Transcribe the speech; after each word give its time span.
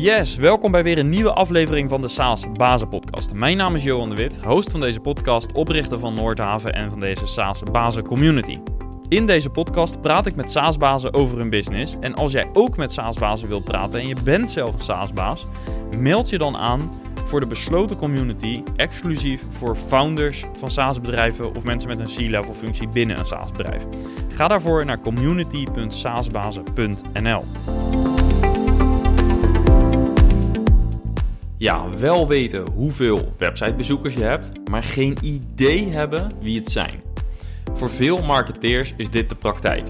Yes, 0.00 0.36
welkom 0.36 0.70
bij 0.70 0.82
weer 0.82 0.98
een 0.98 1.08
nieuwe 1.08 1.32
aflevering 1.32 1.88
van 1.88 2.00
de 2.00 2.08
SaaS 2.08 2.52
Bazen 2.52 2.88
Podcast. 2.88 3.32
Mijn 3.32 3.56
naam 3.56 3.74
is 3.74 3.82
Johan 3.82 4.08
de 4.08 4.16
Wit, 4.16 4.38
host 4.44 4.70
van 4.70 4.80
deze 4.80 5.00
podcast, 5.00 5.52
oprichter 5.52 5.98
van 5.98 6.14
Noordhaven 6.14 6.72
en 6.72 6.90
van 6.90 7.00
deze 7.00 7.26
SaaS 7.26 7.62
Bazen 7.72 8.04
Community. 8.04 8.58
In 9.08 9.26
deze 9.26 9.50
podcast 9.50 10.00
praat 10.00 10.26
ik 10.26 10.36
met 10.36 10.50
SaaS-bazen 10.50 11.14
over 11.14 11.38
hun 11.38 11.50
business. 11.50 11.96
En 12.00 12.14
als 12.14 12.32
jij 12.32 12.50
ook 12.52 12.76
met 12.76 12.92
SaaS-bazen 12.92 13.48
wilt 13.48 13.64
praten 13.64 14.00
en 14.00 14.06
je 14.06 14.16
bent 14.24 14.50
zelf 14.50 14.74
een 14.74 14.84
SaaS-baas, 14.84 15.46
meld 15.96 16.30
je 16.30 16.38
dan 16.38 16.56
aan 16.56 16.92
voor 17.24 17.40
de 17.40 17.46
besloten 17.46 17.96
community, 17.96 18.62
exclusief 18.76 19.42
voor 19.50 19.76
founders 19.76 20.44
van 20.58 20.70
SaaS-bedrijven 20.70 21.54
of 21.54 21.64
mensen 21.64 21.88
met 21.88 21.98
een 21.98 22.10
C-level 22.16 22.54
functie 22.54 22.88
binnen 22.88 23.18
een 23.18 23.26
SaaS-bedrijf. 23.26 23.86
Ga 24.28 24.48
daarvoor 24.48 24.84
naar 24.84 25.00
community.saasbazen.nl. 25.00 27.44
Ja, 31.58 31.88
wel 31.98 32.28
weten 32.28 32.70
hoeveel 32.74 33.34
websitebezoekers 33.38 34.14
je 34.14 34.22
hebt, 34.22 34.50
maar 34.70 34.82
geen 34.82 35.16
idee 35.22 35.88
hebben 35.88 36.32
wie 36.40 36.58
het 36.58 36.70
zijn. 36.70 37.02
Voor 37.74 37.90
veel 37.90 38.22
marketeers 38.22 38.94
is 38.96 39.10
dit 39.10 39.28
de 39.28 39.34
praktijk. 39.34 39.86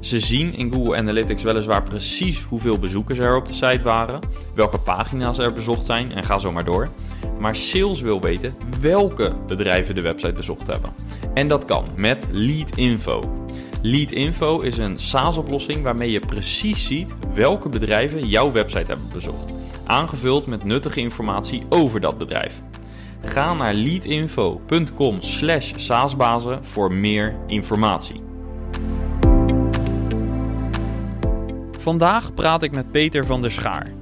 Ze 0.00 0.20
zien 0.20 0.54
in 0.54 0.72
Google 0.72 0.96
Analytics 0.96 1.42
weliswaar 1.42 1.82
precies 1.82 2.42
hoeveel 2.42 2.78
bezoekers 2.78 3.18
er 3.18 3.36
op 3.36 3.46
de 3.46 3.52
site 3.52 3.82
waren, 3.82 4.20
welke 4.54 4.78
pagina's 4.78 5.38
er 5.38 5.52
bezocht 5.52 5.86
zijn 5.86 6.12
en 6.12 6.24
ga 6.24 6.38
zo 6.38 6.52
maar 6.52 6.64
door. 6.64 6.88
Maar 7.38 7.56
sales 7.56 8.00
wil 8.00 8.20
weten 8.20 8.54
welke 8.80 9.32
bedrijven 9.46 9.94
de 9.94 10.00
website 10.00 10.32
bezocht 10.32 10.66
hebben. 10.66 10.92
En 11.34 11.48
dat 11.48 11.64
kan 11.64 11.88
met 11.96 12.26
Lead 12.30 12.76
Info. 12.76 13.44
Lead 13.82 14.10
Info 14.10 14.60
is 14.60 14.78
een 14.78 14.98
SaaS-oplossing 14.98 15.82
waarmee 15.82 16.10
je 16.10 16.20
precies 16.20 16.86
ziet 16.86 17.14
welke 17.34 17.68
bedrijven 17.68 18.28
jouw 18.28 18.52
website 18.52 18.86
hebben 18.86 19.08
bezocht, 19.12 19.52
aangevuld 19.86 20.46
met 20.46 20.64
nuttige 20.64 21.00
informatie 21.00 21.62
over 21.68 22.00
dat 22.00 22.18
bedrijf. 22.18 22.62
Ga 23.20 23.54
naar 23.54 23.74
leadinfo.com 23.74 25.20
slash 25.20 25.72
saasbazen 25.76 26.64
voor 26.64 26.92
meer 26.92 27.36
informatie. 27.46 28.22
Vandaag 31.78 32.34
praat 32.34 32.62
ik 32.62 32.72
met 32.72 32.90
Peter 32.90 33.26
van 33.26 33.40
der 33.40 33.50
Schaar. 33.50 33.92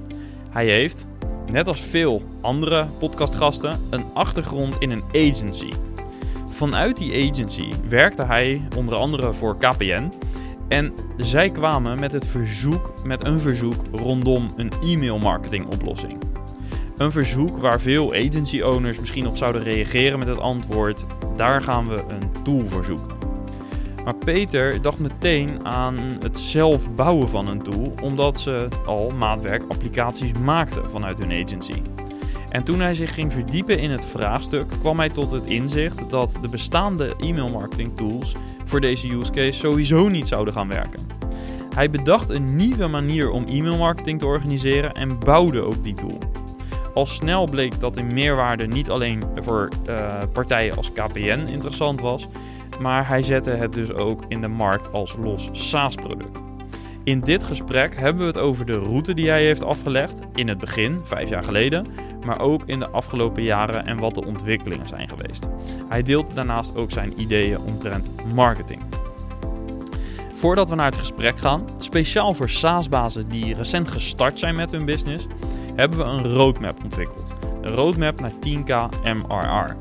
Hij 0.49 0.65
heeft, 0.65 1.07
net 1.51 1.67
als 1.67 1.81
veel 1.81 2.21
andere 2.41 2.87
podcastgasten, 2.99 3.79
een 3.89 4.05
achtergrond 4.13 4.77
in 4.77 4.91
een 4.91 5.03
agency. 5.07 5.69
Vanuit 6.49 6.97
die 6.97 7.29
agency 7.29 7.69
werkte 7.89 8.23
hij 8.23 8.67
onder 8.75 8.95
andere 8.95 9.33
voor 9.33 9.57
KPN. 9.57 10.11
En 10.67 10.93
zij 11.17 11.49
kwamen 11.49 11.99
met, 11.99 12.13
het 12.13 12.27
verzoek, 12.27 12.93
met 13.03 13.25
een 13.25 13.39
verzoek 13.39 13.83
rondom 13.91 14.53
een 14.55 14.71
e-mail 14.81 15.19
marketing 15.19 15.65
oplossing. 15.67 16.17
Een 16.97 17.11
verzoek 17.11 17.57
waar 17.57 17.79
veel 17.79 18.13
agency 18.13 18.61
owners 18.61 18.99
misschien 18.99 19.27
op 19.27 19.37
zouden 19.37 19.63
reageren 19.63 20.19
met 20.19 20.27
het 20.27 20.39
antwoord: 20.39 21.05
daar 21.35 21.61
gaan 21.61 21.87
we 21.87 22.03
een 22.07 22.43
tool 22.43 22.65
voor 22.67 22.83
zoeken. 22.83 23.15
Maar 24.03 24.15
Peter 24.15 24.81
dacht 24.81 24.99
meteen 24.99 25.65
aan 25.65 25.97
het 26.19 26.39
zelf 26.39 26.93
bouwen 26.95 27.29
van 27.29 27.47
een 27.47 27.61
tool, 27.61 27.93
omdat 28.01 28.39
ze 28.39 28.67
al 28.85 29.09
maatwerk 29.09 29.63
applicaties 29.67 30.31
maakten 30.31 30.89
vanuit 30.89 31.17
hun 31.17 31.43
agency. 31.43 31.81
En 32.53 32.63
toen 32.63 32.79
hij 32.79 32.95
zich 32.95 33.13
ging 33.13 33.33
verdiepen 33.33 33.79
in 33.79 33.91
het 33.91 34.05
vraagstuk, 34.05 34.65
kwam 34.79 34.97
hij 34.97 35.09
tot 35.09 35.31
het 35.31 35.45
inzicht 35.45 36.09
dat 36.09 36.37
de 36.41 36.47
bestaande 36.47 37.15
e-mail 37.19 37.49
marketing 37.49 37.95
tools 37.95 38.35
voor 38.65 38.81
deze 38.81 39.11
use 39.11 39.31
case 39.31 39.59
sowieso 39.59 40.07
niet 40.07 40.27
zouden 40.27 40.53
gaan 40.53 40.67
werken. 40.67 41.07
Hij 41.75 41.89
bedacht 41.89 42.29
een 42.29 42.55
nieuwe 42.55 42.87
manier 42.87 43.29
om 43.29 43.45
e-mail 43.45 43.77
marketing 43.77 44.19
te 44.19 44.25
organiseren 44.25 44.93
en 44.93 45.19
bouwde 45.19 45.61
ook 45.61 45.83
die 45.83 45.93
tool. 45.93 46.17
Al 46.93 47.05
snel 47.05 47.47
bleek 47.47 47.79
dat 47.79 47.93
de 47.93 48.03
meerwaarde 48.03 48.67
niet 48.67 48.89
alleen 48.89 49.23
voor 49.35 49.69
uh, 49.89 50.19
partijen 50.33 50.77
als 50.77 50.91
KPN 50.91 51.47
interessant 51.47 52.01
was, 52.01 52.27
maar 52.79 53.07
hij 53.07 53.21
zette 53.21 53.49
het 53.49 53.73
dus 53.73 53.93
ook 53.93 54.23
in 54.27 54.41
de 54.41 54.47
markt 54.47 54.91
als 54.91 55.15
los 55.19 55.49
SaaS-product. 55.51 56.41
In 57.03 57.19
dit 57.19 57.43
gesprek 57.43 57.95
hebben 57.95 58.21
we 58.21 58.27
het 58.27 58.37
over 58.37 58.65
de 58.65 58.79
route 58.79 59.13
die 59.13 59.29
hij 59.29 59.43
heeft 59.43 59.63
afgelegd 59.63 60.19
in 60.35 60.47
het 60.47 60.57
begin, 60.57 60.99
vijf 61.03 61.29
jaar 61.29 61.43
geleden, 61.43 61.87
maar 62.23 62.39
ook 62.39 62.61
in 62.65 62.79
de 62.79 62.89
afgelopen 62.89 63.43
jaren 63.43 63.85
en 63.85 63.99
wat 63.99 64.15
de 64.15 64.25
ontwikkelingen 64.25 64.87
zijn 64.87 65.09
geweest. 65.09 65.47
Hij 65.89 66.03
deelt 66.03 66.35
daarnaast 66.35 66.75
ook 66.75 66.91
zijn 66.91 67.21
ideeën 67.21 67.59
omtrent 67.59 68.09
marketing. 68.33 68.81
Voordat 70.33 70.69
we 70.69 70.75
naar 70.75 70.89
het 70.91 70.97
gesprek 70.97 71.37
gaan, 71.39 71.67
speciaal 71.77 72.33
voor 72.33 72.49
SaaS-bazen 72.49 73.29
die 73.29 73.55
recent 73.55 73.87
gestart 73.87 74.39
zijn 74.39 74.55
met 74.55 74.71
hun 74.71 74.85
business, 74.85 75.27
hebben 75.75 75.97
we 75.97 76.03
een 76.03 76.33
roadmap 76.33 76.83
ontwikkeld. 76.83 77.33
Een 77.61 77.75
roadmap 77.75 78.19
naar 78.19 78.31
10k 78.31 78.89
MRR. 79.03 79.75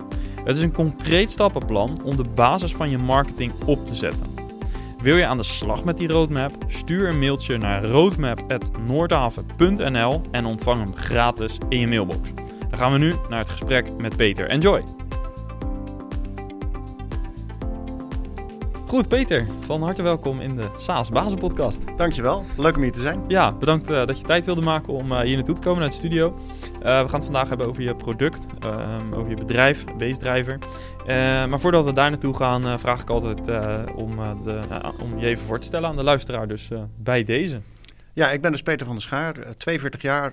Het 0.44 0.56
is 0.56 0.62
een 0.62 0.72
concreet 0.72 1.30
stappenplan 1.30 2.00
om 2.03 2.16
de 2.16 2.24
basis 2.34 2.74
van 2.74 2.91
je 2.91 2.98
marketing 2.98 3.53
op 3.66 3.86
te 3.86 3.94
zetten. 3.94 4.31
Wil 5.02 5.16
je 5.16 5.26
aan 5.26 5.36
de 5.36 5.42
slag 5.42 5.84
met 5.84 5.98
die 5.98 6.08
roadmap? 6.08 6.52
Stuur 6.66 7.08
een 7.08 7.18
mailtje 7.18 7.58
naar 7.58 7.84
roadmap.noordhaven.nl 7.84 10.20
en 10.30 10.44
ontvang 10.44 10.84
hem 10.84 10.96
gratis 10.96 11.58
in 11.68 11.80
je 11.80 11.86
mailbox. 11.86 12.32
Dan 12.70 12.78
gaan 12.78 12.92
we 12.92 12.98
nu 12.98 13.14
naar 13.28 13.38
het 13.38 13.48
gesprek 13.48 13.88
met 13.98 14.16
Peter. 14.16 14.48
Enjoy! 14.48 14.82
Goed, 18.86 19.08
Peter, 19.08 19.46
van 19.60 19.82
harte 19.82 20.02
welkom 20.02 20.41
in 20.41 20.56
de 20.56 20.68
SaaS 20.76 21.10
Bazen 21.10 21.38
Podcast. 21.38 21.82
Dankjewel, 21.96 22.44
leuk 22.56 22.76
om 22.76 22.82
hier 22.82 22.92
te 22.92 23.00
zijn. 23.00 23.24
Ja, 23.28 23.52
bedankt 23.52 23.91
uh, 23.91 24.06
dat 24.06 24.18
je 24.18 24.24
tijd 24.24 24.44
wilde 24.44 24.60
maken 24.60 24.92
om 24.92 25.12
uh, 25.12 25.20
hier 25.20 25.34
naartoe 25.34 25.54
te 25.54 25.60
komen 25.60 25.80
naar 25.80 25.88
de 25.88 25.94
studio. 25.94 26.28
Uh, 26.28 26.34
we 26.80 27.08
gaan 27.08 27.14
het 27.14 27.24
vandaag 27.24 27.48
hebben 27.48 27.66
over 27.66 27.82
je 27.82 27.94
product, 27.94 28.46
ehm, 28.60 29.14
over 29.14 29.28
je 29.28 29.36
bedrijf, 29.36 29.84
Beestdrijver. 29.98 30.58
Maar 31.48 31.60
voordat 31.60 31.84
we 31.84 31.92
daar 31.92 32.10
naartoe 32.10 32.36
gaan, 32.36 32.78
vraag 32.78 33.02
ik 33.02 33.10
altijd 33.10 33.38
om, 33.94 34.16
de, 34.44 34.60
om 34.98 35.18
je 35.18 35.26
even 35.26 35.44
voor 35.44 35.58
te 35.58 35.66
stellen 35.66 35.88
aan 35.88 35.96
de 35.96 36.02
luisteraar, 36.02 36.48
dus 36.48 36.68
bij 36.96 37.24
deze. 37.24 37.60
Ja, 38.12 38.30
ik 38.30 38.40
ben 38.40 38.52
dus 38.52 38.62
Peter 38.62 38.86
van 38.86 38.94
der 38.94 39.04
Schaar, 39.04 39.54
42 39.56 40.02
jaar, 40.02 40.32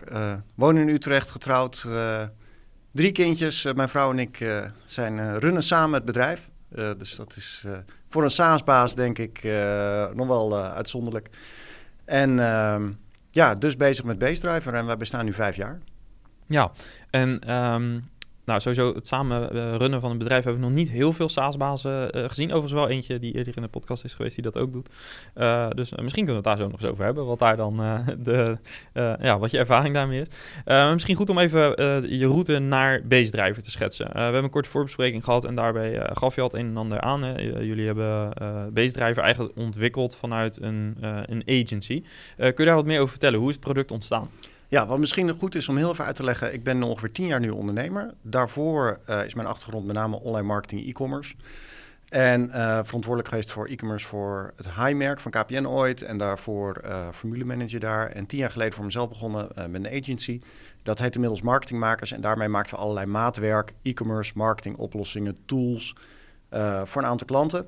woon 0.56 0.78
in 0.78 0.90
Utrecht, 0.90 1.30
getrouwd, 1.30 1.88
drie 2.92 3.12
kindjes. 3.12 3.74
mijn 3.74 3.90
vrouw 3.90 4.12
en 4.12 4.20
ik 4.20 4.46
zijn 4.86 5.40
runnen 5.40 5.64
samen 5.64 5.94
het 5.94 6.06
bedrijf. 6.06 6.50
dus 6.98 7.16
dat 7.16 7.36
is 7.36 7.66
voor 8.10 8.24
een 8.24 8.32
SaaS-baas 8.32 8.96
denk 8.96 9.18
ik 9.18 9.44
uh, 9.44 10.10
nog 10.14 10.28
wel 10.28 10.58
uitzonderlijk. 10.58 11.30
En 12.06 12.38
uh, 12.38 12.82
ja, 13.32 13.54
dus 13.54 13.76
bezig 13.76 14.06
met 14.06 14.18
Base 14.18 14.42
Driver 14.42 14.74
en 14.74 14.88
we 14.88 14.98
bestaan 14.98 15.26
nu 15.26 15.34
vijf 15.34 15.56
jaar. 15.56 15.80
Ja, 16.48 16.72
en 17.10 17.56
um, 17.56 18.10
nou, 18.50 18.62
sowieso 18.62 18.94
het 18.94 19.08
samen 19.08 19.52
eh, 19.52 19.76
runnen 19.76 20.02
van 20.02 20.12
een 20.12 20.18
bedrijf 20.18 20.44
hebben 20.44 20.62
we 20.62 20.68
nog 20.68 20.78
niet 20.78 20.90
heel 20.90 21.14
veel 21.14 21.30
SaaS-bazen 21.30 22.18
uh, 22.18 22.24
gezien. 22.28 22.46
Overigens 22.46 22.74
wel 22.74 22.90
eentje 22.90 23.20
die 23.20 23.34
eerder 23.34 23.56
in 23.56 23.62
de 23.62 23.68
podcast 23.68 24.04
is 24.04 24.14
geweest 24.14 24.36
die 24.36 24.44
dat 24.44 24.58
ook 24.58 24.74
doet. 24.74 24.90
Uh, 25.36 25.68
dus 25.70 25.92
misschien 25.92 26.26
kunnen 26.26 26.44
we 26.44 26.50
het 26.50 26.58
daar 26.58 26.58
zo 26.58 26.72
nog 26.72 26.82
eens 26.82 26.92
over 26.92 27.04
hebben. 27.04 27.26
Wat 27.26 27.40
daar 27.40 27.58
dan 27.58 27.78
de, 28.20 28.58
ja, 29.22 29.40
wat 29.40 29.52
je 29.52 29.58
ervaring 29.58 29.94
daarmee 29.94 30.22
is. 30.22 30.28
misschien 30.94 31.16
goed 31.16 31.30
om 31.30 31.40
even 31.40 31.62
je 32.18 32.28
route 32.28 32.60
naar 32.60 33.02
Base 33.08 33.32
Driver 33.32 33.64
te 33.64 33.72
schetsen. 33.72 34.08
we 34.14 34.20
hebben 34.20 34.44
een 34.44 34.50
korte 34.50 34.70
voorbespreking 34.70 35.24
gehad 35.24 35.46
en 35.46 35.56
daarbij 35.56 36.10
gaf 36.14 36.36
je 36.36 36.42
al 36.42 36.48
het 36.48 36.58
een 36.58 36.68
en 36.68 36.78
ander 36.78 37.02
aan. 37.02 37.24
Hè. 37.24 37.42
jullie 37.42 37.86
hebben 37.86 38.34
Base 38.74 38.92
Driver 38.92 39.24
eigenlijk 39.24 39.58
ontwikkeld 39.58 40.16
vanuit 40.16 40.62
een, 40.62 40.98
een 41.02 41.44
agency. 41.46 42.04
kun 42.38 42.54
je 42.56 42.66
daar 42.66 42.76
wat 42.76 42.86
meer 42.86 43.00
over 43.00 43.10
vertellen? 43.10 43.40
Hoe 43.40 43.50
is 43.50 43.56
het 43.56 43.64
product 43.64 43.92
ontstaan? 43.92 44.30
Ja, 44.70 44.86
wat 44.86 45.00
misschien 45.00 45.38
goed 45.40 45.56
is 45.56 45.70
om 45.70 45.78
heel 45.78 45.92
even 45.92 46.06
uit 46.06 46.16
te 46.16 46.24
leggen. 46.24 46.54
Ik 46.54 46.64
ben 46.64 46.84
ongeveer 46.84 47.12
tien 47.12 47.26
jaar 47.26 47.40
nu 47.40 47.50
ondernemer. 47.50 48.14
Daarvoor 48.22 49.00
uh, 49.10 49.26
is 49.26 49.34
mijn 49.34 49.48
achtergrond 49.48 49.86
met 49.86 49.96
name 49.96 50.20
online 50.20 50.48
marketing 50.48 50.88
e-commerce. 50.88 51.36
En 52.10 52.48
uh, 52.48 52.80
verantwoordelijk 52.84 53.28
geweest 53.28 53.52
voor 53.52 53.68
e-commerce 53.68 54.08
voor 54.08 54.54
het 54.56 54.66
high-merk 54.66 55.20
van 55.20 55.32
KPN 55.32 55.66
ooit. 55.66 56.02
En 56.02 56.18
daarvoor 56.18 56.82
uh, 56.86 57.08
formule 57.14 57.46
manager 57.46 57.80
daar. 57.80 58.10
En 58.10 58.26
tien 58.26 58.40
jaar 58.40 58.52
geleden 58.52 58.74
voor 58.74 58.86
mezelf 58.86 59.10
begonnen 59.10 59.48
met 59.56 59.86
een 59.86 60.02
agency. 60.02 60.42
Dat 60.84 61.00
heet 61.00 61.14
inmiddels 61.14 61.42
Marketingmakers. 61.42 62.12
En 62.12 62.22
daarmee 62.22 62.48
maakten 62.48 62.76
we 62.76 62.82
allerlei 62.82 63.06
maatwerk, 63.06 63.74
e-commerce, 63.82 64.32
marketing 64.36 64.78
oplossingen, 64.78 65.38
tools 65.46 65.96
voor 66.84 67.02
een 67.02 67.08
aantal 67.08 67.28
klanten. 67.28 67.68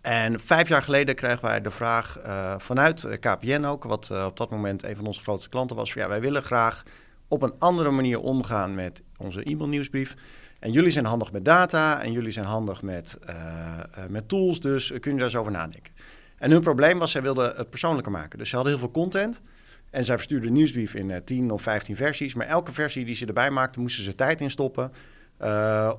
En 0.00 0.40
vijf 0.40 0.68
jaar 0.68 0.82
geleden 0.82 1.14
kregen 1.14 1.44
wij 1.44 1.60
de 1.60 1.70
vraag 1.70 2.20
uh, 2.26 2.54
vanuit 2.58 3.18
KPN 3.20 3.64
ook, 3.64 3.84
wat 3.84 4.08
uh, 4.12 4.24
op 4.24 4.36
dat 4.36 4.50
moment 4.50 4.82
een 4.82 4.96
van 4.96 5.06
onze 5.06 5.20
grootste 5.20 5.48
klanten 5.48 5.76
was. 5.76 5.92
Van, 5.92 6.02
ja, 6.02 6.08
wij 6.08 6.20
willen 6.20 6.42
graag 6.42 6.82
op 7.28 7.42
een 7.42 7.54
andere 7.58 7.90
manier 7.90 8.20
omgaan 8.20 8.74
met 8.74 9.02
onze 9.16 9.42
e-mailnieuwsbrief. 9.42 10.14
En 10.58 10.72
jullie 10.72 10.90
zijn 10.90 11.04
handig 11.04 11.32
met 11.32 11.44
data 11.44 12.02
en 12.02 12.12
jullie 12.12 12.30
zijn 12.30 12.46
handig 12.46 12.82
met, 12.82 13.18
met 14.08 14.28
tools, 14.28 14.60
dus 14.60 14.92
kun 15.00 15.10
je 15.12 15.16
daar 15.16 15.26
eens 15.26 15.36
over 15.36 15.52
nadenken. 15.52 15.92
En 16.36 16.50
hun 16.50 16.60
probleem 16.60 16.98
was, 16.98 17.10
zij 17.10 17.22
wilden 17.22 17.52
het 17.56 17.70
persoonlijker 17.70 18.12
maken. 18.12 18.38
Dus 18.38 18.48
ze 18.48 18.54
hadden 18.54 18.72
heel 18.72 18.82
veel 18.82 18.90
content 18.90 19.40
en 19.90 20.04
zij 20.04 20.14
verstuurden 20.16 20.48
een 20.48 20.54
nieuwsbrief 20.54 20.94
in 20.94 21.24
10 21.24 21.50
of 21.50 21.62
15 21.62 21.96
versies. 21.96 22.34
Maar 22.34 22.46
elke 22.46 22.72
versie 22.72 23.04
die 23.04 23.14
ze 23.14 23.26
erbij 23.26 23.50
maakten, 23.50 23.80
moesten 23.80 24.04
ze 24.04 24.14
tijd 24.14 24.40
in 24.40 24.50
stoppen 24.50 24.92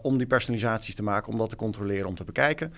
om 0.01 0.17
die 0.17 0.27
personalisaties 0.27 0.95
te 0.95 1.03
maken, 1.03 1.31
om 1.31 1.37
dat 1.37 1.49
te 1.49 1.55
controleren, 1.55 2.07
om 2.07 2.15
te 2.15 2.23
bekijken. 2.23 2.73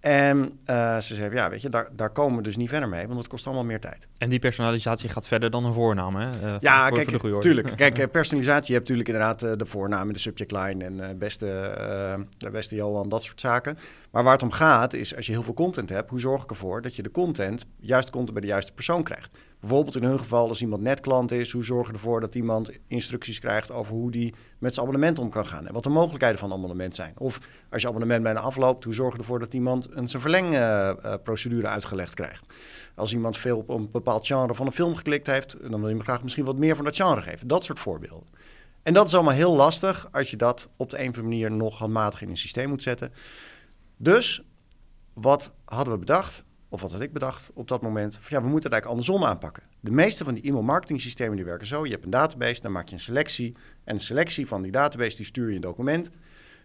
En 0.00 0.60
uh, 0.66 0.98
ze 0.98 1.14
zei, 1.14 1.34
ja, 1.34 1.50
weet 1.50 1.62
je, 1.62 1.68
daar, 1.68 1.88
daar 1.92 2.10
komen 2.10 2.36
we 2.36 2.42
dus 2.42 2.56
niet 2.56 2.68
verder 2.68 2.88
mee, 2.88 3.06
want 3.06 3.18
het 3.18 3.28
kost 3.28 3.46
allemaal 3.46 3.64
meer 3.64 3.80
tijd. 3.80 4.08
En 4.18 4.28
die 4.28 4.38
personalisatie 4.38 5.08
gaat 5.08 5.26
verder 5.26 5.50
dan 5.50 5.64
een 5.64 5.72
voornaam, 5.72 6.16
hè? 6.16 6.26
Uh, 6.42 6.56
ja, 6.60 6.88
voor, 6.88 6.96
kijk, 7.04 7.20
voor 7.20 7.40
tuurlijk. 7.40 7.76
Kijk, 7.76 8.10
personalisatie, 8.10 8.66
je 8.66 8.78
hebt 8.78 8.88
natuurlijk 8.88 9.08
inderdaad 9.08 9.42
uh, 9.42 9.52
de 9.56 9.66
voornaam, 9.66 10.12
de 10.12 10.18
subject 10.18 10.52
line 10.52 10.84
en 10.84 11.18
beste, 11.18 11.46
de 12.36 12.50
beste 12.50 12.74
Johan, 12.74 13.08
dat 13.08 13.22
soort 13.22 13.40
zaken. 13.40 13.78
Maar 14.10 14.22
waar 14.22 14.32
het 14.32 14.42
om 14.42 14.50
gaat, 14.50 14.92
is 14.92 15.16
als 15.16 15.26
je 15.26 15.32
heel 15.32 15.42
veel 15.42 15.54
content 15.54 15.88
hebt, 15.88 16.10
hoe 16.10 16.20
zorg 16.20 16.42
ik 16.42 16.50
ervoor 16.50 16.82
dat 16.82 16.96
je 16.96 17.02
de 17.02 17.10
content, 17.10 17.64
juist 17.76 18.10
content 18.10 18.32
bij 18.32 18.42
de 18.42 18.48
juiste 18.48 18.72
persoon 18.72 19.02
krijgt? 19.02 19.38
Bijvoorbeeld 19.60 19.96
in 19.96 20.02
hun 20.02 20.18
geval, 20.18 20.48
als 20.48 20.60
iemand 20.60 20.82
net 20.82 21.00
klant 21.00 21.32
is, 21.32 21.52
hoe 21.52 21.64
zorg 21.64 21.86
je 21.86 21.92
ervoor 21.92 22.20
dat 22.20 22.34
iemand 22.34 22.70
instructies 22.86 23.38
krijgt 23.38 23.70
over 23.70 23.94
hoe 23.94 24.10
die 24.10 24.34
met 24.58 24.74
zijn 24.74 24.86
abonnement 24.86 25.18
om 25.18 25.30
kan 25.30 25.46
gaan 25.46 25.66
en 25.66 25.72
wat 25.72 25.82
de 25.82 25.88
mogelijkheden 25.88 26.38
van 26.38 26.52
abonnement 26.52 26.94
zijn? 26.94 27.12
Of 27.18 27.40
als 27.70 27.82
je 27.82 27.88
abonnement 27.88 28.22
bijna 28.22 28.40
afloopt, 28.40 28.84
hoe 28.84 28.94
zorg 28.94 29.12
je 29.12 29.18
ervoor 29.18 29.38
dat 29.38 29.54
iemand 29.54 29.88
een 29.90 30.08
zijn 30.08 30.22
verlengprocedure 30.22 31.66
uitgelegd 31.66 32.14
krijgt? 32.14 32.44
Als 32.94 33.12
iemand 33.12 33.36
veel 33.36 33.58
op 33.58 33.68
een 33.68 33.90
bepaald 33.90 34.26
genre 34.26 34.54
van 34.54 34.66
een 34.66 34.72
film 34.72 34.94
geklikt 34.94 35.26
heeft, 35.26 35.56
dan 35.60 35.80
wil 35.80 35.88
je 35.88 35.94
hem 35.94 36.04
graag 36.04 36.22
misschien 36.22 36.44
wat 36.44 36.58
meer 36.58 36.76
van 36.76 36.84
dat 36.84 36.96
genre 36.96 37.22
geven. 37.22 37.48
Dat 37.48 37.64
soort 37.64 37.78
voorbeelden. 37.78 38.28
En 38.82 38.94
dat 38.94 39.06
is 39.06 39.14
allemaal 39.14 39.34
heel 39.34 39.54
lastig 39.54 40.08
als 40.12 40.30
je 40.30 40.36
dat 40.36 40.68
op 40.76 40.90
de 40.90 40.96
een 40.96 41.08
of 41.08 41.16
andere 41.16 41.26
manier 41.26 41.50
nog 41.50 41.78
handmatig 41.78 42.22
in 42.22 42.28
een 42.28 42.36
systeem 42.36 42.68
moet 42.68 42.82
zetten. 42.82 43.12
Dus 43.96 44.42
wat 45.12 45.54
hadden 45.64 45.92
we 45.92 45.98
bedacht? 45.98 46.44
Of 46.68 46.80
wat 46.80 46.92
had 46.92 47.00
ik 47.00 47.12
bedacht 47.12 47.50
op 47.54 47.68
dat 47.68 47.82
moment, 47.82 48.14
van, 48.14 48.22
ja, 48.28 48.42
we 48.42 48.48
moeten 48.48 48.70
het 48.70 48.72
eigenlijk 48.72 48.86
andersom 48.86 49.24
aanpakken. 49.24 49.62
De 49.80 49.90
meeste 49.90 50.24
van 50.24 50.34
die 50.34 50.42
e-mail 50.42 50.62
marketing 50.62 51.00
systemen 51.00 51.36
die 51.36 51.44
werken 51.44 51.66
zo. 51.66 51.84
Je 51.84 51.90
hebt 51.90 52.04
een 52.04 52.10
database, 52.10 52.60
dan 52.60 52.72
maak 52.72 52.88
je 52.88 52.94
een 52.94 53.00
selectie. 53.00 53.56
En 53.84 53.94
een 53.94 54.00
selectie 54.00 54.46
van 54.46 54.62
die 54.62 54.72
database 54.72 55.16
die 55.16 55.24
stuur 55.24 55.48
je 55.48 55.54
een 55.54 55.60
document. 55.60 56.10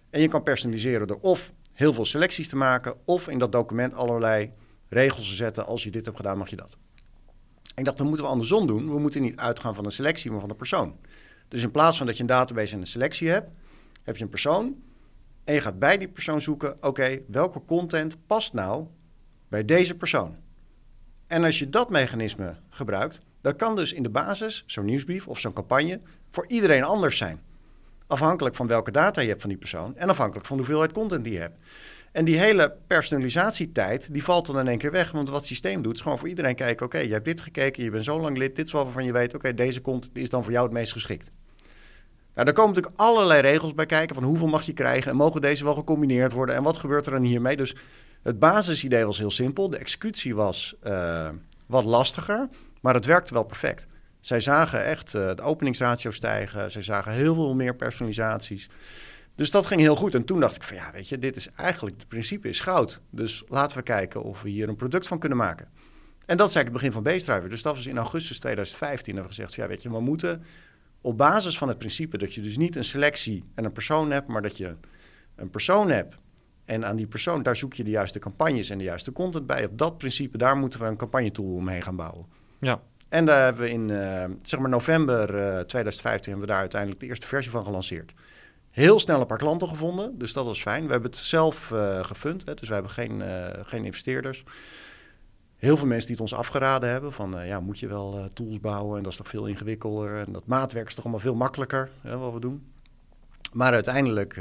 En 0.09 0.21
je 0.21 0.27
kan 0.27 0.44
personaliseren 0.44 1.07
door 1.07 1.19
of 1.21 1.51
heel 1.71 1.94
veel 1.94 2.05
selecties 2.05 2.47
te 2.47 2.55
maken, 2.55 2.95
of 3.05 3.27
in 3.27 3.38
dat 3.38 3.51
document 3.51 3.94
allerlei 3.94 4.51
regels 4.89 5.27
te 5.27 5.35
zetten. 5.35 5.65
Als 5.65 5.83
je 5.83 5.91
dit 5.91 6.05
hebt 6.05 6.17
gedaan, 6.17 6.38
mag 6.38 6.50
je 6.50 6.55
dat. 6.55 6.77
ik 7.75 7.85
dacht, 7.85 7.97
dan 7.97 8.07
moeten 8.07 8.25
we 8.25 8.31
andersom 8.31 8.67
doen. 8.67 8.89
We 8.89 9.00
moeten 9.00 9.21
niet 9.21 9.38
uitgaan 9.38 9.75
van 9.75 9.85
een 9.85 9.91
selectie, 9.91 10.31
maar 10.31 10.39
van 10.39 10.50
een 10.50 10.55
persoon. 10.55 10.97
Dus 11.47 11.63
in 11.63 11.71
plaats 11.71 11.97
van 11.97 12.05
dat 12.05 12.15
je 12.15 12.21
een 12.21 12.27
database 12.27 12.73
en 12.73 12.79
een 12.79 12.88
selectie 12.88 13.29
hebt, 13.29 13.51
heb 14.03 14.17
je 14.17 14.23
een 14.23 14.29
persoon. 14.29 14.75
En 15.44 15.53
je 15.53 15.61
gaat 15.61 15.79
bij 15.79 15.97
die 15.97 16.07
persoon 16.07 16.41
zoeken, 16.41 16.83
oké, 16.83 17.19
welke 17.27 17.65
content 17.65 18.17
past 18.27 18.53
nou 18.53 18.88
bij 19.53 19.65
deze 19.65 19.95
persoon. 19.95 20.35
En 21.27 21.44
als 21.44 21.59
je 21.59 21.69
dat 21.69 21.89
mechanisme 21.89 22.55
gebruikt, 22.69 23.21
dan 23.41 23.55
kan 23.55 23.75
dus 23.75 23.94
in 23.94 24.03
de 24.03 24.09
basis 24.09 24.63
zo'n 24.65 24.85
nieuwsbrief 24.85 25.27
of 25.27 25.39
zo'n 25.39 25.53
campagne 25.53 26.00
voor 26.29 26.45
iedereen 26.47 26.83
anders 26.83 27.17
zijn. 27.17 27.41
Afhankelijk 28.07 28.55
van 28.55 28.67
welke 28.67 28.91
data 28.91 29.21
je 29.21 29.27
hebt 29.27 29.41
van 29.41 29.50
die 29.50 29.59
persoon 29.59 29.95
en 29.97 30.09
afhankelijk 30.09 30.45
van 30.45 30.57
de 30.57 30.63
hoeveelheid 30.63 30.94
content 30.94 31.23
die 31.23 31.33
je 31.33 31.39
hebt. 31.39 31.57
En 32.11 32.25
die 32.25 32.39
hele 32.39 32.75
personalisatietijd, 32.88 34.13
die 34.13 34.23
valt 34.23 34.45
dan 34.45 34.59
in 34.59 34.67
één 34.67 34.77
keer 34.77 34.91
weg. 34.91 35.11
Want 35.11 35.29
wat 35.29 35.38
het 35.38 35.47
systeem 35.47 35.81
doet, 35.81 35.95
is 35.95 36.01
gewoon 36.01 36.19
voor 36.19 36.27
iedereen 36.27 36.55
kijken... 36.55 36.85
oké, 36.85 36.97
je 36.97 37.13
hebt 37.13 37.25
dit 37.25 37.41
gekeken, 37.41 37.83
je 37.83 37.89
bent 37.89 38.03
zo 38.03 38.19
lang 38.19 38.38
lid, 38.38 38.55
dit 38.55 38.65
is 38.65 38.71
waarvan 38.71 39.05
je 39.05 39.11
weet... 39.11 39.35
oké, 39.35 39.53
deze 39.53 39.81
content 39.81 40.17
is 40.17 40.29
dan 40.29 40.44
voor 40.44 40.51
jou 40.51 40.63
het 40.65 40.73
meest 40.73 40.91
geschikt. 40.91 41.31
Nou, 42.33 42.45
daar 42.45 42.53
komen 42.53 42.73
natuurlijk 42.73 43.01
allerlei 43.01 43.41
regels 43.41 43.73
bij 43.73 43.85
kijken... 43.85 44.15
van 44.15 44.23
hoeveel 44.23 44.47
mag 44.47 44.63
je 44.63 44.73
krijgen 44.73 45.11
en 45.11 45.17
mogen 45.17 45.41
deze 45.41 45.63
wel 45.63 45.75
gecombineerd 45.75 46.31
worden... 46.31 46.55
en 46.55 46.63
wat 46.63 46.77
gebeurt 46.77 47.05
er 47.05 47.11
dan 47.11 47.23
hiermee. 47.23 47.55
Dus 47.55 47.75
het 48.23 48.39
basisidee 48.39 49.05
was 49.05 49.17
heel 49.17 49.31
simpel. 49.31 49.69
De 49.69 49.77
executie 49.77 50.35
was 50.35 50.75
uh, 50.83 51.29
wat 51.67 51.83
lastiger, 51.83 52.49
maar 52.81 52.93
het 52.93 53.05
werkte 53.05 53.33
wel 53.33 53.43
perfect. 53.43 53.87
Zij 54.19 54.39
zagen 54.39 54.85
echt 54.85 55.13
uh, 55.13 55.35
de 55.35 55.41
openingsratio 55.41 56.11
stijgen. 56.11 56.71
Zij 56.71 56.81
zagen 56.81 57.11
heel 57.11 57.35
veel 57.35 57.55
meer 57.55 57.75
personalisaties. 57.75 58.69
Dus 59.35 59.51
dat 59.51 59.65
ging 59.65 59.81
heel 59.81 59.95
goed. 59.95 60.15
En 60.15 60.25
toen 60.25 60.39
dacht 60.39 60.55
ik 60.55 60.63
van 60.63 60.75
ja, 60.75 60.91
weet 60.91 61.09
je, 61.09 61.19
dit 61.19 61.35
is 61.35 61.49
eigenlijk, 61.55 61.95
het 61.97 62.07
principe 62.07 62.49
is 62.49 62.59
goud. 62.59 63.01
Dus 63.09 63.43
laten 63.47 63.77
we 63.77 63.83
kijken 63.83 64.23
of 64.23 64.41
we 64.41 64.49
hier 64.49 64.69
een 64.69 64.75
product 64.75 65.07
van 65.07 65.19
kunnen 65.19 65.37
maken. 65.37 65.67
En 66.25 66.37
dat 66.37 66.49
is 66.49 66.55
eigenlijk 66.55 66.65
het 66.65 66.73
begin 66.73 66.91
van 66.91 67.03
Beestruiver. 67.03 67.49
Dus 67.49 67.61
dat 67.61 67.75
was 67.75 67.85
in 67.85 67.97
augustus 67.97 68.39
2015. 68.39 69.13
Hebben 69.13 69.31
we 69.31 69.35
gezegd, 69.35 69.55
ja 69.55 69.67
weet 69.67 69.83
je, 69.83 69.89
we 69.89 70.01
moeten 70.01 70.43
op 71.01 71.17
basis 71.17 71.57
van 71.57 71.67
het 71.67 71.77
principe 71.77 72.17
dat 72.17 72.33
je 72.33 72.41
dus 72.41 72.57
niet 72.57 72.75
een 72.75 72.83
selectie 72.83 73.43
en 73.55 73.65
een 73.65 73.71
persoon 73.71 74.11
hebt, 74.11 74.27
maar 74.27 74.41
dat 74.41 74.57
je 74.57 74.75
een 75.35 75.49
persoon 75.49 75.89
hebt 75.89 76.15
en 76.65 76.86
aan 76.86 76.95
die 76.95 77.07
persoon, 77.07 77.44
daar 77.44 77.56
zoek 77.56 77.74
je 77.74 77.83
de 77.83 77.89
juiste 77.89 78.19
campagnes 78.19 78.69
en 78.69 78.77
de 78.77 78.83
juiste 78.83 79.12
content 79.12 79.48
bij. 79.48 79.65
Op 79.65 79.77
dat 79.77 79.98
principe, 79.98 80.38
daar 80.38 80.57
moeten 80.57 80.80
we 80.80 80.86
een 80.86 80.98
campagnetool 80.98 81.56
omheen 81.56 81.81
gaan 81.81 81.95
bouwen. 81.95 82.25
Ja. 82.60 82.81
En 83.10 83.25
daar 83.25 83.44
hebben 83.44 83.63
we 83.63 83.69
in 83.69 83.89
uh, 83.89 84.24
zeg 84.42 84.60
maar 84.60 84.69
november 84.69 85.36
uh, 85.36 85.60
eh, 85.60 85.65
2015 85.65 86.30
hebben 86.30 86.48
we 86.48 86.54
daar 86.54 86.62
uiteindelijk 86.62 87.01
de 87.01 87.07
eerste 87.07 87.27
versie 87.27 87.51
van 87.51 87.65
gelanceerd. 87.65 88.13
Heel 88.69 89.00
snel 89.00 89.21
een 89.21 89.27
paar 89.27 89.38
klanten 89.38 89.68
gevonden, 89.68 90.18
dus 90.18 90.33
dat 90.33 90.45
was 90.45 90.62
fijn. 90.62 90.86
We 90.86 90.92
hebben 90.92 91.10
het 91.10 91.19
zelf 91.19 91.69
uh, 91.74 92.04
gefund, 92.04 92.45
hè, 92.45 92.54
dus 92.54 92.68
we 92.68 92.74
hebben 92.74 92.92
geen, 92.92 93.24
geen 93.65 93.86
investeerders. 93.86 94.44
Heel 95.56 95.77
veel 95.77 95.88
mensen 95.88 96.07
die 96.07 96.15
het 96.15 96.31
ons 96.31 96.39
afgeraden 96.39 96.89
hebben 96.89 97.13
van, 97.13 97.45
ja, 97.45 97.60
moet 97.60 97.80
je 97.80 97.88
wel 97.88 98.30
tools 98.33 98.60
bouwen 98.60 98.98
en 98.98 99.04
dat 99.04 99.12
is 99.12 99.18
toch 99.18 99.27
veel 99.27 99.45
ingewikkelder. 99.45 100.19
En 100.19 100.31
dat 100.31 100.45
maatwerk 100.45 100.88
is 100.88 100.95
toch 100.95 101.04
allemaal 101.04 101.21
veel 101.21 101.36
makkelijker, 101.36 101.89
hè, 102.01 102.18
wat 102.18 102.33
we 102.33 102.39
doen. 102.39 102.68
Maar 103.51 103.74
uiteindelijk 103.74 104.39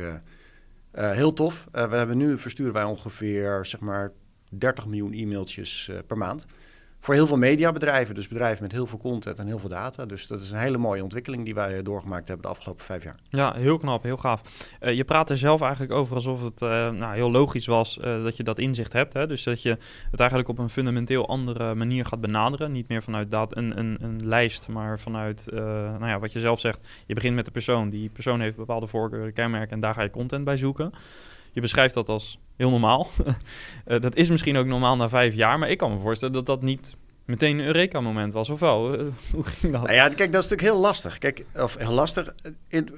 uh, 0.95 1.11
heel 1.11 1.33
tof. 1.33 1.67
Uh, 1.75 1.91
we 1.91 1.97
hebben 1.97 2.17
nu 2.17 2.39
versturen 2.39 2.73
wij 2.73 2.85
ongeveer 2.85 3.67
zeg 3.67 3.81
maar 3.81 4.13
30 4.51 4.87
miljoen 4.87 5.13
e-mailtjes 5.13 5.89
uh, 5.91 5.99
per 6.07 6.19
maand 6.19 6.47
voor 7.03 7.15
heel 7.15 7.27
veel 7.27 7.37
mediabedrijven. 7.37 8.15
Dus 8.15 8.29
bedrijven 8.29 8.63
met 8.63 8.73
heel 8.73 8.87
veel 8.87 8.99
content 8.99 9.39
en 9.39 9.47
heel 9.47 9.59
veel 9.59 9.69
data. 9.69 10.07
Dus 10.07 10.27
dat 10.27 10.41
is 10.41 10.51
een 10.51 10.59
hele 10.59 10.79
mooie 10.79 11.03
ontwikkeling 11.03 11.45
die 11.45 11.55
wij 11.55 11.83
doorgemaakt 11.83 12.29
hebben 12.29 12.47
de 12.47 12.53
afgelopen 12.53 12.85
vijf 12.85 13.03
jaar. 13.03 13.17
Ja, 13.29 13.55
heel 13.55 13.79
knap, 13.79 14.03
heel 14.03 14.17
gaaf. 14.17 14.43
Uh, 14.81 14.93
je 14.93 15.05
praat 15.05 15.31
er 15.31 15.37
zelf 15.37 15.61
eigenlijk 15.61 15.93
over 15.93 16.15
alsof 16.15 16.43
het 16.43 16.61
uh, 16.61 16.91
nou, 16.91 17.15
heel 17.15 17.31
logisch 17.31 17.67
was 17.67 17.99
dat 18.03 18.37
je 18.37 18.43
dat 18.43 18.59
inzicht 18.59 18.93
hebt. 18.93 19.13
Hè? 19.13 19.27
Dus 19.27 19.43
dat 19.43 19.63
je 19.63 19.79
het 20.11 20.21
eigenlijk 20.21 20.49
op 20.49 20.59
een 20.59 20.71
fundamenteel 20.71 21.29
andere 21.29 21.75
manier 21.75 22.05
gaat 22.05 22.21
benaderen. 22.21 22.73
Niet 22.73 22.89
meer 22.89 23.03
vanuit 23.03 23.31
dat 23.31 23.57
een, 23.57 23.79
een, 23.79 23.97
een 24.01 24.27
lijst, 24.27 24.69
maar 24.69 24.99
vanuit 24.99 25.47
nou 25.53 26.07
ja, 26.07 26.19
wat 26.19 26.33
je 26.33 26.41
zelf 26.41 26.61
zegt. 26.61 26.81
Je 27.07 27.15
begint 27.15 27.35
met 27.35 27.45
de 27.45 27.51
persoon. 27.51 27.89
Die 27.89 28.11
persoon 28.11 28.41
heeft 28.41 28.57
bepaalde 28.57 28.87
voorkeuren, 28.87 29.33
kenmerken 29.33 29.71
en 29.71 29.81
daar 29.81 29.95
ga 29.95 30.03
je 30.03 30.11
content 30.11 30.45
bij 30.45 30.57
zoeken. 30.57 30.93
Je 31.53 31.61
beschrijft 31.61 31.95
dat 31.95 32.09
als 32.09 32.39
heel 32.57 32.71
normaal. 32.71 33.09
uh, 33.87 34.01
dat 34.07 34.17
is 34.17 34.31
misschien 34.31 34.57
ook 34.57 34.67
normaal 34.67 34.97
na 34.97 35.09
vijf 35.09 35.35
jaar, 35.35 35.59
maar 35.59 35.71
ik 35.71 35.79
kan 35.79 35.93
me 35.93 36.01
voorstellen 36.01 36.35
dat 36.35 36.47
dat 36.47 36.63
niet 36.63 36.97
meteen 37.25 37.59
een 37.59 37.67
Eureka-moment 37.67 38.33
was, 38.33 38.51
of 38.51 38.61
wel? 38.61 38.95
Uh, 38.95 39.01
hoe 39.33 39.45
ging 39.45 39.73
dat? 39.73 39.83
Nou 39.83 39.95
ja, 39.95 40.09
kijk, 40.09 40.33
dat 40.33 40.45
is 40.45 40.51
natuurlijk 40.51 40.63
heel 40.63 40.81
lastig. 40.81 41.19
Kijk, 41.19 41.45
of 41.55 41.77
heel 41.77 41.93
lastig. 41.93 42.35
In, 42.69 42.89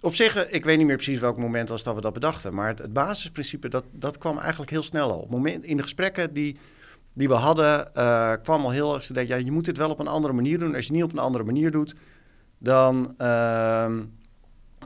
op 0.00 0.14
zich, 0.14 0.48
ik 0.48 0.64
weet 0.64 0.78
niet 0.78 0.86
meer 0.86 0.96
precies 0.96 1.18
welk 1.18 1.38
moment 1.38 1.68
was 1.68 1.82
dat 1.82 1.94
we 1.94 2.00
dat 2.00 2.12
bedachten, 2.12 2.54
maar 2.54 2.68
het, 2.68 2.92
basisprincipe, 2.92 3.68
dat, 3.68 3.84
dat 3.92 4.18
kwam 4.18 4.38
eigenlijk 4.38 4.70
heel 4.70 4.82
snel 4.82 5.10
al. 5.10 5.26
Moment, 5.30 5.64
in 5.64 5.76
de 5.76 5.82
gesprekken 5.82 6.32
die, 6.32 6.56
die 7.14 7.28
we 7.28 7.34
hadden, 7.34 7.90
kwam 8.42 8.64
al 8.64 8.70
heel 8.70 8.94
erg 8.94 9.28
ja, 9.28 9.36
je 9.36 9.52
moet 9.52 9.64
dit 9.64 9.76
wel 9.76 9.90
op 9.90 9.98
een 9.98 10.06
andere 10.06 10.32
manier 10.32 10.58
doen. 10.58 10.74
Als 10.74 10.86
je 10.86 10.92
het 10.92 10.92
niet 10.92 11.04
op 11.04 11.12
een 11.12 11.24
andere 11.24 11.44
manier 11.44 11.70
doet, 11.70 11.94
dan... 12.58 13.14
Uh, 13.20 13.90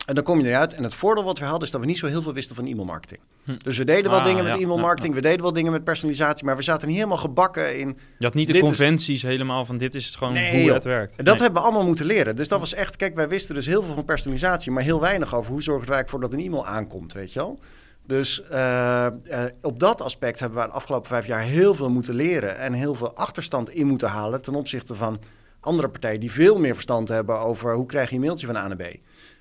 en 0.06 0.14
dan 0.14 0.24
kom 0.24 0.40
je 0.40 0.48
eruit. 0.48 0.74
En 0.74 0.82
het 0.82 0.94
voordeel 0.94 1.24
wat 1.24 1.38
we 1.38 1.44
hadden 1.44 1.62
is 1.62 1.70
dat 1.70 1.80
we 1.80 1.86
niet 1.86 1.98
zo 1.98 2.06
heel 2.06 2.22
veel 2.22 2.32
wisten 2.32 2.56
van 2.56 2.66
e-mailmarketing. 2.66 3.20
Hm. 3.44 3.56
Dus 3.58 3.78
we 3.78 3.84
deden 3.84 4.10
wel 4.10 4.18
ah, 4.18 4.24
dingen 4.24 4.44
met 4.44 4.60
e-mailmarketing, 4.60 5.14
we 5.14 5.20
deden 5.20 5.42
wel 5.42 5.52
dingen 5.52 5.72
met 5.72 5.84
personalisatie, 5.84 6.44
maar 6.44 6.56
we 6.56 6.62
zaten 6.62 6.86
niet 6.88 6.96
helemaal 6.96 7.18
gebakken 7.18 7.78
in. 7.78 7.98
Je 8.18 8.24
had 8.24 8.34
niet 8.34 8.52
de 8.52 8.58
conventies 8.58 9.22
helemaal 9.22 9.64
van 9.64 9.78
dit 9.78 9.94
is 9.94 10.14
gewoon 10.14 10.38
hoe 10.38 10.72
het 10.72 10.84
werkt. 10.84 11.16
En 11.16 11.24
dat 11.24 11.40
hebben 11.40 11.60
we 11.60 11.66
allemaal 11.66 11.86
moeten 11.86 12.06
leren. 12.06 12.36
Dus 12.36 12.48
dat 12.48 12.60
was 12.60 12.74
echt, 12.74 12.96
kijk, 12.96 13.14
wij 13.14 13.28
wisten 13.28 13.54
dus 13.54 13.66
heel 13.66 13.82
veel 13.82 13.94
van 13.94 14.04
personalisatie, 14.04 14.72
maar 14.72 14.82
heel 14.82 15.00
weinig 15.00 15.34
over 15.34 15.52
hoe 15.52 15.62
zorgen 15.62 15.88
wij 15.88 16.02
ervoor 16.02 16.20
dat 16.20 16.32
een 16.32 16.40
e-mail 16.40 16.66
aankomt, 16.66 17.12
weet 17.12 17.32
je 17.32 17.38
wel. 17.38 17.58
Dus 18.06 18.42
uh, 18.52 19.06
uh, 19.30 19.44
op 19.62 19.80
dat 19.80 20.02
aspect 20.02 20.40
hebben 20.40 20.58
we 20.62 20.66
de 20.66 20.72
afgelopen 20.72 21.08
vijf 21.08 21.26
jaar 21.26 21.42
heel 21.42 21.74
veel 21.74 21.90
moeten 21.90 22.14
leren 22.14 22.58
en 22.58 22.72
heel 22.72 22.94
veel 22.94 23.14
achterstand 23.14 23.70
in 23.70 23.86
moeten 23.86 24.08
halen 24.08 24.42
ten 24.42 24.54
opzichte 24.54 24.94
van 24.94 25.20
andere 25.60 25.88
partijen 25.88 26.20
die 26.20 26.32
veel 26.32 26.58
meer 26.58 26.74
verstand 26.74 27.08
hebben 27.08 27.38
over 27.38 27.74
hoe 27.74 27.86
krijg 27.86 28.08
je 28.08 28.14
een 28.14 28.20
mailtje 28.20 28.46
van 28.46 28.56
A 28.56 28.68
naar 28.68 28.76
B 28.76 28.82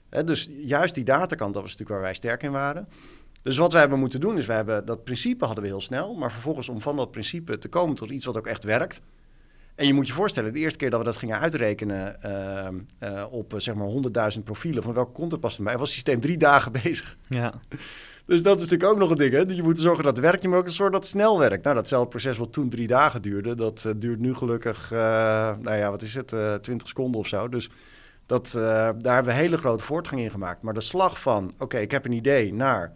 dus 0.10 0.50
juist 0.58 0.96
die 0.96 1.04
datakant, 1.04 1.54
dat 1.54 1.62
was 1.62 1.72
natuurlijk 1.72 1.90
waar 1.90 2.10
wij 2.10 2.14
sterk 2.14 2.44
in 2.44 2.52
waren. 2.52 2.88
Dus 3.42 3.58
wat 3.58 3.72
wij 3.72 3.82
hebben 3.82 4.00
moeten 4.00 4.20
doen, 4.20 4.38
is 4.38 4.46
we 4.46 4.54
hebben 4.54 4.86
dat 4.86 5.04
principe 5.04 5.46
hadden 5.46 5.64
we 5.64 5.70
heel 5.70 5.82
snel. 5.82 6.14
Maar 6.14 6.32
vervolgens 6.32 6.70
om 6.70 6.82
van 6.82 6.96
dat 6.96 7.12
principe 7.12 7.58
te 7.58 7.68
komen 7.68 7.96
tot 7.96 8.10
iets 8.10 8.26
wat 8.26 8.38
ook 8.38 8.48
echt 8.48 8.64
werkt. 8.64 9.02
En 9.76 9.88
je 9.88 9.94
moet 9.94 10.08
je 10.08 10.14
voorstellen, 10.14 10.54
de 10.54 10.60
eerste 10.60 10.78
keer 10.78 10.90
dat 10.90 11.00
we 11.00 11.06
dat 11.06 11.18
gingen 11.18 11.40
uitrekenen 11.40 12.18
uh, 13.04 13.26
op 13.30 13.54
zeg 13.58 13.76
maar 13.76 13.88
100.000 14.36 14.44
profielen, 14.44 14.84
van 14.84 14.94
welke 14.94 15.12
content 15.12 15.42
past 15.42 15.58
erbij, 15.58 15.74
was 15.74 15.82
het 15.82 15.92
systeem 15.92 16.20
drie 16.20 16.38
dagen 16.38 16.72
bezig. 16.84 17.18
Ja. 17.28 17.54
Dus 18.26 18.44
dat 18.44 18.56
is 18.56 18.64
natuurlijk 18.68 18.92
ook 18.92 18.98
nog 18.98 19.10
een 19.10 19.18
ding. 19.18 19.34
Hè? 19.34 19.40
Je 19.40 19.64
moet 19.64 19.80
zorgen 19.80 20.04
dat 20.04 20.16
het 20.16 20.26
werkt, 20.26 20.48
maar 20.48 20.58
ook 20.58 20.70
zorgen 20.70 20.92
dat 20.92 21.02
het 21.02 21.12
snel 21.12 21.40
werkt. 21.40 21.64
Nou, 21.64 21.76
datzelfde 21.76 22.10
proces 22.10 22.38
wat 22.38 22.54
toen 22.54 22.70
drie 22.70 22.88
dagen 22.88 23.22
duurde, 23.22 23.56
dat 23.56 23.84
uh, 23.88 23.94
duurt 23.96 24.20
nu 24.20 24.36
gelukkig, 24.36 24.90
nou 24.92 25.76
ja, 25.76 25.90
wat 25.90 26.02
is 26.02 26.14
het, 26.14 26.32
uh, 26.32 26.54
20 26.54 26.88
seconden 26.88 27.22
of 27.22 27.28
zo. 27.28 27.50
Dus 27.50 27.70
dat, 28.30 28.54
uh, 28.56 28.62
daar 28.98 29.14
hebben 29.14 29.34
we 29.34 29.40
hele 29.40 29.58
grote 29.58 29.84
voortgang 29.84 30.22
in 30.22 30.32
gemaakt. 30.32 30.62
Maar 30.62 30.74
de 30.74 30.82
slag 30.82 31.22
van, 31.22 31.54
oké, 31.58 31.78
ik 31.78 31.92
heb 31.92 32.06
een 32.06 32.12
idee, 32.12 32.54
naar, 32.54 32.92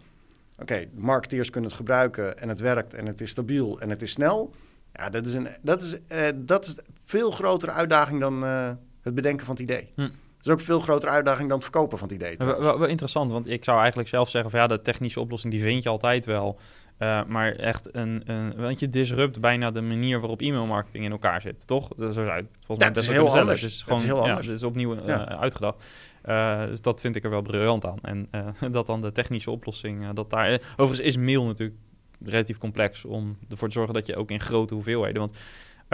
oké, 0.58 0.84
marketeers 0.94 1.50
kunnen 1.50 1.70
het 1.70 1.78
gebruiken 1.78 2.38
en 2.38 2.48
het 2.48 2.60
werkt 2.60 2.94
en 2.94 3.06
het 3.06 3.20
is 3.20 3.30
stabiel 3.30 3.80
en 3.80 3.90
het 3.90 4.02
is 4.02 4.10
snel. 4.10 4.54
Ja, 4.92 5.10
dat 5.10 5.26
is 5.26 5.34
een 5.34 5.48
dat 5.62 5.82
is, 5.82 5.92
uh, 5.92 6.18
dat 6.34 6.66
is 6.66 6.76
veel 7.04 7.30
grotere 7.30 7.72
uitdaging 7.72 8.20
dan 8.20 8.44
uh, 8.44 8.70
het 9.02 9.14
bedenken 9.14 9.46
van 9.46 9.54
het 9.54 9.64
idee. 9.64 9.90
Hm. 9.94 10.00
Dat 10.00 10.10
is 10.42 10.50
ook 10.52 10.58
een 10.58 10.64
veel 10.64 10.80
grotere 10.80 11.12
uitdaging 11.12 11.48
dan 11.48 11.56
het 11.56 11.66
verkopen 11.66 11.98
van 11.98 12.08
het 12.08 12.16
idee. 12.16 12.36
Wel, 12.36 12.78
wel, 12.78 12.88
interessant, 12.88 13.30
want 13.30 13.46
ik 13.48 13.64
zou 13.64 13.78
eigenlijk 13.78 14.08
zelf 14.08 14.30
zeggen 14.30 14.50
van 14.50 14.60
ja, 14.60 14.66
de 14.66 14.80
technische 14.80 15.20
oplossing 15.20 15.52
die 15.52 15.62
vind 15.62 15.82
je 15.82 15.88
altijd 15.88 16.26
wel. 16.26 16.58
Uh, 16.98 17.24
maar 17.24 17.52
echt 17.52 17.94
een, 17.94 18.22
een, 18.26 18.56
want 18.56 18.80
je 18.80 18.88
disrupt 18.88 19.40
bijna 19.40 19.70
de 19.70 19.80
manier 19.80 20.20
waarop 20.20 20.40
e-mailmarketing 20.40 21.04
in 21.04 21.10
elkaar 21.10 21.40
zit, 21.40 21.66
toch? 21.66 21.88
Zo 21.98 22.10
zou 22.12 22.30
het 22.30 22.46
volgens 22.66 22.86
mij 22.86 22.92
best 22.92 23.10
heel 23.10 23.38
anders. 23.38 23.60
Het 23.60 23.70
is 23.70 23.82
gewoon 23.82 23.98
het 23.98 24.06
is 24.06 24.12
heel 24.12 24.20
anders. 24.20 24.46
Ja, 24.46 24.52
het 24.52 24.60
is 24.60 24.66
opnieuw 24.66 24.94
uh, 24.94 25.22
uitgedacht. 25.22 25.84
Uh, 26.24 26.64
dus 26.64 26.80
dat 26.80 27.00
vind 27.00 27.16
ik 27.16 27.24
er 27.24 27.30
wel 27.30 27.42
briljant 27.42 27.86
aan. 27.86 27.98
En 28.02 28.28
dat 28.72 28.86
dan 28.86 29.00
de 29.00 29.12
technische 29.12 29.50
oplossing, 29.50 30.12
dat 30.12 30.30
daar... 30.30 30.60
overigens 30.76 31.00
is 31.00 31.16
mail 31.16 31.44
natuurlijk 31.44 31.78
relatief 32.24 32.58
complex 32.58 33.04
om 33.04 33.38
ervoor 33.48 33.68
te 33.68 33.74
zorgen 33.74 33.94
dat 33.94 34.06
je 34.06 34.16
ook 34.16 34.30
in 34.30 34.40
grote 34.40 34.74
hoeveelheden... 34.74 35.18
Want 35.18 35.38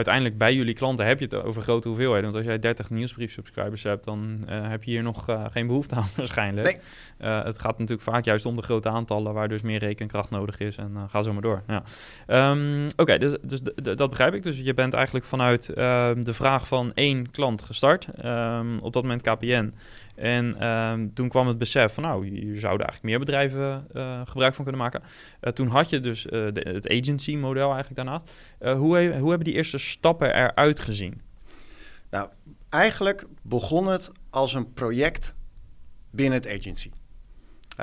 uiteindelijk 0.07 0.38
bij 0.38 0.54
jullie 0.54 0.75
klanten 0.75 1.07
heb 1.07 1.19
je 1.19 1.25
het 1.25 1.35
over 1.35 1.62
grote 1.62 1.88
hoeveelheden. 1.88 2.23
Want 2.23 2.35
als 2.35 2.45
jij 2.45 2.59
30 2.59 2.90
nieuwsbrief-subscribers 2.90 3.83
hebt, 3.83 4.04
dan 4.04 4.45
uh, 4.49 4.69
heb 4.69 4.85
je 4.85 4.90
hier 4.90 5.02
nog 5.02 5.28
uh, 5.30 5.45
geen 5.50 5.66
behoefte 5.66 5.95
aan 5.95 6.09
waarschijnlijk. 6.16 6.80
Nee. 7.19 7.30
Uh, 7.30 7.45
het 7.45 7.59
gaat 7.59 7.78
natuurlijk 7.78 8.09
vaak 8.09 8.25
juist 8.25 8.47
om 8.47 8.57
de 8.57 8.62
grote 8.62 8.88
aantallen 8.88 9.35
waar 9.35 9.49
dus 9.49 9.62
meer 9.62 9.78
rekenkracht 9.78 10.30
nodig 10.30 10.59
is. 10.61 10.76
En 10.76 10.97
ga 11.09 11.23
zo 11.23 11.33
maar 11.33 11.42
door. 11.42 11.62
Ja. 11.66 11.83
Um, 12.50 12.85
Oké, 12.87 13.02
okay, 13.02 13.19
dus, 13.19 13.37
dus 13.42 13.61
dat 13.75 14.11
begrijp 14.11 14.35
ik. 14.35 14.42
Dus 14.42 14.59
je 14.59 14.75
bent 14.75 14.95
eigenlijk 14.95 15.25
vanuit 15.25 15.69
ehm, 15.69 16.23
de 16.23 16.33
vraag 16.33 16.66
van 16.66 16.92
één 16.95 17.30
klant 17.30 17.62
gestart. 17.62 18.07
Um, 18.25 18.78
op 18.78 18.92
dat 18.92 19.02
moment 19.02 19.23
KPN. 19.23 19.73
En 20.20 20.56
uh, 20.60 20.94
toen 21.14 21.28
kwam 21.28 21.46
het 21.46 21.58
besef 21.58 21.94
van, 21.94 22.02
nou, 22.02 22.26
hier 22.26 22.58
zouden 22.58 22.86
eigenlijk 22.86 23.02
meer 23.02 23.18
bedrijven 23.18 23.86
uh, 23.92 24.20
gebruik 24.24 24.54
van 24.54 24.64
kunnen 24.64 24.82
maken. 24.82 25.02
Uh, 25.40 25.52
toen 25.52 25.68
had 25.68 25.88
je 25.88 26.00
dus 26.00 26.22
de, 26.22 26.66
het 26.72 26.88
agency-model 26.88 27.72
eigenlijk 27.72 27.96
daarnaast. 27.96 28.30
hoe, 28.58 29.16
hoe 29.18 29.28
hebben 29.28 29.44
die 29.44 29.54
eerste 29.54 29.78
stappen 29.78 30.34
eruit 30.34 30.80
gezien? 30.80 31.20
Nou, 32.10 32.28
eigenlijk 32.68 33.26
begon 33.42 33.86
het 33.86 34.12
als 34.30 34.54
een 34.54 34.72
project 34.72 35.34
binnen 36.10 36.38
het 36.38 36.48
agency. 36.58 36.90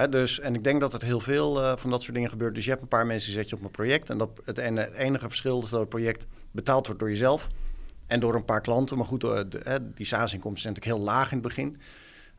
Dus, 0.09 0.39
en 0.39 0.55
ik 0.55 0.63
denk 0.63 0.81
dat 0.81 0.93
het 0.93 1.01
heel 1.01 1.19
veel 1.19 1.77
van 1.77 1.89
dat 1.89 2.01
soort 2.01 2.15
dingen 2.15 2.29
gebeurt. 2.29 2.55
Dus 2.55 2.63
je 2.63 2.69
hebt 2.69 2.81
een 2.81 2.87
paar 2.87 3.05
mensen 3.05 3.29
die 3.29 3.39
zet 3.39 3.49
je 3.49 3.55
op 3.55 3.63
een 3.63 3.71
project. 3.71 4.09
En 4.09 4.17
dat, 4.17 4.29
het, 4.45 4.57
het 4.57 4.93
enige 4.93 5.27
verschil 5.27 5.61
is 5.61 5.69
dat 5.69 5.79
het 5.79 5.89
project 5.89 6.25
betaald 6.51 6.85
wordt 6.85 7.01
door 7.01 7.09
jezelf 7.09 7.47
en 8.07 8.19
door 8.19 8.35
een 8.35 8.45
paar 8.45 8.61
klanten. 8.61 8.97
Maar 8.97 9.05
goed, 9.05 9.21
die 9.95 10.05
SaaS-inkomsten 10.05 10.61
zijn 10.61 10.73
natuurlijk 10.73 10.85
heel 10.85 11.13
laag 11.13 11.31
in 11.31 11.37
het 11.37 11.47
begin. 11.47 11.77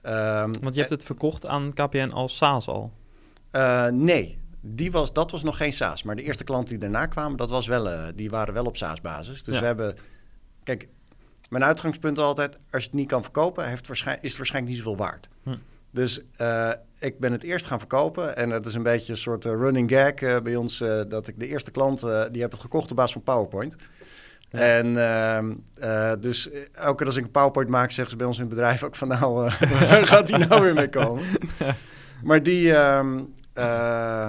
Um, 0.09 0.53
Want 0.61 0.75
je 0.75 0.81
hebt 0.81 0.91
het 0.91 1.05
verkocht 1.05 1.47
aan 1.47 1.73
KPN 1.73 2.11
als 2.11 2.37
SaaS 2.37 2.69
al? 2.69 2.93
Uh, 3.53 3.87
nee, 3.87 4.39
die 4.61 4.91
was, 4.91 5.13
dat 5.13 5.31
was 5.31 5.43
nog 5.43 5.57
geen 5.57 5.73
SaaS. 5.73 6.03
Maar 6.03 6.17
de 6.17 6.23
eerste 6.23 6.45
klanten 6.45 6.69
die 6.69 6.79
daarna 6.79 7.07
kwamen, 7.07 7.37
dat 7.37 7.51
was 7.51 7.67
wel, 7.67 7.87
uh, 7.87 8.07
die 8.15 8.31
waren 8.31 8.55
wel 8.55 8.65
op 8.65 8.77
SaaS-basis. 8.77 9.45
Dus 9.45 9.59
we 9.59 9.65
hebben... 9.65 9.97
Kijk, 10.63 10.89
mijn 11.49 11.65
uitgangspunt 11.65 12.19
altijd... 12.19 12.59
als 12.71 12.83
je 12.83 12.89
het 12.89 12.99
niet 12.99 13.09
kan 13.09 13.23
verkopen, 13.23 13.69
heeft 13.69 13.87
waarschijnlijk, 13.87 14.25
is 14.25 14.31
het 14.31 14.39
waarschijnlijk 14.39 14.75
niet 14.75 14.85
zoveel 14.85 15.05
waard. 15.05 15.29
Hm. 15.43 15.57
Dus 15.91 16.21
uh, 16.41 16.73
ik 16.99 17.19
ben 17.19 17.33
het 17.33 17.43
eerst 17.43 17.67
gaan 17.67 17.79
verkopen. 17.79 18.37
En 18.37 18.51
het 18.51 18.67
is 18.67 18.75
een 18.75 18.83
beetje 18.83 19.13
een 19.13 19.19
soort 19.19 19.45
running 19.45 19.91
gag 19.91 20.43
bij 20.43 20.57
ons... 20.57 20.79
dat 21.09 21.29
ik 21.29 21.39
de 21.39 21.47
eerste 21.47 21.71
klant, 21.71 22.01
die 22.33 22.43
heb 22.43 22.51
het 22.51 22.61
gekocht 22.61 22.91
op 22.91 22.97
basis 22.97 23.13
van 23.13 23.23
PowerPoint... 23.23 23.77
En 24.51 24.87
uh, 25.79 26.13
dus 26.21 26.51
elke 26.73 26.97
keer 26.97 27.07
als 27.07 27.17
ik 27.17 27.25
een 27.25 27.31
PowerPoint 27.31 27.71
maak, 27.71 27.91
zeggen 27.91 28.11
ze 28.11 28.17
bij 28.17 28.27
ons 28.27 28.39
in 28.39 28.45
het 28.45 28.55
bedrijf 28.55 28.83
ook 28.83 28.97
van 28.97 29.09
nou, 29.09 29.47
uh, 29.47 29.61
waar 29.89 30.07
gaat 30.07 30.27
die 30.27 30.37
nou 30.37 30.63
weer 30.63 30.75
mee 30.75 30.89
komen? 30.89 31.25
maar 32.23 32.43
die, 32.43 32.71
uh, 32.71 34.29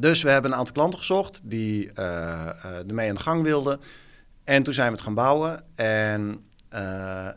dus 0.00 0.22
we 0.22 0.30
hebben 0.30 0.50
een 0.50 0.58
aantal 0.58 0.74
klanten 0.74 0.98
gezocht 0.98 1.40
die 1.42 1.92
ermee 1.92 3.08
aan 3.08 3.14
de 3.14 3.20
gang 3.20 3.42
wilden. 3.42 3.80
En 4.44 4.62
toen 4.62 4.74
zijn 4.74 4.88
we 4.88 4.94
het 4.94 5.04
gaan 5.04 5.14
bouwen 5.14 5.64
en, 5.74 6.44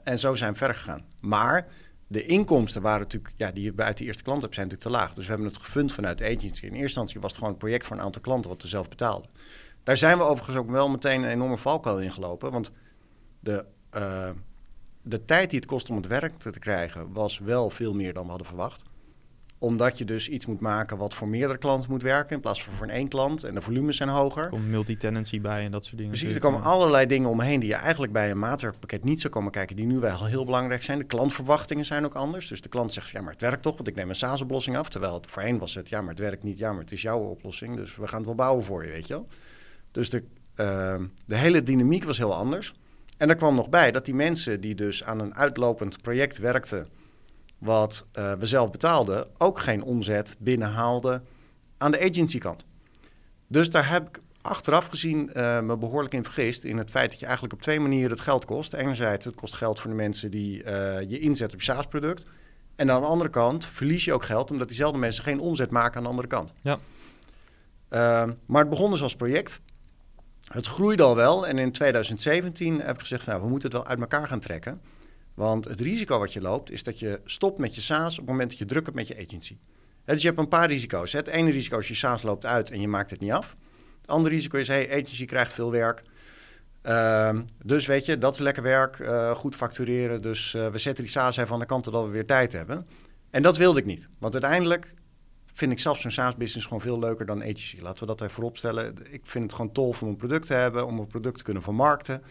en 0.03 0.19
zo 0.19 0.35
zijn 0.35 0.51
we 0.51 0.57
verder 0.57 0.75
gegaan. 0.75 1.05
Maar 1.19 1.67
de 2.07 2.25
inkomsten 2.25 2.81
waren 2.81 2.99
natuurlijk, 2.99 3.33
ja, 3.37 3.51
die 3.51 3.63
je 3.63 3.83
uit 3.83 3.97
de 3.97 4.05
eerste 4.05 4.23
klant 4.23 4.41
hebt, 4.41 4.53
zijn 4.55 4.67
natuurlijk 4.67 4.95
te 4.95 5.03
laag. 5.03 5.13
Dus 5.13 5.23
we 5.25 5.31
hebben 5.31 5.49
het 5.49 5.61
gefund 5.61 5.93
vanuit 5.93 6.17
de 6.17 6.25
agency. 6.25 6.65
In 6.65 6.69
eerste 6.69 6.81
instantie 6.81 7.19
was 7.19 7.29
het 7.29 7.39
gewoon 7.39 7.53
een 7.53 7.59
project 7.59 7.85
voor 7.85 7.95
een 7.95 8.01
aantal 8.01 8.21
klanten 8.21 8.49
wat 8.49 8.61
we 8.61 8.67
zelf 8.67 8.89
betaalden. 8.89 9.29
Daar 9.87 9.97
zijn 9.97 10.17
we 10.17 10.23
overigens 10.23 10.57
ook 10.57 10.69
wel 10.69 10.89
meteen 10.89 11.23
een 11.23 11.29
enorme 11.29 11.57
valkuil 11.57 11.99
in 11.99 12.11
gelopen. 12.11 12.51
Want 12.51 12.71
de, 13.39 13.65
uh, 13.95 14.29
de 15.01 15.25
tijd 15.25 15.49
die 15.49 15.59
het 15.59 15.67
kost 15.67 15.89
om 15.89 15.95
het 15.95 16.07
werk 16.07 16.37
te 16.37 16.59
krijgen 16.59 17.13
was 17.13 17.39
wel 17.39 17.69
veel 17.69 17.93
meer 17.93 18.13
dan 18.13 18.23
we 18.23 18.29
hadden 18.29 18.47
verwacht 18.47 18.83
omdat 19.59 19.97
je 19.97 20.05
dus 20.05 20.29
iets 20.29 20.45
moet 20.45 20.59
maken 20.59 20.97
wat 20.97 21.13
voor 21.13 21.27
meerdere 21.27 21.59
klanten 21.59 21.89
moet 21.89 22.01
werken 22.01 22.35
in 22.35 22.41
plaats 22.41 22.63
van 22.63 22.73
voor 22.73 22.87
één 22.87 23.07
klant. 23.07 23.43
En 23.43 23.55
de 23.55 23.61
volumes 23.61 23.97
zijn 23.97 24.09
hoger. 24.09 24.43
Er 24.43 24.49
komt 24.49 24.67
multi-tenancy 24.67 25.41
bij 25.41 25.65
en 25.65 25.71
dat 25.71 25.85
soort 25.85 25.97
dingen. 25.97 26.11
Precies, 26.11 26.33
er 26.33 26.39
komen 26.39 26.61
allerlei 26.61 27.05
dingen 27.05 27.29
omheen 27.29 27.59
die 27.59 27.69
je 27.69 27.75
eigenlijk 27.75 28.13
bij 28.13 28.31
een 28.31 28.39
maatwerkpakket 28.39 29.03
niet 29.03 29.21
zou 29.21 29.33
komen 29.33 29.51
kijken. 29.51 29.75
Die 29.75 29.85
nu 29.85 29.99
wel 29.99 30.25
heel 30.25 30.45
belangrijk 30.45 30.83
zijn. 30.83 30.97
De 30.97 31.03
klantverwachtingen 31.03 31.85
zijn 31.85 32.05
ook 32.05 32.13
anders. 32.13 32.47
Dus 32.47 32.61
de 32.61 32.69
klant 32.69 32.93
zegt, 32.93 33.09
ja 33.09 33.21
maar 33.21 33.31
het 33.31 33.41
werkt 33.41 33.61
toch, 33.61 33.75
want 33.75 33.87
ik 33.87 33.95
neem 33.95 34.09
een 34.09 34.15
SaaS-oplossing 34.15 34.77
af. 34.77 34.89
Terwijl 34.89 35.13
het 35.13 35.31
voorheen 35.31 35.59
was 35.59 35.75
het, 35.75 35.89
ja 35.89 36.01
maar 36.01 36.09
het 36.09 36.19
werkt 36.19 36.43
niet, 36.43 36.57
ja 36.57 36.71
maar 36.71 36.81
het 36.81 36.91
is 36.91 37.01
jouw 37.01 37.19
oplossing. 37.19 37.75
Dus 37.75 37.95
we 37.95 38.07
gaan 38.07 38.17
het 38.17 38.25
wel 38.25 38.35
bouwen 38.35 38.63
voor 38.63 38.85
je, 38.85 38.91
weet 38.91 39.07
je 39.07 39.13
wel. 39.13 39.27
Dus 39.91 40.09
de, 40.09 40.23
uh, 40.55 40.95
de 41.25 41.37
hele 41.37 41.63
dynamiek 41.63 42.03
was 42.03 42.17
heel 42.17 42.33
anders. 42.33 42.73
En 43.17 43.29
er 43.29 43.35
kwam 43.35 43.55
nog 43.55 43.69
bij 43.69 43.91
dat 43.91 44.05
die 44.05 44.13
mensen 44.13 44.61
die 44.61 44.75
dus 44.75 45.03
aan 45.03 45.19
een 45.19 45.35
uitlopend 45.35 46.01
project 46.01 46.37
werkten, 46.37 46.87
wat 47.57 48.05
uh, 48.17 48.33
we 48.33 48.45
zelf 48.45 48.71
betaalden, 48.71 49.27
ook 49.37 49.59
geen 49.59 49.83
omzet 49.83 50.35
binnenhaalden 50.39 51.25
aan 51.77 51.91
de 51.91 51.99
agencykant. 51.99 52.65
Dus 53.47 53.69
daar 53.69 53.89
heb 53.89 54.07
ik 54.07 54.21
achteraf 54.41 54.85
gezien 54.85 55.31
uh, 55.33 55.61
me 55.61 55.77
behoorlijk 55.77 56.13
in 56.13 56.23
vergist 56.23 56.63
in 56.63 56.77
het 56.77 56.89
feit 56.89 57.09
dat 57.09 57.19
je 57.19 57.25
eigenlijk 57.25 57.53
op 57.53 57.61
twee 57.61 57.79
manieren 57.79 58.11
het 58.11 58.21
geld 58.21 58.45
kost. 58.45 58.73
Enerzijds, 58.73 59.25
het 59.25 59.35
kost 59.35 59.53
geld 59.53 59.79
voor 59.79 59.89
de 59.89 59.95
mensen 59.95 60.31
die 60.31 60.53
je 61.07 61.19
inzet 61.19 61.53
op 61.53 61.59
je 61.59 61.65
SaaS-product. 61.65 62.25
En 62.75 62.91
aan 62.91 63.01
de 63.01 63.07
andere 63.07 63.29
kant 63.29 63.65
verlies 63.65 64.05
je 64.05 64.13
ook 64.13 64.23
geld 64.23 64.51
omdat 64.51 64.67
diezelfde 64.67 64.97
mensen 64.97 65.23
geen 65.23 65.39
omzet 65.39 65.69
maken 65.69 65.97
aan 65.97 66.03
de 66.03 66.09
andere 66.09 66.27
kant. 66.27 66.53
Ja. 66.61 66.79
maar 68.45 68.61
het 68.61 68.69
begon 68.69 68.91
dus 68.91 69.01
als 69.01 69.15
project. 69.15 69.59
Het 70.47 70.67
groeide 70.67 71.03
al 71.03 71.15
wel 71.15 71.47
en 71.47 71.57
in 71.57 71.71
2017 71.71 72.81
heb 72.81 72.95
ik 72.95 72.99
gezegd, 72.99 73.25
nou, 73.25 73.41
we 73.41 73.47
moeten 73.47 73.69
het 73.69 73.77
wel 73.77 73.87
uit 73.87 73.99
elkaar 73.99 74.27
gaan 74.27 74.39
trekken. 74.39 74.81
Want 75.33 75.65
het 75.65 75.81
risico 75.81 76.19
wat 76.19 76.33
je 76.33 76.41
loopt 76.41 76.71
is 76.71 76.83
dat 76.83 76.99
je 76.99 77.21
stopt 77.25 77.57
met 77.57 77.75
je 77.75 77.81
SaaS 77.81 78.11
op 78.11 78.17
het 78.17 78.27
moment 78.27 78.49
dat 78.49 78.59
je 78.59 78.65
druk 78.65 78.85
hebt 78.85 78.97
met 78.97 79.07
je 79.07 79.25
agency. 79.27 79.57
dus 80.05 80.21
je 80.21 80.27
hebt 80.27 80.39
een 80.39 80.47
paar 80.47 80.67
risico's. 80.67 81.11
Het 81.11 81.27
ene 81.27 81.51
risico 81.51 81.77
is 81.77 81.87
je 81.87 81.93
SaaS 81.93 82.23
loopt 82.23 82.45
uit 82.45 82.71
en 82.71 82.81
je 82.81 82.87
maakt 82.87 83.09
het 83.09 83.19
niet 83.19 83.31
af. 83.31 83.55
Het 84.01 84.09
andere 84.09 84.35
risico 84.35 84.57
is, 84.57 84.67
hey, 84.67 84.91
agency 84.91 85.25
krijgt 85.25 85.53
veel 85.53 85.71
werk. 85.71 86.03
Uh, 86.83 87.39
dus 87.63 87.85
weet 87.85 88.05
je, 88.05 88.17
dat 88.17 88.33
is 88.33 88.39
lekker 88.39 88.63
werk, 88.63 88.99
uh, 88.99 89.31
goed 89.31 89.55
factureren. 89.55 90.21
Dus 90.21 90.53
uh, 90.53 90.67
we 90.67 90.77
zetten 90.77 91.03
die 91.03 91.13
SaaS 91.13 91.37
even 91.37 91.53
aan 91.53 91.59
de 91.59 91.65
kant 91.65 91.83
totdat 91.83 92.03
we 92.03 92.09
weer 92.09 92.25
tijd 92.25 92.53
hebben. 92.53 92.87
En 93.29 93.41
dat 93.41 93.57
wilde 93.57 93.79
ik 93.79 93.85
niet. 93.85 94.09
Want 94.19 94.33
uiteindelijk 94.33 94.93
vind 95.57 95.71
ik 95.71 95.79
zelfs 95.79 96.01
zo'n 96.01 96.11
SaaS-business 96.11 96.65
gewoon 96.65 96.81
veel 96.81 96.99
leuker 96.99 97.25
dan 97.25 97.41
agency. 97.41 97.77
Laten 97.81 97.99
we 97.99 98.05
dat 98.05 98.21
even 98.21 98.33
vooropstellen. 98.33 98.95
Ik 99.11 99.21
vind 99.23 99.43
het 99.43 99.53
gewoon 99.53 99.71
tof 99.71 100.01
om 100.01 100.07
een 100.07 100.15
product 100.15 100.47
te 100.47 100.53
hebben, 100.53 100.85
om 100.85 100.99
een 100.99 101.07
product 101.07 101.37
te 101.37 101.43
kunnen 101.43 101.63
vermarkten. 101.63 102.23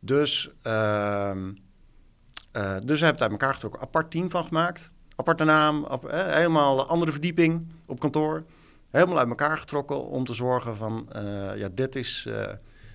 Dus, 0.00 0.50
uh, 0.62 1.32
uh, 1.32 2.76
dus 2.84 3.00
we 3.00 3.04
hebben 3.04 3.06
het 3.06 3.22
uit 3.22 3.30
elkaar 3.30 3.54
getrokken. 3.54 3.80
Apart 3.80 4.10
team 4.10 4.30
van 4.30 4.44
gemaakt. 4.44 4.90
Aparte 5.16 5.44
naam, 5.44 5.84
ap 5.84 6.04
eh, 6.04 6.34
helemaal 6.34 6.86
andere 6.86 7.12
verdieping 7.12 7.66
op 7.86 8.00
kantoor. 8.00 8.42
Helemaal 8.90 9.18
uit 9.18 9.28
elkaar 9.28 9.58
getrokken 9.58 10.06
om 10.06 10.24
te 10.24 10.34
zorgen 10.34 10.76
van, 10.76 11.08
uh, 11.16 11.56
ja, 11.56 11.68
dit 11.72 11.96
is... 11.96 12.28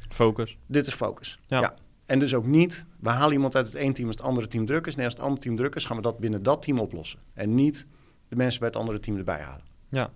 Focus. 0.09 0.57
Dit 0.65 0.87
is 0.87 0.93
focus, 0.93 1.39
ja. 1.47 1.59
ja. 1.59 1.75
En 2.05 2.19
dus 2.19 2.33
ook 2.33 2.45
niet, 2.45 2.85
we 2.99 3.09
halen 3.09 3.33
iemand 3.33 3.55
uit 3.55 3.67
het 3.67 3.75
ene 3.75 3.93
team 3.93 4.07
als 4.07 4.15
het 4.15 4.25
andere 4.25 4.47
team 4.47 4.65
druk 4.65 4.87
is. 4.87 4.95
Nee, 4.95 5.05
als 5.05 5.13
het 5.13 5.23
andere 5.23 5.41
team 5.41 5.55
druk 5.55 5.75
is, 5.75 5.85
gaan 5.85 5.95
we 5.95 6.01
dat 6.01 6.19
binnen 6.19 6.43
dat 6.43 6.61
team 6.61 6.79
oplossen. 6.79 7.19
En 7.33 7.55
niet 7.55 7.87
de 8.29 8.35
mensen 8.35 8.59
bij 8.59 8.69
het 8.69 8.77
andere 8.77 8.99
team 8.99 9.17
erbij 9.17 9.39
halen. 9.39 9.65
Ja. 9.89 10.11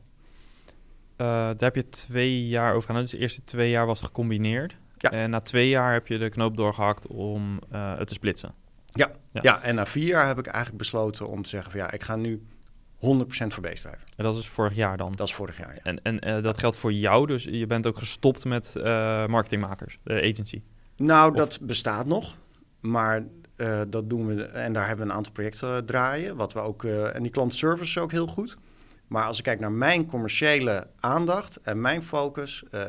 Uh, 1.18 1.28
daar 1.28 1.56
heb 1.58 1.76
je 1.76 1.90
twee 1.90 2.48
jaar 2.48 2.74
over 2.74 2.88
gedaan. 2.88 3.02
Dus 3.02 3.12
de 3.12 3.18
eerste 3.18 3.44
twee 3.44 3.70
jaar 3.70 3.86
was 3.86 4.02
gecombineerd. 4.02 4.78
Ja. 4.98 5.10
En 5.10 5.30
na 5.30 5.40
twee 5.42 5.70
jaar 5.70 5.94
heb 5.94 6.08
je 6.08 6.18
de 6.18 6.30
knoop 6.30 6.58
doorgehakt 6.58 7.08
om 7.08 7.60
uh, 7.72 7.98
het 7.98 8.08
te 8.08 8.14
splitsen. 8.14 8.54
Ja. 8.86 9.12
ja. 9.32 9.40
Ja. 9.42 9.62
en 9.62 9.76
na 9.76 9.86
vier 9.86 10.08
jaar 10.08 10.28
heb 10.28 10.38
ik 10.38 10.46
eigenlijk 10.46 10.78
besloten 10.78 11.28
om 11.28 11.44
te 11.44 11.50
zeggen 11.50 11.72
van 11.72 11.80
ja, 11.80 11.92
ik 11.92 12.04
ga 12.04 12.16
nu 12.16 12.48
100% 12.96 13.00
voor 13.48 13.62
beestrijven. 13.62 14.04
En 14.18 14.24
dat 14.24 14.38
is 14.38 14.48
vorig 14.48 14.76
jaar 14.76 14.98
dan? 14.98 15.12
Dat 15.12 15.28
is 15.28 15.34
vorig 15.34 15.58
jaar, 15.58 15.74
ja. 15.74 15.82
En, 15.84 16.02
en 16.02 16.28
uh, 16.28 16.44
dat 16.44 16.58
geldt 16.58 16.76
voor 16.76 16.94
jou, 16.94 17.28
dus 17.28 17.44
je 17.44 17.66
bent 17.66 17.88
ook 17.88 17.98
gestopt 17.98 18.46
met 18.46 18.74
marketingmakers, 19.28 20.00
de 20.04 20.22
agency? 20.32 20.62
Nou, 20.98 21.32
of? 21.32 21.38
dat 21.38 21.60
bestaat 21.62 22.06
nog. 22.06 22.36
Maar 22.80 23.24
uh, 23.58 23.82
dat 23.88 24.10
doen 24.10 24.28
we 24.28 24.44
en 24.44 24.74
daar 24.74 24.88
hebben 24.88 25.06
we 25.06 25.12
een 25.12 25.18
aantal 25.18 25.34
projecten 25.34 25.86
draaien. 25.86 26.36
Wat 26.36 26.54
we 26.54 26.60
ook, 26.60 26.84
uh, 26.84 27.16
en 27.16 27.22
die 27.22 27.32
klantservice 27.32 27.90
is 27.90 27.98
ook 27.98 28.12
heel 28.12 28.28
goed. 28.28 28.58
Maar 29.08 29.24
als 29.24 29.38
ik 29.38 29.44
kijk 29.44 29.60
naar 29.60 29.72
mijn 29.72 30.06
commerciële 30.06 30.88
aandacht 31.00 31.60
en 31.62 31.82
mijn 31.82 32.04
focus, 32.04 32.64
uh, 32.72 32.82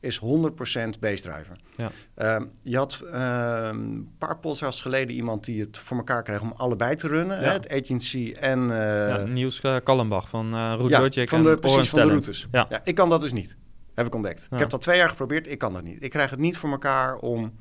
is 0.00 0.18
100% 0.18 0.98
base 1.00 1.22
driver. 1.22 1.56
Ja. 1.76 1.90
Uh, 2.18 2.46
je 2.62 2.76
had 2.76 3.02
een 3.06 4.14
paar 4.18 4.38
podcasts 4.38 4.80
geleden 4.80 5.14
iemand 5.14 5.44
die 5.44 5.60
het 5.60 5.78
voor 5.78 5.96
elkaar 5.96 6.22
kreeg 6.22 6.40
om 6.40 6.52
allebei 6.56 6.96
te 6.96 7.08
runnen. 7.08 7.40
Ja. 7.40 7.46
Hè? 7.46 7.52
Het 7.52 7.70
agency 7.70 8.34
en... 8.38 8.68
Ja, 8.68 9.24
Niels 9.24 9.60
Kallenbach 9.84 10.28
van 10.28 10.46
uh, 10.54 10.74
Route 10.76 11.20
ja, 11.20 11.26
van 11.26 11.42
de, 11.42 11.58
precies, 11.58 11.88
van 11.88 12.00
de 12.00 12.06
routes. 12.06 12.46
Ja. 12.50 12.66
ja. 12.68 12.80
ik 12.84 12.94
kan 12.94 13.08
dat 13.08 13.20
dus 13.20 13.32
niet, 13.32 13.56
heb 13.94 14.06
ik 14.06 14.14
ontdekt. 14.14 14.48
Ik 14.50 14.58
heb 14.58 14.70
dat 14.70 14.80
twee 14.80 14.96
jaar 14.96 15.08
geprobeerd, 15.08 15.46
ik 15.46 15.58
kan 15.58 15.72
dat 15.72 15.82
niet. 15.82 16.02
Ik 16.02 16.10
krijg 16.10 16.30
het 16.30 16.38
niet 16.38 16.58
voor 16.58 16.70
elkaar 16.70 17.16
om 17.16 17.52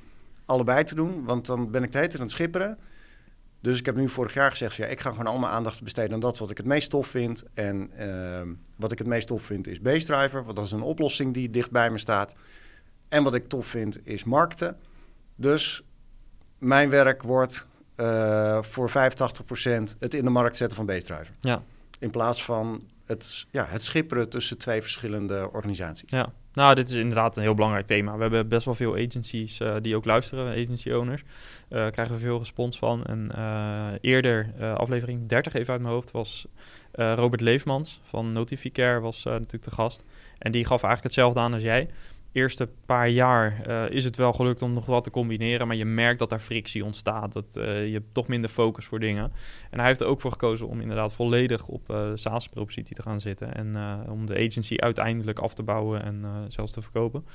allebei 0.50 0.84
te 0.84 0.96
doen. 0.96 1.24
Want 1.24 1.46
dan 1.46 1.72
ben 1.72 1.84
ik 1.84 1.92
de 1.92 1.98
hele 1.98 2.10
tijd 2.10 2.20
aan 2.20 2.26
het 2.26 2.36
schipperen. 2.36 2.78
Dus 3.62 3.80
ik 3.80 3.86
heb 3.86 3.96
nu 3.96 4.10
vorig 4.10 4.34
jaar 4.34 4.50
gezegd, 4.50 4.76
ja, 4.76 4.86
ik 4.86 5.00
ga 5.00 5.10
gewoon 5.10 5.28
al 5.28 5.38
mijn 5.38 5.52
aandacht 5.52 5.84
besteden 5.84 6.14
aan 6.14 6.20
dat 6.20 6.38
wat 6.38 6.50
ik 6.50 6.58
het 6.58 6.66
meest 6.66 6.90
tof 6.90 7.08
vind. 7.08 7.44
En 7.54 7.92
ehm, 7.92 8.54
wat 8.76 8.92
ik 8.92 8.98
het 8.98 9.08
meest 9.08 9.28
tof 9.28 9.44
vind 9.44 9.68
is 9.68 9.82
Base 9.82 10.06
Driver, 10.06 10.44
want 10.44 10.56
dat 10.56 10.66
is 10.66 10.72
een 10.72 10.82
oplossing 10.82 11.34
die 11.34 11.50
dicht 11.50 11.72
bij 11.72 11.92
me 11.92 11.98
staat. 11.98 12.34
En 13.10 13.24
wat 13.24 13.34
ik 13.34 13.48
tof 13.48 13.66
vind 13.66 14.08
is 14.08 14.24
markten. 14.24 14.78
Dus 15.36 15.84
mijn 16.58 16.90
werk 16.90 17.24
wordt 17.24 17.68
uh, 17.96 18.62
voor 18.62 18.90
85% 18.90 18.94
het 20.00 20.14
in 20.14 20.24
de 20.24 20.30
markt 20.30 20.58
zetten 20.58 20.78
van 20.78 20.86
Base 20.86 21.06
Driver. 21.06 21.34
Ja. 21.40 21.64
In 22.00 22.10
plaats 22.10 22.44
van 22.44 22.84
het, 23.06 23.46
ja, 23.52 23.66
het 23.66 23.84
schipperen 23.84 24.30
tussen 24.30 24.58
twee 24.58 24.82
verschillende 24.82 25.50
organisaties. 25.52 26.10
Ja, 26.10 26.34
nou, 26.54 26.76
dit 26.76 26.90
is 26.90 26.96
inderdaad 26.96 27.38
een 27.38 27.44
heel 27.44 27.54
belangrijk 27.54 27.88
thema. 27.88 28.16
We 28.16 28.22
hebben 28.22 28.48
best 28.48 28.66
wel 28.66 28.76
veel 28.76 28.94
agencies 28.94 29.60
uh, 29.60 29.76
die 29.82 29.96
ook 29.96 30.06
luisteren, 30.06 30.64
agency 30.64 30.92
owners. 30.92 31.22
Uh, 31.22 31.88
krijgen 31.90 32.16
we 32.16 32.22
veel 32.22 32.38
respons 32.38 32.78
van. 32.78 33.04
En 33.04 33.32
uh, 33.36 33.88
eerder, 34.02 34.54
aflevering 34.76 35.28
30 35.28 35.54
even 35.54 35.74
uit 35.74 35.82
mijn 35.82 35.94
hoofd, 35.94 36.12
was 36.12 36.48
Robert 36.92 37.42
Leefmans 37.42 38.02
van 38.04 38.32
Notificare 38.32 39.00
was 39.00 39.24
natuurlijk 39.24 39.64
de 39.64 39.72
gast. 39.72 40.04
En 40.38 40.52
die 40.52 40.66
gaf 40.66 40.84
eigenlijk 40.84 41.04
hetzelfde 41.04 41.40
aan 41.40 41.54
als 41.54 41.62
jij 41.62 41.90
eerste 42.32 42.70
paar 42.86 43.10
jaar 43.10 43.62
uh, 43.68 43.90
is 43.90 44.04
het 44.04 44.16
wel 44.16 44.34
gelukt 44.34 44.62
om 44.62 44.74
nog 44.74 44.86
wat 44.86 45.04
te 45.04 45.10
combineren. 45.10 45.68
Maar 45.68 45.76
je 45.76 45.86
merkt 45.86 46.20
dat 46.20 46.30
daar 46.30 46.40
frictie 46.40 46.86
ontstaat. 46.86 47.34
Dat 47.34 47.56
uh, 47.58 47.86
je 47.86 47.94
hebt 47.94 48.14
toch 48.14 48.28
minder 48.28 48.50
focus 48.50 48.86
voor 48.86 49.00
dingen. 49.00 49.32
En 49.70 49.80
hij 49.80 49.88
heeft 49.88 50.02
er 50.02 50.08
ook 50.08 50.22
voor 50.22 50.32
gekozen 50.32 50.68
om 50.68 50.82
inderdaad 50.82 51.14
volledig 51.14 51.68
op 51.68 51.92
uh, 51.92 52.12
SaaS-propositie 52.14 52.96
te 52.96 53.02
gaan 53.02 53.20
zitten. 53.20 53.56
En 53.56 53.78
om 54.10 54.26
de 54.26 54.36
agency 54.36 54.76
uiteindelijk 54.78 55.40
af 55.40 55.54
te 55.56 55.64
bouwen 55.64 56.04
en 56.04 56.46
zelfs 56.48 56.72
te 56.72 56.82
verkopen. 56.82 57.26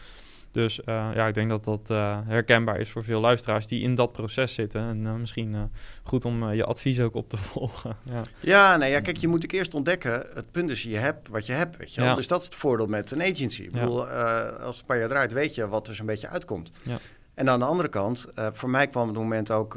Dus 0.55 0.79
uh, 0.79 0.85
ja, 1.15 1.27
ik 1.27 1.35
denk 1.35 1.51
dat 1.51 1.65
dat 1.65 1.91
uh, 1.91 2.19
herkenbaar 2.27 2.81
is 2.81 2.91
voor 2.91 3.05
veel 3.05 3.21
luisteraars 3.21 3.67
die 3.67 3.83
in 3.83 3.95
dat 3.95 4.13
proces 4.13 4.55
zitten. 4.55 4.81
En 4.81 5.05
uh, 5.05 5.15
misschien 5.15 5.71
goed 6.03 6.25
om 6.25 6.53
je 6.53 6.65
advies 6.65 7.01
ook 7.01 7.15
op 7.15 7.29
te 7.29 7.37
volgen. 7.53 7.97
Ja, 8.03 8.23
ja, 8.41 8.77
nee, 8.77 8.91
ja, 8.91 9.01
kijk, 9.01 9.17
je 9.17 9.29
moet 9.29 9.45
ook 9.45 9.53
eerst 9.53 9.75
ontdekken. 9.75 10.13
Het 10.35 10.51
punt 10.51 10.71
is, 10.71 10.83
je 10.83 10.97
hebt 10.97 11.29
wat 11.29 11.47
je 11.47 11.53
hebt, 11.53 11.77
weet 11.77 11.95
je 11.95 12.01
wel. 12.01 12.11
Ja. 12.11 12.15
Dus 12.15 12.29
dat 12.29 12.41
is 12.41 12.47
het 12.47 12.55
voordeel 12.55 12.87
met 12.87 13.11
een 13.11 13.23
agency. 13.23 13.63
Ik 13.63 13.71
bedoel, 13.71 14.07
als 14.07 14.71
het 14.71 14.79
een 14.79 14.87
paar 14.87 14.99
jaar 14.99 15.09
draait, 15.09 15.33
weet 15.33 15.55
je 15.55 15.69
wat 15.69 15.89
er 15.89 15.95
zo'n 15.95 16.07
beetje 16.07 16.29
uitkomt. 16.29 16.71
Ja. 16.83 16.99
En 17.35 17.51
aan 17.51 17.59
de 17.59 17.65
andere 17.65 17.89
kant, 17.89 18.27
voor 18.35 18.71
mij 18.71 18.87
kwam 18.87 19.09
het 19.09 19.17
moment 19.17 19.51
ook... 19.51 19.75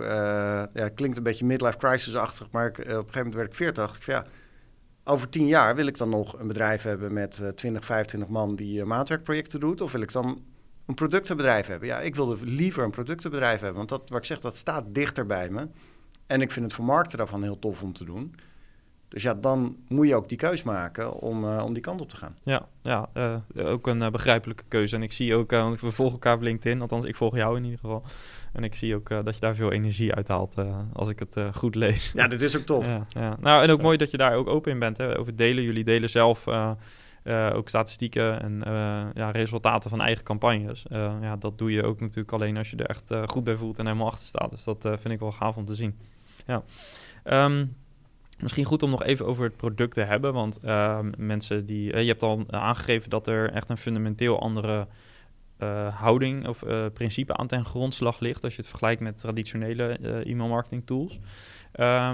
ja, 0.73 0.89
klinkt 0.95 1.17
een 1.17 1.23
beetje 1.23 1.45
midlife 1.45 1.77
crisis-achtig, 1.77 2.47
maar 2.51 2.67
ik, 2.67 2.77
op 2.77 2.85
een 2.85 2.93
gegeven 2.93 3.11
moment 3.13 3.35
werd 3.35 3.47
ik 3.47 3.55
40. 3.55 3.83
dacht 3.85 3.95
ik 3.97 4.05
ja 4.05 4.25
over 5.07 5.29
tien 5.29 5.47
jaar 5.47 5.75
wil 5.75 5.87
ik 5.87 5.97
dan 5.97 6.09
nog 6.09 6.39
een 6.39 6.47
bedrijf 6.47 6.81
hebben 6.81 7.13
met 7.13 7.39
uh, 7.41 7.47
20, 7.47 7.85
25 7.85 8.29
man 8.29 8.55
die 8.55 8.85
maatwerkprojecten 8.85 9.59
doet? 9.59 9.81
Of 9.81 9.91
wil 9.91 10.01
ik 10.01 10.11
dan 10.11 10.43
een 10.87 10.95
productenbedrijf 10.95 11.67
hebben. 11.67 11.87
Ja, 11.87 11.99
ik 11.99 12.15
wilde 12.15 12.37
liever 12.43 12.83
een 12.83 12.91
productenbedrijf 12.91 13.59
hebben, 13.59 13.77
want 13.77 13.89
dat, 13.89 14.01
wat 14.09 14.17
ik 14.17 14.25
zeg, 14.25 14.39
dat 14.39 14.57
staat 14.57 14.83
dichter 14.87 15.25
bij 15.25 15.49
me. 15.49 15.67
En 16.27 16.41
ik 16.41 16.51
vind 16.51 16.65
het 16.65 16.73
vermarkten 16.73 17.17
daarvan 17.17 17.43
heel 17.43 17.59
tof 17.59 17.81
om 17.81 17.93
te 17.93 18.05
doen. 18.05 18.35
Dus 19.07 19.23
ja, 19.23 19.33
dan 19.33 19.77
moet 19.87 20.07
je 20.07 20.15
ook 20.15 20.29
die 20.29 20.37
keus 20.37 20.63
maken 20.63 21.13
om, 21.13 21.43
uh, 21.43 21.63
om 21.65 21.73
die 21.73 21.81
kant 21.81 22.01
op 22.01 22.09
te 22.09 22.17
gaan. 22.17 22.37
Ja, 22.43 22.67
ja 22.81 23.09
uh, 23.13 23.35
ook 23.55 23.87
een 23.87 24.01
uh, 24.01 24.09
begrijpelijke 24.09 24.63
keuze. 24.67 24.95
En 24.95 25.03
ik 25.03 25.11
zie 25.11 25.35
ook, 25.35 25.51
want 25.51 25.81
we 25.81 25.91
volgen 25.91 26.13
elkaar 26.13 26.35
op 26.35 26.41
LinkedIn, 26.41 26.81
althans 26.81 27.05
ik 27.05 27.15
volg 27.15 27.35
jou 27.35 27.57
in 27.57 27.63
ieder 27.63 27.79
geval. 27.79 28.03
En 28.53 28.63
ik 28.63 28.75
zie 28.75 28.95
ook 28.95 29.09
dat 29.09 29.33
je 29.33 29.39
daar 29.39 29.55
veel 29.55 29.71
energie 29.71 30.13
uit 30.13 30.27
haalt 30.27 30.55
als 30.93 31.09
ik 31.09 31.19
het 31.19 31.55
goed 31.55 31.75
lees. 31.75 32.11
Ja, 32.15 32.27
dit 32.27 32.41
is 32.41 32.57
ook 32.57 32.63
tof. 32.63 32.87
Ja, 32.87 33.05
ja. 33.09 33.37
Nou, 33.39 33.63
en 33.63 33.69
ook 33.69 33.81
mooi 33.81 33.97
dat 33.97 34.11
je 34.11 34.17
daar 34.17 34.35
ook 34.35 34.47
open 34.47 34.71
in 34.71 34.79
bent, 34.79 34.97
hè, 34.97 35.17
over 35.17 35.35
delen. 35.35 35.63
Jullie 35.63 35.83
delen 35.83 36.09
zelf 36.09 36.45
uh, 37.27 37.51
ook 37.53 37.69
statistieken 37.69 38.41
en 38.41 38.53
uh, 38.67 39.03
ja, 39.13 39.31
resultaten 39.31 39.89
van 39.89 40.01
eigen 40.01 40.23
campagnes. 40.23 40.85
Uh, 40.91 41.13
ja, 41.21 41.35
dat 41.35 41.57
doe 41.57 41.71
je 41.71 41.83
ook 41.83 41.99
natuurlijk 41.99 42.31
alleen 42.31 42.57
als 42.57 42.69
je 42.69 42.77
er 42.77 42.85
echt 42.85 43.13
goed 43.25 43.43
bij 43.43 43.55
voelt 43.55 43.79
en 43.79 43.85
helemaal 43.85 44.07
achter 44.07 44.27
staat. 44.27 44.51
Dus 44.51 44.63
dat 44.63 44.81
vind 44.81 45.09
ik 45.09 45.19
wel 45.19 45.31
gaaf 45.31 45.55
om 45.55 45.65
te 45.65 45.75
zien. 45.75 45.99
Ja. 46.45 46.63
Um, 47.45 47.75
misschien 48.39 48.65
goed 48.65 48.83
om 48.83 48.89
nog 48.89 49.03
even 49.03 49.25
over 49.25 49.43
het 49.43 49.57
product 49.57 49.93
te 49.93 50.01
hebben. 50.01 50.33
Want 50.33 50.59
ehm, 50.59 51.11
mensen 51.17 51.65
die. 51.65 51.97
je 51.97 52.07
hebt 52.07 52.23
al 52.23 52.43
aangegeven 52.47 53.09
dat 53.09 53.27
er 53.27 53.51
echt 53.51 53.69
een 53.69 53.77
fundamenteel 53.77 54.41
andere. 54.41 54.87
houding 55.91 56.47
of 56.47 56.63
principe 56.93 57.37
aan 57.37 57.47
ten 57.47 57.65
grondslag 57.65 58.19
ligt 58.19 58.43
als 58.43 58.55
je 58.55 58.61
het 58.61 58.69
vergelijkt 58.69 59.01
met 59.01 59.17
traditionele 59.17 59.97
e-mail 60.23 60.49
marketing 60.49 60.85
tools. 60.85 61.19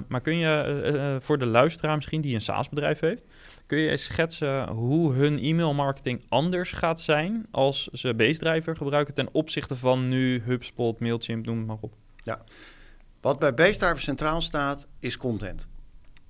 maar 0.08 0.21
kun 0.21 0.38
je 0.38 1.17
voor 1.21 1.38
de 1.38 1.45
luisteraar 1.45 1.95
misschien 1.95 2.21
die 2.21 2.34
een 2.34 2.41
SaaS-bedrijf 2.41 2.99
heeft, 2.99 3.23
Kun 3.65 3.78
je 3.78 3.97
schetsen 3.97 4.69
hoe 4.69 5.13
hun 5.13 5.39
e-mailmarketing 5.39 6.23
anders 6.30 6.71
gaat 6.71 7.02
zijn 7.02 7.45
als 7.52 7.88
ze 7.88 8.13
BaseDriver 8.13 8.76
gebruiken 8.76 9.13
ten 9.13 9.30
opzichte 9.32 9.76
van 9.76 10.08
nu 10.08 10.41
HubSpot, 10.45 10.99
Mailchimp, 10.99 11.45
noem 11.45 11.65
maar 11.65 11.78
op? 11.80 11.95
Ja, 12.15 12.43
wat 13.21 13.39
bij 13.39 13.54
BaseDriver 13.54 13.99
centraal 13.99 14.41
staat 14.41 14.88
is 14.99 15.17
content. 15.17 15.67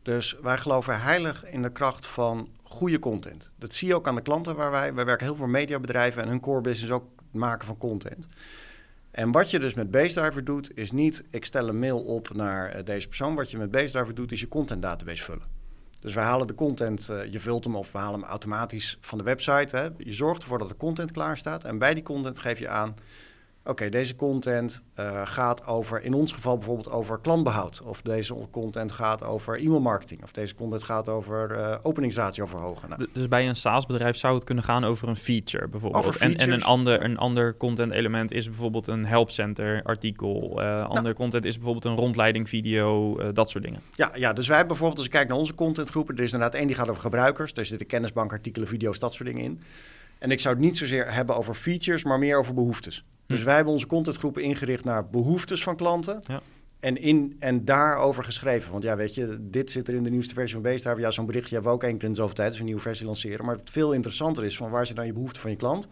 Dus 0.01 0.35
wij 0.41 0.57
geloven 0.57 1.01
heilig 1.01 1.45
in 1.45 1.61
de 1.61 1.71
kracht 1.71 2.05
van 2.05 2.49
goede 2.63 2.99
content. 2.99 3.51
Dat 3.57 3.73
zie 3.73 3.87
je 3.87 3.95
ook 3.95 4.07
aan 4.07 4.15
de 4.15 4.21
klanten 4.21 4.55
waar 4.55 4.71
wij... 4.71 4.93
Wij 4.93 5.05
werken 5.05 5.25
heel 5.25 5.35
veel 5.35 5.47
mediabedrijven 5.47 6.21
en 6.21 6.27
hun 6.27 6.39
core 6.39 6.61
business 6.61 6.93
ook 6.93 7.05
maken 7.31 7.67
van 7.67 7.77
content. 7.77 8.27
En 9.11 9.31
wat 9.31 9.51
je 9.51 9.59
dus 9.59 9.73
met 9.73 9.91
BaseDriver 9.91 10.43
doet, 10.43 10.77
is 10.77 10.91
niet... 10.91 11.23
ik 11.29 11.45
stel 11.45 11.67
een 11.67 11.79
mail 11.79 11.99
op 11.99 12.33
naar 12.33 12.69
eh, 12.69 12.83
deze 12.85 13.07
persoon. 13.07 13.35
Wat 13.35 13.51
je 13.51 13.57
met 13.57 13.71
BaseDriver 13.71 14.15
doet, 14.15 14.31
is 14.31 14.39
je 14.39 14.47
content 14.47 14.81
database 14.81 15.23
vullen. 15.23 15.62
Dus 16.03 16.13
we 16.13 16.19
halen 16.19 16.47
de 16.47 16.55
content, 16.55 17.09
uh, 17.11 17.31
je 17.31 17.39
vult 17.39 17.63
hem 17.63 17.75
of 17.75 17.91
we 17.91 17.97
halen 17.97 18.19
hem 18.19 18.29
automatisch 18.29 18.97
van 19.01 19.17
de 19.17 19.23
website. 19.23 19.77
Hè. 19.77 19.87
Je 19.97 20.13
zorgt 20.13 20.41
ervoor 20.41 20.57
dat 20.57 20.69
de 20.69 20.77
content 20.77 21.11
klaar 21.11 21.37
staat. 21.37 21.63
En 21.63 21.77
bij 21.77 21.93
die 21.93 22.03
content 22.03 22.39
geef 22.39 22.59
je 22.59 22.67
aan 22.67 22.95
Oké, 23.65 23.89
deze 23.89 24.15
content 24.15 24.83
uh, 24.99 25.21
gaat 25.27 25.67
over, 25.67 26.03
in 26.03 26.13
ons 26.13 26.31
geval 26.31 26.57
bijvoorbeeld 26.57 26.89
over 26.89 27.19
klantbehoud. 27.19 27.81
Of 27.81 28.01
deze 28.01 28.35
content 28.51 28.91
gaat 28.91 29.23
over 29.23 29.59
e-mailmarketing. 29.59 30.23
Of 30.23 30.31
deze 30.31 30.55
content 30.55 30.83
gaat 30.83 31.09
over 31.09 31.51
uh, 31.51 31.75
openingsratio 31.81 32.45
verhogen. 32.45 32.89
Nou. 32.89 33.07
Dus 33.13 33.27
bij 33.27 33.47
een 33.47 33.55
SaaS-bedrijf 33.55 34.17
zou 34.17 34.35
het 34.35 34.43
kunnen 34.43 34.63
gaan 34.63 34.83
over 34.83 35.07
een 35.07 35.15
feature 35.15 35.67
bijvoorbeeld. 35.67 36.17
En, 36.17 36.35
en, 36.35 36.51
een 36.51 36.63
ander, 36.63 37.03
een 37.03 37.17
ander 37.17 37.57
content-element 37.57 38.31
is 38.31 38.45
bijvoorbeeld 38.45 38.87
een 38.87 39.05
helpcenter 39.05 39.83
artikel. 39.83 40.49
Uh, 40.51 40.65
nou. 40.65 40.87
Ander 40.87 41.13
content 41.13 41.45
is 41.45 41.55
bijvoorbeeld 41.55 41.85
een 41.85 41.95
rondleiding 41.95 42.49
video, 42.49 43.17
dat 43.33 43.49
soort 43.49 43.63
dingen. 43.63 43.81
Ja, 43.95 44.11
ja, 44.15 44.33
dus 44.33 44.47
wij 44.47 44.65
bijvoorbeeld, 44.65 44.97
als 44.97 45.07
ik 45.07 45.11
kijk 45.11 45.27
naar 45.27 45.37
onze 45.37 45.55
contentgroepen, 45.55 46.15
er 46.15 46.23
is 46.23 46.33
inderdaad 46.33 46.59
één 46.59 46.67
die 46.67 46.75
gaat 46.75 46.89
over 46.89 47.01
gebruikers. 47.01 47.53
Daar 47.53 47.65
zitten 47.65 47.87
kennisbankartikelen, 47.87 48.67
video's, 48.67 48.99
dat 48.99 49.13
soort 49.13 49.29
dingen 49.29 49.43
in. 49.43 49.61
En 50.23 50.31
ik 50.31 50.39
zou 50.39 50.55
het 50.55 50.63
niet 50.63 50.77
zozeer 50.77 51.13
hebben 51.13 51.35
over 51.35 51.53
features, 51.53 52.03
maar 52.03 52.19
meer 52.19 52.37
over 52.37 52.53
behoeftes. 52.53 53.05
Dus 53.25 53.39
hm. 53.39 53.45
wij 53.45 53.55
hebben 53.55 53.73
onze 53.73 53.87
contentgroepen 53.87 54.43
ingericht 54.43 54.83
naar 54.83 55.09
behoeftes 55.09 55.63
van 55.63 55.75
klanten. 55.75 56.21
Ja. 56.27 56.41
En, 56.79 56.97
in, 56.97 57.35
en 57.39 57.65
daarover 57.65 58.23
geschreven. 58.23 58.71
Want 58.71 58.83
ja, 58.83 58.95
weet 58.95 59.15
je, 59.15 59.37
dit 59.41 59.71
zit 59.71 59.87
er 59.87 59.93
in 59.93 60.03
de 60.03 60.09
nieuwste 60.09 60.33
versie 60.33 60.53
van 60.53 60.61
Beest. 60.61 60.83
Ja, 60.83 61.11
zo'n 61.11 61.25
berichtje 61.25 61.53
hebben 61.53 61.71
we 61.71 61.77
ook 61.77 61.83
één 61.83 61.97
keer 61.97 62.09
in 62.09 62.15
zoveel 62.15 62.35
tijd 62.35 62.47
als 62.47 62.55
we 62.55 62.61
een 62.61 62.67
nieuwe 62.67 62.81
versie 62.81 63.05
lanceren. 63.05 63.45
Maar 63.45 63.55
het 63.55 63.69
veel 63.69 63.93
interessanter 63.93 64.43
is 64.45 64.57
van 64.57 64.69
waar 64.69 64.85
zit 64.85 64.95
dan 64.95 65.05
je 65.05 65.13
behoefte 65.13 65.39
van 65.39 65.49
je 65.49 65.55
klant? 65.55 65.87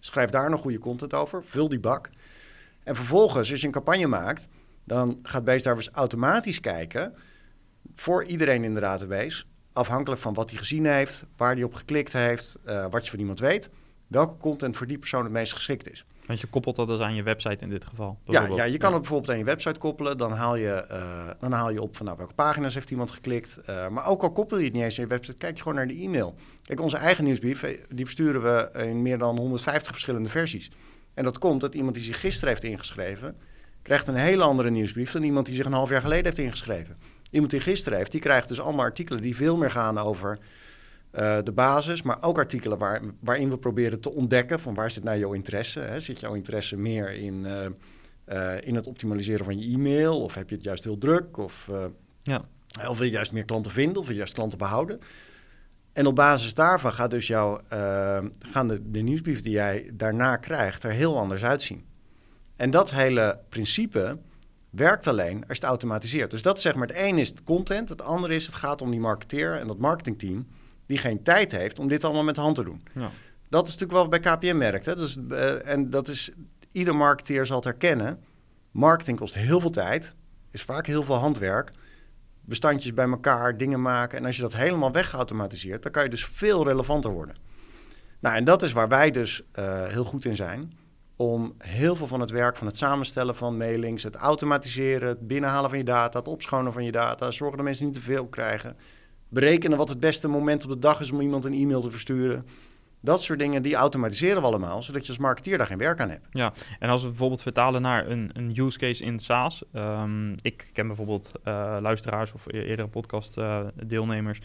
Schrijf 0.00 0.30
daar 0.30 0.50
nog 0.50 0.60
goede 0.60 0.78
content 0.78 1.14
over. 1.14 1.44
Vul 1.44 1.68
die 1.68 1.80
bak. 1.80 2.10
En 2.82 2.96
vervolgens, 2.96 3.50
als 3.50 3.60
je 3.60 3.66
een 3.66 3.72
campagne 3.72 4.06
maakt, 4.06 4.48
dan 4.84 5.18
gaat 5.22 5.44
Beest 5.44 5.90
automatisch 5.92 6.60
kijken 6.60 7.14
voor 7.94 8.24
iedereen 8.24 8.64
in 8.64 8.74
de 8.74 8.80
database. 8.80 9.44
Afhankelijk 9.76 10.20
van 10.20 10.34
wat 10.34 10.50
hij 10.50 10.58
gezien 10.58 10.86
heeft, 10.86 11.24
waar 11.36 11.54
hij 11.54 11.62
op 11.62 11.74
geklikt 11.74 12.12
heeft, 12.12 12.58
uh, 12.66 12.86
wat 12.90 13.04
je 13.04 13.10
van 13.10 13.18
iemand 13.18 13.38
weet. 13.38 13.70
Welke 14.06 14.36
content 14.36 14.76
voor 14.76 14.86
die 14.86 14.98
persoon 14.98 15.22
het 15.22 15.32
meest 15.32 15.52
geschikt 15.52 15.90
is. 15.90 16.04
Want 16.26 16.40
je 16.40 16.46
koppelt 16.46 16.76
dat 16.76 16.88
dus 16.88 17.00
aan 17.00 17.14
je 17.14 17.22
website 17.22 17.64
in 17.64 17.70
dit 17.70 17.84
geval. 17.84 18.18
Ja, 18.24 18.46
ja, 18.46 18.64
je 18.64 18.78
kan 18.78 18.92
het 18.92 19.00
bijvoorbeeld 19.00 19.30
aan 19.30 19.38
je 19.38 19.44
website 19.44 19.78
koppelen. 19.78 20.18
Dan 20.18 20.32
haal 20.32 20.56
je, 20.56 20.86
uh, 20.90 21.30
dan 21.40 21.52
haal 21.52 21.70
je 21.70 21.82
op 21.82 21.96
van 21.96 22.06
nou, 22.06 22.18
welke 22.18 22.34
pagina's 22.34 22.74
heeft 22.74 22.90
iemand 22.90 23.10
geklikt. 23.10 23.60
Uh, 23.70 23.88
maar 23.88 24.06
ook 24.06 24.22
al 24.22 24.32
koppel 24.32 24.58
je 24.58 24.64
het 24.64 24.72
niet 24.72 24.82
eens 24.82 24.98
aan 24.98 25.04
je 25.04 25.10
website, 25.10 25.36
kijk 25.36 25.56
je 25.56 25.62
gewoon 25.62 25.78
naar 25.78 25.88
de 25.88 25.94
e-mail. 25.94 26.34
Kijk, 26.62 26.80
onze 26.80 26.96
eigen 26.96 27.24
nieuwsbrief, 27.24 27.62
eh, 27.62 27.80
die 27.88 28.04
versturen 28.04 28.42
we 28.42 28.84
in 28.84 29.02
meer 29.02 29.18
dan 29.18 29.36
150 29.38 29.92
verschillende 29.92 30.28
versies. 30.28 30.70
En 31.14 31.24
dat 31.24 31.38
komt 31.38 31.60
dat 31.60 31.74
iemand 31.74 31.94
die 31.94 32.04
zich 32.04 32.20
gisteren 32.20 32.48
heeft 32.48 32.64
ingeschreven, 32.64 33.36
krijgt 33.82 34.08
een 34.08 34.14
hele 34.14 34.42
andere 34.42 34.70
nieuwsbrief 34.70 35.12
dan 35.12 35.22
iemand 35.22 35.46
die 35.46 35.54
zich 35.54 35.64
een 35.64 35.72
half 35.72 35.90
jaar 35.90 36.00
geleden 36.00 36.24
heeft 36.24 36.38
ingeschreven. 36.38 36.96
Iemand 37.36 37.52
die 37.52 37.60
gisteren 37.60 37.98
heeft, 37.98 38.12
die 38.12 38.20
krijgt 38.20 38.48
dus 38.48 38.60
allemaal 38.60 38.84
artikelen 38.84 39.22
die 39.22 39.36
veel 39.36 39.56
meer 39.56 39.70
gaan 39.70 39.98
over 39.98 40.38
uh, 41.12 41.38
de 41.44 41.52
basis, 41.52 42.02
maar 42.02 42.22
ook 42.22 42.38
artikelen 42.38 42.78
waar, 42.78 43.00
waarin 43.20 43.50
we 43.50 43.58
proberen 43.58 44.00
te 44.00 44.12
ontdekken 44.12 44.60
van 44.60 44.74
waar 44.74 44.90
zit 44.90 45.04
nou 45.04 45.18
jouw 45.18 45.32
interesse. 45.32 45.80
Hè? 45.80 46.00
Zit 46.00 46.20
jouw 46.20 46.34
interesse 46.34 46.76
meer 46.76 47.12
in, 47.12 47.44
uh, 47.44 47.66
uh, 48.28 48.54
in 48.60 48.74
het 48.74 48.86
optimaliseren 48.86 49.44
van 49.44 49.60
je 49.60 49.74
e-mail 49.74 50.22
of 50.22 50.34
heb 50.34 50.48
je 50.48 50.54
het 50.54 50.64
juist 50.64 50.84
heel 50.84 50.98
druk 50.98 51.36
of, 51.36 51.70
ja. 52.22 52.44
of 52.88 52.98
wil 52.98 53.06
je 53.06 53.12
juist 53.12 53.32
meer 53.32 53.44
klanten 53.44 53.72
vinden 53.72 53.96
of 53.96 54.02
wil 54.02 54.12
je 54.12 54.18
juist 54.18 54.34
klanten 54.34 54.58
behouden. 54.58 55.00
En 55.92 56.06
op 56.06 56.14
basis 56.14 56.54
daarvan 56.54 56.92
gaat 56.92 57.10
dus 57.10 57.26
jouw, 57.26 57.60
gaan 58.38 58.68
de, 58.68 58.90
de 58.90 59.00
nieuwsbrief 59.00 59.42
die 59.42 59.52
jij 59.52 59.90
daarna 59.92 60.36
krijgt 60.36 60.82
er 60.82 60.90
heel 60.90 61.18
anders 61.18 61.44
uitzien. 61.44 61.84
En 62.56 62.70
dat 62.70 62.90
hele 62.90 63.40
principe 63.48 64.18
werkt 64.70 65.06
alleen 65.06 65.34
als 65.34 65.46
je 65.46 65.54
het 65.54 65.62
automatiseert. 65.62 66.30
Dus 66.30 66.42
dat 66.42 66.60
zeg 66.60 66.74
maar, 66.74 66.86
het 66.86 66.96
ene 66.96 67.20
is 67.20 67.28
het 67.28 67.42
content, 67.42 67.88
het 67.88 68.02
andere 68.02 68.34
is 68.34 68.46
het 68.46 68.54
gaat 68.54 68.82
om 68.82 68.90
die 68.90 69.00
marketeer 69.00 69.54
en 69.54 69.66
dat 69.66 69.78
marketingteam 69.78 70.46
die 70.86 70.98
geen 70.98 71.22
tijd 71.22 71.52
heeft 71.52 71.78
om 71.78 71.88
dit 71.88 72.04
allemaal 72.04 72.24
met 72.24 72.34
de 72.34 72.40
hand 72.40 72.54
te 72.54 72.64
doen. 72.64 72.82
Ja. 72.94 73.10
Dat 73.48 73.66
is 73.66 73.76
natuurlijk 73.76 74.10
wel 74.10 74.20
bij 74.20 74.36
KPM 74.36 74.56
merkt. 74.56 74.86
Hè? 74.86 74.96
Dus, 74.96 75.16
uh, 75.28 75.68
en 75.68 75.90
dat 75.90 76.08
is, 76.08 76.30
ieder 76.72 76.94
marketeer 76.94 77.46
zal 77.46 77.56
het 77.56 77.64
herkennen. 77.64 78.20
Marketing 78.70 79.18
kost 79.18 79.34
heel 79.34 79.60
veel 79.60 79.70
tijd, 79.70 80.14
is 80.50 80.62
vaak 80.62 80.86
heel 80.86 81.02
veel 81.02 81.14
handwerk. 81.14 81.70
Bestandjes 82.40 82.94
bij 82.94 83.08
elkaar, 83.08 83.56
dingen 83.56 83.82
maken. 83.82 84.18
En 84.18 84.24
als 84.24 84.36
je 84.36 84.42
dat 84.42 84.54
helemaal 84.54 84.92
weggeautomatiseerd, 84.92 85.82
dan 85.82 85.92
kan 85.92 86.02
je 86.02 86.08
dus 86.08 86.24
veel 86.24 86.68
relevanter 86.68 87.10
worden. 87.10 87.36
Nou, 88.20 88.36
en 88.36 88.44
dat 88.44 88.62
is 88.62 88.72
waar 88.72 88.88
wij 88.88 89.10
dus 89.10 89.42
uh, 89.58 89.86
heel 89.86 90.04
goed 90.04 90.24
in 90.24 90.36
zijn. 90.36 90.72
Om 91.16 91.54
heel 91.58 91.96
veel 91.96 92.06
van 92.06 92.20
het 92.20 92.30
werk 92.30 92.56
van 92.56 92.66
het 92.66 92.76
samenstellen 92.76 93.34
van 93.34 93.56
mailings, 93.56 94.02
het 94.02 94.14
automatiseren, 94.14 95.08
het 95.08 95.26
binnenhalen 95.26 95.70
van 95.70 95.78
je 95.78 95.84
data, 95.84 96.18
het 96.18 96.28
opschonen 96.28 96.72
van 96.72 96.84
je 96.84 96.92
data, 96.92 97.30
zorgen 97.30 97.56
dat 97.56 97.66
mensen 97.66 97.86
niet 97.86 97.94
te 97.94 98.00
veel 98.00 98.26
krijgen. 98.26 98.76
Berekenen 99.28 99.78
wat 99.78 99.88
het 99.88 100.00
beste 100.00 100.28
moment 100.28 100.64
op 100.64 100.70
de 100.70 100.78
dag 100.78 101.00
is 101.00 101.10
om 101.10 101.20
iemand 101.20 101.44
een 101.44 101.52
e-mail 101.52 101.80
te 101.80 101.90
versturen. 101.90 102.44
Dat 103.00 103.22
soort 103.22 103.38
dingen, 103.38 103.62
die 103.62 103.74
automatiseren 103.74 104.40
we 104.40 104.46
allemaal, 104.46 104.82
zodat 104.82 105.02
je 105.02 105.08
als 105.08 105.18
marketeer 105.18 105.58
daar 105.58 105.66
geen 105.66 105.78
werk 105.78 106.00
aan 106.00 106.10
hebt. 106.10 106.26
Ja, 106.30 106.52
en 106.78 106.88
als 106.88 107.02
we 107.02 107.08
bijvoorbeeld 107.08 107.42
vertalen 107.42 107.82
naar 107.82 108.08
een, 108.08 108.30
een 108.32 108.52
use 108.54 108.78
case 108.78 109.04
in 109.04 109.18
SaaS. 109.18 109.64
Um, 109.72 110.34
ik 110.40 110.70
ken 110.72 110.86
bijvoorbeeld 110.86 111.32
uh, 111.44 111.76
luisteraars 111.80 112.32
of 112.32 112.46
e-, 112.46 112.60
eerdere 112.60 112.88
podcast 112.88 113.38
uh, 113.38 113.60
deelnemers 113.84 114.40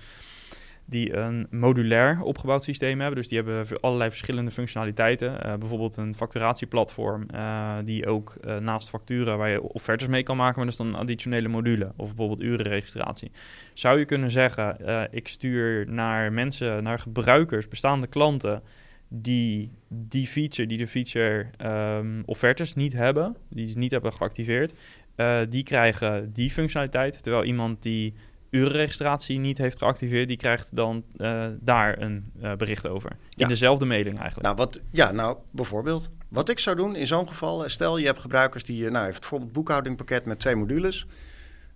die 0.92 1.16
een 1.16 1.48
modulair 1.50 2.22
opgebouwd 2.22 2.64
systeem 2.64 3.00
hebben. 3.00 3.18
Dus 3.18 3.28
die 3.28 3.38
hebben 3.38 3.80
allerlei 3.80 4.10
verschillende 4.10 4.52
functionaliteiten. 4.52 5.32
Uh, 5.32 5.56
bijvoorbeeld 5.56 5.98
een 5.98 6.16
facturatieplatform 6.16 7.26
uh, 7.34 7.78
die 7.86 8.08
ook 8.08 8.38
uh, 8.46 8.58
naast 8.58 8.90
facturen 8.90 9.38
waar 9.38 9.50
je 9.50 9.62
offertes 9.62 10.08
mee 10.08 10.24
kan 10.24 10.38
maken, 10.38 10.56
maar 10.56 10.66
dat 10.66 10.74
is 10.74 10.80
dan 10.80 10.88
een 10.88 11.00
additionele 11.00 11.48
module. 11.48 11.92
Of 11.98 12.08
bijvoorbeeld 12.16 12.42
urenregistratie. 12.42 13.32
Zou 13.74 14.00
je 14.00 14.06
kunnen 14.06 14.32
zeggen, 14.32 14.78
ik 15.12 15.28
stuur 15.28 15.92
naar 15.92 16.34
mensen, 16.34 16.84
naar 16.84 17.00
gebruikers, 17.00 17.68
bestaande 17.68 18.08
klanten 18.08 18.62
die 19.08 19.72
die 19.88 20.28
feature, 20.28 20.68
die 20.68 20.78
de 20.78 20.88
feature 20.88 21.46
um, 21.98 22.24
offertes 22.26 22.74
niet 22.74 22.94
hebben, 22.94 23.36
die 23.50 23.70
ze 23.70 23.78
niet 23.78 23.92
hebben 23.92 24.14
geactiveerd, 24.14 24.74
die 25.50 25.64
krijgen 25.64 26.34
die 26.34 26.52
functionaliteit. 26.52 27.24
Terwijl 27.24 27.44
iemand 27.44 27.82
die 27.82 28.14
urenregistratie 28.52 29.40
niet 29.40 29.58
heeft 29.58 29.78
geactiveerd, 29.78 30.28
die 30.28 30.38
krijgt 30.38 30.76
dan 30.76 31.04
uh, 31.18 31.46
daar 31.60 32.02
een 32.02 32.32
uh, 32.42 32.56
bericht 32.56 32.88
over. 32.88 33.12
In 33.36 33.48
dezelfde 33.48 33.86
mailing 33.86 34.18
eigenlijk. 34.18 34.46
Nou, 34.46 34.56
wat, 34.56 34.82
ja, 34.92 35.12
nou, 35.12 35.38
bijvoorbeeld. 35.52 36.10
Wat 36.28 36.50
ik 36.50 36.60
zou 36.60 36.76
doen 36.76 36.96
in 36.96 37.08
zo'n 37.08 37.28
geval, 37.28 37.64
eh, 37.64 37.70
stel 37.70 37.98
je 37.98 38.06
hebt 38.06 38.20
gebruikers 38.20 38.64
die, 38.64 38.86
eh, 38.86 38.92
nou, 38.92 39.06
heeft 39.06 39.20
bijvoorbeeld 39.20 39.52
boekhoudingpakket 39.52 40.26
met 40.26 40.40
twee 40.40 40.56
modules. 40.56 41.06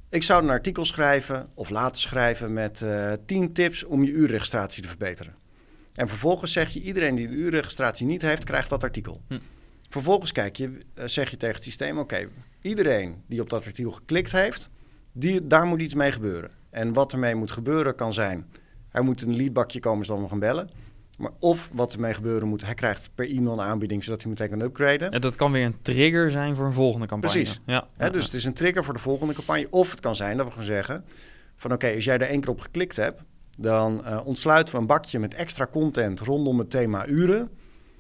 Ik 0.10 0.24
zou 0.24 0.44
een 0.44 0.50
artikel 0.50 0.86
schrijven 0.86 1.48
of 1.54 1.70
laten 1.70 2.02
schrijven 2.02 2.54
met 2.54 2.82
eh 2.82 3.12
10 3.26 3.54
tips 3.54 3.84
om 3.84 4.04
je 4.04 4.12
uurregistratie 4.12 4.82
te 4.82 4.88
verbeteren. 4.88 5.36
En 5.96 6.08
vervolgens 6.08 6.52
zeg 6.52 6.70
je, 6.70 6.82
iedereen 6.82 7.16
die 7.16 7.28
de 7.28 7.34
uurregistratie 7.34 8.06
niet 8.06 8.22
heeft, 8.22 8.44
krijgt 8.44 8.70
dat 8.70 8.84
artikel. 8.84 9.22
Hm. 9.28 9.38
Vervolgens 9.90 10.32
kijk 10.32 10.56
je, 10.56 10.78
eh, 10.94 11.06
zeg 11.06 11.30
je 11.30 11.38
tegen 11.38 11.56
het 11.56 11.64
systeem, 11.64 11.98
oké, 11.98 12.28
iedereen 12.62 13.24
die 13.28 13.42
op 13.42 13.50
dat 13.50 13.66
artikel 13.66 13.92
geklikt 13.92 14.32
heeft, 14.32 14.70
die, 15.12 15.48
daar 15.48 15.66
moet 15.66 15.82
iets 15.82 15.94
mee 15.94 16.12
gebeuren. 16.12 16.52
En 16.76 16.94
wat 16.94 17.14
ermee 17.14 17.36
moet 17.36 17.52
gebeuren 17.52 17.96
kan 17.96 18.14
zijn, 18.14 18.46
hij 18.90 19.02
moet 19.02 19.22
een 19.22 19.36
leadbakje 19.36 19.80
komen, 19.80 20.06
zodat 20.06 20.24
we 20.24 20.30
gaan 20.30 20.40
bellen. 20.40 20.70
Maar 21.18 21.32
of 21.40 21.70
wat 21.74 21.94
ermee 21.94 22.14
gebeuren 22.14 22.48
moet, 22.48 22.66
hij 22.66 22.74
krijgt 22.74 23.10
per 23.16 23.30
e-mail 23.30 23.54
een 23.54 23.66
aanbieding, 23.66 24.04
zodat 24.04 24.22
hij 24.22 24.32
meteen 24.32 24.50
kan 24.50 24.62
upgraden. 24.62 25.12
En 25.12 25.22
dat 25.22 25.36
kan 25.36 25.52
weer 25.52 25.66
een 25.66 25.82
trigger 25.82 26.32
zijn 26.32 26.56
voor 26.56 26.66
een 26.66 26.74
volgende 26.74 27.08
campagne. 27.08 27.42
Precies. 27.42 27.62
Ja. 27.66 27.88
Hè, 27.98 28.10
dus 28.10 28.24
het 28.26 28.34
is 28.34 28.46
een 28.46 28.54
trigger 28.54 28.84
voor 28.84 28.94
de 28.94 29.00
volgende 29.00 29.34
campagne. 29.34 29.68
Of 29.70 29.92
het 29.92 30.00
kan 30.00 30.16
zijn 30.16 30.38
dat 30.38 30.46
we 30.46 30.52
gaan 30.52 30.64
zeggen: 30.64 31.06
van 31.56 31.74
oké, 31.74 31.94
als 31.96 32.04
jij 32.04 32.18
er 32.18 32.28
één 32.28 32.40
keer 32.40 32.50
op 32.50 32.60
geklikt 32.60 32.96
hebt, 32.96 33.22
dan 33.58 34.06
eh, 34.06 34.26
ontsluiten 34.26 34.74
we 34.74 34.80
een 34.80 34.88
bakje 34.88 35.20
met 35.20 35.34
extra 35.34 35.68
content 35.68 36.20
rondom 36.20 36.60
het 36.60 36.70
thema 36.70 37.08
uren. 37.08 37.50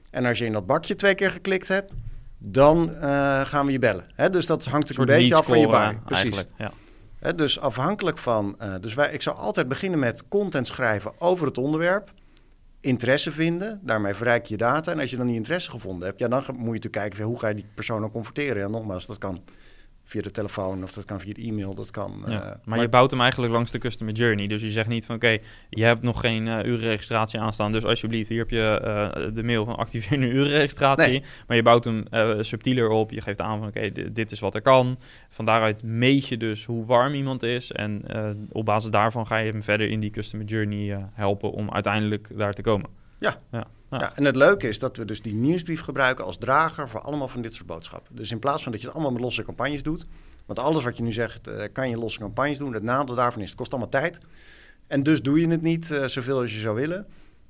En 0.09 0.25
als 0.25 0.38
je 0.38 0.45
in 0.45 0.53
dat 0.53 0.65
bakje 0.65 0.95
twee 0.95 1.15
keer 1.15 1.31
geklikt 1.31 1.67
hebt, 1.67 1.93
dan 2.38 2.95
eh, 2.95 3.45
gaan 3.45 3.65
we 3.65 3.71
je 3.71 3.79
bellen. 3.79 4.05
Hè, 4.13 4.29
dus 4.29 4.45
dat 4.45 4.65
hangt 4.65 4.89
Een 4.89 4.95
natuurlijk 4.95 5.09
een 5.09 5.17
beetje 5.17 5.35
af 5.35 5.45
van 5.45 5.59
je 5.59 5.67
eh, 5.67 6.05
Precies. 6.05 6.45
Ja. 6.57 6.71
Dus 7.31 7.59
afhankelijk 7.59 8.17
van. 8.17 8.55
eh, 8.59 8.75
dus 8.81 8.93
wij, 8.93 9.11
ik 9.11 9.21
zou 9.21 9.38
altijd 9.38 9.67
beginnen 9.67 9.99
met 9.99 10.27
content 10.27 10.67
schrijven 10.67 11.11
over 11.21 11.47
het 11.47 11.57
onderwerp. 11.57 12.11
Interesse 12.79 13.31
vinden, 13.31 13.79
daarmee 13.83 14.13
verrijk 14.13 14.45
je 14.45 14.57
data. 14.57 14.91
En 14.91 14.99
als 14.99 15.09
je 15.09 15.17
dan 15.17 15.27
die 15.27 15.35
interesse 15.35 15.71
gevonden 15.71 16.07
hebt, 16.07 16.19
ja, 16.19 16.27
dan 16.27 16.39
moet 16.47 16.55
je 16.55 16.63
natuurlijk 16.63 16.91
kijken 16.93 17.23
hoe 17.23 17.39
ga 17.39 17.47
je 17.47 17.55
die 17.55 17.65
persoon 17.75 18.01
dan 18.01 18.11
converteren. 18.11 18.61
Ja, 18.61 18.67
nogmaals, 18.67 19.05
dat 19.05 19.17
kan 19.17 19.43
via 20.07 20.21
de 20.21 20.31
telefoon 20.31 20.83
of 20.83 20.91
dat 20.91 21.05
kan 21.05 21.19
via 21.19 21.33
de 21.33 21.41
e-mail. 21.41 21.73
Dat 21.75 21.91
kan. 21.91 22.23
Ja. 22.27 22.43
eh, 22.51 22.55
maar, 22.65 22.81
je 22.81 22.89
bouwt 22.89 23.11
hem 23.11 23.21
eigenlijk 23.21 23.53
langs 23.53 23.71
de 23.71 23.77
customer 23.77 24.13
journey. 24.13 24.47
Dus 24.47 24.61
je 24.61 24.69
zegt 24.71 24.87
niet 24.87 25.05
van 25.05 25.15
oké, 25.15 25.37
je 25.69 25.83
hebt 25.83 26.01
nog 26.01 26.19
geen 26.19 26.47
eh, 26.47 26.65
urenregistratie 26.65 27.39
aanstaan. 27.39 27.71
Dus 27.71 27.85
alsjeblieft, 27.85 28.29
hier 28.29 28.37
heb 28.39 28.49
je 28.49 28.79
eh, 28.83 29.33
de 29.33 29.43
mail 29.43 29.65
van 29.65 29.75
activeer 29.75 30.17
nu 30.17 30.31
urenregistratie. 30.31 31.07
Nee. 31.07 31.23
Maar 31.47 31.55
je 31.57 31.63
bouwt 31.63 31.83
hem 31.85 32.03
subtieler 32.43 32.89
op. 32.89 33.11
Je 33.11 33.21
geeft 33.21 33.41
aan 33.41 33.59
van 33.59 33.67
oké, 33.67 33.91
di- 33.91 34.13
dit 34.13 34.31
is 34.31 34.39
wat 34.39 34.55
er 34.55 34.61
kan. 34.61 34.97
Van 35.29 35.45
daaruit 35.45 35.83
meet 35.83 36.27
je 36.27 36.37
dus 36.37 36.65
hoe 36.65 36.85
warm 36.85 37.13
iemand 37.13 37.43
is. 37.43 37.71
En 37.71 38.03
op 38.51 38.65
basis 38.65 38.91
daarvan 38.91 39.27
ga 39.27 39.37
je 39.37 39.51
hem 39.51 39.63
verder 39.63 39.89
in 39.89 39.99
die 39.99 40.09
customer 40.09 40.45
journey 40.45 41.07
helpen 41.13 41.51
om 41.51 41.71
uiteindelijk 41.71 42.29
daar 42.37 42.53
te 42.53 42.61
komen. 42.61 42.89
Ja. 43.19 43.35
ja. 43.51 43.67
Ja, 43.99 44.15
en 44.15 44.25
het 44.25 44.36
leuke 44.36 44.67
is 44.67 44.79
dat 44.79 44.97
we 44.97 45.05
dus 45.05 45.21
die 45.21 45.34
nieuwsbrief 45.34 45.81
gebruiken 45.81 46.25
als 46.25 46.38
drager 46.38 46.89
voor 46.89 47.01
allemaal 47.01 47.27
van 47.27 47.41
dit 47.41 47.53
soort 47.53 47.67
boodschappen. 47.67 48.15
Dus 48.15 48.31
in 48.31 48.39
plaats 48.39 48.63
van 48.63 48.71
dat 48.71 48.81
je 48.81 48.88
het 48.88 48.95
allemaal 48.95 49.13
met 49.13 49.21
losse 49.21 49.43
campagnes 49.43 49.84
doet, 49.84 50.05
want 50.45 50.60
alles 50.60 50.84
wat 50.84 50.97
je 50.97 51.03
nu 51.03 51.12
zegt, 51.12 51.47
eh, 51.47 51.63
kan 51.73 51.89
je 51.89 51.97
losse 51.97 52.19
campagnes 52.19 52.58
doen. 52.58 52.73
Het 52.73 52.84
nadeel 52.84 53.15
daarvan 53.15 53.41
is, 53.41 53.49
het 53.49 53.58
kost 53.58 53.71
allemaal 53.71 53.89
tijd. 53.89 54.19
En 54.88 55.03
dus 55.03 55.21
doe 55.21 55.39
je 55.39 55.47
het 55.47 55.62
niet 55.62 55.91
eh, 55.91 56.05
zoveel 56.05 56.39
als 56.39 56.53
je 56.53 56.60
zou 56.60 56.75
willen. 56.75 57.08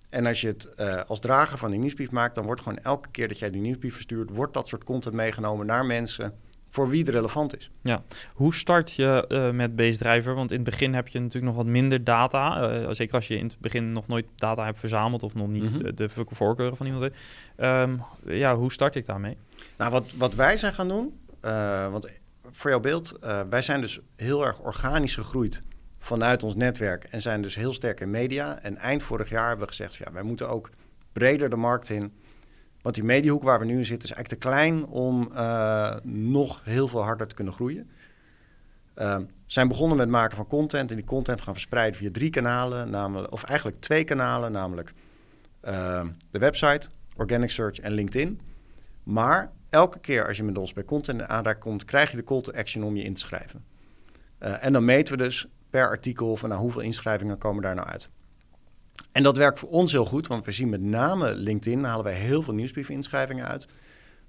En 0.09 0.25
als 0.25 0.41
je 0.41 0.47
het 0.47 0.65
eh, 0.65 1.01
als 1.07 1.19
drager 1.19 1.57
van 1.57 1.71
die 1.71 1.79
nieuwsbrief 1.79 2.11
maakt, 2.11 2.35
dan 2.35 2.45
wordt 2.45 2.61
gewoon 2.61 2.77
elke 2.77 3.09
keer 3.09 3.27
dat 3.27 3.39
jij 3.39 3.49
die 3.49 3.61
nieuwsbrief 3.61 3.93
verstuurt, 3.93 4.29
wordt 4.29 4.53
dat 4.53 4.67
soort 4.67 4.83
content 4.83 5.15
meegenomen 5.15 5.65
naar 5.65 5.85
mensen 5.85 6.33
voor 6.75 6.89
wie 6.89 6.99
het 6.99 7.09
relevant 7.09 7.57
is. 7.57 7.69
Hoe 8.33 8.53
start 8.53 8.91
je 8.91 9.25
eh, 9.27 9.51
met 9.51 9.75
Base 9.75 9.97
Driver? 9.97 10.35
Want 10.35 10.51
in 10.51 10.59
het 10.59 10.69
begin 10.69 10.93
heb 10.93 11.07
je 11.07 11.19
natuurlijk 11.19 11.45
nog 11.45 11.55
wat 11.55 11.65
minder 11.65 12.03
data. 12.03 12.69
Eh, 12.71 12.87
zeker 12.91 13.15
als 13.15 13.27
je 13.27 13.37
in 13.37 13.45
het 13.45 13.57
begin 13.59 13.91
nog 13.91 14.07
nooit 14.07 14.25
data 14.35 14.65
hebt 14.65 14.79
verzameld 14.79 15.23
of 15.23 15.33
nog 15.33 15.47
niet 15.47 15.63
Mhm. 15.81 15.95
de 15.95 16.09
voorkeuren 16.09 16.77
van 16.77 16.85
iemand. 16.85 17.13
Ehm, 17.55 17.97
ja, 18.25 18.55
hoe 18.55 18.71
start 18.71 18.95
ik 18.95 19.05
daarmee? 19.05 19.37
Nou, 19.77 19.91
wat, 19.91 20.05
wat 20.17 20.33
wij 20.35 20.57
zijn 20.57 20.73
gaan 20.73 20.87
doen, 20.87 21.19
eh, 21.39 21.91
want 21.91 22.07
voor 22.51 22.69
jouw 22.69 22.79
beeld, 22.79 23.19
wij 23.49 23.61
zijn 23.61 23.81
dus 23.81 23.99
heel 24.15 24.45
erg 24.45 24.59
organisch 24.59 25.15
gegroeid 25.15 25.63
vanuit 25.99 26.43
ons 26.43 26.55
netwerk 26.55 27.03
en 27.03 27.21
zijn 27.21 27.41
dus 27.41 27.55
heel 27.55 27.73
sterk 27.73 27.99
in 27.99 28.09
media. 28.09 28.59
En 28.61 28.77
eind 28.77 29.03
vorig 29.03 29.29
jaar 29.29 29.47
hebben 29.47 29.65
we 29.67 29.71
gezegd, 29.73 29.95
ja, 29.95 30.11
wij 30.11 30.23
moeten 30.23 30.49
ook 30.49 30.69
breder 31.13 31.49
de 31.49 31.55
markt 31.55 31.89
in. 31.89 32.13
Want 32.85 32.97
die 32.97 33.05
mediahoek 33.05 33.43
waar 33.43 33.59
we 33.59 33.65
nu 33.65 33.77
in 33.77 33.85
zitten 33.85 34.09
is 34.09 34.15
eigenlijk 34.15 34.41
te 34.41 34.49
klein 34.49 34.85
om 34.85 35.31
eh, 35.31 35.95
nog 36.03 36.61
heel 36.63 36.87
veel 36.87 37.03
harder 37.03 37.27
te 37.27 37.35
kunnen 37.35 37.53
groeien. 37.53 37.89
Eh, 38.93 39.17
zijn 39.45 39.67
begonnen 39.67 39.97
met 39.97 40.05
het 40.05 40.15
maken 40.15 40.35
van 40.35 40.47
content 40.47 40.89
en 40.89 40.95
die 40.95 41.05
content 41.05 41.41
gaan 41.41 41.53
verspreiden 41.53 41.99
via 41.99 42.09
drie 42.11 42.29
kanalen, 42.29 42.89
namelijk, 42.89 43.31
of 43.31 43.43
eigenlijk 43.43 43.81
twee 43.81 44.03
kanalen, 44.03 44.51
namelijk 44.51 44.93
eh, 45.59 46.05
de 46.31 46.39
website, 46.39 46.89
Organic 47.17 47.49
Search 47.49 47.79
en 47.79 47.91
LinkedIn. 47.91 48.39
Maar 49.03 49.51
elke 49.69 49.99
keer 49.99 50.27
als 50.27 50.37
je 50.37 50.43
met 50.43 50.57
ons 50.57 50.73
bij 50.73 50.83
content 50.83 51.21
aanraking 51.21 51.63
komt, 51.63 51.85
krijg 51.85 52.11
je 52.11 52.17
de 52.17 52.23
call 52.23 52.41
to 52.41 52.51
action 52.51 52.83
om 52.83 52.95
je 52.95 53.03
in 53.03 53.13
te 53.13 53.21
schrijven. 53.21 53.65
Eh, 54.37 54.65
en 54.65 54.73
dan 54.73 54.85
meten 54.85 55.17
we 55.17 55.23
dus 55.23 55.47
per 55.69 55.87
artikel 55.87 56.35
van 56.37 56.49
nou, 56.49 56.61
hoeveel 56.61 56.81
inschrijvingen 56.81 57.37
komen 57.37 57.63
daar 57.63 57.75
nou 57.75 57.87
uit. 57.87 58.09
En 59.11 59.23
dat 59.23 59.37
werkt 59.37 59.59
voor 59.59 59.69
ons 59.69 59.91
heel 59.91 60.05
goed, 60.05 60.27
want 60.27 60.45
we 60.45 60.51
zien 60.51 60.69
met 60.69 60.81
name 60.81 61.35
LinkedIn 61.35 61.83
halen 61.83 62.03
wij 62.03 62.13
heel 62.13 62.41
veel 62.41 62.53
nieuwsbriefinschrijvingen 62.53 63.47
uit. 63.47 63.67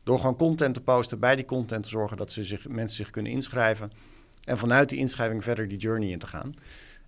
Door 0.04 0.18
gewoon 0.18 0.36
content 0.36 0.74
te 0.74 0.80
posten, 0.80 1.18
bij 1.18 1.36
die 1.36 1.44
content 1.44 1.82
te 1.82 1.88
zorgen 1.88 2.16
dat 2.16 2.32
ze 2.32 2.44
zich, 2.44 2.68
mensen 2.68 2.96
zich 2.96 3.10
kunnen 3.10 3.32
inschrijven. 3.32 3.90
En 4.44 4.58
vanuit 4.58 4.88
die 4.88 4.98
inschrijving 4.98 5.44
verder 5.44 5.68
die 5.68 5.78
journey 5.78 6.08
in 6.08 6.18
te 6.18 6.26
gaan. 6.26 6.54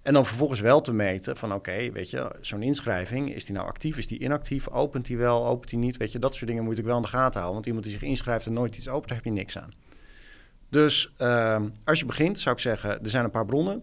En 0.02 0.12
dan 0.12 0.26
vervolgens 0.26 0.60
wel 0.60 0.80
te 0.80 0.92
meten 0.92 1.36
van 1.36 1.54
oké, 1.54 1.92
weet 1.92 2.10
je, 2.10 2.36
zo'n 2.40 2.62
inschrijving, 2.62 3.34
is 3.34 3.44
die 3.44 3.54
nou 3.54 3.66
actief, 3.66 3.96
is 3.96 4.06
die 4.06 4.18
inactief, 4.18 4.68
opent 4.68 5.06
die 5.06 5.16
wel, 5.16 5.46
opent 5.46 5.70
die 5.70 5.78
niet, 5.78 5.96
weet 5.96 6.12
je, 6.12 6.18
dat 6.18 6.34
soort 6.34 6.50
dingen 6.50 6.64
moet 6.64 6.78
ik 6.78 6.84
wel 6.84 6.96
in 6.96 7.02
de 7.02 7.08
gaten 7.08 7.40
houden. 7.40 7.52
Want 7.52 7.66
iemand 7.66 7.84
die 7.84 7.92
zich 7.92 8.02
inschrijft 8.02 8.46
en 8.46 8.52
nooit 8.52 8.76
iets 8.76 8.88
opent, 8.88 9.08
daar 9.08 9.16
heb 9.16 9.26
je 9.26 9.32
niks 9.32 9.58
aan. 9.58 9.72
Dus 10.68 11.12
ehm, 11.16 11.68
als 11.84 11.98
je 11.98 12.06
begint, 12.06 12.38
zou 12.38 12.54
ik 12.54 12.60
zeggen, 12.60 13.02
er 13.02 13.10
zijn 13.10 13.24
een 13.24 13.30
paar 13.30 13.46
bronnen. 13.46 13.82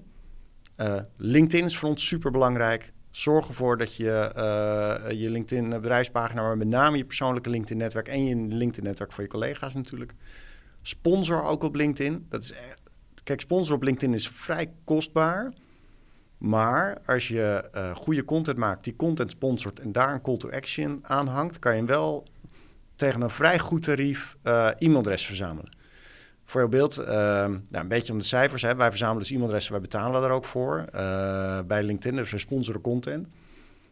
Eh, 0.76 1.00
LinkedIn 1.18 1.66
is 1.66 1.78
voor 1.78 1.90
ons 1.90 2.08
super 2.08 2.32
belangrijk. 2.32 2.94
Zorg 3.16 3.48
ervoor 3.48 3.78
dat 3.78 3.96
je 3.96 4.12
eh, 4.12 5.20
je 5.20 5.30
LinkedIn 5.30 5.70
bedrijfspagina, 5.70 6.42
maar 6.42 6.58
met 6.58 6.68
name 6.68 6.98
je 6.98 7.06
persoonlijke 7.06 7.50
LinkedIn 7.50 7.78
netwerk 7.78 8.08
en 8.08 8.26
je 8.26 8.36
LinkedIn 8.36 8.84
netwerk 8.84 9.12
voor 9.12 9.24
je 9.24 9.30
collega's 9.30 9.74
natuurlijk. 9.74 10.14
Sponsor 10.82 11.44
ook 11.44 11.64
op 11.64 11.76
LinkedIn. 11.76 12.26
Dat 12.30 12.42
is 12.42 12.54
kijk, 13.24 13.42
sponsor 13.42 13.76
op 13.76 13.84
LinkedIn 13.84 14.14
is 14.14 14.30
vrij 14.30 14.74
kostbaar. 14.84 15.54
Maar 16.38 17.02
als 17.06 17.28
je 17.28 17.70
eh, 17.72 17.96
goede 17.96 18.26
content 18.26 18.58
maakt, 18.58 18.84
die 18.84 18.96
content 18.96 19.32
sponsort 19.32 19.80
en 19.80 19.92
daar 19.92 20.14
een 20.14 20.22
call 20.22 20.38
to 20.38 20.50
action 20.50 21.00
aan 21.02 21.28
hangt, 21.28 21.60
kan 21.60 21.76
je 21.76 21.86
wel 21.86 22.26
tegen 22.96 23.22
een 23.22 23.30
vrij 23.30 23.60
goed 23.60 23.84
tarief 23.84 24.36
eh 24.42 24.70
e-mailadres 24.78 25.26
verzamelen. 25.26 25.72
Voor 26.46 26.62
je 26.62 26.68
beeld, 26.68 26.98
eh, 26.98 27.08
nou, 27.08 27.60
een 27.72 27.88
beetje 27.88 28.14
om 28.14 28.20
de 28.20 28.26
cijfers. 28.26 28.62
Hè. 28.62 28.76
Wij 28.76 28.90
verzamelen 28.90 29.22
dus 29.22 29.30
e-mailadressen, 29.32 29.72
wij 29.72 29.82
betalen 29.82 30.22
daar 30.22 30.32
ook 30.32 30.46
voor. 30.46 30.86
eh, 30.92 31.60
bij 31.68 31.84
LinkedIn, 31.84 32.16
dus 32.20 32.32
we 32.32 32.38
sponsoren 32.38 32.82
content. 32.82 33.28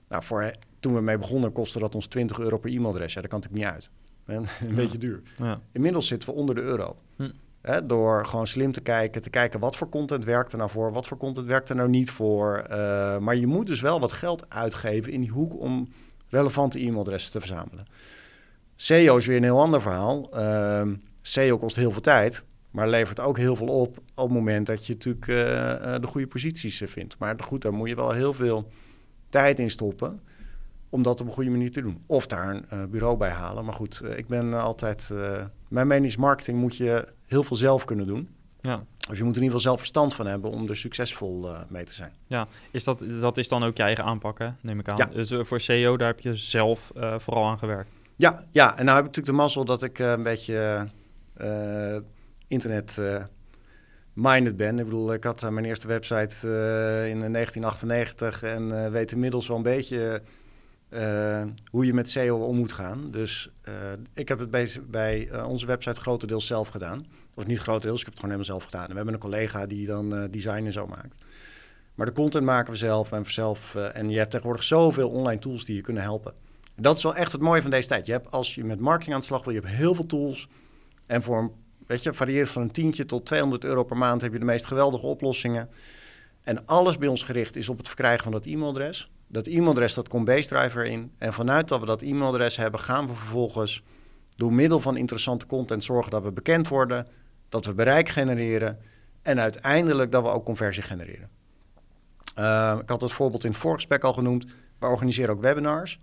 Nou, 0.09 0.23
voor, 0.23 0.53
toen 0.79 0.93
we 0.93 1.01
mee 1.01 1.17
begonnen 1.17 1.51
kostte 1.51 1.79
dat 1.79 1.95
ons 1.95 2.05
20 2.07 2.39
euro 2.39 2.57
per 2.57 2.71
e-mailadres. 2.71 3.13
Ja, 3.13 3.21
dat 3.21 3.29
kan 3.29 3.39
natuurlijk 3.39 3.65
niet 3.65 3.73
uit. 3.73 3.89
een 4.59 4.69
Ja. 4.69 4.75
beetje 4.75 4.97
duur. 4.97 5.21
Ja. 5.37 5.59
Inmiddels 5.71 6.07
zitten 6.07 6.29
we 6.29 6.35
onder 6.35 6.55
de 6.55 6.61
euro. 6.61 6.95
Hm. 7.15 7.29
Hè, 7.61 7.85
door 7.85 8.25
gewoon 8.25 8.47
slim 8.47 8.71
te 8.71 8.81
kijken, 8.81 9.21
te 9.21 9.29
kijken 9.29 9.59
wat 9.59 9.75
voor 9.75 9.89
content 9.89 10.25
werkt 10.25 10.51
er 10.51 10.57
nou 10.57 10.69
voor, 10.69 10.91
wat 10.93 11.07
voor 11.07 11.17
content 11.17 11.47
werkt 11.47 11.69
er 11.69 11.75
nou 11.75 11.89
niet 11.89 12.11
voor. 12.11 12.63
Uh, 12.71 13.17
maar 13.17 13.35
je 13.35 13.47
moet 13.47 13.67
dus 13.67 13.81
wel 13.81 13.99
wat 13.99 14.11
geld 14.11 14.45
uitgeven 14.49 15.11
in 15.11 15.21
die 15.21 15.29
hoek 15.31 15.59
om 15.59 15.89
relevante 16.29 16.79
e-mailadressen 16.79 17.31
te 17.31 17.39
verzamelen. 17.39 17.85
SEO 18.75 19.17
is 19.17 19.25
weer 19.25 19.37
een 19.37 19.43
heel 19.43 19.59
ander 19.61 19.81
verhaal. 19.81 20.29
Uh, 20.39 20.81
SEO 21.25 21.57
kost 21.57 21.75
heel 21.75 21.91
veel 21.91 22.01
tijd, 22.01 22.45
maar 22.71 22.87
levert 22.89 23.19
ook 23.19 23.37
heel 23.37 23.55
veel 23.55 23.67
op 23.67 23.97
op 23.97 24.23
het 24.23 24.33
moment 24.37 24.67
dat 24.67 24.85
je 24.85 24.93
natuurlijk 24.93 25.27
uh, 25.27 25.35
de 26.01 26.07
goede 26.07 26.27
posities 26.27 26.81
vindt. 26.85 27.17
Maar 27.17 27.35
goed, 27.39 27.61
daar 27.61 27.73
moet 27.73 27.89
je 27.89 27.95
wel 27.95 28.11
heel 28.11 28.33
veel 28.33 28.71
tijd 29.29 29.59
in 29.59 29.69
stoppen 29.69 30.21
om 30.89 31.01
dat 31.01 31.21
op 31.21 31.27
een 31.27 31.33
goede 31.33 31.49
manier 31.49 31.71
te 31.71 31.81
doen. 31.81 32.03
Of 32.05 32.27
daar 32.27 32.49
een 32.49 32.65
uh, 32.73 32.85
bureau 32.85 33.17
bij 33.17 33.29
halen. 33.29 33.65
Maar 33.65 33.73
goed, 33.73 34.01
ik 34.15 34.27
ben 34.27 34.53
altijd... 34.53 35.13
Mijn 35.67 35.87
mening 35.87 36.05
is 36.05 36.17
marketing 36.17 36.59
moet 36.59 36.77
je 36.77 37.07
heel 37.25 37.43
veel 37.43 37.57
zelf 37.57 37.85
kunnen 37.85 38.07
doen. 38.07 38.29
Ja. 38.61 38.85
Of 39.09 39.17
je 39.17 39.23
moet 39.23 39.35
er 39.35 39.41
in 39.41 39.43
ieder 39.43 39.43
geval 39.43 39.59
zelf 39.59 39.77
verstand 39.77 40.13
van 40.13 40.27
hebben 40.27 40.51
om 40.51 40.69
er 40.69 40.77
succesvol 40.77 41.49
mee 41.69 41.83
te 41.83 41.93
zijn. 41.93 42.11
Ja, 42.27 42.47
is 42.71 42.83
dat, 42.83 43.03
dat 43.19 43.37
is 43.37 43.47
dan 43.47 43.63
ook 43.63 43.77
je 43.77 43.83
eigen 43.83 44.03
aanpak, 44.03 44.39
hè? 44.39 44.49
neem 44.61 44.79
ik 44.79 44.87
aan. 44.87 44.97
Ja. 44.97 45.05
Dus 45.05 45.33
voor 45.39 45.59
SEO, 45.59 45.97
daar 45.97 46.07
heb 46.07 46.19
je 46.19 46.35
zelf 46.35 46.91
vooral 47.17 47.45
aan 47.45 47.57
gewerkt. 47.57 47.91
Ja, 48.15 48.43
ja, 48.51 48.77
en 48.77 48.85
nou 48.85 48.97
heb 48.97 49.05
ik 49.05 49.15
natuurlijk 49.15 49.37
de 49.37 49.41
mazzel 49.43 49.65
dat 49.65 49.83
ik 49.83 49.99
een 49.99 50.23
beetje 50.23 50.87
internet 52.47 52.99
minded 54.13 54.55
ben. 54.55 54.79
Ik 54.79 54.85
bedoel, 54.85 55.13
ik 55.13 55.23
had 55.23 55.51
mijn 55.51 55.65
eerste 55.65 55.87
website 55.87 56.47
in 57.09 57.19
1998 57.19 58.43
en 58.43 58.91
weet 58.91 59.11
inmiddels 59.11 59.47
wel 59.47 59.57
een 59.57 59.63
beetje 59.63 60.21
uh, 60.93 61.43
hoe 61.71 61.85
je 61.85 61.93
met 61.93 62.09
SEO 62.09 62.37
om 62.37 62.55
moet 62.55 62.71
gaan. 62.71 63.11
Dus 63.11 63.49
uh, 63.67 63.73
ik 64.13 64.27
heb 64.27 64.39
het 64.39 64.51
bij, 64.51 64.71
bij 64.87 65.29
uh, 65.31 65.47
onze 65.49 65.65
website 65.65 66.01
grotendeels 66.01 66.47
zelf 66.47 66.67
gedaan. 66.67 67.05
Of 67.33 67.45
niet 67.45 67.59
grotendeels, 67.59 67.99
ik 67.99 68.05
heb 68.05 68.13
het 68.13 68.23
gewoon 68.23 68.39
helemaal 68.39 68.59
zelf 68.59 68.71
gedaan. 68.71 68.87
We 68.89 68.95
hebben 68.95 69.13
een 69.13 69.19
collega 69.19 69.65
die 69.65 69.87
dan 69.87 70.27
design 70.31 70.65
en 70.65 70.73
zo 70.73 70.87
maakt. 70.87 71.17
Maar 71.95 72.05
de 72.05 72.11
content 72.11 72.45
maken 72.45 72.71
we 72.71 72.77
zelf 72.77 73.11
en 73.11 73.31
zelf. 73.31 73.75
en 73.75 74.09
je 74.09 74.17
hebt 74.17 74.31
tegenwoordig 74.31 74.65
zoveel 74.65 75.09
online 75.09 75.39
tools 75.39 75.65
die 75.65 75.75
je 75.75 75.81
kunnen 75.81 76.03
helpen. 76.03 76.33
Dat 76.75 76.97
is 76.97 77.03
wel 77.03 77.15
echt 77.15 77.31
het 77.31 77.41
mooie 77.41 77.61
van 77.61 77.71
deze 77.71 77.87
tijd. 77.87 78.05
Je 78.05 78.11
hebt, 78.11 78.31
als 78.31 78.55
je 78.55 78.63
met 78.63 78.79
marketing 78.79 79.13
aan 79.13 79.19
de 79.19 79.25
slag 79.25 79.43
wil, 79.43 79.53
je 79.53 79.59
hebt 79.59 79.73
heel 79.73 79.95
veel 79.95 80.05
tools. 80.05 80.49
En 81.05 81.23
voor 81.23 81.51
weet 81.87 82.03
je, 82.03 82.13
varieert 82.13 82.49
van 82.49 82.61
een 82.61 82.71
tientje 82.71 83.05
tot 83.05 83.25
200 83.25 83.63
euro 83.63 83.83
per 83.83 83.97
maand 83.97 84.21
heb 84.21 84.33
je 84.33 84.39
de 84.39 84.45
meest 84.45 84.65
geweldige 84.65 85.05
oplossingen. 85.05 85.69
En 86.41 86.65
alles 86.65 86.97
bij 86.97 87.07
ons 87.07 87.23
gericht 87.23 87.55
is 87.55 87.69
op 87.69 87.77
het 87.77 87.87
verkrijgen 87.87 88.23
van 88.23 88.31
dat 88.31 88.45
e-mailadres. 88.45 89.11
Dat 89.27 89.47
e-mailadres, 89.47 89.93
dat 89.93 90.07
komt 90.07 90.25
Driver 90.25 90.85
in. 90.85 91.11
En 91.17 91.33
vanuit 91.33 91.67
dat 91.67 91.79
we 91.79 91.85
dat 91.85 92.01
e-mailadres 92.01 92.57
hebben, 92.57 92.79
gaan 92.79 93.07
we 93.07 93.13
vervolgens 93.13 93.83
door 94.35 94.53
middel 94.53 94.79
van 94.79 94.97
interessante 94.97 95.45
content 95.45 95.83
zorgen 95.83 96.11
dat 96.11 96.23
we 96.23 96.31
bekend 96.31 96.67
worden, 96.67 97.07
dat 97.49 97.65
we 97.65 97.73
bereik 97.73 98.09
genereren 98.09 98.79
en 99.21 99.39
uiteindelijk 99.39 100.11
dat 100.11 100.23
we 100.23 100.29
ook 100.29 100.45
conversie 100.45 100.83
genereren. 100.83 101.29
Uh, 102.39 102.77
ik 102.81 102.89
had 102.89 103.01
het 103.01 103.11
voorbeeld 103.11 103.43
in 103.43 103.49
het 103.49 103.59
voorgesprek 103.59 104.03
al 104.03 104.13
genoemd. 104.13 104.45
We 104.79 104.85
organiseren 104.85 105.35
ook 105.35 105.41
webinars. 105.41 105.99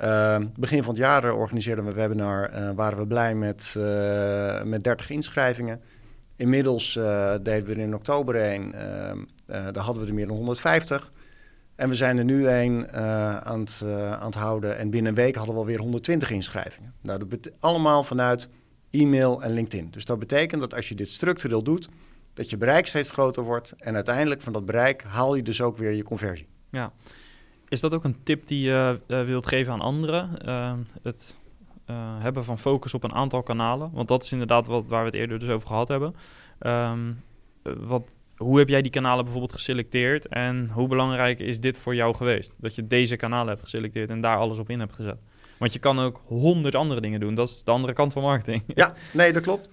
Uh, 0.00 0.38
begin 0.56 0.82
van 0.82 0.94
het 0.94 1.02
jaar 1.02 1.34
organiseerden 1.34 1.84
we 1.84 1.90
een 1.90 1.96
webinar. 1.96 2.50
Uh, 2.50 2.70
waren 2.70 2.98
we 2.98 3.06
blij 3.06 3.34
met, 3.34 3.76
met 4.64 4.84
30 4.84 5.10
inschrijvingen. 5.10 5.80
Inmiddels 6.36 6.92
deden 7.42 7.64
we 7.64 7.72
er 7.72 7.78
in 7.78 7.94
oktober 7.94 8.52
een. 8.52 8.74
Ehm, 8.74 9.18
daar 9.46 9.84
hadden 9.84 10.02
we 10.02 10.08
er 10.08 10.14
meer 10.14 10.26
dan 10.26 10.36
150. 10.36 11.12
En 11.74 11.88
we 11.88 11.94
zijn 11.94 12.18
er 12.18 12.24
nu 12.24 12.48
een 12.48 12.92
aan, 12.92 13.60
het, 13.60 13.82
aan 14.18 14.26
het 14.26 14.34
houden. 14.34 14.78
En 14.78 14.90
binnen 14.90 15.10
een 15.10 15.22
week 15.22 15.34
hadden 15.34 15.54
we 15.54 15.60
alweer 15.60 15.78
120 15.78 16.30
inschrijvingen. 16.30 16.94
Nou, 17.00 17.26
dat 17.26 17.50
allemaal 17.60 18.04
vanuit 18.04 18.48
e-mail 18.90 19.42
en 19.42 19.52
LinkedIn. 19.52 19.90
Dus 19.90 20.04
dat 20.04 20.18
betekent 20.18 20.60
dat 20.60 20.74
als 20.74 20.88
je 20.88 20.94
dit 20.94 21.10
structureel 21.10 21.62
doet, 21.62 21.88
dat 22.34 22.50
je 22.50 22.56
bereik 22.56 22.86
steeds 22.86 23.10
groter 23.10 23.42
wordt. 23.42 23.74
En 23.78 23.94
uiteindelijk 23.94 24.40
van 24.40 24.52
dat 24.52 24.66
bereik 24.66 25.02
haal 25.02 25.34
je 25.34 25.42
dus 25.42 25.60
ook 25.60 25.76
weer 25.76 25.90
je 25.90 26.02
conversie. 26.02 26.48
Ja. 26.70 26.92
Is 27.72 27.80
dat 27.80 27.94
ook 27.94 28.04
een 28.04 28.22
tip 28.22 28.46
die 28.46 28.60
je 28.60 29.00
uh, 29.06 29.22
wilt 29.24 29.46
geven 29.46 29.72
aan 29.72 29.80
anderen? 29.80 30.30
het 31.02 31.38
hebben 32.18 32.44
van 32.44 32.58
focus 32.58 32.94
op 32.94 33.04
een 33.04 33.14
aantal 33.14 33.42
kanalen. 33.42 33.90
Want 33.92 34.08
dat 34.08 34.22
is 34.22 34.32
inderdaad 34.32 34.66
wat, 34.66 34.84
waar 34.86 35.00
we 35.00 35.06
het 35.06 35.14
eerder 35.14 35.38
dus 35.38 35.48
over 35.48 35.66
gehad 35.66 35.88
hebben. 35.88 36.14
Um, 36.60 37.22
wat 37.62 38.02
hoe 38.36 38.58
heb 38.58 38.68
jij 38.68 38.82
die 38.82 38.90
kanalen 38.90 39.24
bijvoorbeeld 39.24 39.52
geselecteerd 39.52 40.28
en 40.28 40.70
hoe 40.72 40.88
belangrijk 40.88 41.40
is 41.40 41.60
dit 41.60 41.78
voor 41.78 41.94
jou 41.94 42.14
geweest? 42.14 42.52
Dat 42.56 42.74
je 42.74 42.86
deze 42.86 43.16
kanalen 43.16 43.48
hebt 43.48 43.62
geselecteerd 43.62 44.10
en 44.10 44.20
daar 44.20 44.36
alles 44.36 44.58
op 44.58 44.70
in 44.70 44.80
hebt 44.80 44.94
gezet. 44.94 45.18
Want 45.58 45.72
je 45.72 45.78
kan 45.78 45.98
ook 45.98 46.20
honderd 46.26 46.74
andere 46.74 47.00
dingen 47.00 47.20
doen. 47.20 47.34
Dat 47.34 47.48
is 47.48 47.64
de 47.64 47.70
andere 47.70 47.92
kant 47.92 48.12
van 48.12 48.22
marketing. 48.22 48.62
Ja, 48.74 48.94
nee, 49.12 49.32
dat 49.32 49.42
klopt. 49.42 49.68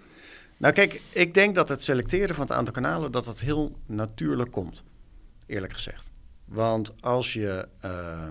Nou 0.58 0.74
kijk, 0.74 1.02
ik 1.10 1.34
denk 1.34 1.56
dat 1.56 1.70
het 1.70 1.84
selecteren 1.84 2.36
van 2.36 2.46
het 2.46 2.56
aantal 2.56 2.74
kanalen... 2.74 3.12
dat 3.12 3.26
dat 3.26 3.40
heel 3.40 3.72
natuurlijk 3.86 4.52
komt, 4.52 4.84
eerlijk 5.46 5.74
gezegd. 5.74 6.09
Want 6.50 7.02
als 7.02 7.34
je 7.34 7.68
uh, 7.86 8.28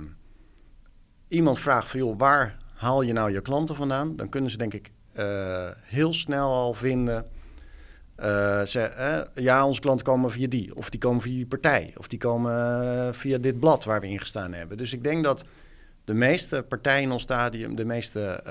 iemand 1.28 1.58
vraagt 1.58 1.90
van... 1.90 2.00
joh, 2.00 2.18
waar 2.18 2.56
haal 2.74 3.02
je 3.02 3.12
nou 3.12 3.32
je 3.32 3.40
klanten 3.40 3.74
vandaan? 3.74 4.16
Dan 4.16 4.28
kunnen 4.28 4.50
ze 4.50 4.56
denk 4.56 4.74
ik 4.74 4.92
uh, 5.18 5.68
heel 5.82 6.12
snel 6.12 6.54
al 6.54 6.74
vinden 6.74 7.26
uh, 8.20 8.62
ze, 8.62 9.26
ja, 9.34 9.66
onze 9.66 9.80
klanten 9.80 10.06
komen 10.06 10.30
via 10.30 10.48
die, 10.48 10.76
of 10.76 10.90
die 10.90 11.00
komen 11.00 11.20
via 11.20 11.34
die 11.34 11.46
partij, 11.46 11.94
of 11.96 12.08
die 12.08 12.18
komen 12.18 13.14
via 13.14 13.38
dit 13.38 13.60
blad 13.60 13.84
waar 13.84 14.00
we 14.00 14.08
in 14.08 14.20
gestaan 14.20 14.52
hebben. 14.52 14.76
Dus 14.76 14.92
ik 14.92 15.02
denk 15.02 15.24
dat 15.24 15.44
de 16.04 16.14
meeste 16.14 16.64
partijen 16.68 17.02
in 17.02 17.12
ons 17.12 17.22
stadium, 17.22 17.76
de 17.76 17.84
meeste 17.84 18.42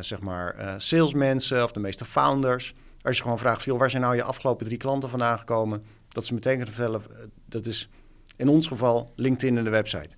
zeg 0.00 0.20
maar 0.20 0.74
salesmensen 0.76 1.64
of 1.64 1.72
de 1.72 1.80
meeste 1.80 2.04
founders, 2.04 2.74
als 3.02 3.16
je 3.16 3.22
gewoon 3.22 3.38
vraagt, 3.38 3.64
joh, 3.64 3.78
waar 3.78 3.90
zijn 3.90 4.02
nou 4.02 4.16
je 4.16 4.22
afgelopen 4.22 4.66
drie 4.66 4.78
klanten 4.78 5.10
vandaan 5.10 5.38
gekomen, 5.38 5.82
dat 6.08 6.26
ze 6.26 6.34
meteen 6.34 6.56
kunnen 6.56 6.74
vertellen, 6.74 7.02
dat 7.46 7.66
is 7.66 7.88
in 8.36 8.48
ons 8.48 8.66
geval 8.66 9.12
LinkedIn 9.16 9.58
en 9.58 9.64
de 9.64 9.70
website. 9.70 10.16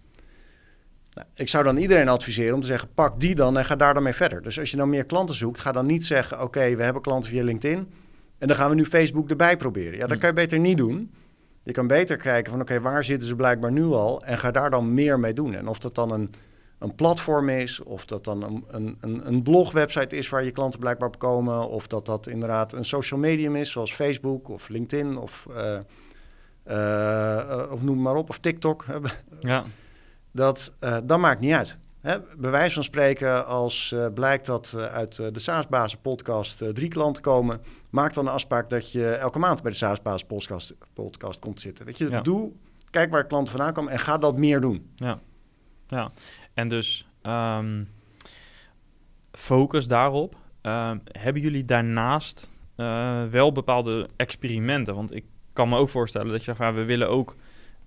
Nou, 1.12 1.26
ik 1.34 1.48
zou 1.48 1.64
dan 1.64 1.76
iedereen 1.76 2.08
adviseren 2.08 2.54
om 2.54 2.60
te 2.60 2.66
zeggen, 2.66 2.88
pak 2.94 3.20
die 3.20 3.34
dan 3.34 3.58
en 3.58 3.64
ga 3.64 3.76
daar 3.76 3.94
dan 3.94 4.02
mee 4.02 4.12
verder. 4.12 4.42
Dus 4.42 4.58
als 4.58 4.70
je 4.70 4.76
nou 4.76 4.88
meer 4.88 5.06
klanten 5.06 5.34
zoekt, 5.34 5.60
ga 5.60 5.72
dan 5.72 5.86
niet 5.86 6.04
zeggen, 6.04 6.42
oké, 6.42 6.76
we 6.76 6.82
hebben 6.82 7.02
klanten 7.02 7.30
via 7.30 7.44
LinkedIn 7.44 7.88
en 8.38 8.48
dan 8.48 8.56
gaan 8.56 8.68
we 8.68 8.74
nu 8.74 8.86
Facebook 8.86 9.30
erbij 9.30 9.56
proberen. 9.56 9.92
Ja, 9.92 9.98
dat 9.98 10.10
hmm. 10.10 10.18
kan 10.18 10.28
je 10.28 10.34
beter 10.34 10.58
niet 10.58 10.76
doen. 10.76 11.10
Je 11.62 11.72
kan 11.72 11.86
beter 11.86 12.16
kijken 12.16 12.52
van 12.52 12.60
oké, 12.60 12.80
waar 12.80 13.04
zitten 13.04 13.28
ze 13.28 13.36
blijkbaar 13.36 13.72
nu 13.72 13.84
al? 13.84 14.24
En 14.24 14.38
ga 14.38 14.50
daar 14.50 14.70
dan 14.70 14.94
meer 14.94 15.20
mee 15.20 15.32
doen. 15.32 15.54
En 15.54 15.68
of 15.68 15.78
dat 15.78 15.94
dan 15.94 16.12
een, 16.12 16.30
een 16.78 16.94
platform 16.94 17.48
is, 17.48 17.82
of 17.82 18.04
dat 18.04 18.24
dan 18.24 18.64
een, 18.68 18.96
een, 19.00 19.26
een 19.26 19.42
blogwebsite 19.42 20.16
is 20.16 20.28
waar 20.28 20.44
je 20.44 20.50
klanten 20.50 20.80
blijkbaar 20.80 21.08
op 21.08 21.18
komen, 21.18 21.68
of 21.68 21.86
dat 21.86 22.06
dat 22.06 22.26
inderdaad 22.26 22.72
een 22.72 22.84
social 22.84 23.20
medium 23.20 23.56
is, 23.56 23.70
zoals 23.70 23.94
Facebook 23.94 24.48
of 24.48 24.68
LinkedIn 24.68 25.16
of, 25.16 25.46
uh, 25.50 25.78
of 27.70 27.82
noem 27.82 28.02
maar 28.02 28.14
op, 28.14 28.28
of 28.28 28.38
TikTok. 28.38 28.84
Ja. 29.40 29.64
Dat, 30.30 30.74
uh, 30.80 30.98
dat 31.04 31.18
maakt 31.18 31.40
niet 31.40 31.52
uit. 31.52 31.78
Hè, 32.00 32.16
bij 32.38 32.50
wijze 32.50 32.74
van 32.74 32.84
spreken, 32.84 33.46
als 33.46 33.92
uh, 33.94 34.06
blijkt 34.14 34.46
dat 34.46 34.72
uh, 34.76 34.86
uit 34.86 35.18
uh, 35.18 35.26
de 35.32 35.38
SaaS-bazen 35.38 36.00
podcast 36.00 36.58
drie 36.74 36.88
klanten 36.88 37.22
komen, 37.22 37.60
maak 37.90 38.14
dan 38.14 38.26
een 38.26 38.32
afspraak 38.32 38.70
dat 38.70 38.92
je 38.92 39.10
elke 39.10 39.38
maand 39.38 39.62
bij 39.62 39.70
de 39.70 39.76
SaaS-bazen 39.76 40.26
podcast, 40.26 40.74
podcast 40.94 41.38
komt 41.38 41.60
zitten. 41.60 41.86
Weet 41.86 41.98
je, 41.98 42.20
doe, 42.22 42.52
kijk 42.90 43.10
waar 43.10 43.26
klanten 43.26 43.54
vandaan 43.54 43.72
komen 43.72 43.92
en 43.92 43.98
ga 43.98 44.18
dat 44.18 44.36
meer 44.36 44.60
doen. 44.60 44.90
Ja, 44.94 45.18
ja. 45.86 46.10
en 46.54 46.68
dus 46.68 47.08
um, 47.22 47.88
focus 49.32 49.88
daarop. 49.88 50.36
Um, 50.62 51.02
hebben 51.04 51.42
jullie 51.42 51.64
daarnaast 51.64 52.52
wel 53.30 53.52
bepaalde 53.52 54.08
experimenten? 54.16 54.94
Want 54.94 55.14
ik 55.14 55.24
kan 55.58 55.68
me 55.68 55.76
ook 55.76 55.88
voorstellen 55.88 56.28
dat 56.28 56.38
je 56.38 56.44
zegt, 56.44 56.58
van, 56.58 56.74
we 56.74 56.84
willen 56.84 57.08
ook 57.08 57.36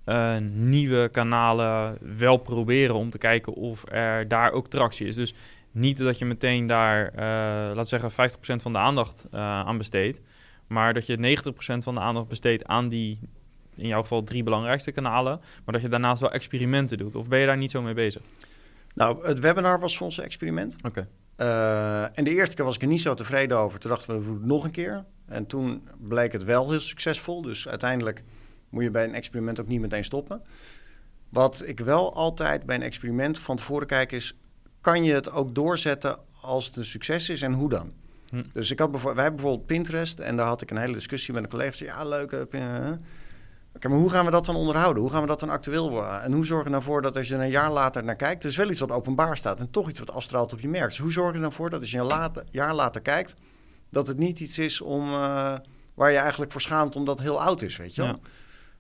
uh, 0.06 0.38
nieuwe 0.54 1.10
kanalen 1.10 1.98
wel 2.18 2.38
proberen 2.38 2.96
om 2.96 3.10
te 3.10 3.18
kijken 3.18 3.54
of 3.54 3.84
er 3.92 4.28
daar 4.28 4.52
ook 4.52 4.68
tractie 4.68 5.08
is. 5.08 5.16
Dus 5.16 5.34
niet 5.72 5.98
dat 5.98 6.18
je 6.18 6.26
meteen 6.26 6.68
daar, 6.68 7.12
uh, 7.14 7.76
laten 7.76 8.00
we 8.00 8.10
zeggen, 8.12 8.12
50% 8.60 8.62
van 8.62 8.72
de 8.72 8.78
aandacht 8.78 9.26
uh, 9.34 9.40
aan 9.40 9.78
besteedt, 9.78 10.22
maar 10.68 10.94
dat 10.94 11.06
je 11.06 11.38
90% 11.44 11.54
van 11.78 11.94
de 11.94 12.00
aandacht 12.00 12.28
besteedt 12.28 12.66
aan 12.66 12.90
die, 12.90 13.20
in 13.76 13.88
jouw 13.88 14.02
geval, 14.02 14.24
drie 14.24 14.44
belangrijkste 14.44 14.92
kanalen, 14.92 15.40
maar 15.40 15.74
dat 15.74 15.82
je 15.82 15.90
daarnaast 15.90 16.22
wel 16.22 16.32
experimenten 16.32 16.98
doet. 16.98 17.16
Of 17.16 17.28
ben 17.28 17.40
je 17.40 17.46
daar 17.46 17.58
niet 17.58 17.72
zo 17.72 17.82
mee 17.82 17.94
bezig? 17.94 18.22
Nou, 18.94 19.28
het 19.28 19.40
webinar 19.40 19.80
was 19.80 19.98
voor 19.98 20.06
ons 20.06 20.18
een 20.18 20.24
experiment. 20.24 20.76
Oké. 20.78 20.88
Okay. 20.88 21.08
En 22.14 22.24
de 22.24 22.30
eerste 22.30 22.56
keer 22.56 22.66
was 22.66 22.76
ik 22.76 22.82
er 22.82 22.88
niet 22.88 23.02
zo 23.02 23.14
tevreden 23.14 23.58
over. 23.58 23.80
Toen 23.80 23.92
dachten 23.92 24.14
we, 24.14 24.20
we 24.20 24.26
doen 24.26 24.34
het 24.34 24.46
nog 24.46 24.64
een 24.64 24.72
keer. 24.72 25.06
En 25.26 25.48
toen 25.48 25.88
bleek 26.00 26.32
het 26.32 26.44
wel 26.44 26.70
heel 26.70 26.80
succesvol. 26.80 27.42
Dus 27.42 27.68
uiteindelijk 27.68 28.24
moet 28.70 28.84
je 28.84 28.92
bij 28.92 29.04
een 29.04 29.14
experiment 29.14 29.60
ook 29.60 29.68
niet 29.68 29.82
meteen 29.82 30.04
stoppen. 30.04 30.42
Wat 31.30 31.64
ik 31.66 31.80
wel 31.80 32.14
altijd 32.14 32.66
bij 32.66 32.76
een 32.76 32.82
experiment 32.82 33.40
van 33.40 33.58
tevoren 33.58 33.88
kijk 33.88 34.12
is... 34.12 34.38
kan 34.82 35.04
je 35.04 35.14
het 35.14 35.32
ook 35.32 35.56
doorzetten 35.56 36.18
als 36.42 36.66
het 36.66 36.76
een 36.76 36.86
succes 36.86 37.30
is 37.30 37.42
en 37.42 37.54
hoe 37.54 37.70
dan? 37.70 37.94
Hm. 38.30 38.44
Dus 38.54 38.72
ik 38.72 38.80
had 38.80 38.92
bijvoorbeeld, 38.92 39.16
wij 39.16 39.24
hebben 39.24 39.42
bijvoorbeeld 39.42 39.68
Pinterest... 39.68 40.20
en 40.20 40.36
daar 40.36 40.46
had 40.46 40.62
ik 40.62 40.72
een 40.72 40.78
hele 40.78 40.94
discussie 40.94 41.34
met 41.34 41.44
een 41.44 41.50
collega. 41.50 41.86
Ja, 41.86 42.06
leuk. 42.06 42.32
Maar 43.80 43.98
hoe 43.98 44.10
gaan 44.10 44.26
we 44.26 44.32
dat 44.32 44.46
dan 44.46 44.56
onderhouden? 44.56 45.02
Hoe 45.02 45.12
gaan 45.12 45.22
we 45.22 45.28
dat 45.28 45.40
dan 45.40 45.50
actueel 45.50 45.90
worden? 45.90 46.22
En 46.22 46.34
hoe 46.34 46.46
zorgen 46.46 46.72
we 46.72 46.78
ervoor 46.78 47.02
dat 47.02 47.18
als 47.18 47.28
je 47.28 47.36
er 47.36 47.42
een 47.42 47.50
jaar 47.50 47.72
later 47.72 48.04
naar 48.04 48.16
kijkt... 48.16 48.44
het 48.44 48.52
is 48.52 48.58
wel 48.58 48.70
iets 48.70 48.80
wat 48.80 48.92
openbaar 48.92 49.38
staat 49.38 49.60
en 49.60 49.72
toch 49.72 49.90
iets 49.90 50.00
wat 50.00 50.12
afstraalt 50.12 50.54
op 50.54 50.60
je 50.60 50.70
merk. 50.70 50.90
Dus 50.90 50.98
hoe 50.98 51.12
zorg 51.12 51.36
je 51.36 51.42
ervoor 51.42 51.70
dat 51.70 51.82
als 51.82 51.92
je 51.92 51.98
een 51.98 52.06
later, 52.06 52.44
jaar 52.50 52.74
later 52.76 53.02
kijkt... 53.02 53.36
Dat 53.90 54.08
het 54.08 54.18
niet 54.18 54.40
iets 54.40 54.58
is 54.58 54.82
om, 54.82 55.10
uh, 55.10 55.56
waar 55.94 56.12
je 56.12 56.18
eigenlijk 56.18 56.52
voor 56.52 56.62
schaamt 56.62 56.96
omdat 56.96 57.18
het 57.18 57.28
heel 57.28 57.42
oud 57.42 57.62
is, 57.62 57.78
weet 57.78 57.96
je 57.96 58.02
wel. 58.02 58.20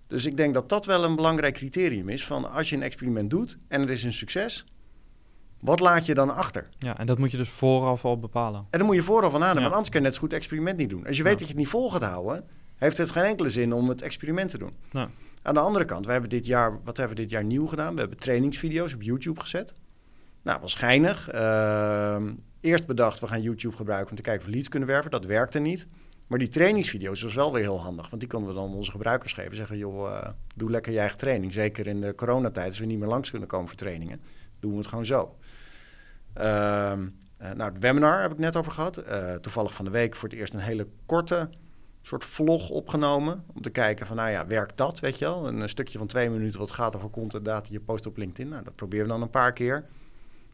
Dus 0.08 0.26
ik 0.26 0.38
denk 0.38 0.54
dat 0.54 0.70
dat 0.70 0.86
wel 0.86 1.04
een 1.04 1.16
belangrijk 1.16 1.54
criterium 1.54 2.10
is 2.10 2.26
van 2.26 2.52
als 2.52 2.70
je 2.70 2.76
een 2.76 2.82
experiment 2.82 3.30
doet 3.30 3.58
en 3.68 3.82
het 3.82 3.90
is 3.90 4.04
een 4.04 4.14
succes, 4.14 4.66
wat 5.60 5.80
laat 5.80 6.06
je 6.06 6.14
dan 6.14 6.36
achter? 6.36 6.70
Ja, 6.78 6.98
en 6.98 7.06
dat 7.06 7.18
moet 7.18 7.32
je 7.32 7.38
dus 7.38 7.50
vooraf 7.50 8.06
al 8.06 8.20
bepalen. 8.20 8.66
En 8.70 8.78
dan 8.78 8.88
moet 8.88 8.96
je 8.96 9.04
vooraf 9.04 9.34
al 9.34 9.40
nadenken, 9.40 9.62
want 9.62 9.74
anders 9.74 9.90
kan 9.90 10.00
je 10.00 10.06
net 10.06 10.16
zo 10.16 10.22
goed 10.22 10.34
experiment 10.34 10.78
niet 10.78 10.90
doen. 10.90 11.08
Als 11.08 11.18
je 11.18 11.24
weet 11.24 11.40
dat 11.40 11.48
je 11.48 11.54
het 11.54 11.58
niet 11.58 11.68
vol 11.68 11.92
gaat 11.92 12.04
houden, 12.04 12.48
heeft 12.82 12.98
het 12.98 13.12
geen 13.12 13.24
enkele 13.24 13.50
zin 13.50 13.74
om 13.74 13.90
het 13.90 14.02
experiment 14.02 14.50
te 14.50 14.58
doen. 14.58 14.74
Aan 15.42 15.54
de 15.54 15.60
andere 15.60 15.86
kant, 15.86 16.06
we 16.06 16.12
hebben 16.12 16.30
dit 16.30 16.46
jaar, 16.46 16.80
wat 16.84 16.98
hebben 16.98 17.16
we 17.16 17.22
dit 17.22 17.32
jaar 17.32 17.44
nieuw 17.44 17.68
gedaan? 17.68 17.94
We 17.94 18.00
hebben 18.00 18.18
trainingsvideo's 18.18 18.94
op 18.94 19.02
YouTube 19.02 19.40
gezet. 19.40 19.74
Nou, 20.42 20.62
was 20.62 20.74
geinig. 20.74 21.30
Ehm, 21.30 22.34
eerst 22.62 22.86
bedacht, 22.86 23.20
we 23.20 23.28
gaan 23.28 23.42
YouTube 23.42 23.76
gebruiken 23.76 24.10
om 24.10 24.16
te 24.16 24.22
kijken 24.22 24.42
of 24.42 24.48
we 24.48 24.54
leads 24.54 24.70
kunnen 24.70 24.90
werven. 24.90 25.12
Dat 25.12 25.26
werkte 25.26 25.60
niet. 25.60 25.88
Maar 26.28 26.40
die 26.40 26.48
trainingsvideo's 26.48 27.22
was 27.22 27.34
wel 27.34 27.54
weer 27.54 27.62
heel 27.62 27.82
handig. 27.82 28.10
Want 28.10 28.22
die 28.22 28.30
konden 28.30 28.50
we 28.50 28.56
dan 28.56 28.74
onze 28.74 28.92
gebruikers 28.92 29.34
geven. 29.34 29.56
Zeggen, 29.56 29.78
joh, 29.78 30.10
uh, 30.10 30.28
doe 30.56 30.70
lekker 30.70 30.92
je 30.92 31.00
eigen 31.00 31.18
training. 31.18 31.54
Zeker 31.54 31.88
in 31.88 32.02
de 32.02 32.16
coronatijd, 32.16 32.68
als 32.68 32.80
we 32.80 32.86
niet 32.86 33.00
meer 33.00 33.08
langs 33.08 33.30
kunnen 33.30 33.48
komen 33.48 33.68
voor 33.68 33.78
trainingen. 33.78 34.22
Doen 34.60 34.72
we 34.72 34.78
het 34.78 34.88
gewoon 34.88 35.06
zo. 35.06 35.38
Uh, 36.38 36.44
nou, 37.38 37.74
het 37.74 37.80
webinar 37.80 38.22
heb 38.22 38.32
ik 38.32 38.40
net 38.40 38.56
over 38.56 38.72
gehad. 38.72 39.08
Uh, 39.08 39.34
toevallig 39.34 39.74
van 39.74 39.86
de 39.86 39.92
week 39.92 40.16
voor 40.16 40.30
het 40.30 40.38
eerst 40.38 40.54
een 40.54 40.60
hele 40.60 40.88
korte 41.06 41.50
soort 42.02 42.26
vlog 42.26 42.70
opgenomen. 42.70 43.44
Om 43.54 43.62
te 43.62 43.70
kijken 43.70 44.08
van, 44.08 44.16
nou 44.16 44.30
ja, 44.30 44.48
werkt 44.48 44.78
dat, 44.78 45.00
weet 45.00 45.20
je 45.20 45.26
wel? 45.26 45.48
Een, 45.48 45.70
stukje 45.70 45.98
van 45.98 46.08
twee 46.08 46.30
minuten 46.30 46.60
wat 46.60 46.72
gaat 46.72 46.96
over 46.96 47.10
content 47.10 47.46
data 47.46 47.68
je 47.72 47.80
post 47.80 48.06
op 48.06 48.18
LinkedIn. 48.18 48.52
Nou, 48.52 48.64
dat 48.64 48.76
proberen 48.76 49.06
we 49.06 49.12
dan 49.12 49.22
een 49.22 49.30
paar 49.30 49.54
keer. 49.54 49.86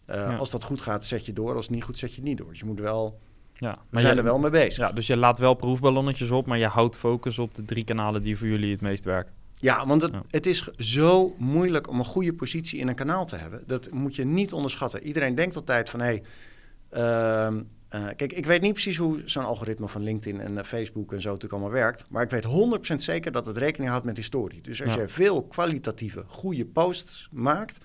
Uh, 0.09 0.39
Als 0.39 0.49
dat 0.49 0.63
goed 0.63 0.81
gaat, 0.81 1.05
zet 1.05 1.25
je 1.25 1.33
door. 1.33 1.55
Als 1.55 1.65
het 1.65 1.75
niet 1.75 1.83
goed, 1.83 1.97
zet 1.97 2.09
je 2.09 2.15
het 2.15 2.25
niet 2.25 2.37
door. 2.37 2.49
Dus 2.49 2.59
je 2.59 2.65
moet 2.65 2.79
wel... 2.79 3.19
Ja, 3.53 3.69
maar 3.69 3.85
we 3.89 3.99
zijn 3.99 4.17
er 4.17 4.23
wel 4.23 4.39
mee 4.39 4.49
bezig. 4.49 4.77
Ja, 4.77 4.91
dus 4.91 5.07
je 5.07 5.17
laat 5.17 5.39
wel 5.39 5.53
proefballonnetjes 5.53 6.31
op, 6.31 6.45
maar 6.45 6.57
je 6.57 6.67
houdt 6.67 6.95
focus 6.95 7.39
op 7.39 7.55
de 7.55 7.65
drie 7.65 7.83
kanalen 7.83 8.23
die 8.23 8.37
voor 8.37 8.47
jullie 8.47 8.71
het 8.71 8.81
meest 8.81 9.05
werken. 9.05 9.33
Ja, 9.55 9.87
want 9.87 10.01
het, 10.01 10.13
het, 10.29 10.45
is 10.45 10.67
zo 10.77 11.35
moeilijk 11.37 11.89
om 11.89 11.99
een 11.99 12.05
goede 12.05 12.33
positie 12.33 12.79
in 12.79 12.87
een 12.87 12.95
kanaal 12.95 13.25
te 13.25 13.35
hebben. 13.35 13.63
Dat 13.65 13.91
moet 13.91 14.15
je 14.15 14.25
niet 14.25 14.53
onderschatten. 14.53 15.03
Iedereen 15.03 15.35
denkt 15.35 15.55
altijd 15.55 15.89
van, 15.89 15.99
hé, 15.99 16.05
hey, 16.05 17.53
uh, 17.53 17.61
uh, 17.95 18.07
kijk, 18.15 18.33
ik 18.33 18.45
weet 18.45 18.61
niet 18.61 18.73
precies 18.73 18.97
hoe 18.97 19.21
zo'n 19.25 19.45
algoritme 19.45 19.87
van 19.87 20.03
LinkedIn 20.03 20.39
en 20.39 20.53
uh, 20.53 20.63
Facebook 20.63 21.13
en 21.13 21.21
zo 21.21 21.27
natuurlijk 21.27 21.53
allemaal 21.53 21.79
werkt. 21.79 22.05
Maar 22.09 22.23
ik 22.23 22.29
weet 22.29 22.45
100% 22.91 22.95
zeker 22.95 23.31
dat 23.31 23.45
het 23.45 23.57
rekening 23.57 23.89
houdt 23.89 24.05
met 24.05 24.17
historie. 24.17 24.61
Dus 24.61 24.83
als 24.83 24.93
je 24.93 25.07
veel 25.07 25.43
kwalitatieve, 25.43 26.23
goede 26.27 26.65
posts 26.65 27.29
maakt, 27.31 27.77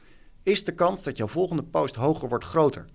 is 0.43 0.65
de 0.65 0.73
kans 0.73 1.03
dat 1.03 1.17
jouw 1.17 1.29
volgende 1.29 1.63
post 1.63 1.95
hoger 1.95 2.29
wordt 2.29 2.45
groter. 2.45 2.87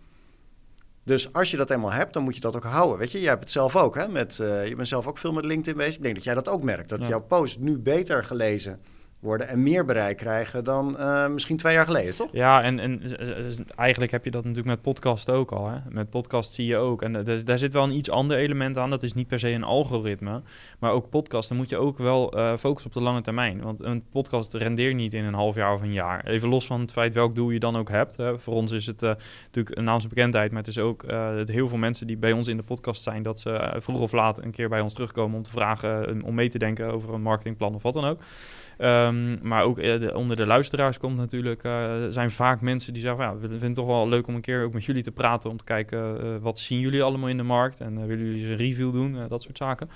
Dus 1.03 1.33
als 1.33 1.51
je 1.51 1.57
dat 1.57 1.69
eenmaal 1.69 1.91
hebt, 1.91 2.13
dan 2.13 2.23
moet 2.23 2.35
je 2.35 2.41
dat 2.41 2.55
ook 2.55 2.63
houden. 2.63 2.97
Weet 2.97 3.11
je, 3.11 3.19
jij 3.19 3.29
hebt 3.29 3.43
het 3.43 3.51
zelf 3.51 3.75
ook. 3.75 3.95
Hè? 3.95 4.07
Met, 4.07 4.37
uh, 4.41 4.67
je 4.67 4.75
bent 4.75 4.87
zelf 4.87 5.07
ook 5.07 5.17
veel 5.17 5.33
met 5.33 5.45
LinkedIn 5.45 5.77
bezig. 5.77 5.95
Ik 5.95 6.01
denk 6.01 6.15
dat 6.15 6.23
jij 6.23 6.33
dat 6.33 6.47
ook 6.47 6.63
merkt. 6.63 6.89
Dat 6.89 7.07
jouw 7.07 7.21
post 7.21 7.59
nu 7.59 7.79
beter 7.79 8.23
gelezen 8.23 8.81
worden 9.19 9.47
en 9.47 9.63
meer 9.63 9.85
bereik 9.85 10.17
krijgen 10.17 10.63
dan 10.63 10.95
uh, 10.99 11.27
misschien 11.27 11.57
twee 11.57 11.73
jaar 11.73 11.85
geleden, 11.85 12.15
toch? 12.15 12.29
Ja, 12.31 12.63
en, 12.63 12.79
en 12.79 13.01
eigenlijk 13.75 14.11
heb 14.11 14.23
je 14.25 14.31
dat 14.31 14.43
natuurlijk 14.43 14.69
met 14.69 14.81
podcast 14.81 15.29
ook 15.29 15.51
al. 15.51 15.69
Hè? 15.69 15.77
Met 15.89 16.09
podcast 16.09 16.53
zie 16.53 16.65
je 16.65 16.77
ook. 16.77 17.01
En 17.01 17.43
daar 17.45 17.57
zit 17.57 17.73
wel 17.73 17.83
een 17.83 17.91
iets 17.91 18.09
ander 18.09 18.37
element 18.37 18.77
aan. 18.77 18.89
Dat 18.89 19.03
is 19.03 19.13
niet 19.13 19.27
per 19.27 19.39
se 19.39 19.49
een 19.49 19.63
algoritme. 19.63 20.41
Maar 20.79 20.91
ook 20.91 21.09
podcast, 21.09 21.49
dan 21.49 21.57
moet 21.57 21.69
je 21.69 21.77
ook 21.77 21.97
wel 21.97 22.33
focussen 22.57 22.91
op 22.91 22.93
de 22.93 23.01
lange 23.01 23.21
termijn. 23.21 23.61
Want 23.61 23.83
een 23.83 24.03
podcast 24.11 24.53
rendeert 24.53 24.95
niet 24.95 25.13
in 25.13 25.23
een 25.23 25.33
half 25.33 25.55
jaar 25.55 25.73
of 25.73 25.81
een 25.81 25.93
jaar. 25.93 26.25
Even 26.25 26.49
los 26.49 26.65
van 26.65 26.81
het 26.81 26.91
feit 26.91 27.13
welk 27.13 27.35
doel 27.35 27.49
je 27.49 27.59
dan 27.59 27.77
ook 27.77 27.89
hebt. 27.89 28.17
Hè? 28.17 28.39
Voor 28.39 28.53
ons 28.53 28.71
is 28.71 28.85
het 28.85 29.01
natuurlijk 29.01 29.77
een 29.77 29.83
naamsbekendheid. 29.83 30.51
Maar 30.51 30.59
het 30.59 30.69
is 30.69 30.79
ook 30.79 31.07
dat 31.07 31.49
heel 31.49 31.67
veel 31.67 31.77
mensen 31.77 32.07
die 32.07 32.17
bij 32.17 32.31
ons 32.31 32.47
in 32.47 32.57
de 32.57 32.63
podcast 32.63 33.03
zijn... 33.03 33.23
dat 33.23 33.39
ze 33.39 33.75
vroeg 33.77 33.99
of 33.99 34.11
laat 34.11 34.43
een 34.43 34.51
keer 34.51 34.69
bij 34.69 34.81
ons 34.81 34.93
terugkomen 34.93 35.37
om 35.37 35.43
te 35.43 35.51
vragen... 35.51 36.21
om 36.23 36.35
mee 36.35 36.49
te 36.49 36.57
denken 36.57 36.91
over 36.91 37.13
een 37.13 37.21
marketingplan 37.21 37.75
of 37.75 37.83
wat 37.83 37.93
dan 37.93 38.05
ook. 38.05 38.19
Um, 38.79 39.37
maar 39.41 39.63
ook 39.63 39.79
uh, 39.79 40.15
onder 40.15 40.35
de 40.35 40.45
luisteraars 40.45 40.97
komt 40.97 41.17
natuurlijk, 41.17 41.63
uh, 41.63 41.91
zijn 42.09 42.31
vaak 42.31 42.61
mensen 42.61 42.93
die 42.93 43.01
zeggen: 43.01 43.23
ja, 43.23 43.33
we 43.33 43.39
vinden 43.39 43.61
het 43.61 43.75
toch 43.75 43.85
wel 43.85 44.09
leuk 44.09 44.27
om 44.27 44.35
een 44.35 44.41
keer 44.41 44.63
ook 44.63 44.73
met 44.73 44.85
jullie 44.85 45.03
te 45.03 45.11
praten. 45.11 45.49
Om 45.49 45.57
te 45.57 45.63
kijken 45.63 46.25
uh, 46.25 46.35
wat 46.41 46.59
zien 46.59 46.79
jullie 46.79 47.03
allemaal 47.03 47.29
in 47.29 47.37
de 47.37 47.43
markt 47.43 47.79
en 47.79 48.07
willen 48.07 48.25
jullie 48.25 48.49
een 48.49 48.55
review 48.55 48.91
doen, 48.91 49.27
dat 49.27 49.41
soort 49.41 49.57
zaken. 49.57 49.89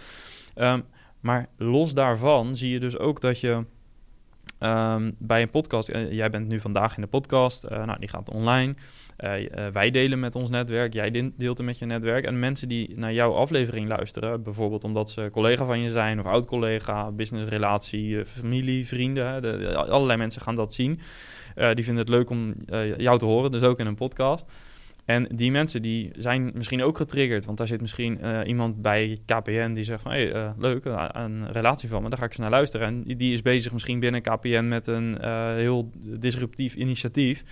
Um, 0.56 0.84
maar 1.20 1.48
los 1.58 1.94
daarvan 1.94 2.56
zie 2.56 2.72
je 2.72 2.80
dus 2.80 2.98
ook 2.98 3.22
dat 3.22 3.40
je. 3.40 3.66
Um, 4.64 5.16
bij 5.18 5.42
een 5.42 5.50
podcast, 5.50 5.92
jij 6.10 6.30
bent 6.30 6.48
nu 6.48 6.60
vandaag 6.60 6.96
in 6.96 7.02
de 7.02 7.08
podcast, 7.08 7.70
nou, 7.70 8.00
die 8.00 8.10
gaat 8.10 8.30
online. 8.30 8.74
Uh, 9.18 9.68
wij 9.74 9.92
delen 9.92 10.20
met 10.20 10.36
ons 10.36 10.50
netwerk, 10.50 10.94
jij 10.94 11.12
deelt 11.36 11.58
het 11.58 11.68
met 11.68 11.80
je 11.80 11.86
netwerk. 11.86 12.26
En 12.26 12.40
mensen 12.40 12.68
die 12.68 12.94
naar 12.96 13.14
jouw 13.14 13.34
aflevering 13.34 13.88
luisteren, 13.88 14.44
bijvoorbeeld 14.44 14.84
omdat 14.84 15.10
ze 15.10 15.30
collega 15.32 15.66
van 15.66 15.80
je 15.80 15.92
zijn 15.92 16.20
of 16.20 16.26
oud-collega, 16.26 17.12
businessrelatie, 17.12 18.26
familie, 18.26 18.88
vrienden, 18.88 19.42
de, 19.42 19.76
allerlei 19.76 20.18
mensen 20.18 20.42
gaan 20.42 20.56
dat 20.56 20.74
zien. 20.74 21.00
Die 21.56 21.84
vinden 21.84 22.04
het 22.04 22.10
leuk 22.10 22.30
om 22.30 22.54
jou 22.98 23.20
te 23.20 23.26
horen, 23.26 23.52
dus 23.52 23.64
ook 23.64 23.80
in 23.80 23.88
een 23.88 23.96
podcast. 23.96 24.46
En 25.12 25.28
die 25.36 25.52
mensen 25.52 25.82
die 25.82 26.12
zijn 26.18 26.52
misschien 26.54 26.84
ook 26.84 26.98
getriggerd, 26.98 27.46
want 27.46 27.58
daar 27.58 27.68
zit 27.68 27.82
misschien 27.82 28.20
iemand 28.46 28.82
bij 28.82 29.20
KPN 29.26 29.72
die 29.72 29.84
zegt 29.84 30.02
van 30.02 30.12
hé, 30.12 30.28
hey, 30.28 30.54
leuk, 30.58 30.86
een 30.86 31.52
relatie 31.52 31.90
van 31.90 32.04
me, 32.04 32.10
daar 32.10 32.18
ga 32.18 32.24
ik 32.24 32.30
eens 32.30 32.40
naar 32.40 32.50
luisteren. 32.50 32.88
En 32.88 33.18
die 33.18 33.34
is 33.34 33.42
bezig 33.42 33.72
misschien 33.72 34.00
binnen 34.00 34.22
KPN 34.22 34.68
met 34.68 34.88
een 34.88 35.18
heel 35.56 35.92
disruptief 36.04 36.76
initiatief. 36.76 37.44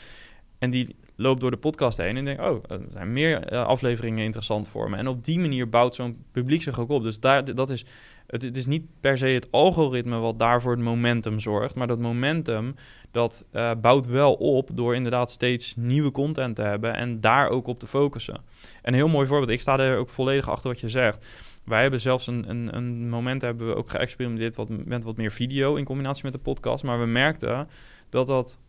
En 0.59 0.69
die 0.69 0.95
loop 1.15 1.39
door 1.39 1.51
de 1.51 1.57
podcast 1.57 1.97
heen 1.97 2.17
en 2.17 2.25
denk, 2.25 2.41
oh, 2.41 2.63
er 2.67 2.81
zijn 2.89 3.13
meer 3.13 3.43
eh, 3.43 3.65
afleveringen 3.65 4.23
interessant 4.23 4.67
voor 4.67 4.89
me. 4.89 4.97
En 4.97 5.07
op 5.07 5.23
die 5.23 5.39
manier 5.39 5.69
bouwt 5.69 5.95
zo'n 5.95 6.23
publiek 6.31 6.61
zich 6.61 6.79
ook 6.79 6.89
op. 6.89 7.03
Dus 7.03 7.19
daar, 7.19 7.55
dat 7.55 7.69
is, 7.69 7.85
het, 8.27 8.57
is 8.57 8.65
niet 8.65 8.83
per 8.99 9.17
se 9.17 9.25
het 9.25 9.51
algoritme 9.51 10.17
wat 10.17 10.39
daarvoor 10.39 10.71
het 10.71 10.81
momentum 10.81 11.39
zorgt, 11.39 11.75
maar 11.75 11.87
dat 11.87 11.99
momentum 11.99 12.75
dat 13.11 13.45
uh, 13.51 13.71
bouwt 13.81 14.05
wel 14.05 14.33
op 14.33 14.69
door 14.73 14.95
inderdaad 14.95 15.31
steeds 15.31 15.75
nieuwe 15.75 16.11
content 16.11 16.55
te 16.55 16.61
hebben 16.61 16.95
en 16.95 17.21
daar 17.21 17.49
ook 17.49 17.67
op 17.67 17.79
te 17.79 17.87
focussen. 17.87 18.35
En 18.35 18.41
een 18.81 18.93
heel 18.93 19.07
mooi 19.07 19.27
voorbeeld, 19.27 19.51
ik 19.51 19.61
sta 19.61 19.79
er 19.79 19.97
ook 19.97 20.09
volledig 20.09 20.49
achter 20.49 20.69
wat 20.69 20.79
je 20.79 20.89
zegt. 20.89 21.25
Wij 21.65 21.81
hebben 21.81 22.01
zelfs 22.01 22.27
een, 22.27 22.49
een, 22.49 22.75
een 22.75 23.09
moment 23.09 23.41
hebben 23.41 23.67
we 23.67 23.75
ook 23.75 23.89
geëxperimenteerd 23.89 24.55
wat, 24.55 24.69
met 24.69 25.03
wat 25.03 25.17
meer 25.17 25.31
video 25.31 25.75
in 25.75 25.83
combinatie 25.83 26.23
met 26.23 26.33
de 26.33 26.39
podcast, 26.39 26.83
maar 26.83 26.99
we 26.99 27.05
merkten 27.05 27.67
dat 28.09 28.27
dat 28.27 28.59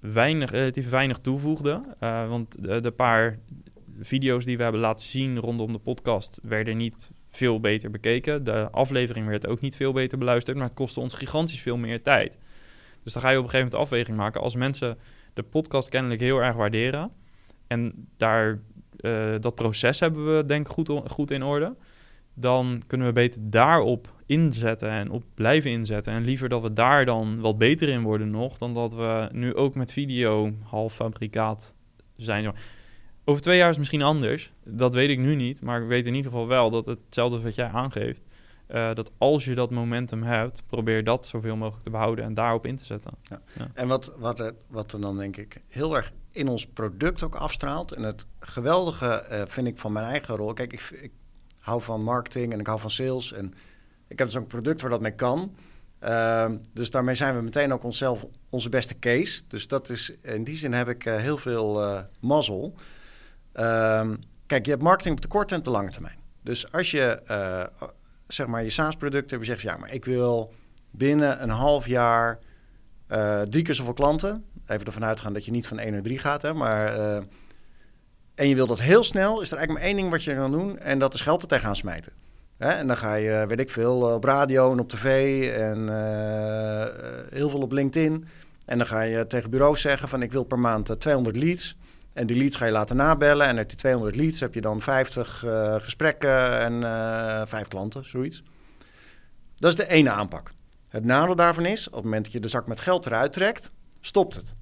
weinig, 0.00 0.50
relatief 0.50 0.88
weinig 0.90 1.18
toevoegde. 1.18 1.82
Uh, 2.02 2.28
want 2.28 2.56
de, 2.82 2.92
paar 2.96 3.38
video's 4.00 4.44
die 4.44 4.56
we 4.56 4.62
hebben 4.62 4.80
laten 4.80 5.06
zien 5.06 5.38
rondom 5.38 5.72
de 5.72 5.78
podcast 5.78 6.38
werden 6.42 6.76
niet 6.76 7.10
veel 7.28 7.60
beter 7.60 7.90
bekeken. 7.90 8.44
De 8.44 8.68
aflevering 8.70 9.26
werd 9.26 9.46
ook 9.46 9.60
niet 9.60 9.76
veel 9.76 9.92
beter 9.92 10.18
beluisterd, 10.18 10.56
maar 10.56 10.66
het 10.66 10.76
kostte 10.76 11.00
ons 11.00 11.14
gigantisch 11.14 11.60
veel 11.60 11.76
meer 11.76 12.02
tijd. 12.02 12.38
Dus 13.04 13.12
dan 13.12 13.22
ga 13.22 13.30
je 13.30 13.38
op 13.38 13.44
een 13.44 13.50
gegeven 13.50 13.70
moment 13.70 13.86
afweging 13.86 14.16
maken. 14.16 14.40
Als 14.40 14.54
mensen 14.54 14.98
de 15.34 15.42
podcast 15.42 15.88
kennelijk 15.88 16.20
heel 16.20 16.42
erg 16.42 16.56
waarderen 16.56 17.10
en 17.66 18.08
daar, 18.16 18.60
uh, 19.00 19.34
dat 19.40 19.54
proces 19.54 20.00
hebben 20.00 20.36
we 20.36 20.44
denk 20.44 20.66
ik 20.66 20.72
goed, 20.72 20.90
goed 21.06 21.30
in 21.30 21.42
orde, 21.42 21.76
dan 22.34 22.82
kunnen 22.86 23.06
we 23.06 23.12
beter 23.12 23.40
daarop 23.44 24.14
inzetten 24.26 24.90
en 24.90 25.10
op 25.10 25.24
blijven 25.34 25.70
inzetten. 25.70 26.12
En 26.12 26.24
liever 26.24 26.48
dat 26.48 26.62
we 26.62 26.72
daar 26.72 27.04
dan 27.04 27.40
wat 27.40 27.58
beter 27.58 27.88
in 27.88 28.02
worden 28.02 28.30
nog, 28.30 28.58
dan 28.58 28.74
dat 28.74 28.92
we 28.92 29.28
nu 29.32 29.54
ook 29.54 29.74
met 29.74 29.92
video 29.92 30.52
half 30.62 30.94
fabrikaat 30.94 31.74
zijn. 32.16 32.54
Over 33.24 33.42
twee 33.42 33.56
jaar 33.56 33.68
is 33.68 33.76
het 33.76 33.78
misschien 33.78 34.02
anders. 34.02 34.52
Dat 34.64 34.94
weet 34.94 35.08
ik 35.08 35.18
nu 35.18 35.34
niet, 35.34 35.62
maar 35.62 35.82
ik 35.82 35.88
weet 35.88 36.06
in 36.06 36.14
ieder 36.14 36.30
geval 36.30 36.46
wel 36.46 36.70
dat 36.70 36.86
hetzelfde 36.86 37.40
wat 37.40 37.54
jij 37.54 37.68
aangeeft. 37.68 38.22
Uh, 38.68 38.94
dat 38.94 39.10
als 39.18 39.44
je 39.44 39.54
dat 39.54 39.70
momentum 39.70 40.22
hebt, 40.22 40.62
probeer 40.66 41.04
dat 41.04 41.26
zoveel 41.26 41.56
mogelijk 41.56 41.84
te 41.84 41.90
behouden 41.90 42.24
en 42.24 42.34
daarop 42.34 42.66
in 42.66 42.76
te 42.76 42.84
zetten. 42.84 43.12
Ja. 43.22 43.40
Ja. 43.52 43.70
En 43.74 43.88
wat, 43.88 44.12
wat, 44.18 44.40
er, 44.40 44.54
wat 44.66 44.92
er 44.92 45.00
dan 45.00 45.16
denk 45.16 45.36
ik 45.36 45.62
heel 45.68 45.96
erg 45.96 46.12
in 46.32 46.48
ons 46.48 46.66
product 46.66 47.22
ook 47.22 47.34
afstraalt. 47.34 47.92
En 47.92 48.02
het 48.02 48.26
geweldige 48.40 49.26
uh, 49.30 49.42
vind 49.46 49.66
ik 49.66 49.78
van 49.78 49.92
mijn 49.92 50.06
eigen 50.06 50.36
rol. 50.36 50.52
Kijk, 50.52 50.72
ik, 50.72 50.90
ik 51.00 51.12
hou 51.58 51.82
van 51.82 52.02
marketing 52.02 52.52
en 52.52 52.60
ik 52.60 52.66
hou 52.66 52.80
van 52.80 52.90
sales. 52.90 53.32
En 53.32 53.54
ik 54.08 54.18
heb 54.18 54.28
dus 54.28 54.36
ook 54.36 54.42
een 54.42 54.48
product 54.48 54.80
waar 54.80 54.90
dat 54.90 55.00
mee 55.00 55.14
kan. 55.14 55.54
Uh, 56.02 56.50
dus 56.72 56.90
daarmee 56.90 57.14
zijn 57.14 57.36
we 57.36 57.42
meteen 57.42 57.72
ook 57.72 57.84
onszelf 57.84 58.26
onze 58.48 58.68
beste 58.68 58.98
case. 58.98 59.42
Dus 59.48 59.68
dat 59.68 59.88
is, 59.88 60.12
in 60.22 60.44
die 60.44 60.56
zin 60.56 60.72
heb 60.72 60.88
ik 60.88 61.04
uh, 61.04 61.16
heel 61.16 61.36
veel 61.36 62.02
mazzel. 62.20 62.74
Uh, 63.54 64.10
kijk, 64.46 64.64
je 64.64 64.70
hebt 64.70 64.82
marketing 64.82 65.14
op 65.14 65.20
de 65.22 65.28
korte 65.28 65.54
en 65.54 65.62
de 65.62 65.70
lange 65.70 65.90
termijn. 65.90 66.18
Dus 66.42 66.72
als 66.72 66.90
je 66.90 67.22
eh, 67.26 67.64
zeg 68.28 68.46
maar 68.46 68.62
je 68.62 68.70
SaaS-product 68.70 69.30
hebt, 69.30 69.44
je 69.44 69.50
zegt 69.50 69.62
ja, 69.62 69.76
maar 69.76 69.92
ik 69.92 70.04
wil 70.04 70.54
binnen 70.90 71.42
een 71.42 71.50
half 71.50 71.86
jaar 71.86 72.38
drie 73.48 73.62
keer 73.62 73.74
zoveel 73.74 73.92
klanten. 73.92 74.44
Even 74.66 74.86
ervan 74.86 75.04
uitgaan 75.04 75.32
dat 75.32 75.44
je 75.44 75.50
niet 75.50 75.66
van 75.66 75.78
1 75.78 75.92
naar 75.92 76.02
3 76.02 76.18
gaat, 76.18 76.42
hè, 76.42 76.54
maar 76.54 76.94
en 78.34 78.48
je 78.48 78.54
wil 78.54 78.66
dat 78.66 78.80
heel 78.80 79.04
snel, 79.04 79.40
is 79.40 79.50
er 79.50 79.56
eigenlijk 79.56 79.70
maar 79.70 79.82
één 79.82 79.96
ding 79.96 80.10
wat 80.10 80.24
je 80.24 80.34
kan 80.34 80.52
doen. 80.52 80.78
En 80.78 80.98
dat 80.98 81.14
is 81.14 81.20
geld 81.20 81.42
er 81.42 81.48
tegenaan 81.48 81.76
smijten. 81.76 82.12
Hè? 82.58 82.68
En 82.68 82.86
dan 82.86 82.96
ga 82.96 83.14
je, 83.14 83.44
weet 83.48 83.60
ik 83.60 83.70
veel, 83.70 84.14
op 84.14 84.24
radio 84.24 84.72
en 84.72 84.78
op 84.78 84.88
tv 84.88 85.42
en 85.52 85.78
heel 87.30 87.50
veel 87.50 87.60
op 87.60 87.72
LinkedIn. 87.72 88.28
En 88.64 88.78
dan 88.78 88.86
ga 88.86 89.00
je 89.00 89.26
tegen 89.26 89.50
bureaus 89.50 89.80
zeggen 89.80 90.08
van 90.08 90.22
ik 90.22 90.32
wil 90.32 90.44
per 90.44 90.58
maand 90.58 91.00
200 91.00 91.36
leads. 91.36 91.76
En 92.18 92.26
die 92.26 92.36
leads 92.36 92.56
ga 92.56 92.64
je 92.64 92.72
laten 92.72 92.96
nabellen. 92.96 93.46
En 93.46 93.56
uit 93.56 93.68
die 93.68 93.78
200 93.78 94.16
leads 94.16 94.40
heb 94.40 94.54
je 94.54 94.60
dan 94.60 94.80
50 94.80 95.44
uh, 95.44 95.74
gesprekken 95.74 96.60
en 96.60 96.72
uh, 96.72 97.42
5 97.46 97.68
klanten, 97.68 98.04
zoiets. 98.04 98.42
Dat 99.56 99.70
is 99.70 99.76
de 99.76 99.88
ene 99.88 100.10
aanpak. 100.10 100.52
Het 100.88 101.04
nadeel 101.04 101.34
daarvan 101.34 101.64
is, 101.64 101.88
op 101.88 101.94
het 101.94 102.04
moment 102.04 102.24
dat 102.24 102.32
je 102.32 102.40
de 102.40 102.48
zak 102.48 102.66
met 102.66 102.80
geld 102.80 103.06
eruit 103.06 103.32
trekt, 103.32 103.70
stopt 104.00 104.34
het. 104.34 104.52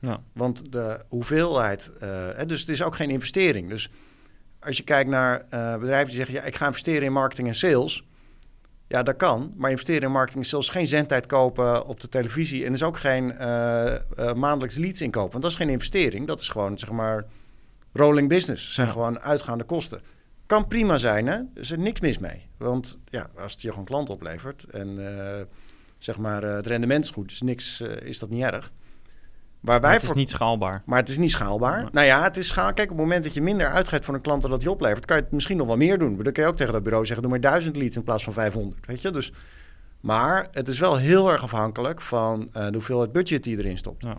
Ja. 0.00 0.20
Want 0.32 0.72
de 0.72 1.04
hoeveelheid, 1.08 1.90
uh, 2.02 2.46
dus 2.46 2.60
het 2.60 2.68
is 2.68 2.82
ook 2.82 2.96
geen 2.96 3.10
investering. 3.10 3.68
Dus 3.68 3.90
als 4.60 4.76
je 4.76 4.82
kijkt 4.82 5.10
naar 5.10 5.46
bedrijven 5.78 6.06
die 6.06 6.16
zeggen, 6.16 6.34
ja, 6.34 6.42
ik 6.42 6.56
ga 6.56 6.66
investeren 6.66 7.02
in 7.02 7.12
marketing 7.12 7.48
en 7.48 7.54
sales. 7.54 8.06
Ja, 8.88 9.02
dat 9.02 9.16
kan. 9.16 9.52
Maar 9.56 9.70
investeren 9.70 10.02
in 10.02 10.10
marketing 10.10 10.44
is 10.44 10.68
geen 10.68 10.86
zendtijd 10.86 11.26
kopen 11.26 11.86
op 11.86 12.00
de 12.00 12.08
televisie. 12.08 12.64
En 12.64 12.72
is 12.72 12.82
ook 12.82 12.98
geen 12.98 13.32
uh, 13.32 13.94
maandelijks 14.34 14.76
leads 14.76 15.00
inkopen. 15.00 15.30
Want 15.30 15.42
dat 15.42 15.52
is 15.52 15.58
geen 15.58 15.68
investering. 15.68 16.26
Dat 16.26 16.40
is 16.40 16.48
gewoon, 16.48 16.78
zeg 16.78 16.90
maar, 16.90 17.24
rolling 17.92 18.28
business. 18.28 18.64
Dat 18.64 18.74
zijn 18.74 18.90
gewoon 18.90 19.20
uitgaande 19.20 19.64
kosten. 19.64 20.00
Kan 20.46 20.68
prima 20.68 20.96
zijn, 20.96 21.26
hè? 21.26 21.34
Er 21.34 21.46
is 21.54 21.70
er 21.70 21.78
niks 21.78 22.00
mis 22.00 22.18
mee. 22.18 22.46
Want 22.56 22.98
ja, 23.04 23.30
als 23.36 23.52
het 23.52 23.62
je 23.62 23.70
gewoon 23.70 23.84
klant 23.84 24.10
oplevert 24.10 24.64
en 24.64 24.98
zeg 25.98 26.18
maar 26.18 26.42
het 26.42 26.66
rendement 26.66 27.04
is 27.04 27.10
goed, 27.10 27.30
is, 27.30 27.40
niks, 27.40 27.80
is 27.80 28.18
dat 28.18 28.30
niet 28.30 28.42
erg. 28.42 28.72
Waar 29.66 29.80
wij 29.80 29.92
het 29.92 30.02
is 30.02 30.12
niet 30.12 30.30
schaalbaar. 30.30 30.82
Maar 30.84 30.98
het 30.98 31.08
is 31.08 31.18
niet 31.18 31.30
schaalbaar. 31.30 31.88
Nou 31.92 32.06
ja, 32.06 32.22
het 32.22 32.36
is 32.36 32.46
schaal. 32.46 32.74
Kijk, 32.74 32.90
op 32.90 32.96
het 32.96 33.06
moment 33.06 33.24
dat 33.24 33.34
je 33.34 33.42
minder 33.42 33.66
uitgeeft 33.66 34.04
voor 34.04 34.14
een 34.14 34.20
klant 34.20 34.42
dan 34.42 34.50
dat 34.50 34.62
je 34.62 34.70
oplevert, 34.70 35.04
kan 35.04 35.16
je 35.16 35.22
het 35.22 35.32
misschien 35.32 35.56
nog 35.56 35.66
wel 35.66 35.76
meer 35.76 35.98
doen. 35.98 36.22
Dan 36.22 36.32
kun 36.32 36.42
je 36.42 36.48
ook 36.48 36.56
tegen 36.56 36.72
dat 36.72 36.82
bureau 36.82 37.04
zeggen: 37.06 37.22
doe 37.22 37.30
maar 37.30 37.40
1000 37.40 37.76
leads 37.76 37.96
in 37.96 38.02
plaats 38.02 38.24
van 38.24 38.32
500. 38.32 38.86
Weet 38.86 39.02
je, 39.02 39.10
dus. 39.10 39.32
Maar 40.00 40.48
het 40.52 40.68
is 40.68 40.78
wel 40.78 40.96
heel 40.96 41.32
erg 41.32 41.42
afhankelijk 41.42 42.00
van 42.00 42.48
uh, 42.56 42.66
de 42.66 42.72
hoeveelheid 42.72 43.12
budget 43.12 43.44
die 43.44 43.58
erin 43.58 43.78
stopt. 43.78 44.02
Ja. 44.02 44.18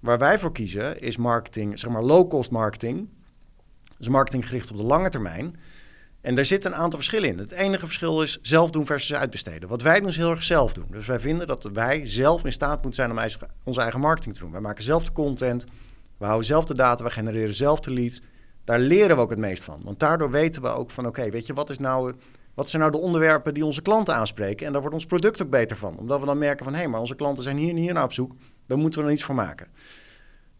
Waar 0.00 0.18
wij 0.18 0.38
voor 0.38 0.52
kiezen 0.52 1.00
is 1.00 1.16
marketing, 1.16 1.78
zeg 1.78 1.90
maar 1.90 2.02
low-cost 2.02 2.50
marketing. 2.50 3.08
Dus 3.98 4.08
marketing 4.08 4.46
gericht 4.46 4.70
op 4.70 4.76
de 4.76 4.82
lange 4.82 5.08
termijn. 5.08 5.56
En 6.20 6.34
daar 6.34 6.44
zitten 6.44 6.72
een 6.72 6.78
aantal 6.78 6.98
verschillen 6.98 7.28
in. 7.28 7.38
Het 7.38 7.50
enige 7.50 7.86
verschil 7.86 8.22
is 8.22 8.38
zelf 8.42 8.70
doen 8.70 8.86
versus 8.86 9.16
uitbesteden. 9.16 9.68
Wat 9.68 9.82
wij 9.82 10.00
doen 10.00 10.08
is 10.08 10.16
heel 10.16 10.30
erg 10.30 10.42
zelf 10.42 10.72
doen. 10.72 10.86
Dus 10.90 11.06
wij 11.06 11.20
vinden 11.20 11.46
dat 11.46 11.62
wij 11.72 12.06
zelf 12.06 12.44
in 12.44 12.52
staat 12.52 12.82
moeten 12.82 12.94
zijn 12.94 13.10
om 13.10 13.18
onze 13.64 13.80
eigen 13.80 14.00
marketing 14.00 14.34
te 14.34 14.40
doen. 14.40 14.52
Wij 14.52 14.60
maken 14.60 14.84
zelf 14.84 15.04
de 15.04 15.12
content, 15.12 15.64
we 16.18 16.24
houden 16.24 16.46
zelf 16.46 16.64
de 16.64 16.74
data, 16.74 17.04
we 17.04 17.10
genereren 17.10 17.54
zelf 17.54 17.80
de 17.80 17.90
leads. 17.90 18.20
Daar 18.64 18.78
leren 18.78 19.16
we 19.16 19.22
ook 19.22 19.30
het 19.30 19.38
meest 19.38 19.64
van. 19.64 19.80
Want 19.84 20.00
daardoor 20.00 20.30
weten 20.30 20.62
we 20.62 20.68
ook 20.68 20.90
van 20.90 21.06
oké, 21.06 21.30
weet 21.30 21.46
je, 21.46 21.54
wat, 21.54 21.70
is 21.70 21.78
nou, 21.78 22.14
wat 22.54 22.68
zijn 22.68 22.82
nou 22.82 22.94
de 22.94 23.00
onderwerpen 23.00 23.54
die 23.54 23.64
onze 23.64 23.82
klanten 23.82 24.14
aanspreken? 24.14 24.66
En 24.66 24.72
daar 24.72 24.80
wordt 24.80 24.96
ons 24.96 25.06
product 25.06 25.42
ook 25.42 25.50
beter 25.50 25.76
van. 25.76 25.98
Omdat 25.98 26.20
we 26.20 26.26
dan 26.26 26.38
merken 26.38 26.64
van 26.64 26.74
hé, 26.74 26.80
hey, 26.80 26.88
maar 26.88 27.00
onze 27.00 27.14
klanten 27.14 27.44
zijn 27.44 27.56
hier 27.56 27.70
en 27.70 27.76
hier 27.76 27.92
naar 27.92 28.04
op 28.04 28.12
zoek. 28.12 28.32
Daar 28.66 28.78
moeten 28.78 29.00
we 29.00 29.06
er 29.06 29.12
iets 29.12 29.24
voor 29.24 29.34
maken. 29.34 29.66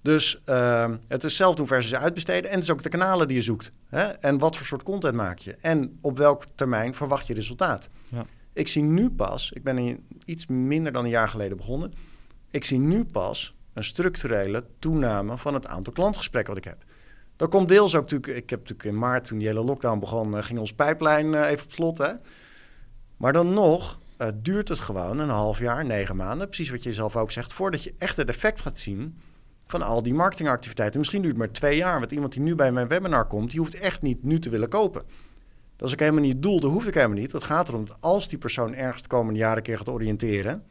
Dus 0.07 0.41
uh, 0.47 0.91
het 1.09 1.25
is 1.25 1.37
zelf 1.37 1.55
doen 1.55 1.67
versus 1.67 1.95
uitbesteden. 1.95 2.51
En 2.51 2.55
het 2.55 2.65
is 2.65 2.71
ook 2.71 2.83
de 2.83 2.89
kanalen 2.89 3.29
die 3.29 3.37
je 3.37 3.43
zoekt. 3.43 3.73
Hè? 3.89 4.03
En 4.03 4.39
wat 4.39 4.57
voor 4.57 4.67
soort 4.67 4.83
content 4.83 5.15
maak 5.15 5.39
je? 5.39 5.57
En 5.61 5.99
op 6.01 6.19
welk 6.19 6.45
termijn 6.55 6.95
verwacht 6.95 7.27
je 7.27 7.35
resultaat? 7.35 7.89
Ja. 8.09 8.25
Ik 8.53 8.69
zie 8.69 8.83
nu 8.83 9.11
pas, 9.11 9.51
ik 9.53 9.63
ben 9.63 10.05
iets 10.25 10.47
minder 10.47 10.93
dan 10.93 11.05
een 11.05 11.11
jaar 11.11 11.29
geleden 11.29 11.57
begonnen. 11.57 11.93
Ik 12.51 12.65
zie 12.65 12.79
nu 12.79 13.05
pas 13.05 13.55
een 13.73 13.85
structurele 13.85 14.65
toename 14.79 15.39
van 15.39 15.55
het 15.55 15.67
aantal 15.67 15.93
klantgesprekken 15.93 16.55
wat 16.55 16.65
ik 16.65 16.71
heb. 16.71 16.85
Dat 17.37 17.51
komt 17.51 17.69
deels 17.69 17.95
ook 17.95 18.03
natuurlijk. 18.03 18.43
Ik 18.43 18.51
heb 18.51 18.59
natuurlijk 18.59 18.89
in 18.89 18.99
maart, 18.99 19.25
toen 19.25 19.39
die 19.39 19.47
hele 19.47 19.65
lockdown 19.65 19.99
begon, 19.99 20.35
uh, 20.35 20.43
ging 20.43 20.59
ons 20.59 20.73
pijplijn 20.73 21.33
uh, 21.33 21.51
even 21.51 21.65
op 21.65 21.73
slot. 21.73 21.99
Hè? 21.99 22.13
Maar 23.17 23.33
dan 23.33 23.55
nog 23.55 23.99
uh, 24.19 24.29
duurt 24.35 24.69
het 24.69 24.81
gewoon 24.81 25.19
een 25.19 25.29
half 25.29 25.59
jaar, 25.59 25.85
negen 25.85 26.17
maanden, 26.17 26.47
precies 26.47 26.71
wat 26.71 26.83
je 26.83 26.93
zelf 26.93 27.17
ook 27.17 27.31
zegt, 27.31 27.53
voordat 27.53 27.83
je 27.83 27.95
echt 27.99 28.17
het 28.17 28.29
effect 28.29 28.61
gaat 28.61 28.79
zien 28.79 29.19
van 29.67 29.83
al 29.83 30.03
die 30.03 30.15
marketingactiviteiten. 30.15 30.99
Misschien 30.99 31.23
duurt 31.23 31.37
het 31.37 31.43
maar 31.43 31.53
twee 31.53 31.77
jaar. 31.77 31.99
Want 31.99 32.13
iemand 32.13 32.33
die 32.33 32.43
nu 32.43 32.55
bij 32.55 32.73
mijn 32.73 32.89
webinar 32.89 33.27
komt, 33.27 33.51
die 33.51 33.61
hoeft 33.61 33.81
echt 33.81 34.03
niet 34.03 34.23
nu 34.23 34.39
te 34.39 34.51
willen 34.51 34.69
kopen. 34.69 35.03
Dat 35.77 35.89
is 35.89 35.95
ook 35.95 36.01
helemaal 36.01 36.23
niet 36.23 36.33
het 36.33 36.43
doel. 36.43 36.61
Dat 36.61 36.71
hoef 36.71 36.87
ik 36.87 36.95
helemaal 36.95 37.19
niet. 37.19 37.33
Het 37.33 37.45
gaat 37.45 37.69
erom 37.69 37.87
dat 37.87 37.97
als 38.01 38.29
die 38.29 38.39
persoon 38.39 38.75
ergens 38.75 39.03
de 39.03 39.09
komende 39.09 39.39
jaren 39.39 39.57
een 39.57 39.63
keer 39.63 39.77
gaat 39.77 39.89
oriënteren, 39.89 40.63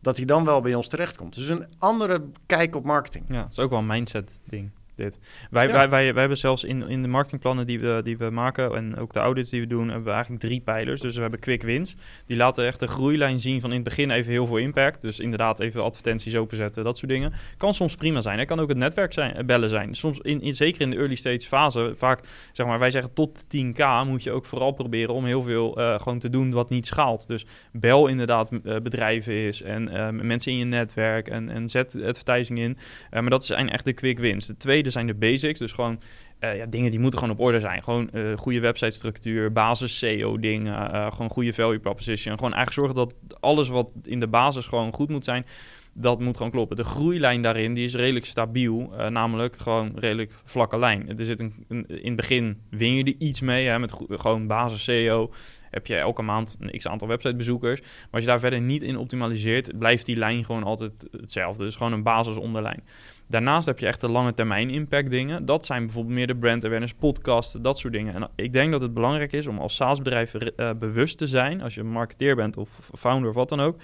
dat 0.00 0.16
hij 0.16 0.26
dan 0.26 0.44
wel 0.44 0.60
bij 0.60 0.74
ons 0.74 0.88
terechtkomt. 0.88 1.34
Dus 1.34 1.48
een 1.48 1.66
andere 1.78 2.24
kijk 2.46 2.76
op 2.76 2.84
marketing. 2.84 3.24
Ja, 3.28 3.42
dat 3.42 3.50
is 3.50 3.58
ook 3.58 3.70
wel 3.70 3.78
een 3.78 3.86
mindset 3.86 4.30
ding 4.44 4.70
dit. 4.96 5.18
Wij, 5.50 5.70
wij, 5.70 5.88
wij, 5.88 6.12
wij 6.12 6.20
hebben 6.20 6.38
zelfs 6.38 6.64
in, 6.64 6.88
in 6.88 7.02
de 7.02 7.08
marketingplannen 7.08 7.66
die 7.66 7.78
we, 7.78 8.00
die 8.02 8.16
we 8.16 8.30
maken 8.30 8.74
en 8.74 8.98
ook 8.98 9.12
de 9.12 9.18
audits 9.18 9.50
die 9.50 9.60
we 9.60 9.66
doen, 9.66 9.86
hebben 9.86 10.04
we 10.04 10.10
eigenlijk 10.10 10.40
drie 10.40 10.60
pijlers. 10.60 11.00
Dus 11.00 11.14
we 11.14 11.20
hebben 11.20 11.40
quick 11.40 11.62
wins. 11.62 11.94
Die 12.26 12.36
laten 12.36 12.66
echt 12.66 12.80
de 12.80 12.86
groeilijn 12.86 13.40
zien 13.40 13.60
van 13.60 13.70
in 13.70 13.76
het 13.76 13.84
begin 13.84 14.10
even 14.10 14.32
heel 14.32 14.46
veel 14.46 14.56
impact. 14.56 15.00
Dus 15.00 15.20
inderdaad 15.20 15.60
even 15.60 15.82
advertenties 15.82 16.36
openzetten, 16.36 16.84
dat 16.84 16.98
soort 16.98 17.10
dingen. 17.10 17.32
Kan 17.56 17.74
soms 17.74 17.94
prima 17.94 18.20
zijn. 18.20 18.38
Het 18.38 18.48
kan 18.48 18.60
ook 18.60 18.68
het 18.68 18.78
netwerk 18.78 19.12
zijn, 19.12 19.34
eh, 19.34 19.44
bellen 19.44 19.68
zijn. 19.68 19.94
Soms, 19.94 20.18
in, 20.18 20.40
in, 20.40 20.54
zeker 20.54 20.80
in 20.80 20.90
de 20.90 20.96
early 20.96 21.14
stage 21.14 21.40
fase, 21.40 21.94
vaak 21.96 22.20
zeg 22.52 22.66
maar, 22.66 22.78
wij 22.78 22.90
zeggen 22.90 23.12
tot 23.12 23.44
10k 23.44 24.06
moet 24.06 24.22
je 24.22 24.30
ook 24.30 24.44
vooral 24.44 24.72
proberen 24.72 25.14
om 25.14 25.24
heel 25.24 25.42
veel 25.42 25.80
uh, 25.80 25.98
gewoon 25.98 26.18
te 26.18 26.30
doen 26.30 26.50
wat 26.50 26.70
niet 26.70 26.86
schaalt. 26.86 27.28
Dus 27.28 27.46
bel 27.72 28.06
inderdaad 28.06 28.50
uh, 28.52 28.76
bedrijven 28.76 29.34
is 29.34 29.62
en 29.62 29.84
mensen 30.26 30.52
in 30.52 30.58
je 30.58 30.64
netwerk 30.64 31.28
en, 31.28 31.48
en 31.48 31.68
zet 31.68 31.96
advertising 32.04 32.58
in. 32.58 32.76
maar 33.10 33.30
dat 33.30 33.44
zijn 33.44 33.70
echt 33.70 33.84
de 33.84 33.92
quick 33.92 34.18
wins. 34.18 34.46
De 34.46 34.56
tweede 34.56 34.85
zijn 34.90 35.06
de 35.06 35.14
basics. 35.14 35.58
Dus 35.58 35.72
gewoon 35.72 36.00
uh, 36.40 36.56
ja, 36.56 36.66
dingen 36.66 36.90
die 36.90 37.00
moeten 37.00 37.18
gewoon 37.18 37.34
op 37.34 37.40
orde 37.40 37.60
zijn. 37.60 37.82
Gewoon 37.82 38.10
uh, 38.12 38.36
goede 38.36 38.60
websitestructuur, 38.60 39.52
basis 39.52 39.98
SEO 39.98 40.38
dingen, 40.38 40.94
uh, 40.94 41.10
gewoon 41.10 41.30
goede 41.30 41.52
value 41.52 41.78
proposition. 41.78 42.38
Gewoon 42.38 42.54
eigenlijk 42.54 42.72
zorgen 42.72 42.94
dat 42.94 43.40
alles 43.40 43.68
wat 43.68 43.88
in 44.02 44.20
de 44.20 44.28
basis 44.28 44.66
gewoon 44.66 44.92
goed 44.92 45.08
moet 45.08 45.24
zijn, 45.24 45.46
dat 45.92 46.20
moet 46.20 46.36
gewoon 46.36 46.52
kloppen. 46.52 46.76
De 46.76 46.84
groeilijn 46.84 47.42
daarin 47.42 47.74
die 47.74 47.84
is 47.84 47.94
redelijk 47.94 48.26
stabiel, 48.26 48.92
namelijk 49.08 49.56
gewoon 49.56 49.92
redelijk 49.94 50.32
vlakke 50.44 50.78
lijn. 50.78 51.18
Er 51.18 51.24
zit 51.24 51.40
een, 51.40 51.66
in 51.68 52.06
het 52.06 52.16
begin 52.16 52.60
win 52.70 52.94
je 52.94 53.04
er 53.04 53.14
iets 53.18 53.40
mee 53.40 53.66
hè, 53.66 53.78
met 53.78 53.92
gewoon 54.08 54.46
basis 54.46 54.84
SEO. 54.84 55.32
Heb 55.70 55.86
je 55.86 55.96
elke 55.96 56.22
maand 56.22 56.56
een 56.60 56.70
x 56.70 56.86
aantal 56.86 57.08
websitebezoekers. 57.08 57.80
Maar 57.80 58.08
als 58.10 58.22
je 58.22 58.28
daar 58.28 58.40
verder 58.40 58.60
niet 58.60 58.82
in 58.82 58.96
optimaliseert, 58.96 59.78
blijft 59.78 60.06
die 60.06 60.16
lijn 60.16 60.44
gewoon 60.44 60.62
altijd 60.62 61.08
hetzelfde. 61.10 61.64
Dus 61.64 61.76
gewoon 61.76 61.92
een 61.92 62.02
basis 62.02 62.36
onderlijn. 62.36 62.82
Daarnaast 63.28 63.66
heb 63.66 63.78
je 63.78 63.86
echt 63.86 64.00
de 64.00 64.10
lange 64.10 64.34
termijn 64.34 64.70
impact 64.70 65.10
dingen. 65.10 65.44
Dat 65.44 65.66
zijn 65.66 65.84
bijvoorbeeld 65.84 66.14
meer 66.14 66.26
de 66.26 66.36
brand 66.36 66.64
awareness, 66.64 66.94
podcasten, 66.94 67.62
dat 67.62 67.78
soort 67.78 67.92
dingen. 67.92 68.14
En 68.14 68.28
ik 68.34 68.52
denk 68.52 68.72
dat 68.72 68.80
het 68.80 68.94
belangrijk 68.94 69.32
is 69.32 69.46
om 69.46 69.58
als 69.58 69.76
SaaS-bedrijf 69.76 70.34
uh, 70.34 70.70
bewust 70.78 71.18
te 71.18 71.26
zijn, 71.26 71.62
als 71.62 71.74
je 71.74 71.82
marketeer 71.82 72.36
bent 72.36 72.56
of 72.56 72.90
founder 72.94 73.28
of 73.28 73.34
wat 73.34 73.48
dan 73.48 73.60
ook, 73.60 73.76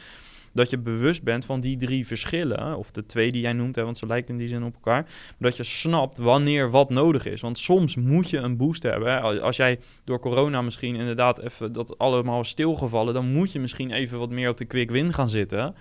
dat 0.53 0.71
je 0.71 0.79
bewust 0.79 1.23
bent 1.23 1.45
van 1.45 1.61
die 1.61 1.77
drie 1.77 2.07
verschillen, 2.07 2.77
of 2.77 2.91
de 2.91 3.07
twee 3.07 3.33
die 3.33 3.43
jij 3.43 3.53
noemt, 3.53 3.77
hè, 3.77 3.85
want 3.85 3.99
ze 3.99 4.07
lijken 4.07 4.35
in 4.35 4.41
die 4.41 4.49
zin 4.49 4.65
op 4.65 4.75
elkaar, 4.75 5.07
dat 5.39 5.57
je 5.57 5.63
snapt 5.63 6.19
wanneer 6.19 6.71
wat 6.71 6.91
nodig 6.91 7.27
is. 7.27 7.41
Want 7.41 7.59
soms 7.59 7.97
moet 7.97 8.31
je 8.31 8.39
een 8.39 8.57
boost 8.57 8.83
hebben. 8.83 9.43
Als 9.43 9.57
jij 9.57 9.79
door 10.05 10.21
corona 10.21 10.63
misschien 10.63 10.95
inderdaad 10.95 11.41
even 11.41 11.73
dat 11.73 11.99
allemaal 11.99 12.45
stilgevallen, 12.45 13.15
dan 13.15 13.33
moet 13.33 13.53
je 13.53 13.61
misschien 13.61 13.91
even 13.91 14.19
wat 14.19 14.31
meer 14.31 14.49
op 14.49 14.57
de 14.57 14.65
quick 14.65 14.91
win 14.91 15.13
gaan 15.13 15.31
zitten. 15.31 15.75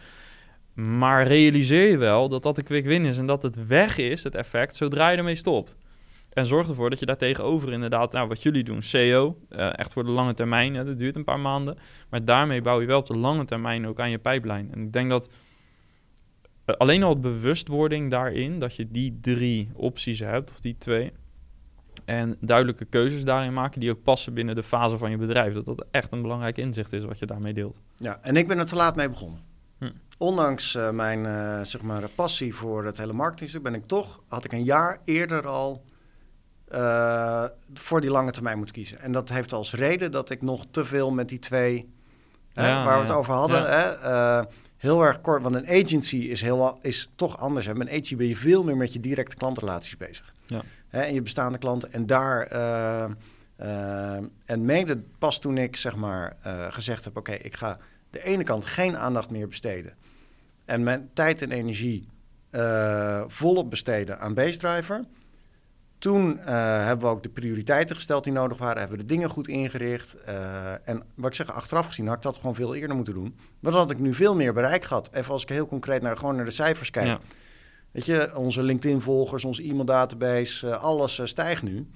Maar 0.73 1.27
realiseer 1.27 1.89
je 1.89 1.97
wel 1.97 2.29
dat 2.29 2.43
dat 2.43 2.57
een 2.57 2.63
quick 2.63 2.85
win 2.85 3.05
is 3.05 3.17
en 3.17 3.25
dat 3.25 3.43
het 3.43 3.67
weg 3.67 3.97
is, 3.97 4.23
het 4.23 4.35
effect, 4.35 4.75
zodra 4.75 5.09
je 5.09 5.17
ermee 5.17 5.35
stopt. 5.35 5.75
En 6.33 6.45
zorg 6.45 6.67
ervoor 6.67 6.89
dat 6.89 6.99
je 6.99 7.05
daar 7.05 7.17
tegenover 7.17 7.73
inderdaad, 7.73 8.11
nou, 8.11 8.27
wat 8.27 8.43
jullie 8.43 8.63
doen, 8.63 8.81
SEO, 8.81 9.37
uh, 9.49 9.79
echt 9.79 9.93
voor 9.93 10.03
de 10.03 10.11
lange 10.11 10.33
termijn, 10.33 10.73
hè, 10.73 10.85
dat 10.85 10.97
duurt 10.97 11.15
een 11.15 11.23
paar 11.23 11.39
maanden. 11.39 11.77
Maar 12.09 12.25
daarmee 12.25 12.61
bouw 12.61 12.81
je 12.81 12.87
wel 12.87 12.99
op 12.99 13.07
de 13.07 13.17
lange 13.17 13.45
termijn 13.45 13.87
ook 13.87 13.99
aan 13.99 14.09
je 14.09 14.17
pijplijn. 14.17 14.71
En 14.73 14.81
ik 14.81 14.93
denk 14.93 15.09
dat 15.09 15.29
uh, 16.65 16.75
alleen 16.75 17.03
al 17.03 17.09
het 17.09 17.21
bewustwording 17.21 18.11
daarin, 18.11 18.59
dat 18.59 18.75
je 18.75 18.91
die 18.91 19.17
drie 19.21 19.69
opties 19.73 20.19
hebt, 20.19 20.51
of 20.51 20.59
die 20.59 20.75
twee, 20.77 21.11
en 22.05 22.37
duidelijke 22.39 22.85
keuzes 22.85 23.23
daarin 23.23 23.53
maken 23.53 23.79
die 23.79 23.91
ook 23.91 24.03
passen 24.03 24.33
binnen 24.33 24.55
de 24.55 24.63
fase 24.63 24.97
van 24.97 25.11
je 25.11 25.17
bedrijf, 25.17 25.53
dat 25.53 25.65
dat 25.65 25.85
echt 25.91 26.11
een 26.11 26.21
belangrijk 26.21 26.57
inzicht 26.57 26.93
is 26.93 27.03
wat 27.03 27.19
je 27.19 27.25
daarmee 27.25 27.53
deelt. 27.53 27.81
Ja, 27.95 28.21
en 28.21 28.35
ik 28.35 28.47
ben 28.47 28.57
er 28.57 28.65
te 28.65 28.75
laat 28.75 28.95
mee 28.95 29.09
begonnen. 29.09 29.50
Hm. 29.81 29.91
Ondanks 30.17 30.75
uh, 30.75 30.89
mijn 30.89 31.23
uh, 31.23 31.61
zeg 31.61 31.81
maar, 31.81 32.09
passie 32.15 32.55
voor 32.55 32.85
het 32.85 32.97
hele 32.97 33.13
marketingstuk 33.13 33.63
ben 33.63 33.73
ik 33.73 33.87
toch, 33.87 34.21
had 34.27 34.45
ik 34.45 34.51
een 34.51 34.63
jaar 34.63 34.99
eerder 35.05 35.47
al 35.47 35.83
uh, 36.69 37.45
voor 37.73 38.01
die 38.01 38.09
lange 38.09 38.31
termijn 38.31 38.57
moeten 38.57 38.75
kiezen. 38.75 38.99
En 38.99 39.11
dat 39.11 39.29
heeft 39.29 39.53
als 39.53 39.73
reden 39.73 40.11
dat 40.11 40.29
ik 40.29 40.41
nog 40.41 40.65
te 40.71 40.85
veel 40.85 41.11
met 41.11 41.29
die 41.29 41.39
twee, 41.39 41.89
ja, 42.53 42.61
hè, 42.63 42.85
waar 42.85 42.97
we 42.97 43.05
het 43.05 43.15
over 43.15 43.33
hadden, 43.33 43.69
hè, 43.69 44.43
heel 44.77 45.03
erg 45.03 45.21
kort. 45.21 45.43
Want 45.43 45.55
een 45.55 45.67
agency 45.67 46.17
is, 46.17 46.41
heel, 46.41 46.79
is 46.81 47.11
toch 47.15 47.37
anders. 47.37 47.65
Hè. 47.65 47.75
Met 47.75 47.87
een 47.87 47.93
agency 47.93 48.15
ben 48.15 48.27
je 48.27 48.35
veel 48.35 48.63
meer 48.63 48.77
met 48.77 48.93
je 48.93 48.99
directe 48.99 49.35
klantrelaties 49.35 49.97
bezig. 49.97 50.33
Ja. 50.45 50.61
Hè, 50.87 51.01
en 51.01 51.13
je 51.13 51.21
bestaande 51.21 51.57
klanten. 51.57 51.93
En 51.93 52.05
daar... 52.05 52.47
en 54.45 54.65
mede 54.65 55.03
pas 55.19 55.39
toen 55.39 55.57
ik 55.57 55.75
zeg 55.75 55.95
maar 55.95 56.35
gezegd 56.69 57.03
heb: 57.03 57.17
oké, 57.17 57.33
ik 57.33 57.55
ga 57.55 57.77
de 58.11 58.23
ene 58.23 58.43
kant 58.43 58.65
geen 58.65 58.97
aandacht 58.97 59.29
meer 59.29 59.47
besteden 59.47 59.93
en 60.65 60.83
mijn 60.83 61.09
tijd 61.13 61.41
en 61.41 61.51
energie 61.51 62.07
uh, 62.51 63.23
volop 63.27 63.69
besteden 63.69 64.19
aan 64.19 64.33
Driver. 64.33 65.03
Toen 65.97 66.37
uh, 66.37 66.45
hebben 66.85 67.05
we 67.05 67.15
ook 67.15 67.23
de 67.23 67.29
prioriteiten 67.29 67.95
gesteld 67.95 68.23
die 68.23 68.33
nodig 68.33 68.57
waren. 68.57 68.79
Hebben 68.79 68.97
we 68.97 69.03
de 69.03 69.13
dingen 69.13 69.29
goed 69.29 69.47
ingericht. 69.47 70.17
Uh, 70.27 70.89
en 70.89 71.03
wat 71.15 71.29
ik 71.29 71.35
zeg, 71.35 71.51
achteraf 71.51 71.85
gezien 71.85 72.07
had 72.07 72.15
ik 72.15 72.21
dat 72.21 72.35
gewoon 72.35 72.55
veel 72.55 72.75
eerder 72.75 72.95
moeten 72.95 73.13
doen. 73.13 73.35
Maar 73.59 73.71
dan 73.71 73.81
had 73.81 73.91
ik 73.91 73.99
nu 73.99 74.13
veel 74.13 74.35
meer 74.35 74.53
bereik 74.53 74.83
gehad. 74.83 75.09
Even 75.13 75.31
als 75.31 75.41
ik 75.41 75.49
heel 75.49 75.67
concreet 75.67 76.01
naar, 76.01 76.17
gewoon 76.17 76.35
naar 76.35 76.45
de 76.45 76.51
cijfers 76.51 76.89
kijk. 76.89 77.19
Weet 77.91 78.05
je, 78.05 78.35
onze 78.35 78.63
LinkedIn-volgers, 78.63 79.45
onze 79.45 79.63
e-maildatabase, 79.63 80.67
uh, 80.67 80.83
alles 80.83 81.21
stijgt 81.23 81.63
nu. 81.63 81.87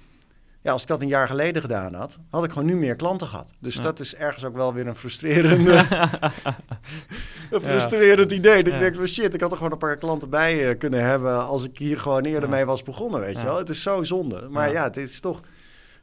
Ja, 0.66 0.72
als 0.72 0.82
ik 0.82 0.88
dat 0.88 1.02
een 1.02 1.08
jaar 1.08 1.28
geleden 1.28 1.62
gedaan 1.62 1.94
had, 1.94 2.18
had 2.30 2.44
ik 2.44 2.52
gewoon 2.52 2.68
nu 2.68 2.76
meer 2.76 2.96
klanten 2.96 3.28
gehad. 3.28 3.54
Dus 3.60 3.76
Ja. 3.76 3.82
dat 3.82 4.00
is 4.00 4.16
ergens 4.16 4.44
ook 4.46 4.56
wel 4.56 4.74
weer 4.74 4.88
een 4.88 4.96
frustrerende, 4.96 5.72
een 7.52 7.62
frustrerend 7.62 8.32
idee. 8.32 8.64
Dat 8.64 8.74
Ja. 8.74 8.80
ik 8.80 8.80
denk, 8.80 8.96
van, 8.96 9.08
shit, 9.08 9.34
ik 9.34 9.42
had 9.42 9.52
er 9.52 9.58
gewoon 9.58 9.72
een 9.72 9.78
paar 9.78 9.98
klanten 9.98 10.30
bij 10.30 10.70
eh, 10.70 10.78
kunnen 10.78 11.04
hebben 11.04 11.46
als 11.46 11.64
ik 11.64 11.78
hier 11.78 12.00
gewoon 12.00 12.24
eerder 12.26 12.50
mee 12.50 12.66
was 12.66 12.84
begonnen, 12.84 13.20
weet 13.20 13.38
je 13.38 13.44
wel. 13.44 13.58
Het 13.58 13.70
is 13.70 13.82
zo 13.82 14.04
zonde. 14.04 14.48
Maar 14.50 14.68
Ja. 14.68 14.74
ja, 14.74 14.84
het 14.84 14.98
is 14.98 15.20
toch... 15.20 15.42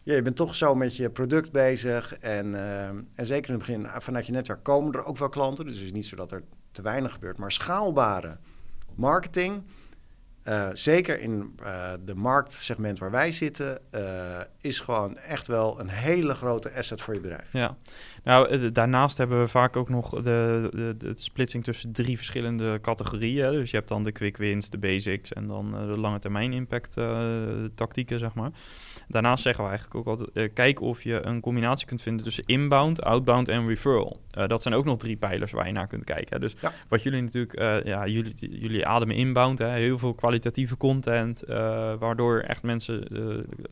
Ja, 0.03 0.15
je 0.15 0.23
bent 0.23 0.37
toch 0.37 0.55
zo 0.55 0.75
met 0.75 0.97
je 0.97 1.11
product 1.11 1.53
bezig. 1.53 2.13
En, 2.15 2.55
eh, 2.55 2.87
en 2.87 3.27
zeker 3.27 3.49
in 3.51 3.55
het 3.59 3.67
begin, 3.67 3.87
ah, 3.89 4.01
vanuit 4.01 4.27
je 4.27 4.33
netwerk 4.33 4.63
komen 4.63 4.93
er 4.93 5.05
ook 5.05 5.19
wel 5.19 5.29
klanten. 5.29 5.65
Dus 5.65 5.75
het 5.75 5.83
is 5.85 5.93
niet 5.93 6.07
zo 6.07 6.17
dat 6.17 6.33
er 6.33 6.43
te 6.73 6.83
weinig 6.83 7.13
gebeurt. 7.13 7.39
Maar 7.39 7.53
schaalbare 7.53 8.37
marketing, 8.95 9.63
eh, 10.43 10.69
zeker 10.73 11.21
in 11.21 11.55
eh, 11.63 11.93
de 12.05 12.15
marktsegment 12.15 12.99
waar 12.99 13.11
wij 13.11 13.33
zitten, 13.33 13.79
eh, 13.91 14.41
is 14.61 14.81
gewoon 14.81 15.17
echt 15.17 15.47
wel 15.47 15.81
een 15.81 15.89
hele 15.89 16.35
grote 16.35 16.73
asset 16.77 17.01
voor 17.01 17.15
je 17.15 17.21
bedrijf. 17.21 17.53
Ja, 17.53 17.77
nou 18.25 18.71
daarnaast 18.73 19.19
hebben 19.19 19.41
we 19.41 19.49
vaak 19.49 19.77
ook 19.77 19.89
nog 19.89 20.11
de, 20.11 20.69
de, 20.73 20.95
de 20.99 21.13
splitsing 21.15 21.65
tussen 21.65 21.93
drie 21.93 22.17
verschillende 22.17 22.81
categorieën. 22.81 23.51
Dus 23.51 23.71
je 23.71 23.77
hebt 23.77 23.89
dan 23.89 24.03
de 24.03 24.13
quick 24.13 24.37
wins, 24.37 24.71
de 24.71 24.79
basics 24.79 25.33
en 25.33 25.47
dan 25.47 25.71
de 25.71 25.99
lange 25.99 26.19
termijn 26.19 26.53
impact 26.53 26.95
tactieken, 27.75 28.19
zeg 28.19 28.35
maar. 28.35 28.51
Daarnaast 29.09 29.43
zeggen 29.43 29.65
we 29.65 29.71
eigenlijk 29.71 29.99
ook 30.01 30.07
altijd, 30.07 30.31
eh, 30.37 30.49
kijk 30.55 30.81
of 30.81 31.03
je 31.03 31.21
een 31.27 31.41
combinatie 31.41 31.87
kunt 31.87 32.03
vinden 32.03 32.25
tussen 32.25 32.45
inbound, 32.47 33.03
outbound 33.03 33.49
en 33.49 33.67
referral. 33.67 34.21
Eh, 34.31 34.47
dat 34.47 34.63
zijn 34.63 34.75
ook 34.75 34.85
nog 34.85 34.97
drie 34.99 35.17
pijlers 35.17 35.53
waar 35.53 35.67
je 35.67 35.73
naar 35.73 35.87
kunt 35.87 36.05
kijken. 36.05 36.27
hè. 36.35 36.39
Dus 36.39 36.55
Ja. 36.61 36.73
wat 36.89 37.03
jullie 37.03 37.23
natuurlijk, 37.23 37.53
eh, 37.53 37.83
ja, 37.85 38.07
jullie, 38.07 38.35
jullie 38.61 38.87
ademen 38.87 39.17
inbound, 39.17 39.59
hè, 39.59 39.69
heel 39.69 39.99
veel 39.99 40.15
kwalitatieve 40.15 40.77
content, 40.77 41.45
waardoor 41.99 42.39
echt 42.41 42.63
mensen 42.63 43.01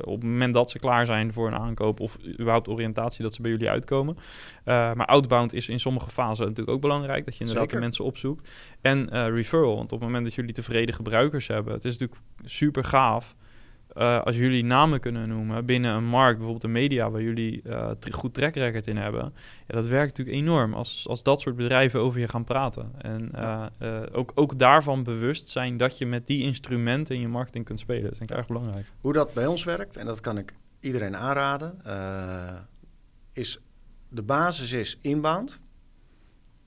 op 0.01 0.21
het 0.21 0.31
moment 0.31 0.55
dat 0.55 0.71
ze 0.71 0.79
klaar 0.79 1.07
zijn 1.07 1.33
voor 1.33 1.47
een 1.47 1.55
aankoop 1.59 2.01
of 2.01 2.17
überhaupt 2.27 2.69
oriëntatie, 2.69 3.23
dat 3.23 3.35
ze 3.35 3.43
bij 3.43 3.51
jullie 3.51 3.69
uitkomen. 3.71 4.17
Maar 4.65 5.07
outbound 5.07 5.53
is 5.53 5.69
in 5.69 5.81
sommige 5.81 6.11
fasen 6.11 6.45
natuurlijk 6.47 6.77
ook 6.77 6.81
belangrijk, 6.83 7.25
dat 7.25 7.35
je 7.35 7.41
inderdaad 7.41 7.65
de 7.65 7.71
Zeker. 7.71 7.85
mensen 7.87 8.05
opzoekt. 8.05 8.49
En 8.81 9.31
referral, 9.31 9.77
want 9.77 9.93
op 9.93 9.99
het 9.99 10.09
moment 10.09 10.25
dat 10.25 10.35
jullie 10.35 10.53
tevreden 10.53 10.95
gebruikers 10.95 11.47
hebben, 11.47 11.73
het 11.73 11.85
is 11.85 11.93
natuurlijk 11.99 12.21
super 12.45 12.85
gaaf 12.85 13.35
eh, 13.95 14.23
als 14.23 14.37
jullie 14.37 14.65
namen 14.65 15.01
kunnen 15.01 15.29
noemen 15.29 15.65
binnen 15.65 15.95
een 15.95 16.05
markt, 16.05 16.37
bijvoorbeeld 16.37 16.63
de 16.63 16.79
media, 16.81 17.11
waar 17.11 17.23
jullie 17.23 17.63
eh, 17.63 17.91
goed 18.11 18.35
track 18.35 18.55
record 18.55 18.87
in 18.87 18.97
hebben. 18.97 19.33
Ja, 19.67 19.75
dat 19.75 19.87
werkt 19.87 20.19
natuurlijk 20.19 20.47
enorm 20.47 20.75
als, 20.75 21.09
als 21.09 21.23
dat 21.23 21.41
soort 21.41 21.57
bedrijven 21.57 22.01
over 22.01 22.21
je 22.21 22.29
gaan 22.29 22.45
praten. 22.45 22.93
En 22.99 23.31
eh, 23.33 24.03
ook, 24.13 24.33
ook 24.35 24.59
daarvan 24.59 25.03
bewust 25.03 25.49
zijn 25.49 25.77
dat 25.77 25.99
je 25.99 26.07
met 26.07 26.27
die 26.27 26.43
instrumenten 26.43 27.15
in 27.15 27.21
je 27.21 27.29
marketing 27.29 27.65
kunt 27.65 27.81
spelen. 27.81 28.03
Dat 28.03 28.13
is 28.13 28.19
denk 28.19 28.31
ik 28.31 28.37
erg 28.37 28.47
belangrijk. 28.47 28.87
Hoe 29.01 29.13
dat 29.13 29.35
bij 29.35 29.47
ons 29.47 29.65
werkt, 29.65 29.97
en 29.97 30.07
dat 30.07 30.21
kan 30.21 30.39
ik 30.39 30.53
iedereen 30.81 31.17
aanraden, 31.17 31.81
is 33.33 33.61
de 34.09 34.23
basis 34.23 34.73
is 34.73 34.99
inbound. 35.01 35.61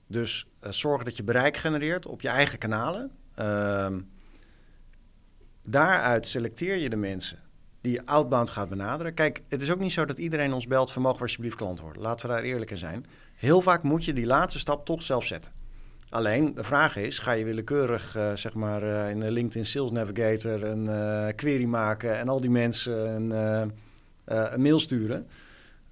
Dus 0.06 0.46
zorgen 0.60 1.04
dat 1.04 1.16
je 1.16 1.24
bereik 1.24 1.56
genereert 1.56 2.06
op 2.06 2.20
je 2.20 2.28
eigen 2.28 2.58
kanalen. 2.58 3.10
Ehm, 3.34 4.00
daaruit 5.64 6.26
selecteer 6.26 6.76
je 6.76 6.90
de 6.90 6.96
mensen 6.96 7.38
die 7.80 7.92
je 7.92 8.06
outbound 8.06 8.50
gaat 8.50 8.68
benaderen. 8.68 9.14
Kijk, 9.14 9.42
het 9.48 9.62
is 9.62 9.72
ook 9.72 9.78
niet 9.78 9.92
zo 9.92 10.04
dat 10.04 10.18
iedereen 10.18 10.52
ons 10.52 10.66
belt 10.66 10.92
van 10.92 11.02
mogen 11.02 11.16
we 11.16 11.22
alsjeblieft 11.22 11.56
klant 11.56 11.80
worden. 11.80 12.02
Laten 12.02 12.28
we 12.28 12.34
daar 12.34 12.42
eerlijk 12.42 12.70
in 12.70 12.76
zijn. 12.76 13.06
Heel 13.34 13.60
vaak 13.60 13.82
moet 13.82 14.04
je 14.04 14.12
die 14.12 14.26
laatste 14.26 14.58
stap 14.58 14.84
toch 14.86 15.02
zelf 15.02 15.24
zetten. 15.24 15.52
Alleen, 16.08 16.54
de 16.54 16.64
vraag 16.64 16.96
is, 16.96 17.18
ga 17.18 17.32
je 17.32 17.44
willekeurig 17.44 18.16
eh, 18.16 18.32
zeg 18.34 18.54
maar, 18.54 18.82
eh, 18.82 19.10
in 19.10 19.20
de 19.20 19.30
LinkedIn 19.30 19.66
Sales 19.66 19.90
Navigator 19.90 20.62
een 20.62 20.88
eh, 20.88 21.34
query 21.34 21.64
maken 21.64 22.18
en 22.18 22.28
al 22.28 22.40
die 22.40 22.50
mensen 22.50 23.14
een, 23.14 23.30
een 24.24 24.62
mail 24.62 24.78
sturen? 24.78 25.26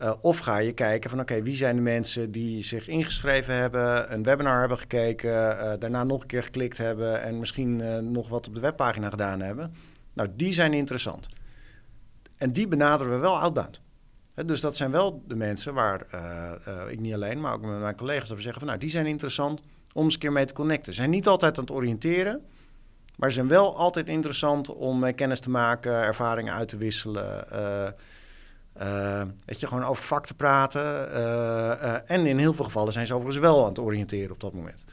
Eh, 0.02 0.12
of 0.20 0.38
ga 0.38 0.58
je 0.58 0.72
kijken 0.72 1.10
van 1.10 1.20
oké, 1.20 1.42
wie 1.42 1.56
zijn 1.56 1.76
de 1.76 1.82
mensen 1.82 2.30
die 2.30 2.62
zich 2.62 2.88
ingeschreven 2.88 3.54
hebben, 3.54 4.12
een 4.12 4.22
webinar 4.22 4.60
hebben 4.60 4.78
gekeken, 4.78 5.58
eh, 5.58 5.72
daarna 5.78 6.04
nog 6.04 6.20
een 6.20 6.26
keer 6.26 6.42
geklikt 6.42 6.78
hebben 6.78 7.22
en 7.22 7.38
misschien 7.38 7.80
eh, 7.80 7.98
nog 7.98 8.28
wat 8.28 8.46
op 8.46 8.54
de 8.54 8.60
webpagina 8.60 9.10
gedaan 9.10 9.40
hebben. 9.40 9.74
Nou, 10.12 10.28
die 10.36 10.52
zijn 10.52 10.74
interessant. 10.74 11.28
En 12.36 12.52
die 12.52 12.68
benaderen 12.68 13.12
we 13.12 13.18
wel 13.18 13.38
outbound. 13.38 13.80
Dus 14.46 14.60
dat 14.60 14.76
zijn 14.76 14.90
wel 14.90 15.22
de 15.26 15.36
mensen 15.36 15.74
waar 15.74 16.06
ik 16.88 17.00
niet 17.00 17.14
alleen, 17.14 17.40
maar 17.40 17.52
ook 17.52 17.62
met 17.62 17.80
mijn 17.80 17.96
collega's 17.96 18.30
over 18.30 18.42
zeggen 18.42 18.60
van 18.60 18.68
nou, 18.68 18.80
die 18.80 18.90
zijn 18.90 19.06
interessant 19.06 19.60
om 19.92 20.04
eens 20.04 20.14
een 20.14 20.20
keer 20.20 20.32
mee 20.32 20.44
te 20.44 20.52
connecten. 20.52 20.92
Ze 20.92 20.98
zijn 20.98 21.10
niet 21.10 21.26
altijd 21.26 21.58
aan 21.58 21.64
het 21.64 21.72
oriënteren, 21.72 22.42
maar 23.16 23.28
ze 23.28 23.34
zijn 23.34 23.48
wel 23.48 23.76
altijd 23.76 24.08
interessant 24.08 24.74
om 24.74 25.14
kennis 25.14 25.40
te 25.40 25.50
maken, 25.50 25.92
ervaringen 25.92 26.54
uit 26.54 26.68
te 26.68 26.76
wisselen. 26.76 27.46
Eh, 28.72 29.20
eh, 29.20 29.28
weet 29.44 29.60
je, 29.60 29.66
gewoon 29.66 29.84
over 29.84 30.04
vak 30.04 30.26
te 30.26 30.34
praten. 30.34 31.12
eh, 31.12 31.72
eh, 31.72 32.00
en 32.06 32.26
in 32.26 32.38
heel 32.38 32.54
veel 32.54 32.64
gevallen 32.64 32.92
zijn 32.92 33.06
ze 33.06 33.14
overigens 33.14 33.42
wel 33.44 33.62
aan 33.62 33.68
het 33.68 33.78
oriënteren 33.78 34.30
op 34.30 34.40
dat 34.40 34.52
moment. 34.52 34.84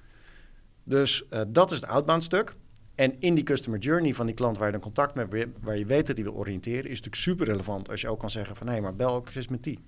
Dus 0.83 1.23
dat 1.47 1.71
is 1.71 1.79
het 1.79 1.89
outbound 1.89 2.23
stuk. 2.23 2.55
En 2.95 3.19
in 3.19 3.35
die 3.35 3.43
customer 3.43 3.79
journey 3.79 4.13
van 4.13 4.25
die 4.25 4.35
klant 4.35 4.57
waar 4.57 4.65
je 4.65 4.71
dan 4.71 4.81
contact 4.81 5.15
mee 5.15 5.25
hebt, 5.29 5.57
waar 5.61 5.77
je 5.77 5.85
weet 5.85 6.07
dat 6.07 6.15
die 6.15 6.25
wil 6.25 6.33
oriënteren, 6.33 6.83
is 6.83 7.01
natuurlijk 7.01 7.15
super 7.15 7.45
relevant 7.45 7.89
als 7.89 8.01
je 8.01 8.09
ook 8.09 8.19
kan 8.19 8.29
zeggen 8.29 8.55
van 8.55 8.67
hé, 8.67 8.79
maar 8.81 8.95
bel 8.95 9.13
ook 9.13 9.29
eens 9.33 9.47
met 9.47 9.63
die. 9.63 9.79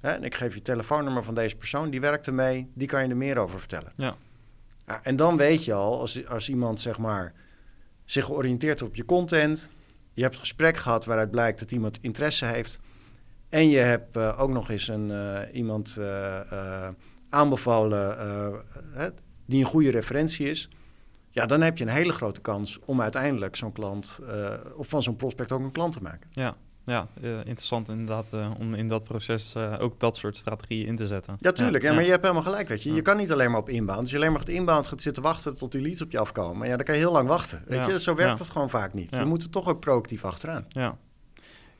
Hè, 0.00 0.10
en 0.10 0.24
ik 0.24 0.34
geef 0.34 0.54
je 0.54 0.62
telefoonnummer 0.62 1.24
van 1.24 1.34
deze 1.34 1.56
persoon, 1.56 1.90
die 1.90 2.00
werkt 2.00 2.26
ermee, 2.26 2.70
die 2.74 2.88
kan 2.88 3.02
je 3.02 3.08
er 3.08 3.16
meer 3.16 3.38
over 3.38 3.58
vertellen. 3.58 3.92
Ja. 3.96 4.16
En 5.02 5.16
dan 5.16 5.36
weet 5.36 5.64
je 5.64 5.72
al, 5.74 6.00
als, 6.00 6.26
als 6.26 6.48
iemand 6.48 6.80
zeg 6.80 6.98
maar 6.98 7.32
zich 8.04 8.24
georiënteerd 8.24 8.82
op 8.82 8.94
je 8.94 9.04
content, 9.04 9.70
je 10.12 10.22
hebt 10.22 10.34
een 10.34 10.40
gesprek 10.40 10.76
gehad 10.76 11.04
waaruit 11.04 11.30
blijkt 11.30 11.58
dat 11.58 11.70
iemand 11.70 11.98
interesse 12.00 12.44
heeft, 12.44 12.78
en 13.52 13.68
je 13.68 13.78
hebt 13.78 14.16
eh, 14.16 14.40
ook 14.40 14.50
nog 14.50 14.70
eens 14.70 14.88
een, 14.88 15.10
eh, 15.10 15.54
iemand 15.54 15.96
eh, 15.96 16.88
aanbevolen 17.28 18.16
die 19.46 19.60
een 19.60 19.66
goede 19.66 19.90
referentie 19.90 20.50
is. 20.50 20.68
Ja, 21.30 21.46
dan 21.46 21.60
heb 21.60 21.78
je 21.78 21.84
een 21.84 21.90
hele 21.90 22.12
grote 22.12 22.40
kans 22.40 22.78
om 22.84 23.00
uiteindelijk 23.00 23.56
zo'n 23.56 23.72
klant 23.72 24.20
of 24.76 24.88
van 24.88 25.02
zo'n 25.02 25.16
prospect 25.16 25.52
ook 25.52 25.60
een 25.60 25.72
klant 25.72 25.92
te 25.92 26.02
maken. 26.02 26.28
Ja, 26.30 26.54
ja 26.84 27.08
interessant 27.44 27.88
inderdaad 27.88 28.32
om 28.58 28.74
in 28.74 28.88
dat 28.88 29.04
proces 29.04 29.56
ook 29.56 30.00
dat 30.00 30.16
soort 30.16 30.36
strategieën 30.36 30.86
in 30.86 30.96
te 30.96 31.06
zetten. 31.06 31.34
Ja, 31.38 31.52
tuurlijk. 31.52 31.82
Ja, 31.82 31.88
ja. 31.88 31.94
maar 31.94 32.04
je 32.04 32.10
hebt 32.10 32.22
helemaal 32.22 32.44
gelijk. 32.44 32.68
Weet 32.68 32.82
je. 32.82 32.88
je 32.88 32.94
Ja. 32.94 33.02
kan 33.02 33.16
niet 33.16 33.32
alleen 33.32 33.50
maar 33.50 33.60
op 33.60 33.68
inbound. 33.68 34.00
Als 34.00 34.10
je 34.10 34.16
alleen 34.16 34.32
maar 34.32 34.40
op 34.40 34.48
inbound 34.48 34.88
gaat 34.88 35.02
zitten 35.02 35.22
wachten 35.22 35.56
tot 35.56 35.72
die 35.72 35.80
leads 35.80 36.02
op 36.02 36.10
je 36.10 36.18
afkomen. 36.18 36.68
Ja, 36.68 36.76
dan 36.76 36.84
kan 36.84 36.94
je 36.94 37.00
heel 37.00 37.12
lang 37.12 37.28
wachten. 37.28 37.62
Weet 37.66 37.86
je, 37.86 38.00
zo 38.00 38.14
werkt 38.14 38.38
het 38.38 38.50
gewoon 38.50 38.70
vaak 38.70 38.94
niet. 38.94 39.10
Je 39.10 39.24
moet 39.24 39.42
er 39.42 39.50
toch 39.50 39.68
ook 39.68 39.80
proactief 39.80 40.24
achteraan. 40.24 40.64
Ja. 40.68 40.98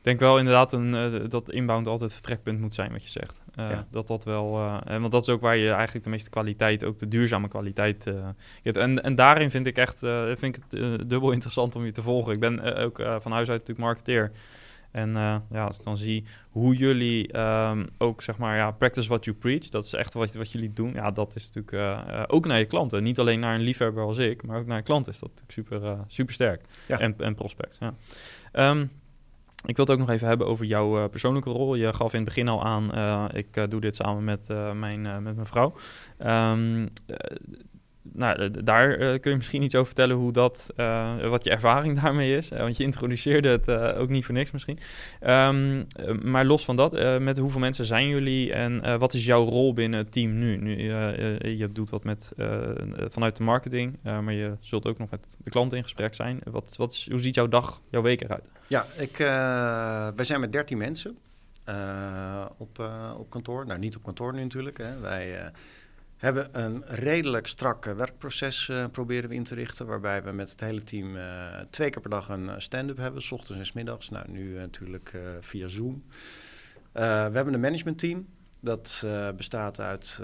Ik 0.03 0.09
denk 0.09 0.21
wel 0.21 0.39
inderdaad 0.39 0.73
een, 0.73 0.95
eh, 0.95 1.29
dat 1.29 1.51
inbound 1.51 1.87
altijd 1.87 2.11
het 2.11 2.13
vertrekpunt 2.13 2.61
moet 2.61 2.75
zijn, 2.75 2.93
wat 2.93 3.03
je 3.03 3.11
zegt. 3.11 3.43
Eh, 3.55 3.71
Ja. 3.71 3.87
Dat 3.91 4.07
dat 4.07 4.25
wel, 4.25 4.59
eh, 4.59 4.99
want 4.99 5.13
dat 5.13 5.23
is 5.23 5.29
ook 5.29 5.41
waar 5.41 5.57
je 5.57 5.71
eigenlijk 5.71 6.05
de 6.05 6.11
meeste 6.11 6.31
kwaliteit, 6.31 6.85
ook 6.85 6.99
de 6.99 7.09
duurzame 7.09 7.49
kwaliteit 7.49 8.05
hebt. 8.63 8.77
En, 8.77 9.03
en 9.03 9.15
daarin 9.15 9.51
vind 9.51 9.67
ik 9.67 9.77
echt, 9.77 9.99
vind 10.35 10.57
ik 10.57 10.63
het 10.69 11.09
dubbel 11.09 11.31
interessant 11.31 11.75
om 11.75 11.85
je 11.85 11.93
te 11.93 12.03
volgen. 12.03 12.33
Ik 12.33 12.41
ben 12.41 12.77
ook 12.77 12.97
van 12.97 13.33
huis 13.33 13.49
uit 13.49 13.59
natuurlijk 13.61 13.79
marketeer. 13.79 14.31
En 14.91 15.11
ja, 15.51 15.65
als 15.67 15.77
ik 15.77 15.83
dan 15.83 15.97
zie 15.97 16.25
hoe 16.51 16.77
jullie 16.77 17.33
ehm, 17.33 17.87
ook, 17.99 18.23
zeg 18.23 18.39
maar, 18.39 18.57
ja, 18.57 18.71
practice 18.71 19.09
what 19.09 19.25
you 19.25 19.37
preach, 19.37 19.69
dat 19.69 19.85
is 19.85 19.93
echt 19.93 20.15
wat, 20.15 20.35
wat 20.35 20.53
jullie 20.53 20.73
doen. 20.73 20.93
Ja, 20.93 21.11
dat 21.11 21.35
is 21.35 21.51
natuurlijk 21.51 22.31
ook 22.31 22.47
naar 22.47 22.59
je 22.59 22.67
klanten. 22.67 23.03
Niet 23.03 23.19
alleen 23.19 23.41
naar 23.41 23.55
een 23.55 23.61
liefhebber 23.61 24.05
als 24.05 24.19
ik, 24.19 24.47
maar 24.47 24.59
ook 24.59 24.67
naar 24.67 24.77
een 24.79 24.83
klant 24.83 25.09
is 25.09 25.19
dat 25.19 25.31
natuurlijk 25.41 25.83
super, 25.83 25.99
super 26.07 26.35
sterk. 26.35 26.65
Ja. 26.89 26.99
En, 26.99 27.15
en 27.19 27.35
prospects, 27.35 27.79
ja. 27.79 27.95
Ehm, 28.53 28.87
ik 29.65 29.77
wil 29.77 29.85
het 29.85 29.95
ook 29.95 30.01
nog 30.01 30.11
even 30.11 30.29
hebben 30.29 30.47
over 30.47 30.67
jouw 30.67 30.99
eh, 30.99 31.09
persoonlijke 31.11 31.51
rol. 31.51 31.75
Je 31.75 31.93
gaf 31.93 32.13
in 32.13 32.19
het 32.19 32.29
begin 32.29 32.49
al 32.49 32.65
aan, 32.65 32.93
eh, 32.93 33.25
ik 33.33 33.57
eh, 33.57 33.65
doe 33.69 33.81
dit 33.81 33.97
samen 33.97 34.25
met, 34.25 34.49
mijn, 34.75 35.03
met 35.03 35.35
mijn 35.35 35.47
vrouw. 35.47 35.75
Eh, 36.17 36.53
nou, 38.03 38.63
daar 38.65 38.91
eh, 38.91 39.21
kun 39.21 39.31
je 39.31 39.37
misschien 39.37 39.63
iets 39.63 39.75
over 39.75 39.87
vertellen 39.87 40.17
hoe 40.17 40.33
dat, 40.33 40.71
eh, 40.77 41.29
wat 41.29 41.45
je 41.45 41.51
ervaring 41.51 41.99
daarmee 42.03 42.37
is. 42.37 42.51
Eh, 42.51 42.61
want 42.61 42.77
je 42.77 42.85
introduceerde 42.85 43.49
het 43.49 43.69
ook 43.97 44.09
niet 44.09 44.25
voor 44.25 44.35
niks 44.35 44.51
misschien. 44.51 44.79
Ehm, 45.21 45.83
eh, 45.97 46.19
maar 46.19 46.45
los 46.45 46.65
van 46.65 46.77
dat, 46.77 47.21
met 47.21 47.39
hoeveel 47.39 47.61
mensen 47.61 47.85
zijn 47.85 48.09
jullie 48.09 48.53
en 48.53 48.99
wat 48.99 49.15
is 49.15 49.25
jouw 49.25 49.45
rol 49.45 49.73
binnen 49.73 49.99
het 49.99 50.13
team 50.13 50.39
nu? 50.39 50.57
nu 50.57 50.83
je 51.57 51.69
doet 51.73 51.91
wat 51.91 52.05
met, 52.05 52.33
vanuit 53.09 53.37
de 53.37 53.43
marketing, 53.43 53.99
maar 54.03 54.33
je 54.33 54.57
zult 54.61 54.87
ook 54.87 54.99
nog 54.99 55.11
met 55.11 55.27
de 55.45 55.51
klanten 55.51 55.77
in 55.77 55.85
gesprek 55.85 56.15
zijn. 56.15 56.41
Wat, 56.45 56.75
wat 56.77 57.07
hoe 57.11 57.21
ziet 57.21 57.35
jouw 57.35 57.49
dag, 57.49 57.81
jouw 57.91 58.03
week 58.03 58.21
eruit? 58.21 58.51
Ja, 58.67 58.85
ik, 58.99 59.17
wij 60.17 60.25
zijn 60.25 60.41
met 60.41 60.53
13 60.53 60.79
mensen 60.79 61.19
op, 62.57 62.91
op 63.17 63.31
kantoor. 63.31 63.67
Nou, 63.67 63.79
niet 63.79 63.97
op 63.97 64.03
kantoor 64.03 64.35
nu 64.35 64.43
natuurlijk. 64.43 64.79
Hè. 64.79 65.01
Wij 65.01 65.53
hebben 66.23 66.49
een 66.53 66.85
redelijk 66.87 67.47
strak 67.47 67.85
werkproces 67.85 68.69
eh, 68.69 68.87
proberen 68.87 69.29
we 69.29 69.35
in 69.35 69.45
te 69.45 69.55
richten. 69.55 69.87
Waarbij 69.87 70.23
we 70.23 70.33
met 70.33 70.51
het 70.51 70.61
hele 70.61 70.85
team 70.85 71.17
eh, 71.17 71.61
twee 71.71 71.91
keer 71.91 72.01
per 72.01 72.11
dag 72.11 72.29
een 72.29 72.49
eh, 72.49 72.55
stand-up 72.59 72.97
hebben. 72.97 73.23
S 73.23 73.33
ochtends 73.33 73.61
en 73.61 73.67
s 73.67 73.73
middags. 73.73 74.09
Nou, 74.09 74.31
nu 74.31 74.55
natuurlijk 74.55 75.17
via 75.41 75.69
Zoom. 75.69 76.05
We 76.93 77.01
hebben 77.01 77.55
een 77.55 77.61
managementteam. 77.61 78.27
Dat 78.61 79.07
bestaat 79.37 79.81
uit, 79.81 80.21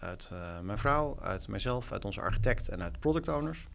uit 0.00 0.30
mijn 0.62 0.78
vrouw, 0.78 1.18
uit 1.20 1.48
mijzelf, 1.48 1.92
uit 1.92 2.04
onze 2.04 2.20
architect 2.20 2.68
en 2.68 2.82
uit 2.82 3.00
product 3.00 3.28
owners. 3.28 3.66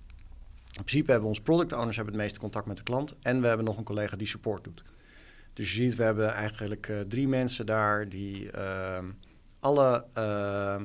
In 0.66 0.84
principe 0.84 1.12
hebben 1.12 1.30
ons 1.30 1.42
product 1.42 1.74
owners 1.74 1.96
hebben 1.96 2.14
het 2.14 2.24
meeste 2.24 2.40
contact 2.40 2.66
met 2.66 2.78
de 2.78 2.84
klant. 2.84 3.16
En 3.22 3.42
we 3.42 3.48
hebben 3.48 3.66
nog 3.66 3.78
een 3.78 3.84
collega 3.84 4.18
die 4.18 4.28
support 4.28 4.64
doet. 4.64 4.84
Dus 5.54 5.72
je 5.72 5.82
ziet, 5.82 5.96
we 5.96 6.04
hebben 6.04 6.34
eigenlijk 6.34 6.92
drie 7.08 7.28
mensen 7.28 7.66
daar 7.66 8.10
die 8.10 8.52
uh, 8.56 9.00
alle 9.60 10.06
uh, 10.18 10.82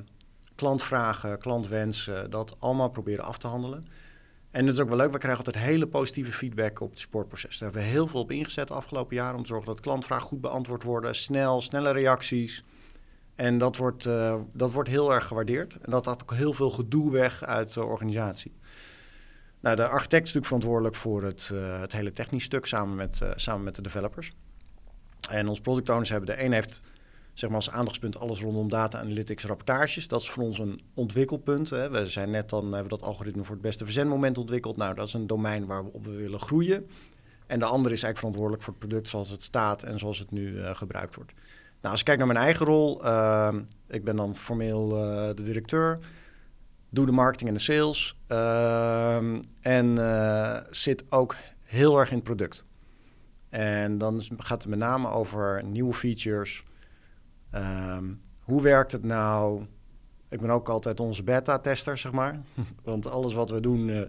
klantvragen, 0.57 1.39
klantwensen, 1.39 2.31
dat 2.31 2.57
allemaal 2.59 2.91
proberen 2.91 3.25
af 3.25 3.39
te 3.39 3.47
handelen. 3.47 3.85
En 4.51 4.67
dat 4.67 4.75
is 4.75 4.81
ook 4.81 4.89
wel 4.89 4.97
leuk, 4.97 5.13
we 5.13 5.19
krijgen 5.19 5.45
altijd 5.45 5.65
hele 5.65 5.87
positieve 5.87 6.33
feedback 6.33 6.81
op 6.81 6.91
het 6.91 6.99
supportproces. 6.99 7.59
Daar 7.59 7.73
hebben 7.73 7.89
we 7.89 7.95
heel 7.95 8.07
veel 8.07 8.21
op 8.21 8.31
ingezet 8.31 8.69
de 8.69 8.75
afgelopen 8.75 9.17
jaren 9.17 9.37
om 9.37 9.43
te 9.43 9.49
zorgen 9.49 9.67
dat 9.67 9.81
klantvragen 9.81 10.27
goed 10.27 10.41
beantwoord 10.41 10.83
worden. 10.83 11.15
Snel, 11.15 11.61
snelle 11.61 11.91
reacties. 11.91 12.65
En 13.35 13.59
dat 13.59 13.77
wordt, 13.77 14.07
uh, 14.07 14.37
dat 14.53 14.73
wordt 14.73 14.89
heel 14.89 15.15
erg 15.15 15.27
gewaardeerd. 15.27 15.79
En 15.81 15.91
dat 15.91 16.05
had 16.05 16.23
ook 16.23 16.35
heel 16.35 16.53
veel 16.53 16.71
gedoe 16.71 17.13
weg 17.13 17.45
uit 17.45 17.75
de 17.75 17.85
organisatie. 17.85 18.53
Nou, 19.61 19.77
de 19.77 19.87
architect 19.87 20.27
is 20.27 20.35
natuurlijk 20.35 20.47
verantwoordelijk 20.47 20.95
voor 20.95 21.23
het, 21.23 21.51
uh, 21.53 21.81
het 21.81 21.93
hele 21.93 22.13
technisch 22.13 22.45
stuk 22.45 22.67
samen 22.67 22.97
met, 22.97 23.21
uh, 23.23 23.31
samen 23.35 23.65
met 23.65 23.75
de 23.75 23.83
developers. 23.83 24.33
En 25.31 25.49
ons 25.49 25.61
product 25.61 25.89
owners 25.89 26.09
hebben 26.09 26.37
de 26.37 26.45
een 26.45 26.53
heeft 26.53 26.83
zeg 27.37 27.51
maar 27.51 27.59
als 27.59 27.71
aandachtspunt 27.71 28.19
alles 28.19 28.41
rondom 28.41 28.69
data 28.69 28.99
analytics 28.99 29.45
rapportages. 29.45 30.09
Dat 30.09 30.21
is 30.21 30.31
voor 30.31 30.43
ons 30.43 30.59
een 30.59 30.81
ontwikkelpunt. 30.95 31.71
Hè. 31.71 31.91
We 31.91 32.07
zijn 32.07 32.31
net 32.31 32.51
dan 32.51 32.73
hebben 32.73 32.89
dat 32.89 33.03
algoritme 33.03 33.45
voor 33.45 33.55
het 33.55 33.65
beste 33.65 33.85
verzendmoment 33.85 34.39
ontwikkeld. 34.39 34.77
Nou, 34.77 34.95
dat 34.95 35.07
is 35.07 35.15
een 35.15 35.27
domein 35.27 35.67
waar 35.67 35.85
we 35.85 36.11
willen 36.11 36.41
groeien. 36.41 36.89
En 37.47 37.59
de 37.59 37.65
andere 37.65 37.95
is 37.95 38.03
eigenlijk 38.03 38.19
verantwoordelijk 38.19 38.63
voor 38.63 38.73
het 38.73 38.89
product 38.89 39.09
zoals 39.09 39.31
het 39.31 39.43
staat 39.43 39.83
en 39.83 39.99
zoals 39.99 40.19
het 40.19 40.31
nu 40.31 40.53
uh, 40.53 40.75
gebruikt 40.75 41.15
wordt. 41.15 41.33
Nou, 41.81 41.91
als 41.91 41.99
ik 41.99 42.05
kijk 42.05 42.19
naar 42.19 42.27
mijn 42.27 42.39
eigen 42.39 42.67
rol, 42.67 43.05
uh, 43.05 43.55
ik 43.89 44.05
ben 44.05 44.17
dan 44.17 44.37
formeel 44.37 44.91
uh, 44.91 45.27
de 45.35 45.43
directeur, 45.43 45.99
doe 46.91 47.07
de 47.07 47.13
marketing 47.13 47.49
en 47.49 47.57
de 47.57 47.63
sales 47.63 48.17
en 49.61 49.99
zit 50.71 51.05
ook 51.13 51.37
heel 51.65 51.99
erg 51.99 52.11
in 52.11 52.17
het 52.17 52.25
product. 52.25 52.63
En 53.49 53.99
dan 53.99 54.23
gaat 54.37 54.63
het 54.63 54.71
met 54.71 54.79
name 54.79 55.09
over 55.09 55.65
nieuwe 55.65 55.95
features. 55.95 56.65
Um, 57.55 58.21
hoe 58.43 58.63
werkt 58.63 58.93
het 58.93 59.03
nou? 59.03 59.67
Ik 60.29 60.41
ben 60.41 60.51
ook 60.51 60.69
altijd 60.69 61.01
onze 61.01 61.23
beta-tester, 61.23 61.99
zeg 61.99 62.13
maar. 62.13 62.41
Want 62.85 63.07
alles 63.07 63.33
wat 63.33 63.51
we 63.51 63.61
doen, 63.61 63.89
uh, 63.89 64.03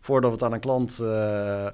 voordat 0.00 0.30
we 0.30 0.36
het 0.36 0.44
aan 0.44 0.52
een 0.52 0.60
klant 0.60 0.98
uh, 1.00 1.08
uh, 1.08 1.68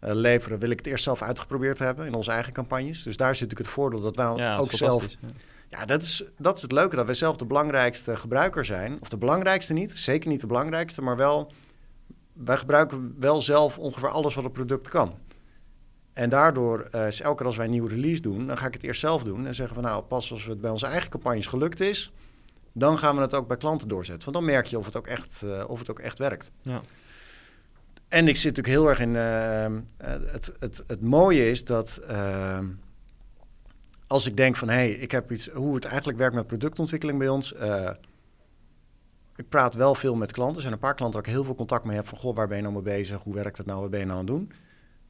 leveren, 0.00 0.58
wil 0.58 0.70
ik 0.70 0.78
het 0.78 0.86
eerst 0.86 1.04
zelf 1.04 1.22
uitgeprobeerd 1.22 1.78
hebben 1.78 2.06
in 2.06 2.14
onze 2.14 2.30
eigen 2.30 2.52
campagnes. 2.52 3.02
Dus 3.02 3.16
daar 3.16 3.34
zit 3.34 3.42
natuurlijk 3.42 3.68
het 3.68 3.78
voordeel 3.78 4.00
dat 4.00 4.16
wij 4.16 4.34
ja, 4.34 4.56
ook 4.56 4.72
zelf. 4.72 5.08
Ja, 5.08 5.28
ja 5.68 5.84
dat, 5.84 6.02
is, 6.02 6.24
dat 6.38 6.56
is 6.56 6.62
het 6.62 6.72
leuke, 6.72 6.96
dat 6.96 7.06
wij 7.06 7.14
zelf 7.14 7.36
de 7.36 7.46
belangrijkste 7.46 8.16
gebruiker 8.16 8.64
zijn. 8.64 8.98
Of 9.00 9.08
de 9.08 9.18
belangrijkste 9.18 9.72
niet, 9.72 9.92
zeker 9.92 10.30
niet 10.30 10.40
de 10.40 10.46
belangrijkste, 10.46 11.02
maar 11.02 11.16
wel. 11.16 11.52
Wij 12.32 12.56
gebruiken 12.56 13.16
wel 13.18 13.42
zelf 13.42 13.78
ongeveer 13.78 14.08
alles 14.08 14.34
wat 14.34 14.44
het 14.44 14.52
product 14.52 14.88
kan. 14.88 15.14
En 16.12 16.30
daardoor 16.30 16.88
uh, 16.94 17.06
is 17.06 17.20
elke 17.20 17.36
keer 17.36 17.46
als 17.46 17.56
wij 17.56 17.64
een 17.64 17.70
nieuwe 17.70 17.88
release 17.88 18.22
doen, 18.22 18.46
dan 18.46 18.58
ga 18.58 18.66
ik 18.66 18.72
het 18.72 18.82
eerst 18.82 19.00
zelf 19.00 19.22
doen. 19.22 19.46
En 19.46 19.54
zeggen 19.54 19.74
van 19.74 19.84
nou, 19.84 20.02
pas 20.02 20.32
als 20.32 20.44
het 20.44 20.60
bij 20.60 20.70
onze 20.70 20.86
eigen 20.86 21.10
campagnes 21.10 21.46
gelukt 21.46 21.80
is, 21.80 22.12
dan 22.72 22.98
gaan 22.98 23.16
we 23.16 23.20
het 23.20 23.34
ook 23.34 23.48
bij 23.48 23.56
klanten 23.56 23.88
doorzetten. 23.88 24.32
Want 24.32 24.36
dan 24.36 24.54
merk 24.54 24.66
je 24.66 24.78
of 24.78 24.84
het 24.84 24.96
ook 24.96 25.06
echt, 25.06 25.42
uh, 25.44 25.64
of 25.66 25.78
het 25.78 25.90
ook 25.90 25.98
echt 25.98 26.18
werkt. 26.18 26.50
Ja. 26.62 26.80
En 28.08 28.28
ik 28.28 28.36
zit 28.36 28.56
natuurlijk 28.56 28.76
heel 28.76 28.88
erg 28.88 29.00
in. 29.00 29.14
Uh, 29.14 29.80
het, 30.32 30.52
het, 30.58 30.84
het 30.86 31.00
mooie 31.00 31.50
is 31.50 31.64
dat 31.64 32.00
als 34.06 34.26
ik 34.26 34.36
denk 34.36 34.56
van 34.56 34.68
hé, 34.68 34.74
hey, 34.74 34.90
ik 34.90 35.10
heb 35.10 35.32
iets, 35.32 35.48
hoe 35.48 35.74
het 35.74 35.84
eigenlijk 35.84 36.18
werkt 36.18 36.34
met 36.34 36.46
productontwikkeling 36.46 37.18
bij 37.18 37.28
ons. 37.28 37.54
ik 39.36 39.48
praat 39.48 39.74
wel 39.74 39.94
veel 39.94 40.14
met 40.14 40.32
klanten. 40.32 40.56
Er 40.56 40.62
zijn 40.62 40.72
een 40.72 40.78
paar 40.78 40.94
klanten 40.94 41.20
waar 41.20 41.28
ik 41.28 41.34
heel 41.34 41.44
veel 41.44 41.54
contact 41.54 41.84
mee 41.84 41.96
heb. 41.96 42.06
Van 42.06 42.18
goh, 42.18 42.36
waar 42.36 42.48
ben 42.48 42.56
je 42.56 42.62
nou 42.62 42.74
mee 42.74 42.82
bezig? 42.82 43.22
Hoe 43.22 43.34
werkt 43.34 43.56
het 43.56 43.66
nou? 43.66 43.80
Wat 43.80 43.90
ben 43.90 44.00
je 44.00 44.06
nou 44.06 44.18
aan 44.18 44.26
het 44.26 44.34
doen? 44.34 44.52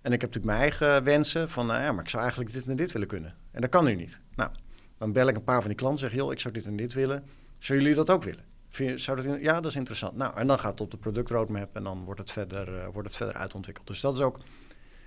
En 0.03 0.13
ik 0.13 0.21
heb 0.21 0.35
natuurlijk 0.35 0.59
mijn 0.59 0.61
eigen 0.61 1.05
wensen 1.05 1.49
van, 1.49 1.67
nou 1.67 1.83
ja, 1.83 1.93
maar 1.93 2.03
ik 2.03 2.09
zou 2.09 2.23
eigenlijk 2.23 2.53
dit 2.53 2.67
en 2.67 2.77
dit 2.77 2.93
willen 2.93 3.09
kunnen. 3.09 3.35
En 3.51 3.61
dat 3.61 3.71
kan 3.71 3.85
nu 3.85 3.95
niet. 3.95 4.21
Nou, 4.35 4.51
dan 4.99 5.13
bel 5.13 5.29
ik 5.29 5.37
een 5.37 5.45
paar 5.45 5.61
van 5.61 5.69
die 5.69 5.79
klanten 5.79 6.05
en 6.05 6.11
zeg, 6.11 6.19
joh, 6.19 6.33
ik 6.33 6.41
zou 6.41 6.55
dit 6.55 6.65
en 6.65 6.77
dit 6.77 6.93
willen. 6.93 7.25
Zullen 7.59 7.83
jullie 7.83 7.97
dat 7.97 8.11
ook 8.11 8.23
willen? 8.23 8.45
Je, 8.69 8.99
zou 8.99 9.23
dat, 9.23 9.41
ja, 9.41 9.55
dat 9.55 9.71
is 9.71 9.77
interessant. 9.77 10.17
Nou, 10.17 10.37
en 10.37 10.47
dan 10.47 10.59
gaat 10.59 10.71
het 10.71 10.81
op 10.81 10.91
de 10.91 10.97
productroadmap 10.97 11.77
en 11.77 11.85
dan 11.85 12.05
wordt 12.05 12.21
het 12.21 12.33
verder, 12.33 12.69
uh, 12.69 12.85
wordt 12.93 13.09
het 13.09 13.17
verder 13.17 13.37
uitontwikkeld. 13.37 13.87
Dus 13.87 14.01
dat 14.01 14.15
is 14.15 14.21
ook... 14.21 14.39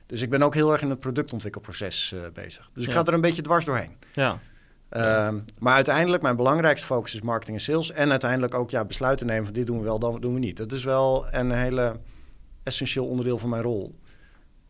Dus 0.05 0.21
ik 0.21 0.29
ben 0.29 0.41
ook 0.41 0.53
heel 0.53 0.71
erg 0.71 0.81
in 0.81 0.89
het 0.89 0.99
productontwikkelproces 0.99 2.11
uh, 2.15 2.21
bezig. 2.33 2.69
Dus 2.73 2.85
ik 2.85 2.91
ga 2.91 3.05
er 3.05 3.13
een 3.13 3.21
beetje 3.21 3.41
dwars 3.41 3.65
doorheen. 3.65 3.97
Ja. 4.13 4.39
Uh, 4.91 5.33
maar 5.59 5.73
uiteindelijk, 5.73 6.23
mijn 6.23 6.35
belangrijkste 6.35 6.87
focus 6.87 7.13
is 7.13 7.21
marketing 7.21 7.57
en 7.57 7.63
sales. 7.63 7.91
En 7.91 8.11
uiteindelijk 8.11 8.53
ook 8.53 8.69
ja, 8.69 8.85
besluiten 8.85 9.27
nemen 9.27 9.45
van 9.45 9.53
dit 9.53 9.65
doen 9.65 9.77
we 9.77 9.83
wel, 9.83 9.99
dat 9.99 10.21
doen 10.21 10.33
we 10.33 10.39
niet. 10.39 10.57
Dat 10.57 10.71
is 10.71 10.83
wel 10.83 11.25
een 11.31 11.51
hele 11.51 11.99
essentieel 12.63 13.05
onderdeel 13.05 13.37
van 13.37 13.49
mijn 13.49 13.61
rol 13.61 13.95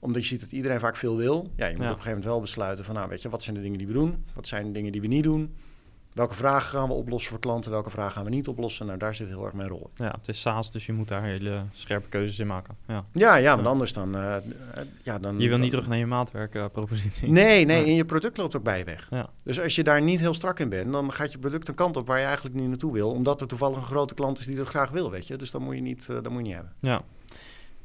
omdat 0.04 0.22
je 0.22 0.28
ziet 0.28 0.42
dat 0.42 0.52
iedereen 0.52 0.80
vaak 0.80 0.96
veel 0.96 1.18
wil. 1.18 1.52
Ja, 1.56 1.66
je 1.66 1.72
moet 1.72 1.82
ja. 1.82 1.90
op 1.90 1.96
een 1.96 2.02
gegeven 2.02 2.10
moment 2.10 2.26
wel 2.26 2.42
besluiten 2.42 2.86
van... 2.86 2.96
nou, 2.96 3.10
weet 3.10 3.22
je, 3.22 3.30
wat 3.30 3.44
zijn 3.44 3.56
de 3.56 3.62
dingen 3.62 3.78
die 3.78 3.88
we 3.88 3.94
doen? 3.94 4.24
Wat 4.34 4.48
zijn 4.48 4.66
de 4.66 4.72
dingen 4.72 4.92
die 4.92 5.02
we 5.02 5.08
niet 5.08 5.24
doen? 5.24 5.56
Welke 6.14 6.34
vragen 6.34 6.70
gaan 6.70 6.88
we 6.88 6.94
oplossen 6.94 7.32
voor 7.32 7.40
klanten? 7.40 7.72
Welke 7.72 7.90
vragen 7.90 8.12
gaan 8.12 8.24
we 8.24 8.30
niet 8.30 8.48
oplossen? 8.48 8.86
Nou, 8.86 8.98
daar 8.98 9.16
zit 9.16 9.28
heel 9.28 9.44
erg 9.44 9.54
mijn 9.54 9.70
rol. 9.70 9.90
Ja, 9.96 10.16
het 10.18 10.28
is 10.28 10.42
SaaS, 10.42 10.72
dus 10.72 10.86
je 10.86 10.94
moet 10.94 11.08
daar 11.08 11.24
hele 11.24 11.64
scherpe 11.72 12.10
keuzes 12.10 12.40
in 12.40 12.48
maken. 12.48 12.78
Ja, 12.88 13.06
ja, 13.12 13.36
ja 13.36 13.56
want 13.56 13.68
anders 13.68 13.94
dan... 13.94 14.16
Uh, 14.16 14.36
ja, 15.04 15.20
dan 15.20 15.40
je 15.40 15.50
wil 15.50 15.58
niet 15.58 15.70
terug 15.70 15.88
naar 15.88 15.98
je 15.98 16.06
maatwerkpropositie. 16.06 17.28
Uh, 17.28 17.34
nee, 17.34 17.66
nee, 17.66 17.86
en 17.86 17.96
je 17.96 18.06
product 18.06 18.38
loopt 18.38 18.56
ook 18.56 18.64
bij 18.64 18.78
je 18.78 18.84
weg. 18.84 19.08
Ja. 19.10 19.30
Dus 19.44 19.60
als 19.60 19.76
je 19.76 19.84
daar 19.84 20.02
niet 20.02 20.20
heel 20.20 20.34
strak 20.34 20.60
in 20.60 20.70
bent... 20.70 20.92
dan 20.92 21.14
gaat 21.14 21.32
je 21.32 21.38
product 21.38 21.68
een 21.68 21.76
kant 21.76 21.98
op 21.98 22.08
waar 22.08 22.20
je 22.20 22.26
eigenlijk 22.26 22.56
niet 22.56 22.68
naartoe 22.68 22.94
wil... 22.94 23.10
omdat 23.10 23.42
er 23.42 23.48
toevallig 23.48 23.78
een 23.78 23.84
grote 23.84 24.14
klant 24.14 24.40
is 24.40 24.46
die 24.46 24.56
dat 24.56 24.68
graag 24.68 24.90
wil, 24.90 25.12
weet 25.12 25.28
je. 25.28 25.36
Dus 25.36 25.52
dan 25.52 25.62
moet 25.62 25.76
je 25.76 25.82
niet, 25.82 26.08
uh, 26.12 26.16
dat 26.16 26.30
moet 26.30 26.38
je 26.38 26.46
niet 26.46 26.54
hebben. 26.54 26.74
Ja. 26.80 27.02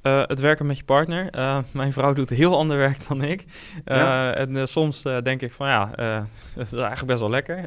Uh, 0.02 0.22
het 0.26 0.40
werken 0.40 0.66
met 0.66 0.76
je 0.76 0.84
partner. 0.84 1.36
Uh, 1.36 1.58
mijn 1.70 1.92
vrouw 1.92 2.12
doet 2.12 2.30
heel 2.30 2.56
ander 2.56 2.76
werk 2.76 3.08
dan 3.08 3.22
ik. 3.22 3.44
Uh, 3.84 3.96
ja. 3.96 4.34
En 4.34 4.68
soms 4.68 5.02
denk 5.02 5.42
ik 5.42 5.52
van 5.52 5.68
ja, 5.68 5.90
het 6.58 6.66
is 6.66 6.72
eigenlijk 6.72 7.06
best 7.06 7.20
wel 7.20 7.30
lekker. 7.30 7.62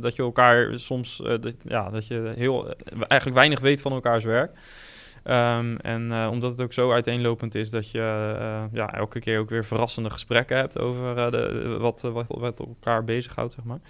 dat 0.00 0.16
je 0.16 0.22
elkaar 0.22 0.78
soms, 0.78 1.16
dat, 1.16 1.54
ja, 1.62 1.90
dat 1.90 2.06
je 2.06 2.32
heel, 2.36 2.74
eigenlijk 2.98 3.34
weinig 3.34 3.60
weet 3.60 3.80
van 3.80 3.92
elkaars 3.92 4.24
werk. 4.24 4.50
Um, 5.24 5.76
en 5.76 6.28
omdat 6.28 6.50
het 6.50 6.60
ook 6.60 6.72
zo 6.72 6.92
uiteenlopend 6.92 7.54
is 7.54 7.70
dat 7.70 7.90
je 7.90 7.98
ja, 8.72 8.94
elke 8.94 9.18
keer 9.18 9.38
ook 9.38 9.50
weer 9.50 9.64
verrassende 9.64 10.10
gesprekken 10.10 10.56
hebt 10.56 10.78
over 10.78 11.30
de, 11.30 11.76
wat, 11.78 12.00
wat, 12.00 12.26
wat 12.28 12.60
elkaar 12.60 13.04
bezighoudt, 13.04 13.52
zeg 13.52 13.64
maar. 13.64 13.80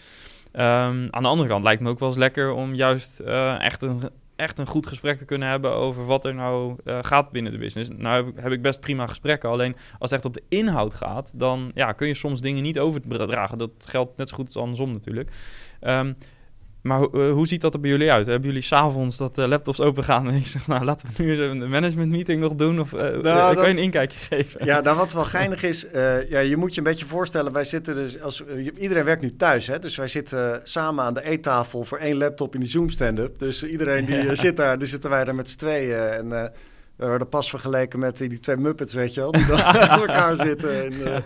Um, 0.88 1.08
aan 1.10 1.22
de 1.22 1.28
andere 1.28 1.48
kant 1.48 1.64
lijkt 1.64 1.82
me 1.82 1.88
ook 1.88 1.98
wel 1.98 2.08
eens 2.08 2.18
lekker 2.18 2.52
om 2.52 2.74
juist 2.74 3.20
echt 3.58 3.82
een 3.82 4.10
echt 4.40 4.58
een 4.58 4.66
goed 4.66 4.86
gesprek 4.86 5.18
te 5.18 5.24
kunnen 5.24 5.48
hebben 5.48 5.74
over 5.74 6.06
wat 6.06 6.24
er 6.24 6.34
nou 6.34 6.76
uh, 6.84 6.98
gaat 7.02 7.30
binnen 7.30 7.52
de 7.52 7.58
business. 7.58 7.90
Nou 7.96 8.16
heb 8.16 8.36
ik, 8.36 8.42
heb 8.42 8.52
ik, 8.52 8.62
best 8.62 8.80
prima 8.80 9.06
gesprekken. 9.06 9.50
Alleen 9.50 9.76
als 9.98 10.10
het 10.10 10.12
echt 10.12 10.24
op 10.24 10.34
de 10.34 10.42
inhoud 10.48 10.94
gaat, 10.94 11.30
dan 11.34 11.70
ja, 11.74 11.92
kun 11.92 12.06
je 12.06 12.14
soms 12.14 12.40
dingen 12.40 12.62
niet 12.62 12.78
overdragen. 12.78 13.58
Dat 13.58 13.70
geldt 13.78 14.16
net 14.16 14.28
zo 14.28 14.36
goed 14.36 14.46
als 14.46 14.56
andersom 14.56 14.92
natuurlijk. 14.92 15.30
Um, 15.80 16.16
maar 16.82 17.00
uh, 17.00 17.32
hoe 17.32 17.46
ziet 17.46 17.60
dat 17.60 17.74
er 17.74 17.80
bij 17.80 17.90
jullie 17.90 18.12
uit? 18.12 18.26
Hebben 18.26 18.48
jullie 18.48 18.62
s'avonds 18.62 19.16
dat 19.16 19.34
de 19.34 19.48
laptops 19.48 19.80
open 19.80 20.04
gaan 20.04 20.28
en 20.28 20.34
je 20.34 20.44
zegt, 20.44 20.66
nou 20.66 20.84
laten 20.84 21.08
we 21.16 21.22
nu 21.22 21.42
een 21.42 21.68
management 21.68 22.10
meeting 22.10 22.40
nog 22.40 22.54
doen? 22.54 22.80
Of 22.80 22.92
uh, 22.92 23.00
nou, 23.00 23.54
kan 23.54 23.64
je 23.64 23.70
een 23.70 23.82
inkijkje 23.82 24.18
geven? 24.18 24.64
Ja, 24.64 24.80
nou 24.80 24.96
wat 24.96 25.12
wel 25.12 25.24
geinig 25.24 25.62
is, 25.62 25.86
ja, 26.28 26.38
je 26.38 26.56
moet 26.56 26.74
je 26.74 26.78
een 26.78 26.86
beetje 26.86 27.06
voorstellen, 27.06 27.52
wij 27.52 27.64
zitten 27.64 27.94
dus, 27.94 28.20
als, 28.20 28.44
iedereen 28.78 29.04
werkt 29.04 29.22
nu 29.22 29.36
thuis, 29.36 29.66
hè? 29.66 29.78
dus 29.78 29.96
wij 29.96 30.08
zitten 30.08 30.60
samen 30.64 31.04
aan 31.04 31.14
de 31.14 31.24
eettafel 31.24 31.84
voor 31.84 31.98
één 31.98 32.16
laptop 32.16 32.54
in 32.54 32.60
die 32.60 32.68
Zoom 32.68 32.90
stand-up. 32.90 33.38
Dus 33.38 33.64
iedereen 33.64 34.04
die 34.04 34.22
ja. 34.24 34.34
zit 34.34 34.56
daar, 34.56 34.78
dus 34.78 34.90
zitten 34.90 35.10
wij 35.10 35.24
daar 35.24 35.34
met 35.34 35.50
z'n 35.50 35.58
tweeën 35.58 35.98
en... 35.98 36.28
we 36.96 37.06
worden 37.06 37.28
pas 37.28 37.50
vergeleken 37.50 37.98
met 37.98 38.18
die 38.18 38.40
twee 38.40 38.56
Muppets, 38.56 38.94
weet 38.94 39.14
je 39.14 39.20
wel, 39.20 39.32
die 39.32 39.46
dan 39.46 39.62
aan 39.90 40.00
elkaar 40.00 40.36
zitten. 40.36 40.84
En. 40.84 41.24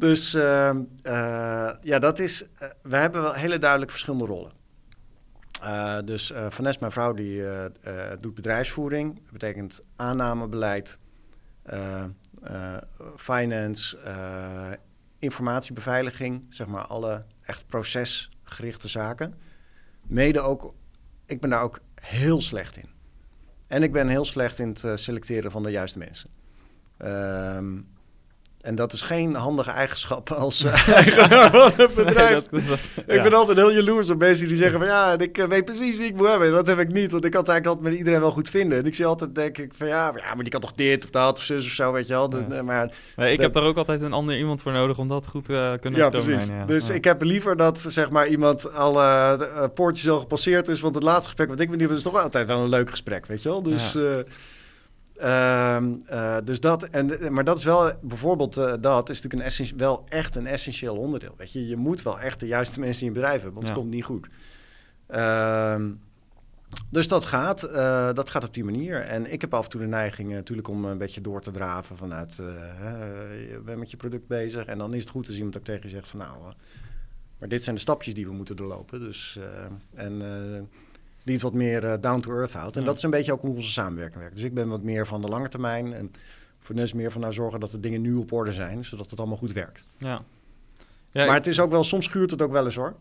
Dus 0.00 0.34
uh, 0.34 0.70
uh, 1.02 1.70
ja, 1.80 1.98
dat 1.98 2.18
is. 2.18 2.42
Uh, 2.42 2.68
we 2.82 2.96
hebben 2.96 3.22
wel 3.22 3.32
hele 3.32 3.58
duidelijk 3.58 3.90
verschillende 3.90 4.26
rollen. 4.26 4.52
dus 6.04 6.32
Vanessa, 6.48 6.80
mijn 6.80 6.92
vrouw, 6.92 7.12
die 7.12 7.42
doet 8.20 8.34
bedrijfsvoering. 8.34 9.14
Dat 9.14 9.32
betekent 9.32 9.80
aannamebeleid, 9.96 10.98
finance, 13.16 13.98
informatiebeveiliging, 15.18 16.46
zeg 16.48 16.66
maar 16.66 16.86
alle 16.86 17.24
echt 17.42 17.66
procesgerichte 17.66 18.88
zaken. 18.88 19.34
Mede 20.02 20.40
ook, 20.40 20.74
ik 21.26 21.40
ben 21.40 21.50
daar 21.50 21.62
ook 21.62 21.80
heel 21.94 22.40
slecht 22.40 22.76
in. 22.76 22.88
En 23.66 23.82
ik 23.82 23.92
ben 23.92 24.08
heel 24.08 24.24
slecht 24.24 24.58
in 24.58 24.68
het 24.68 25.00
selecteren 25.00 25.50
van 25.50 25.62
de 25.62 25.70
juiste 25.70 25.98
mensen. 25.98 26.30
Ehm, 26.96 27.78
en 28.60 28.74
dat 28.74 28.92
is 28.92 29.02
geen 29.02 29.34
handige 29.34 29.70
eigenschap 29.70 30.30
als 30.30 30.64
uh, 30.64 30.88
eigenaar 30.96 31.50
van 31.50 31.72
een 31.76 31.90
bedrijf. 31.94 32.50
Nee, 32.50 32.60
dat, 32.60 32.68
dat, 32.68 32.78
ja. 33.06 33.14
Ik 33.14 33.22
ben 33.22 33.34
altijd 33.34 33.56
heel 33.58 33.72
jaloers 33.72 34.10
op 34.10 34.18
mensen 34.18 34.48
die 34.48 34.56
zeggen 34.56 34.78
van 34.78 34.88
ja, 34.88 35.18
ik 35.18 35.38
uh, 35.38 35.44
weet 35.44 35.64
precies 35.64 35.96
wie 35.96 36.06
ik 36.06 36.16
moet 36.16 36.28
hebben. 36.28 36.48
En 36.48 36.54
dat 36.54 36.66
heb 36.66 36.78
ik 36.78 36.92
niet, 36.92 37.12
want 37.12 37.24
ik 37.24 37.30
kan 37.30 37.40
het 37.40 37.48
eigenlijk 37.50 37.66
altijd 37.66 37.88
met 37.88 37.98
iedereen 37.98 38.20
wel 38.20 38.30
goed 38.30 38.48
vinden. 38.48 38.78
En 38.78 38.86
ik 38.86 38.94
zie 38.94 39.06
altijd, 39.06 39.34
denk 39.34 39.58
ik, 39.58 39.72
van 39.74 39.86
ja, 39.86 40.10
maar, 40.12 40.20
ja, 40.20 40.34
maar 40.34 40.42
die 40.42 40.52
kan 40.52 40.60
toch 40.60 40.72
dit 40.72 41.04
of 41.04 41.10
dat 41.10 41.38
of 41.38 41.44
zus 41.44 41.66
of 41.66 41.72
zo, 41.72 41.92
weet 41.92 42.06
je 42.06 42.12
wel. 42.12 42.30
Ja. 42.50 42.62
Maar, 42.62 42.92
nee, 43.16 43.32
ik 43.32 43.40
heb 43.40 43.52
daar 43.52 43.62
ook 43.62 43.76
altijd 43.76 44.00
een 44.00 44.12
ander 44.12 44.38
iemand 44.38 44.62
voor 44.62 44.72
nodig 44.72 44.98
om 44.98 45.08
dat 45.08 45.26
goed 45.26 45.50
uh, 45.50 45.72
kunnen 45.80 46.00
ja, 46.00 46.08
precies. 46.08 46.46
Ja. 46.46 46.64
Dus 46.64 46.90
ik 46.90 47.04
heb 47.04 47.22
liever 47.22 47.56
dat 47.56 47.84
zeg 47.88 48.10
maar 48.10 48.28
iemand 48.28 48.72
alle 48.72 49.70
poortjes 49.74 50.08
al 50.08 50.18
gepasseerd 50.18 50.68
is. 50.68 50.80
Want 50.80 50.94
het 50.94 51.04
laatste 51.04 51.26
gesprek 51.26 51.48
wat 51.48 51.60
ik 51.60 51.68
met 51.68 51.78
die 51.78 51.88
heb 51.88 51.96
is 51.96 52.02
toch 52.02 52.22
altijd 52.22 52.46
wel 52.46 52.58
een 52.58 52.68
leuk 52.68 52.90
gesprek, 52.90 53.26
weet 53.26 53.42
je 53.42 53.48
wel. 53.48 53.62
Dus... 53.62 53.96
Ehm, 55.20 55.94
eh, 56.06 56.36
dus 56.44 56.60
dat, 56.60 56.82
en, 56.82 57.32
maar 57.32 57.44
dat 57.44 57.58
is 57.58 57.64
wel 57.64 57.92
bijvoorbeeld, 58.02 58.58
uh, 58.58 58.72
dat 58.80 59.08
is 59.08 59.22
natuurlijk 59.22 59.58
een 59.58 59.76
wel 59.76 60.04
echt 60.08 60.36
een 60.36 60.46
essentieel 60.46 60.96
onderdeel. 60.96 61.34
Weet 61.36 61.52
je, 61.52 61.68
je 61.68 61.76
moet 61.76 62.02
wel 62.02 62.20
echt 62.20 62.40
de 62.40 62.46
juiste 62.46 62.80
mensen 62.80 63.00
in 63.00 63.06
je 63.06 63.14
bedrijf 63.14 63.42
hebben, 63.42 63.54
want 63.54 63.66
het 63.66 63.76
komt 63.76 63.90
niet 63.90 64.04
goed. 64.04 64.28
Ehm, 65.06 65.90
dus 66.90 67.08
dat 67.08 67.24
gaat, 67.24 67.64
uh, 67.64 68.12
dat 68.12 68.30
gaat 68.30 68.44
op 68.44 68.54
die 68.54 68.64
manier. 68.64 69.00
En 69.00 69.32
ik 69.32 69.40
heb 69.40 69.54
af 69.54 69.64
en 69.64 69.70
toe 69.70 69.80
de 69.80 69.86
neiging 69.86 70.32
natuurlijk 70.32 70.68
om 70.68 70.84
een 70.84 70.98
beetje 70.98 71.20
door 71.20 71.40
te 71.40 71.50
draven 71.50 71.96
vanuit, 71.96 72.34
je 72.36 73.60
bent 73.64 73.78
met 73.78 73.90
je 73.90 73.96
product 73.96 74.26
bezig. 74.26 74.64
En 74.64 74.78
dan 74.78 74.94
is 74.94 75.00
het 75.00 75.10
goed 75.10 75.28
als 75.28 75.36
iemand 75.36 75.56
ook 75.56 75.64
tegen 75.64 75.82
je 75.82 75.88
zegt 75.88 76.08
van 76.08 76.18
nou, 76.18 76.52
maar 77.38 77.48
dit 77.48 77.64
zijn 77.64 77.76
de 77.76 77.82
stapjes 77.82 78.14
die 78.14 78.26
we 78.26 78.32
moeten 78.32 78.56
doorlopen. 78.56 79.00
Dus, 79.00 79.38
en 79.94 80.22
die 81.30 81.38
het 81.38 81.48
wat 81.48 81.60
meer 81.60 81.84
uh, 81.84 81.94
down 82.00 82.20
to 82.20 82.30
earth 82.30 82.52
houdt. 82.52 82.76
En 82.76 82.84
dat 82.84 82.96
is 82.96 83.02
een 83.02 83.10
beetje 83.10 83.32
ook 83.32 83.40
hoe 83.40 83.54
onze 83.54 83.70
samenwerking 83.70 84.20
werkt. 84.20 84.34
Dus 84.34 84.44
ik 84.44 84.54
ben 84.54 84.68
wat 84.68 84.82
meer 84.82 85.06
van 85.06 85.20
de 85.20 85.28
lange 85.28 85.48
termijn. 85.48 85.92
En 85.92 86.12
voor 86.60 86.74
Nes 86.74 86.92
meer 86.92 87.12
van 87.12 87.20
nou 87.20 87.32
zorgen 87.32 87.60
dat 87.60 87.70
de 87.70 87.80
dingen 87.80 88.00
nu 88.00 88.14
op 88.14 88.32
orde 88.32 88.52
zijn, 88.52 88.84
zodat 88.84 89.10
het 89.10 89.18
allemaal 89.18 89.36
goed 89.36 89.52
werkt. 89.52 89.84
Ja. 89.98 90.22
ja 91.10 91.26
maar 91.26 91.34
het 91.34 91.46
is 91.46 91.60
ook 91.60 91.70
wel, 91.70 91.84
soms 91.84 92.04
schuurt 92.04 92.30
het 92.30 92.42
ook 92.42 92.52
wel 92.52 92.64
eens 92.64 92.74
hoor. 92.74 92.94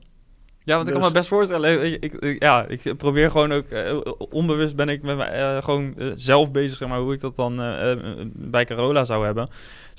Ja, 0.63 0.75
want 0.75 0.87
ik 0.87 0.93
kan 0.93 1.01
me 1.01 1.09
dus- 1.09 1.17
best 1.17 1.29
voorstellen. 1.29 2.01
Ik, 2.01 2.35
ja, 2.39 2.65
ik 2.67 2.97
probeer 2.97 3.31
gewoon 3.31 3.51
ook 3.51 3.69
uh, 3.69 3.99
onbewust 4.17 4.75
ben 4.75 4.89
ik 4.89 5.01
met 5.01 5.17
uh, 5.17 5.61
gewoon 5.63 5.93
uh, 5.97 6.11
zelf 6.15 6.51
bezig, 6.51 6.77
zeg 6.77 6.87
maar, 6.87 6.99
hoe 6.99 7.13
ik 7.13 7.19
dat 7.19 7.35
dan 7.35 7.55
bij 8.33 8.65
Carola 8.65 9.03
zou 9.03 9.25
hebben 9.25 9.49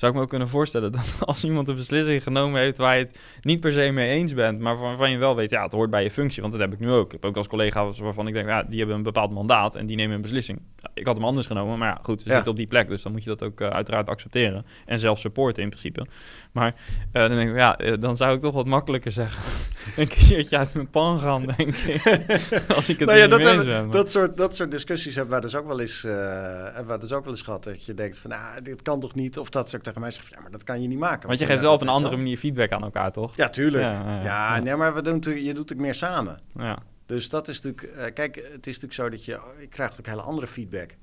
zou 0.01 0.11
ik 0.11 0.17
me 0.17 0.23
ook 0.23 0.29
kunnen 0.29 0.49
voorstellen 0.49 0.91
dat 0.91 1.01
als 1.25 1.43
iemand 1.43 1.67
een 1.67 1.75
beslissing 1.75 2.23
genomen 2.23 2.61
heeft 2.61 2.77
waar 2.77 2.97
je 2.97 3.03
het 3.03 3.19
niet 3.41 3.59
per 3.59 3.71
se 3.71 3.91
mee 3.91 4.09
eens 4.09 4.33
bent, 4.33 4.59
maar 4.59 4.77
waarvan 4.77 5.11
je 5.11 5.17
wel 5.17 5.35
weet, 5.35 5.49
ja, 5.49 5.63
het 5.63 5.71
hoort 5.71 5.89
bij 5.89 6.03
je 6.03 6.11
functie, 6.11 6.41
want 6.41 6.53
dat 6.53 6.61
heb 6.61 6.73
ik 6.73 6.79
nu 6.79 6.91
ook. 6.91 7.05
Ik 7.05 7.11
heb 7.11 7.25
ook 7.25 7.37
als 7.37 7.47
collega's 7.47 7.99
waarvan 7.99 8.27
ik 8.27 8.33
denk, 8.33 8.47
ja, 8.47 8.63
die 8.63 8.77
hebben 8.77 8.95
een 8.95 9.03
bepaald 9.03 9.31
mandaat 9.31 9.75
en 9.75 9.85
die 9.85 9.95
nemen 9.95 10.15
een 10.15 10.21
beslissing. 10.21 10.61
Ik 10.93 11.05
had 11.05 11.15
hem 11.15 11.25
anders 11.25 11.47
genomen, 11.47 11.77
maar 11.77 11.87
ja, 11.87 11.99
goed, 12.01 12.21
ze 12.21 12.27
ja. 12.27 12.33
zitten 12.33 12.51
op 12.51 12.57
die 12.57 12.67
plek, 12.67 12.87
dus 12.87 13.01
dan 13.01 13.11
moet 13.11 13.23
je 13.23 13.29
dat 13.29 13.43
ook 13.43 13.61
uh, 13.61 13.67
uiteraard 13.67 14.09
accepteren 14.09 14.65
en 14.85 14.99
zelf 14.99 15.19
supporten 15.19 15.63
in 15.63 15.69
principe. 15.69 16.05
Maar 16.51 16.75
uh, 17.13 17.21
dan 17.27 17.29
denk 17.29 17.49
ik, 17.49 17.55
ja, 17.55 17.81
uh, 17.81 17.93
dan 17.99 18.17
zou 18.17 18.35
ik 18.35 18.39
toch 18.39 18.53
wat 18.53 18.65
makkelijker 18.65 19.11
zeggen. 19.11 19.43
een 20.01 20.07
keertje 20.07 20.57
uit 20.57 20.73
mijn 20.73 20.89
pan 20.89 21.19
gaan, 21.19 21.45
denk 21.57 21.75
ik. 21.75 22.03
als 22.75 22.89
ik 22.89 22.99
het 22.99 23.07
nou 23.07 23.19
ja, 23.19 23.37
niet 23.37 23.45
dat, 23.45 23.65
ben. 23.65 23.65
Maar. 23.65 23.91
Dat 23.91 24.11
soort, 24.11 24.37
dat 24.37 24.55
soort 24.55 24.71
discussies 24.71 25.15
hebben 25.15 25.35
we 25.35 25.41
dus 25.41 25.55
ook 25.55 25.67
wel 25.67 25.79
eens, 25.79 26.01
hebben 26.01 26.93
we 26.93 26.97
dus 26.97 27.11
ook 27.11 27.23
wel 27.23 27.33
eens 27.33 27.41
gehad. 27.41 27.63
Dat 27.63 27.85
je 27.85 27.93
denkt 27.93 28.19
van, 28.19 28.29
nou, 28.29 28.61
dit 28.61 28.81
kan 28.81 28.99
toch 28.99 29.15
niet? 29.15 29.37
Of 29.37 29.49
dat 29.49 29.69
ook 29.75 29.90
tegen 29.93 30.01
mij 30.01 30.11
ja, 30.29 30.41
maar 30.41 30.51
dat 30.51 30.63
kan 30.63 30.81
je 30.81 30.87
niet 30.87 30.99
maken. 30.99 31.27
Want 31.27 31.39
je 31.39 31.45
geeft 31.45 31.61
wel 31.61 31.73
op 31.73 31.81
een 31.81 31.89
andere 31.89 32.17
manier 32.17 32.37
feedback 32.37 32.71
aan 32.71 32.83
elkaar, 32.83 33.11
toch? 33.11 33.35
Ja, 33.35 33.49
tuurlijk. 33.49 33.83
Ja, 33.83 34.23
ja, 34.23 34.59
nee, 34.59 34.75
maar 34.75 34.93
we 34.93 35.01
doen, 35.01 35.43
je 35.43 35.53
doet 35.53 35.69
het 35.69 35.77
meer 35.77 35.95
samen. 35.95 36.41
Ja. 36.53 36.77
Dus 37.05 37.29
dat 37.29 37.47
is 37.47 37.61
natuurlijk, 37.61 37.97
uh, 37.97 38.13
kijk, 38.13 38.35
het 38.35 38.67
is 38.67 38.79
natuurlijk 38.79 38.93
zo 38.93 39.09
dat 39.09 39.25
je, 39.25 39.53
je 39.59 39.67
krijgt 39.67 39.99
ook 39.99 40.05
hele 40.05 40.21
andere 40.21 40.47
feedback. 40.47 40.95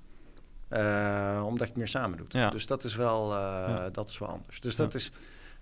Uh, 0.70 1.42
omdat 1.46 1.60
je 1.60 1.66
het 1.66 1.76
meer 1.76 1.88
samen 1.88 2.18
doet. 2.18 2.32
Ja. 2.32 2.50
Dus 2.50 2.66
dat 2.66 2.84
is 2.84 2.96
wel, 2.96 3.32
uh, 3.32 3.84
dat 3.92 4.08
is 4.08 4.18
wel 4.18 4.28
anders. 4.28 4.60
Dus 4.60 4.76
dat 4.76 4.94
is, 4.94 5.12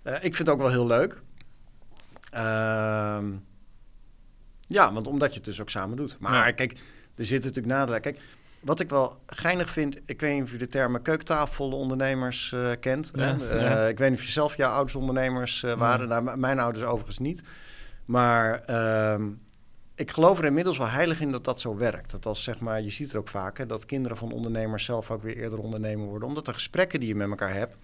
ik 0.03 0.35
vind 0.35 0.37
het 0.37 0.49
ook 0.49 0.57
wel 0.57 0.69
heel 0.69 0.87
leuk. 0.87 1.21
Ehm, 2.29 3.31
ja, 4.61 4.93
want 4.93 5.07
omdat 5.07 5.29
je 5.29 5.35
het 5.35 5.45
dus 5.45 5.61
ook 5.61 5.69
samen 5.69 5.97
doet. 5.97 6.17
Maar 6.19 6.53
kijk, 6.53 6.71
er 7.15 7.25
zitten 7.25 7.49
natuurlijk 7.49 7.75
nadelen. 7.79 8.01
Kijk, 8.01 8.19
wat 8.59 8.79
ik 8.79 8.89
wel 8.89 9.19
geinig 9.25 9.69
vind, 9.69 9.99
ik 10.05 10.21
weet 10.21 10.33
niet 10.33 10.43
of 10.43 10.51
je 10.51 10.57
de 10.57 10.67
termen 10.67 11.01
keukentafelondernemers 11.01 12.51
uh, 12.55 12.71
kent. 12.79 13.11
Ja, 13.15 13.35
uh, 13.35 13.89
Ik 13.89 13.97
weet 13.97 14.09
niet 14.09 14.19
of 14.19 14.25
je 14.25 14.31
zelf 14.31 14.57
jouw 14.57 14.71
ouders 14.71 14.95
ondernemers 14.95 15.63
uh, 15.63 15.73
waren. 15.73 16.07
Nou, 16.07 16.37
mijn 16.37 16.59
ouders 16.59 16.85
overigens 16.85 17.19
niet. 17.19 17.41
Maar 18.05 18.59
ehm, 18.65 19.29
ik 19.95 20.11
geloof 20.11 20.39
er 20.39 20.45
inmiddels 20.45 20.77
wel 20.77 20.89
heilig 20.89 21.21
in 21.21 21.31
dat 21.31 21.43
dat 21.43 21.59
zo 21.59 21.75
werkt. 21.75 22.11
Dat 22.11 22.25
als 22.25 22.43
zeg 22.43 22.59
maar, 22.59 22.81
je 22.81 22.89
ziet 22.89 23.11
er 23.11 23.17
ook 23.17 23.27
vaker 23.27 23.67
dat 23.67 23.85
kinderen 23.85 24.17
van 24.17 24.31
ondernemers 24.31 24.85
zelf 24.85 25.11
ook 25.11 25.23
weer 25.23 25.37
eerder 25.37 25.59
ondernemer 25.59 26.07
worden. 26.07 26.27
Omdat 26.27 26.45
de 26.45 26.53
gesprekken 26.53 26.99
die 26.99 27.09
je 27.09 27.15
met 27.15 27.29
elkaar 27.29 27.53
hebt, 27.53 27.75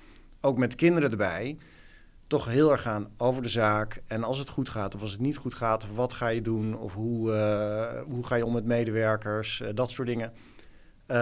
ook 0.41 0.57
met 0.57 0.75
kinderen 0.75 1.11
erbij, 1.11 1.57
toch 2.27 2.45
heel 2.45 2.71
erg 2.71 2.81
gaan 2.81 3.09
over 3.17 3.41
de 3.41 3.49
zaak. 3.49 4.01
En 4.07 4.23
als 4.23 4.37
het 4.37 4.49
goed 4.49 4.69
gaat 4.69 4.95
of 4.95 5.01
als 5.01 5.11
het 5.11 5.19
niet 5.19 5.37
goed 5.37 5.53
gaat, 5.53 5.83
of 5.83 5.89
wat 5.95 6.13
ga 6.13 6.27
je 6.27 6.41
doen? 6.41 6.77
Of 6.77 6.93
hoe, 6.93 7.31
hoe 8.07 8.25
ga 8.25 8.35
je 8.35 8.45
om 8.45 8.53
met 8.53 8.65
medewerkers? 8.65 9.63
dat 9.73 9.91
soort 9.91 10.07
dingen. 10.07 10.33
Uh, 11.07 11.17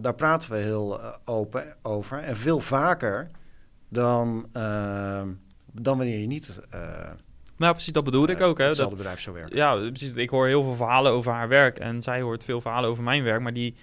daar 0.00 0.14
praten 0.14 0.50
we 0.50 0.56
heel 0.56 1.00
uh, 1.00 1.14
open 1.24 1.76
over. 1.82 2.18
En 2.18 2.36
veel 2.36 2.60
vaker 2.60 3.30
dan, 3.88 4.48
uh, 4.56 5.22
dan 5.72 5.96
wanneer 5.96 6.18
je 6.18 6.26
niet. 6.26 6.60
nou, 7.56 7.72
precies, 7.72 7.92
dat 7.92 8.04
bedoelde 8.04 8.32
ik 8.32 8.40
ook. 8.40 8.58
Hè, 8.58 8.64
hetzelfde 8.64 8.96
dat, 8.96 9.04
bedrijf 9.04 9.20
zo 9.20 9.32
werkt. 9.32 9.54
Ja, 9.54 9.76
precies. 9.76 10.12
Ik 10.12 10.30
hoor 10.30 10.46
heel 10.46 10.62
veel 10.62 10.74
verhalen 10.74 11.12
over 11.12 11.32
haar 11.32 11.48
werk. 11.48 11.78
En 11.78 12.02
zij 12.02 12.20
hoort 12.20 12.44
veel 12.44 12.60
verhalen 12.60 12.90
over 12.90 13.02
mijn 13.02 13.22
werk. 13.22 13.40
Maar 13.40 13.52
die 13.52 13.74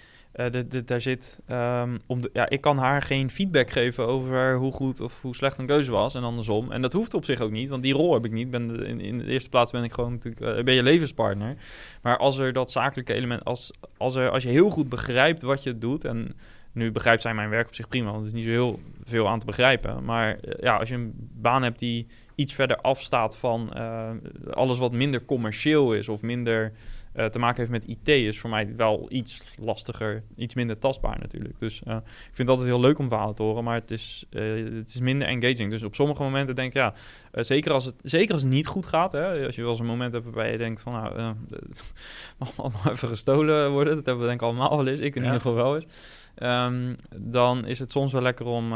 de, 0.46 0.84
daar 0.84 1.00
zit, 1.00 1.40
um, 1.50 1.98
om 2.06 2.20
de, 2.20 2.30
ja, 2.32 2.48
ik 2.48 2.60
kan 2.60 2.78
haar 2.78 3.02
geen 3.02 3.30
feedback 3.30 3.70
geven 3.70 4.06
over 4.06 4.56
hoe 4.56 4.72
goed 4.72 5.00
of 5.00 5.22
hoe 5.22 5.34
slecht 5.34 5.58
een 5.58 5.66
keuze 5.66 5.90
was 5.90 6.14
en 6.14 6.22
andersom. 6.22 6.72
En 6.72 6.82
dat 6.82 6.92
hoeft 6.92 7.14
op 7.14 7.24
zich 7.24 7.40
ook 7.40 7.50
niet, 7.50 7.68
want 7.68 7.82
die 7.82 7.94
rol 7.94 8.14
heb 8.14 8.24
ik 8.24 8.32
niet. 8.32 8.50
Ben 8.50 8.86
in, 8.86 9.00
in 9.00 9.18
de 9.18 9.24
eerste 9.24 9.48
plaats 9.48 9.70
ben 9.70 9.84
ik 9.84 9.92
gewoon 9.92 10.12
natuurlijk, 10.12 10.58
uh, 10.58 10.64
ben 10.64 10.74
je 10.74 10.82
levenspartner. 10.82 11.56
Maar 12.02 12.16
als 12.16 12.38
er 12.38 12.52
dat 12.52 12.70
zakelijke 12.70 13.14
element, 13.14 13.44
als, 13.44 13.70
als, 13.96 14.14
er, 14.14 14.30
als 14.30 14.42
je 14.42 14.48
heel 14.48 14.70
goed 14.70 14.88
begrijpt 14.88 15.42
wat 15.42 15.62
je 15.62 15.78
doet 15.78 16.04
en 16.04 16.36
nu 16.72 16.92
begrijpt 16.92 17.22
zij 17.22 17.34
mijn 17.34 17.50
werk 17.50 17.66
op 17.66 17.74
zich 17.74 17.88
prima, 17.88 18.10
want 18.10 18.20
er 18.20 18.26
is 18.26 18.32
niet 18.32 18.44
zo 18.44 18.50
heel 18.50 18.80
veel 19.04 19.28
aan 19.28 19.40
te 19.40 19.46
begrijpen. 19.46 20.04
Maar 20.04 20.28
uh, 20.28 20.54
ja, 20.60 20.76
als 20.76 20.88
je 20.88 20.94
een 20.94 21.12
baan 21.16 21.62
hebt 21.62 21.78
die 21.78 22.06
iets 22.34 22.54
verder 22.54 22.76
afstaat 22.76 23.36
van 23.36 23.72
alles 24.50 24.78
wat 24.78 24.92
minder 24.92 25.24
commercieel 25.24 25.94
is 25.94 26.08
of 26.08 26.22
minder 26.22 26.72
uh, 27.18 27.24
te 27.24 27.38
maken 27.38 27.56
heeft 27.56 27.70
met 27.70 27.84
IT, 27.84 28.08
is 28.08 28.38
voor 28.38 28.50
mij 28.50 28.76
wel 28.76 29.06
iets 29.08 29.42
lastiger, 29.56 30.22
iets 30.36 30.54
minder 30.54 30.78
tastbaar 30.78 31.18
natuurlijk. 31.20 31.58
Dus 31.58 31.82
uh, 31.88 31.94
ik 31.94 32.02
vind 32.22 32.38
het 32.38 32.48
altijd 32.48 32.68
heel 32.68 32.80
leuk 32.80 32.98
om 32.98 33.08
verhalen 33.08 33.34
te 33.34 33.42
horen, 33.42 33.64
maar 33.64 33.74
het 33.74 33.90
is, 33.90 34.24
uh, 34.30 34.74
het 34.76 34.88
is 34.88 35.00
minder 35.00 35.28
engaging. 35.28 35.70
Dus 35.70 35.82
op 35.82 35.94
sommige 35.94 36.22
momenten 36.22 36.54
denk 36.54 36.68
ik, 36.68 36.74
ja, 36.74 36.94
zeker, 37.32 37.72
als 37.72 37.84
het, 37.84 37.94
zeker 38.02 38.32
als 38.32 38.42
het 38.42 38.50
niet 38.50 38.66
goed 38.66 38.86
gaat, 38.86 39.12
hè, 39.12 39.46
als 39.46 39.54
je 39.54 39.60
wel 39.60 39.70
eens 39.70 39.80
een 39.80 39.86
moment 39.86 40.12
hebt 40.12 40.24
waarbij 40.24 40.52
je 40.52 40.58
denkt 40.58 40.80
van, 40.80 40.92
nou, 40.92 41.12
mag 42.38 42.52
allemaal 42.56 42.92
even 42.92 43.08
gestolen 43.08 43.70
worden, 43.70 43.94
dat 43.94 44.06
hebben 44.06 44.22
we 44.24 44.28
denk 44.28 44.40
ik 44.40 44.46
allemaal 44.46 44.76
wel 44.76 44.86
eens, 44.86 45.00
ik 45.00 45.14
in 45.14 45.22
ja. 45.22 45.26
ieder 45.26 45.40
geval 45.40 45.56
wel 45.56 45.74
eens. 45.74 45.86
Um, 46.42 46.94
dan 47.16 47.66
is 47.66 47.78
het 47.78 47.90
soms 47.90 48.12
wel 48.12 48.22
lekker 48.22 48.46
om, 48.46 48.72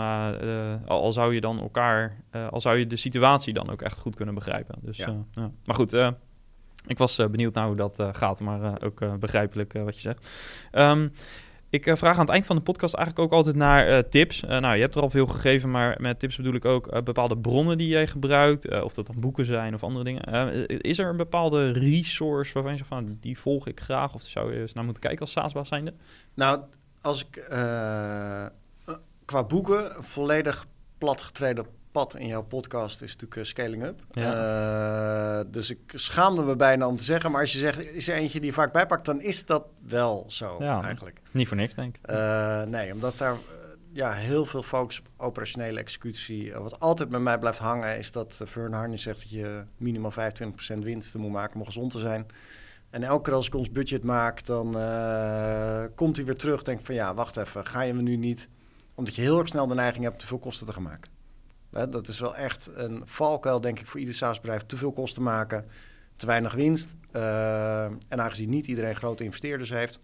al 0.87 1.13
zou 1.13 1.35
je 1.35 1.41
dan 1.41 1.61
elkaar, 1.61 2.25
al 2.51 2.61
zou 2.61 2.79
je 2.79 2.87
de 2.87 2.97
situatie 2.97 3.55
dan 3.55 3.71
ook 3.71 3.83
echt 3.83 3.99
goed 3.99 4.17
kunnen 4.17 4.35
begrijpen. 4.35 4.79
Dus, 4.81 4.97
ja. 4.97 5.25
Maar 5.65 5.75
goed, 5.75 5.91
ik 6.87 6.99
was 6.99 7.19
uh, 7.19 7.27
benieuwd 7.27 7.55
naar 7.55 7.67
hoe 7.67 7.77
dat 7.77 8.01
uh, 8.01 8.09
gaat, 8.13 8.41
maar 8.41 8.61
uh, 8.61 8.73
ook 8.85 9.19
begrijpelijk 9.19 9.73
wat 9.73 9.95
je 9.95 10.01
zegt. 10.01 10.27
Um, 10.73 11.13
ik 11.71 11.97
vraag 11.97 12.15
aan 12.15 12.21
het 12.21 12.31
eind 12.31 12.47
van 12.47 12.57
de 12.57 12.63
podcast 12.63 12.95
eigenlijk 12.95 13.27
ook 13.27 13.39
altijd 13.39 13.57
naar 13.57 14.09
tips. 14.09 14.41
nou, 14.41 14.75
je 14.75 14.81
hebt 14.81 14.95
er 14.95 15.03
al 15.03 15.11
veel 15.11 15.27
gegeven, 15.27 15.71
maar 15.71 15.97
met 16.01 16.19
tips 16.19 16.37
bedoel 16.37 16.55
ik 16.55 16.65
ook 16.65 17.05
bepaalde 17.05 17.39
bronnen 17.39 17.79
die 17.79 17.89
jij 17.89 18.07
gebruikt. 18.07 18.83
of 18.83 18.95
dat 18.95 19.07
dan 19.07 19.21
boeken 19.21 19.45
zijn 19.45 19.75
of 19.75 19.83
andere 19.83 20.05
dingen. 20.05 20.69
is 20.69 20.99
er 20.99 21.09
een 21.09 21.17
bepaalde 21.17 21.71
resource 21.71 22.53
waarvan 22.53 22.73
je 22.73 22.79
zegt 22.79 22.91
van 22.91 23.17
die 23.21 23.39
volg 23.39 23.67
ik 23.67 23.81
graag? 23.81 24.15
Of 24.15 24.23
zou 24.23 24.53
je 24.53 24.61
eens 24.61 24.73
naar 24.73 24.85
moeten 24.85 25.03
kijken 25.03 25.21
als 25.21 25.33
SaaSbaas 25.33 25.69
zijnde? 25.69 25.95
Nou, 26.35 26.61
als 27.01 27.27
ik 27.27 27.45
qua 29.25 29.45
boeken 29.45 30.05
volledig 30.05 30.67
platgetreden 30.99 31.67
pad 31.93 32.17
in 32.17 32.27
jouw 32.27 32.43
podcast 32.43 33.03
is 33.03 33.13
natuurlijk 33.13 33.37
uh, 33.37 33.45
Scaling 33.45 33.85
Up. 33.85 34.01
Ja. 34.11 35.39
Uh, 35.39 35.45
dus 35.51 35.71
ik 35.71 35.79
schaamde 35.95 36.43
me 36.43 36.57
bijna 36.57 36.87
om 36.87 36.97
te 36.97 37.05
zeggen. 37.05 37.31
Maar 37.31 37.41
als 37.41 37.53
je 37.53 37.59
zegt, 37.59 37.91
is 37.91 38.09
er 38.09 38.15
eentje 38.15 38.39
die 38.39 38.49
je 38.49 38.55
vaak 38.55 38.73
bijpakt, 38.73 39.05
dan 39.05 39.21
is 39.21 39.47
dat 39.47 39.65
wel 39.87 40.25
zo 40.29 40.57
ja, 40.61 40.83
eigenlijk. 40.83 41.21
Niet 41.31 41.49
voor 41.49 41.57
niks, 41.57 41.75
denk 41.75 41.97
ik. 41.97 42.11
Uh, 42.11 42.63
nee, 42.63 42.93
omdat 42.93 43.19
daar 43.19 43.37
ja, 43.93 44.13
heel 44.13 44.47
veel 44.47 44.63
focus 44.63 44.99
op 44.99 45.07
operationele 45.17 45.81
executie. 45.81 46.53
wat 46.53 46.81
altijd 46.81 47.09
bij 47.09 47.21
mij 47.21 47.39
blijft 47.39 47.59
hangen, 47.59 47.99
is 47.99 48.13
dat 48.13 48.41
Vern 48.45 48.73
Harney 48.73 48.97
zegt 48.97 49.21
dat 49.21 49.31
je 49.31 49.65
minimaal 49.77 50.13
25% 50.13 50.79
winst 50.79 51.15
moet 51.15 51.33
maken 51.33 51.61
om 51.61 51.67
gezond 51.67 51.91
te 51.91 51.99
zijn. 51.99 52.27
En 52.91 53.03
elke 53.03 53.23
keer 53.23 53.35
als 53.35 53.47
ik 53.47 53.55
ons 53.55 53.71
budget 53.71 54.03
maak, 54.03 54.47
dan 54.47 54.67
komt 55.95 56.17
hij 56.17 56.25
weer 56.25 56.37
terug. 56.37 56.63
Denk 56.63 56.85
van 56.85 56.95
ja, 56.95 57.15
wacht 57.15 57.37
even, 57.37 57.67
ga 57.67 57.81
je 57.83 57.95
me 57.95 58.03
nu 58.03 58.17
niet... 58.17 58.49
Omdat 58.95 59.15
je 59.15 59.23
heel 59.23 59.39
erg 59.39 59.49
snel 59.49 59.67
de 59.67 59.75
neiging 59.75 60.05
hebt 60.05 60.19
te 60.19 60.27
veel 60.27 60.39
kosten 60.39 60.67
te 60.67 60.73
gaan 60.73 60.83
maken. 60.83 61.11
Dat 61.73 62.09
is 62.09 62.21
wel 62.21 62.37
echt 62.37 62.71
een 62.75 63.03
valkuil, 63.05 63.61
denk 63.61 63.79
ik, 63.79 63.87
voor 63.87 64.01
ieder 64.01 64.15
SaaS-bedrijf. 64.15 64.63
Te 64.63 64.77
veel 64.77 64.93
kosten 64.93 65.23
maken, 65.23 65.67
te 66.17 66.27
weinig 66.27 66.55
winst. 66.55 66.95
Uh, 67.13 67.85
en 67.85 68.21
aangezien 68.21 68.49
niet 68.49 68.67
iedereen 68.67 68.97
grote 68.97 69.25
investeerders 69.25 69.71
heeft, 69.71 70.01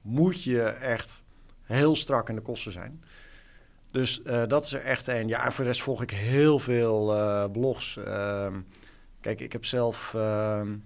moet 0.00 0.42
je 0.42 0.62
echt 0.62 1.24
heel 1.62 1.96
strak 1.96 2.28
in 2.28 2.34
de 2.34 2.40
kosten 2.40 2.72
zijn. 2.72 3.04
Dus 3.90 4.20
uh, 4.24 4.42
dat 4.46 4.64
is 4.64 4.72
er 4.72 4.80
echt 4.80 5.06
een. 5.06 5.28
Ja, 5.28 5.50
voor 5.50 5.64
de 5.64 5.70
rest 5.70 5.82
volg 5.82 6.02
ik 6.02 6.10
heel 6.10 6.58
veel 6.58 7.14
uh, 7.16 7.44
blogs. 7.52 7.96
Ehm, 7.96 8.60
kijk, 9.20 9.40
ik 9.40 9.52
heb 9.52 9.64
zelf... 9.64 10.14
Ehm, 10.14 10.76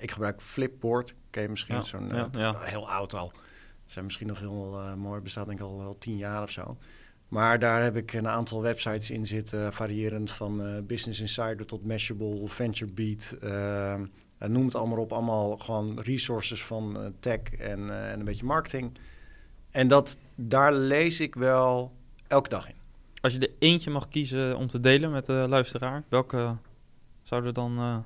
ik 0.00 0.10
gebruik 0.10 0.40
Flipboard. 0.42 1.14
Ken 1.30 1.42
je 1.42 1.48
misschien 1.48 1.74
ja, 1.74 1.82
zo'n... 1.82 2.08
Ja, 2.08 2.28
ja. 2.32 2.58
Heel 2.58 2.90
oud 2.90 3.14
al. 3.14 3.32
Zijn 3.86 4.04
misschien 4.04 4.26
nog 4.26 4.38
heel 4.38 4.96
mooi. 4.96 5.20
Bestaat 5.20 5.46
denk 5.46 5.58
ik 5.58 5.64
al, 5.64 5.80
al 5.80 5.98
tien 5.98 6.16
jaar 6.16 6.42
of 6.42 6.50
zo. 6.50 6.76
Maar 7.32 7.58
daar 7.58 7.82
heb 7.82 7.96
ik 7.96 8.12
een 8.12 8.28
aantal 8.28 8.62
websites 8.62 9.10
in 9.10 9.26
zitten, 9.26 9.72
variërend 9.72 10.30
van 10.30 10.66
uh, 10.66 10.82
Business 10.82 11.20
Insider 11.20 11.66
tot 11.66 11.86
Mashable, 11.86 12.48
VentureBeat. 12.48 13.36
Uh, 13.42 13.94
noem 14.38 14.64
het 14.64 14.74
allemaal 14.74 14.98
op, 14.98 15.12
allemaal 15.12 15.56
gewoon 15.56 16.00
resources 16.00 16.64
van 16.64 16.96
uh, 16.96 17.06
tech 17.20 17.42
en, 17.58 18.08
en 18.10 18.18
een 18.18 18.24
beetje 18.24 18.44
marketing. 18.44 18.98
En 19.70 19.88
dat, 19.88 20.16
daar 20.34 20.72
lees 20.72 21.20
ik 21.20 21.34
wel 21.34 21.92
elke 22.28 22.48
dag 22.48 22.68
in. 22.68 22.74
Als 23.20 23.32
je 23.32 23.38
er 23.38 23.52
eentje 23.58 23.90
mag 23.90 24.08
kiezen 24.08 24.56
om 24.56 24.68
te 24.68 24.80
delen 24.80 25.10
met 25.10 25.26
de 25.26 25.44
luisteraar, 25.48 26.02
welke 26.08 26.56
zou 27.22 27.46
er 27.46 27.52
dan 27.52 27.78
uh, 27.78 27.96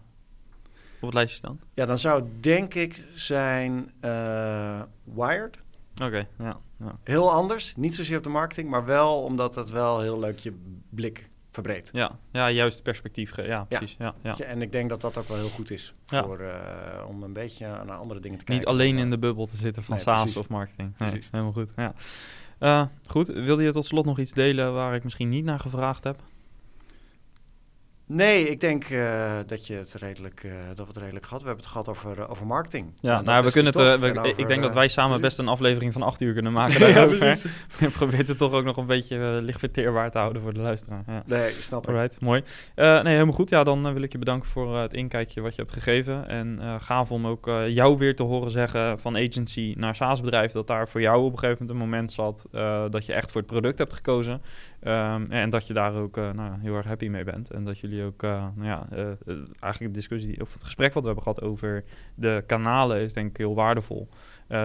op 1.00 1.00
het 1.00 1.14
lijstje 1.14 1.36
staan? 1.36 1.60
Ja, 1.74 1.86
dan 1.86 1.98
zou 1.98 2.22
het 2.22 2.42
denk 2.42 2.74
ik 2.74 3.02
zijn 3.14 3.92
uh, 4.04 4.82
Wired. 5.04 5.58
Oké, 6.02 6.28
ja, 6.38 6.56
ja. 6.78 6.98
Heel 7.04 7.32
anders. 7.32 7.74
Niet 7.76 7.94
zozeer 7.94 8.16
op 8.16 8.22
de 8.22 8.28
marketing, 8.28 8.70
maar 8.70 8.84
wel 8.84 9.22
omdat 9.22 9.54
het 9.54 9.70
wel 9.70 10.00
heel 10.00 10.18
leuk 10.18 10.38
je 10.38 10.52
blik 10.90 11.28
verbreedt. 11.50 11.90
Ja, 11.92 12.18
ja 12.32 12.50
juist 12.50 12.82
perspectief. 12.82 13.36
Ja, 13.36 13.64
precies. 13.64 13.96
Ja. 13.98 14.14
Ja, 14.22 14.38
En 14.38 14.62
ik 14.62 14.72
denk 14.72 14.88
dat 14.88 15.00
dat 15.00 15.16
ook 15.16 15.28
wel 15.28 15.36
heel 15.36 15.48
goed 15.48 15.70
is 15.70 15.94
voor, 16.04 16.40
uh, 16.40 17.08
om 17.08 17.22
een 17.22 17.32
beetje 17.32 17.66
naar 17.66 17.96
andere 17.96 18.20
dingen 18.20 18.38
te 18.38 18.44
kijken. 18.44 18.54
Niet 18.54 18.66
alleen 18.66 18.98
in 18.98 19.10
de 19.10 19.18
bubbel 19.18 19.46
te 19.46 19.56
zitten 19.56 19.82
van 19.82 19.94
nee, 19.94 20.04
SaaS 20.04 20.36
of 20.36 20.48
marketing. 20.48 20.94
Nee, 20.98 21.10
precies. 21.10 21.28
helemaal 21.30 21.52
goed. 21.52 21.72
Ja. 21.76 21.94
Uh, 22.60 22.86
goed, 23.06 23.26
wilde 23.26 23.62
je 23.62 23.72
tot 23.72 23.84
slot 23.84 24.04
nog 24.04 24.18
iets 24.18 24.32
delen 24.32 24.74
waar 24.74 24.94
ik 24.94 25.04
misschien 25.04 25.28
niet 25.28 25.44
naar 25.44 25.58
gevraagd 25.58 26.04
heb? 26.04 26.22
Nee, 28.08 28.48
ik 28.48 28.60
denk 28.60 28.88
uh, 28.88 29.38
dat, 29.46 29.66
je 29.66 29.74
het 29.74 29.94
redelijk, 29.94 30.42
uh, 30.44 30.52
dat 30.68 30.86
we 30.86 30.92
het 30.92 30.96
redelijk 30.96 31.24
gehad. 31.24 31.40
We 31.40 31.46
hebben 31.46 31.64
het 31.64 31.72
gehad 31.72 31.88
over, 31.88 32.18
uh, 32.18 32.30
over 32.30 32.46
marketing. 32.46 32.92
Ja, 33.00 33.20
nou, 33.20 33.44
we 33.44 33.50
kunnen 33.50 33.72
het. 33.72 34.00
We, 34.00 34.10
over, 34.18 34.38
ik 34.38 34.48
denk 34.48 34.62
dat 34.62 34.74
wij 34.74 34.88
samen 34.88 35.20
best 35.20 35.38
een 35.38 35.48
aflevering 35.48 35.92
van 35.92 36.02
acht 36.02 36.20
uur 36.20 36.32
kunnen 36.32 36.52
maken 36.62 36.80
daarover. 36.80 37.26
ja, 37.78 37.88
Probeer 37.98 38.26
het 38.26 38.38
toch 38.38 38.52
ook 38.52 38.64
nog 38.64 38.76
een 38.76 38.86
beetje 38.86 39.18
licht 39.42 39.58
verteerbaar 39.58 40.10
te 40.10 40.18
houden 40.18 40.42
voor 40.42 40.54
de 40.54 40.60
luisteraar. 40.60 41.02
Ja. 41.06 41.22
Nee, 41.26 41.50
snap 41.50 41.86
Alright, 41.88 42.14
ik. 42.14 42.20
mooi. 42.20 42.42
nee, 42.74 43.02
helemaal 43.02 43.34
goed. 43.34 43.50
Ja, 43.50 43.64
dan 43.64 43.92
wil 43.92 44.02
ik 44.02 44.12
je 44.12 44.18
bedanken 44.18 44.48
voor 44.48 44.76
het 44.76 44.94
inkijkje 44.94 45.40
wat 45.40 45.54
je 45.54 45.60
hebt 45.60 45.74
gegeven. 45.74 46.28
En 46.28 46.60
gaaf 46.80 47.10
om 47.10 47.26
ook 47.26 47.50
jou 47.68 47.98
weer 47.98 48.16
te 48.16 48.22
horen 48.22 48.50
zeggen 48.50 48.98
van 48.98 49.16
agency 49.16 49.74
naar 49.76 49.94
SaaS-bedrijf... 49.94 50.52
dat 50.52 50.66
daar 50.66 50.88
voor 50.88 51.00
jou 51.00 51.24
op 51.24 51.32
een 51.32 51.38
gegeven 51.38 51.66
moment 51.66 51.80
een 51.80 51.88
moment 51.88 52.12
zat... 52.12 52.46
dat 52.90 53.06
je 53.06 53.12
echt 53.12 53.30
voor 53.30 53.40
het 53.40 53.50
product 53.50 53.78
hebt 53.78 53.92
gekozen. 53.92 54.42
Um, 54.86 55.30
en 55.30 55.50
dat 55.50 55.66
je 55.66 55.72
daar 55.72 55.94
ook 55.94 56.16
nou, 56.16 56.60
heel 56.60 56.76
erg 56.76 56.86
happy 56.86 57.08
mee 57.08 57.24
bent. 57.24 57.50
En 57.50 57.64
dat 57.64 57.78
jullie 57.78 58.04
ook, 58.04 58.22
uh, 58.22 58.46
nou 58.54 58.68
ja, 58.68 58.86
uh, 58.92 59.04
eigenlijk 59.60 59.94
de 59.94 60.00
discussie 60.00 60.40
of 60.40 60.52
het 60.52 60.64
gesprek 60.64 60.92
wat 60.92 61.02
we 61.02 61.08
hebben 61.08 61.24
gehad 61.24 61.42
over 61.42 61.84
de 62.14 62.44
kanalen 62.46 63.00
is 63.00 63.12
denk 63.12 63.30
ik 63.30 63.36
heel 63.36 63.54
waardevol. 63.54 64.08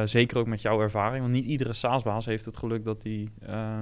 Zeker 0.04 0.38
ook 0.38 0.48
met 0.48 0.62
jouw 0.62 0.82
ervaring, 0.82 1.22
want 1.22 1.34
niet 1.34 1.46
iedere 1.46 1.74
SaaS-baas 1.74 2.26
heeft 2.26 2.46
het 2.46 2.58
geluk 2.58 2.84
dat 2.84 3.04
hij 3.04 3.28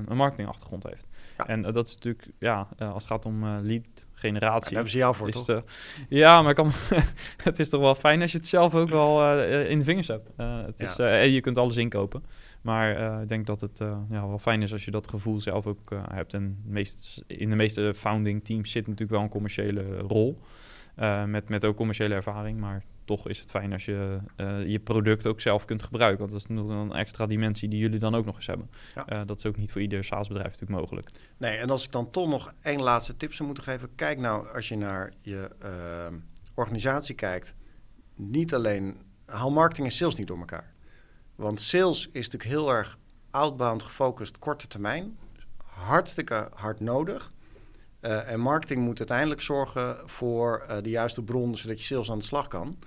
een 0.05 0.17
marketingachtergrond 0.17 0.83
heeft. 0.83 1.07
Ja. 1.37 1.45
En 1.45 1.61
dat 1.61 1.87
is 1.87 1.93
natuurlijk, 1.93 2.27
ja, 2.39 2.67
als 2.77 3.03
het 3.03 3.11
gaat 3.11 3.25
om 3.25 3.45
lead 3.45 3.87
generatie. 4.13 4.61
Daar 4.61 4.73
hebben 4.73 4.91
ze 4.91 4.97
jou 4.97 5.15
voor, 5.15 5.29
toch? 5.29 5.63
ja, 6.09 6.41
maar 6.41 6.53
kan, 6.53 6.71
het 7.43 7.59
is 7.59 7.69
toch 7.69 7.81
wel 7.81 7.95
fijn 7.95 8.21
als 8.21 8.31
je 8.31 8.37
het 8.37 8.47
zelf 8.47 8.75
ook 8.75 8.89
wel 8.89 9.39
in 9.43 9.77
de 9.77 9.83
vingers 9.83 10.07
hebt. 10.07 10.29
het 10.37 10.79
is, 10.79 10.97
en 10.97 11.29
je 11.29 11.41
kunt 11.41 11.57
alles 11.57 11.77
inkopen. 11.77 12.23
Maar 12.61 12.99
uh, 12.99 13.21
ik 13.21 13.29
denk 13.29 13.45
dat 13.45 13.61
het 13.61 13.79
uh, 13.79 13.97
ja, 14.09 14.27
wel 14.27 14.39
fijn 14.39 14.61
is 14.61 14.73
als 14.73 14.85
je 14.85 14.91
dat 14.91 15.09
gevoel 15.09 15.39
zelf 15.39 15.67
ook 15.67 15.91
uh, 15.91 16.03
hebt. 16.11 16.33
En 16.33 16.61
meest, 16.65 17.23
in 17.27 17.49
de 17.49 17.55
meeste 17.55 17.93
founding 17.95 18.43
teams 18.43 18.71
zit 18.71 18.83
natuurlijk 18.83 19.11
wel 19.11 19.21
een 19.21 19.29
commerciële 19.29 19.97
rol. 19.97 20.39
met, 21.25 21.49
met 21.49 21.65
ook 21.65 21.75
commerciële 21.75 22.15
ervaring. 22.15 22.59
Maar 22.59 22.83
toch 23.05 23.27
is 23.27 23.39
het 23.39 23.49
fijn 23.49 23.73
als 23.73 23.85
je 23.85 24.19
je 24.65 24.79
product 24.79 25.27
ook 25.27 25.41
zelf 25.41 25.65
kunt 25.65 25.83
gebruiken. 25.83 26.19
Want 26.19 26.31
dat 26.31 26.39
is 26.39 26.47
nog 26.47 26.75
een 26.75 26.93
extra 26.93 27.25
dimensie 27.25 27.69
die 27.69 27.79
jullie 27.79 27.99
dan 27.99 28.15
ook 28.15 28.25
nog 28.25 28.35
eens 28.35 28.47
hebben. 28.47 28.69
Ja. 28.95 29.25
dat 29.25 29.37
is 29.37 29.45
ook 29.45 29.57
niet 29.57 29.71
voor 29.71 29.81
ieder 29.81 30.03
SaaS-bedrijf 30.03 30.51
natuurlijk 30.51 30.79
mogelijk. 30.79 31.09
Nee, 31.37 31.57
en 31.57 31.69
als 31.69 31.85
ik 31.85 31.91
dan 31.91 32.11
toch 32.11 32.29
nog 32.29 32.53
één 32.61 32.81
laatste 32.81 33.17
tip 33.17 33.33
zou 33.33 33.45
moeten 33.45 33.63
geven. 33.63 33.89
Kijk 33.95 34.19
nou, 34.19 34.47
als 34.53 34.67
je 34.67 34.77
naar 34.77 35.13
je 35.21 35.49
organisatie 36.53 37.15
kijkt. 37.15 37.55
Niet 38.15 38.53
alleen, 38.53 38.97
haal 39.25 39.51
marketing 39.51 39.87
en 39.87 39.93
sales 39.93 40.15
niet 40.15 40.27
door 40.27 40.39
elkaar. 40.39 40.73
Want 41.39 41.61
sales 41.61 42.09
is 42.11 42.29
natuurlijk 42.29 42.43
heel 42.43 42.69
erg 42.69 42.97
outbound 43.31 43.83
gefocust, 43.83 44.39
korte 44.39 44.67
termijn. 44.67 45.17
Hartstikke 45.65 46.47
hard 46.53 46.79
nodig. 46.79 47.31
Uh, 48.01 48.31
en 48.31 48.39
marketing 48.39 48.81
moet 48.81 48.97
uiteindelijk 48.97 49.41
zorgen 49.41 49.97
voor 50.05 50.65
uh, 50.69 50.77
de 50.81 50.89
juiste 50.89 51.23
bron, 51.23 51.57
zodat 51.57 51.79
je 51.79 51.85
sales 51.85 52.11
aan 52.11 52.17
de 52.17 52.23
slag 52.23 52.47
kan. 52.47 52.77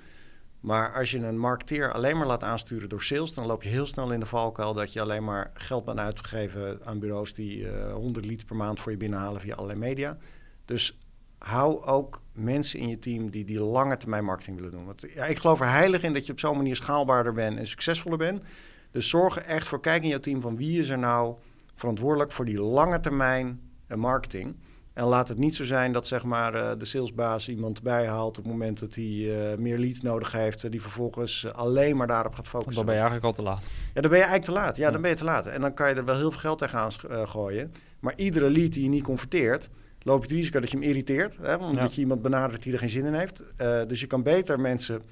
Maar 0.61 0.95
als 0.95 1.11
je 1.11 1.19
een 1.19 1.39
marketeer 1.39 1.93
alleen 1.93 2.17
maar 2.17 2.27
laat 2.27 2.43
aansturen 2.43 2.89
door 2.89 3.03
sales, 3.03 3.35
dan 3.35 3.47
loop 3.47 3.63
je 3.63 3.69
heel 3.69 3.87
snel 3.87 4.13
in 4.13 4.21
de 4.21 4.27
valkuil 4.27 4.75
dat 4.75 4.93
je 4.93 5.01
alleen 5.01 5.25
maar 5.25 5.51
geld 5.55 5.85
bent 5.85 5.99
uitgegeven 5.99 6.81
aan 6.85 6.99
bureaus 6.99 7.35
die 7.35 7.59
uh, 7.59 7.83
eh, 7.83 7.93
100 7.93 8.27
leads 8.27 8.45
per 8.45 8.57
maand 8.57 8.81
voor 8.81 8.93
je 8.93 8.99
binnenhalen 8.99 9.41
via 9.41 9.55
allerlei 9.55 9.79
media. 9.79 10.19
Dus 10.65 10.99
hou 11.43 11.83
ook 11.85 12.21
mensen 12.33 12.79
in 12.79 12.89
je 12.89 12.99
team 12.99 13.31
die 13.31 13.45
die 13.45 13.61
lange 13.61 13.97
termijn 13.97 14.25
marketing 14.25 14.57
willen 14.57 14.73
doen. 14.73 14.85
Want 14.85 15.05
ja, 15.15 15.25
ik 15.25 15.39
geloof 15.39 15.61
er 15.61 15.71
heilig 15.71 16.03
in 16.03 16.13
dat 16.13 16.27
je 16.27 16.33
op 16.33 16.39
zo'n 16.39 16.57
manier 16.57 16.77
schaalbaarder 16.77 17.33
bent 17.33 17.59
en 17.59 17.67
succesvoller 17.67 18.19
bent. 18.19 18.43
Dus 18.91 19.09
zorg 19.09 19.37
er 19.37 19.45
echt 19.45 19.69
voor, 19.69 19.81
kijk 19.81 20.03
in 20.03 20.09
jouw 20.09 20.21
team 20.21 20.41
van 20.41 20.57
wie 20.57 20.79
is 20.79 20.89
er 20.89 20.99
nou 20.99 21.35
verantwoordelijk 21.75 22.33
voor 22.33 22.45
die 22.45 22.61
lange 22.61 23.01
termijn 23.01 23.61
eh, 23.87 23.97
marketing. 23.97 24.57
En 24.93 25.05
laat 25.05 25.29
het 25.29 25.39
niet 25.39 25.55
zo 25.55 25.65
zijn 25.65 25.93
dat 25.93 26.07
zeg 26.07 26.25
maar, 26.25 26.55
uh, 26.55 26.71
de 26.79 26.85
salesbaas 26.85 27.49
iemand 27.49 27.83
bijhaalt 27.83 28.39
op 28.39 28.45
het 28.45 28.53
moment 28.53 28.81
dat 28.81 28.95
hij 28.95 29.05
uh, 29.05 29.59
meer 29.59 29.79
leads 29.79 30.01
nodig 30.01 30.33
heeft, 30.33 30.71
die 30.71 30.83
vervolgens 30.83 31.53
alleen 31.53 31.97
maar 31.97 32.07
daarop 32.07 32.35
gaat 32.35 32.49
focussen. 32.49 32.75
Dan 32.75 32.85
ben 32.85 32.95
je 32.95 33.01
eigenlijk 33.01 33.37
al 33.37 33.45
te 33.45 33.51
laat. 33.51 33.71
Ja, 33.95 34.01
dan 34.01 34.11
ben 34.11 34.19
je 34.19 34.25
eigenlijk 34.25 34.45
te 34.45 34.53
laat. 34.53 34.77
Ja, 34.77 34.87
ja. 34.87 34.91
dan 34.91 35.01
ben 35.01 35.11
je 35.11 35.17
te 35.17 35.25
laat. 35.25 35.47
En 35.47 35.61
dan 35.61 35.75
kan 35.75 35.89
je 35.89 35.95
er 35.95 36.05
wel 36.05 36.17
heel 36.17 36.31
veel 36.31 36.41
geld 36.41 36.59
tegenaan 36.59 36.93
gooien. 37.29 37.73
Maar 38.01 38.13
iedere 38.17 38.51
lead 38.51 38.73
die 38.73 38.83
je 38.83 38.89
niet 38.89 39.03
converteert, 39.03 39.71
loop 40.03 40.17
je 40.17 40.29
het 40.29 40.37
risico 40.37 40.61
dat 40.61 40.71
je 40.71 40.77
hem 40.77 40.87
irriteert. 40.87 41.37
Hè, 41.41 41.55
omdat 41.55 41.95
je 41.95 42.01
iemand 42.01 42.23
benadert 42.23 42.63
die 42.63 42.73
er 42.73 42.79
geen 42.79 42.89
zin 42.89 43.05
in 43.05 43.15
heeft. 43.15 43.43
Uh, 43.61 43.81
dus 43.87 44.01
je 44.01 44.07
kan 44.07 44.23
beter 44.23 44.61
mensen 44.61 45.03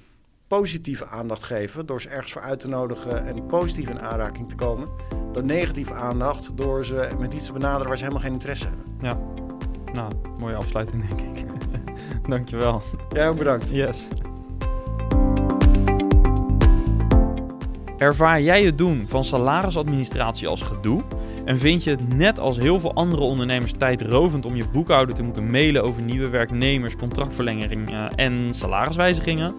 positieve 0.47 1.05
aandacht 1.05 1.43
geven 1.43 1.85
door 1.85 2.01
ze 2.01 2.09
ergens 2.09 2.31
voor 2.31 2.41
uit 2.41 2.59
te 2.59 2.67
nodigen 2.67 3.25
en 3.25 3.45
positief 3.45 3.89
in 3.89 3.99
aanraking 3.99 4.49
te 4.49 4.55
komen. 4.55 4.89
Dan 5.31 5.45
negatieve 5.45 5.93
aandacht 5.93 6.57
door 6.57 6.85
ze 6.85 7.09
met 7.19 7.33
iets 7.33 7.45
te 7.45 7.53
benaderen 7.53 7.87
waar 7.87 7.97
ze 7.97 8.03
helemaal 8.03 8.23
geen 8.23 8.33
interesse 8.33 8.67
hebben. 8.67 8.85
Ja, 9.01 9.17
nou, 9.93 10.13
mooie 10.39 10.55
afsluiting 10.55 11.07
denk 11.07 11.21
ik. 11.21 11.45
Dankjewel. 12.29 12.81
Jij 13.09 13.29
ook 13.29 13.37
bedankt. 13.37 13.69
Yes. 13.69 14.07
Ervaar 17.97 18.41
jij 18.41 18.63
het 18.63 18.77
doen 18.77 19.07
van 19.07 19.23
salarisadministratie 19.23 20.47
als 20.47 20.61
gedoe? 20.61 21.03
En 21.45 21.57
vind 21.57 21.83
je 21.83 21.89
het 21.89 22.15
net 22.15 22.39
als 22.39 22.57
heel 22.57 22.79
veel 22.79 22.93
andere 22.93 23.21
ondernemers 23.21 23.73
tijdrovend 23.77 24.45
om 24.45 24.55
je 24.55 24.65
boekhouder 24.71 25.15
te 25.15 25.23
moeten 25.23 25.49
mailen 25.49 25.83
over 25.83 26.01
nieuwe 26.01 26.29
werknemers, 26.29 26.95
contractverlengingen 26.95 28.15
en 28.15 28.53
salariswijzigingen? 28.53 29.55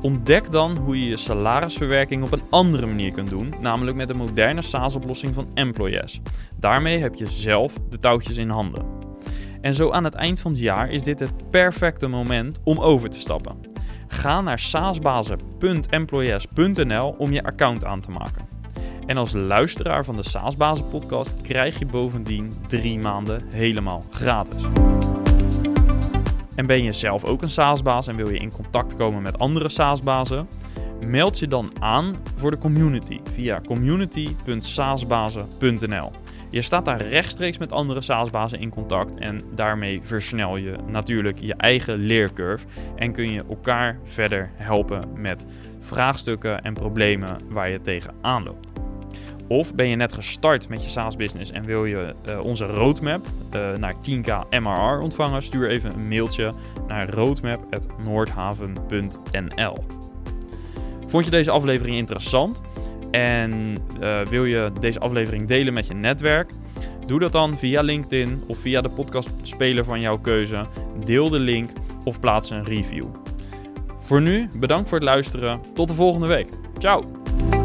Ontdek 0.00 0.50
dan 0.50 0.76
hoe 0.76 1.00
je 1.00 1.08
je 1.08 1.16
salarisverwerking 1.16 2.22
op 2.22 2.32
een 2.32 2.42
andere 2.50 2.86
manier 2.86 3.12
kunt 3.12 3.28
doen, 3.28 3.54
namelijk 3.60 3.96
met 3.96 4.08
de 4.08 4.14
moderne 4.14 4.62
SaaS-oplossing 4.62 5.34
van 5.34 5.48
Employes. 5.54 6.20
Daarmee 6.56 6.98
heb 6.98 7.14
je 7.14 7.30
zelf 7.30 7.72
de 7.88 7.98
touwtjes 7.98 8.36
in 8.36 8.48
handen. 8.48 8.84
En 9.60 9.74
zo 9.74 9.90
aan 9.90 10.04
het 10.04 10.14
eind 10.14 10.40
van 10.40 10.50
het 10.50 10.60
jaar 10.60 10.90
is 10.90 11.02
dit 11.02 11.18
het 11.18 11.50
perfecte 11.50 12.06
moment 12.06 12.60
om 12.64 12.78
over 12.78 13.10
te 13.10 13.18
stappen. 13.18 13.56
Ga 14.08 14.40
naar 14.40 14.58
saasbazen.employes.nl 14.58 17.14
om 17.18 17.32
je 17.32 17.44
account 17.44 17.84
aan 17.84 18.00
te 18.00 18.10
maken. 18.10 18.55
En 19.06 19.16
als 19.16 19.32
luisteraar 19.32 20.04
van 20.04 20.16
de 20.16 20.22
SaaSbazen 20.22 20.88
podcast 20.88 21.34
krijg 21.42 21.78
je 21.78 21.86
bovendien 21.86 22.52
drie 22.66 22.98
maanden 22.98 23.42
helemaal 23.48 24.04
gratis. 24.10 24.62
En 26.54 26.66
ben 26.66 26.82
je 26.82 26.92
zelf 26.92 27.24
ook 27.24 27.42
een 27.42 27.50
SaaSbaas 27.50 28.06
en 28.06 28.16
wil 28.16 28.30
je 28.30 28.38
in 28.38 28.52
contact 28.52 28.96
komen 28.96 29.22
met 29.22 29.38
andere 29.38 29.68
SaaSbazen? 29.68 30.48
Meld 31.06 31.38
je 31.38 31.48
dan 31.48 31.72
aan 31.80 32.16
voor 32.34 32.50
de 32.50 32.58
community 32.58 33.20
via 33.32 33.60
community.saasbazen.nl. 33.60 36.10
Je 36.50 36.62
staat 36.62 36.84
daar 36.84 37.02
rechtstreeks 37.02 37.58
met 37.58 37.72
andere 37.72 38.00
SaaSbazen 38.00 38.60
in 38.60 38.70
contact 38.70 39.18
en 39.18 39.44
daarmee 39.54 40.00
versnel 40.02 40.56
je 40.56 40.76
natuurlijk 40.86 41.38
je 41.40 41.54
eigen 41.54 41.96
leercurve 41.96 42.66
en 42.96 43.12
kun 43.12 43.32
je 43.32 43.44
elkaar 43.48 43.98
verder 44.04 44.50
helpen 44.54 45.08
met 45.14 45.46
vraagstukken 45.78 46.62
en 46.62 46.74
problemen 46.74 47.40
waar 47.48 47.70
je 47.70 47.80
tegenaan 47.80 48.42
loopt. 48.42 48.85
Of 49.48 49.74
ben 49.74 49.88
je 49.88 49.96
net 49.96 50.12
gestart 50.12 50.68
met 50.68 50.84
je 50.84 50.90
SaaS-business 50.90 51.50
en 51.50 51.64
wil 51.64 51.84
je 51.84 52.14
uh, 52.28 52.44
onze 52.44 52.66
roadmap 52.66 53.26
uh, 53.54 53.72
naar 53.72 53.94
10k 53.94 54.48
MRR 54.60 55.00
ontvangen? 55.00 55.42
Stuur 55.42 55.68
even 55.68 55.94
een 55.94 56.08
mailtje 56.08 56.52
naar 56.86 57.10
roadmap.noordhaven.nl. 57.10 59.84
Vond 61.06 61.24
je 61.24 61.30
deze 61.30 61.50
aflevering 61.50 61.96
interessant 61.96 62.60
en 63.10 63.76
uh, 64.02 64.20
wil 64.20 64.44
je 64.44 64.72
deze 64.80 65.00
aflevering 65.00 65.48
delen 65.48 65.72
met 65.72 65.86
je 65.86 65.94
netwerk? 65.94 66.50
Doe 67.06 67.18
dat 67.18 67.32
dan 67.32 67.58
via 67.58 67.82
LinkedIn 67.82 68.42
of 68.46 68.58
via 68.58 68.80
de 68.80 68.88
podcastspeler 68.88 69.84
van 69.84 70.00
jouw 70.00 70.18
keuze. 70.18 70.66
Deel 71.04 71.30
de 71.30 71.40
link 71.40 71.70
of 72.04 72.20
plaats 72.20 72.50
een 72.50 72.64
review. 72.64 73.06
Voor 73.98 74.22
nu, 74.22 74.48
bedankt 74.56 74.88
voor 74.88 74.98
het 74.98 75.06
luisteren. 75.06 75.60
Tot 75.74 75.88
de 75.88 75.94
volgende 75.94 76.26
week. 76.26 76.48
Ciao! 76.78 77.55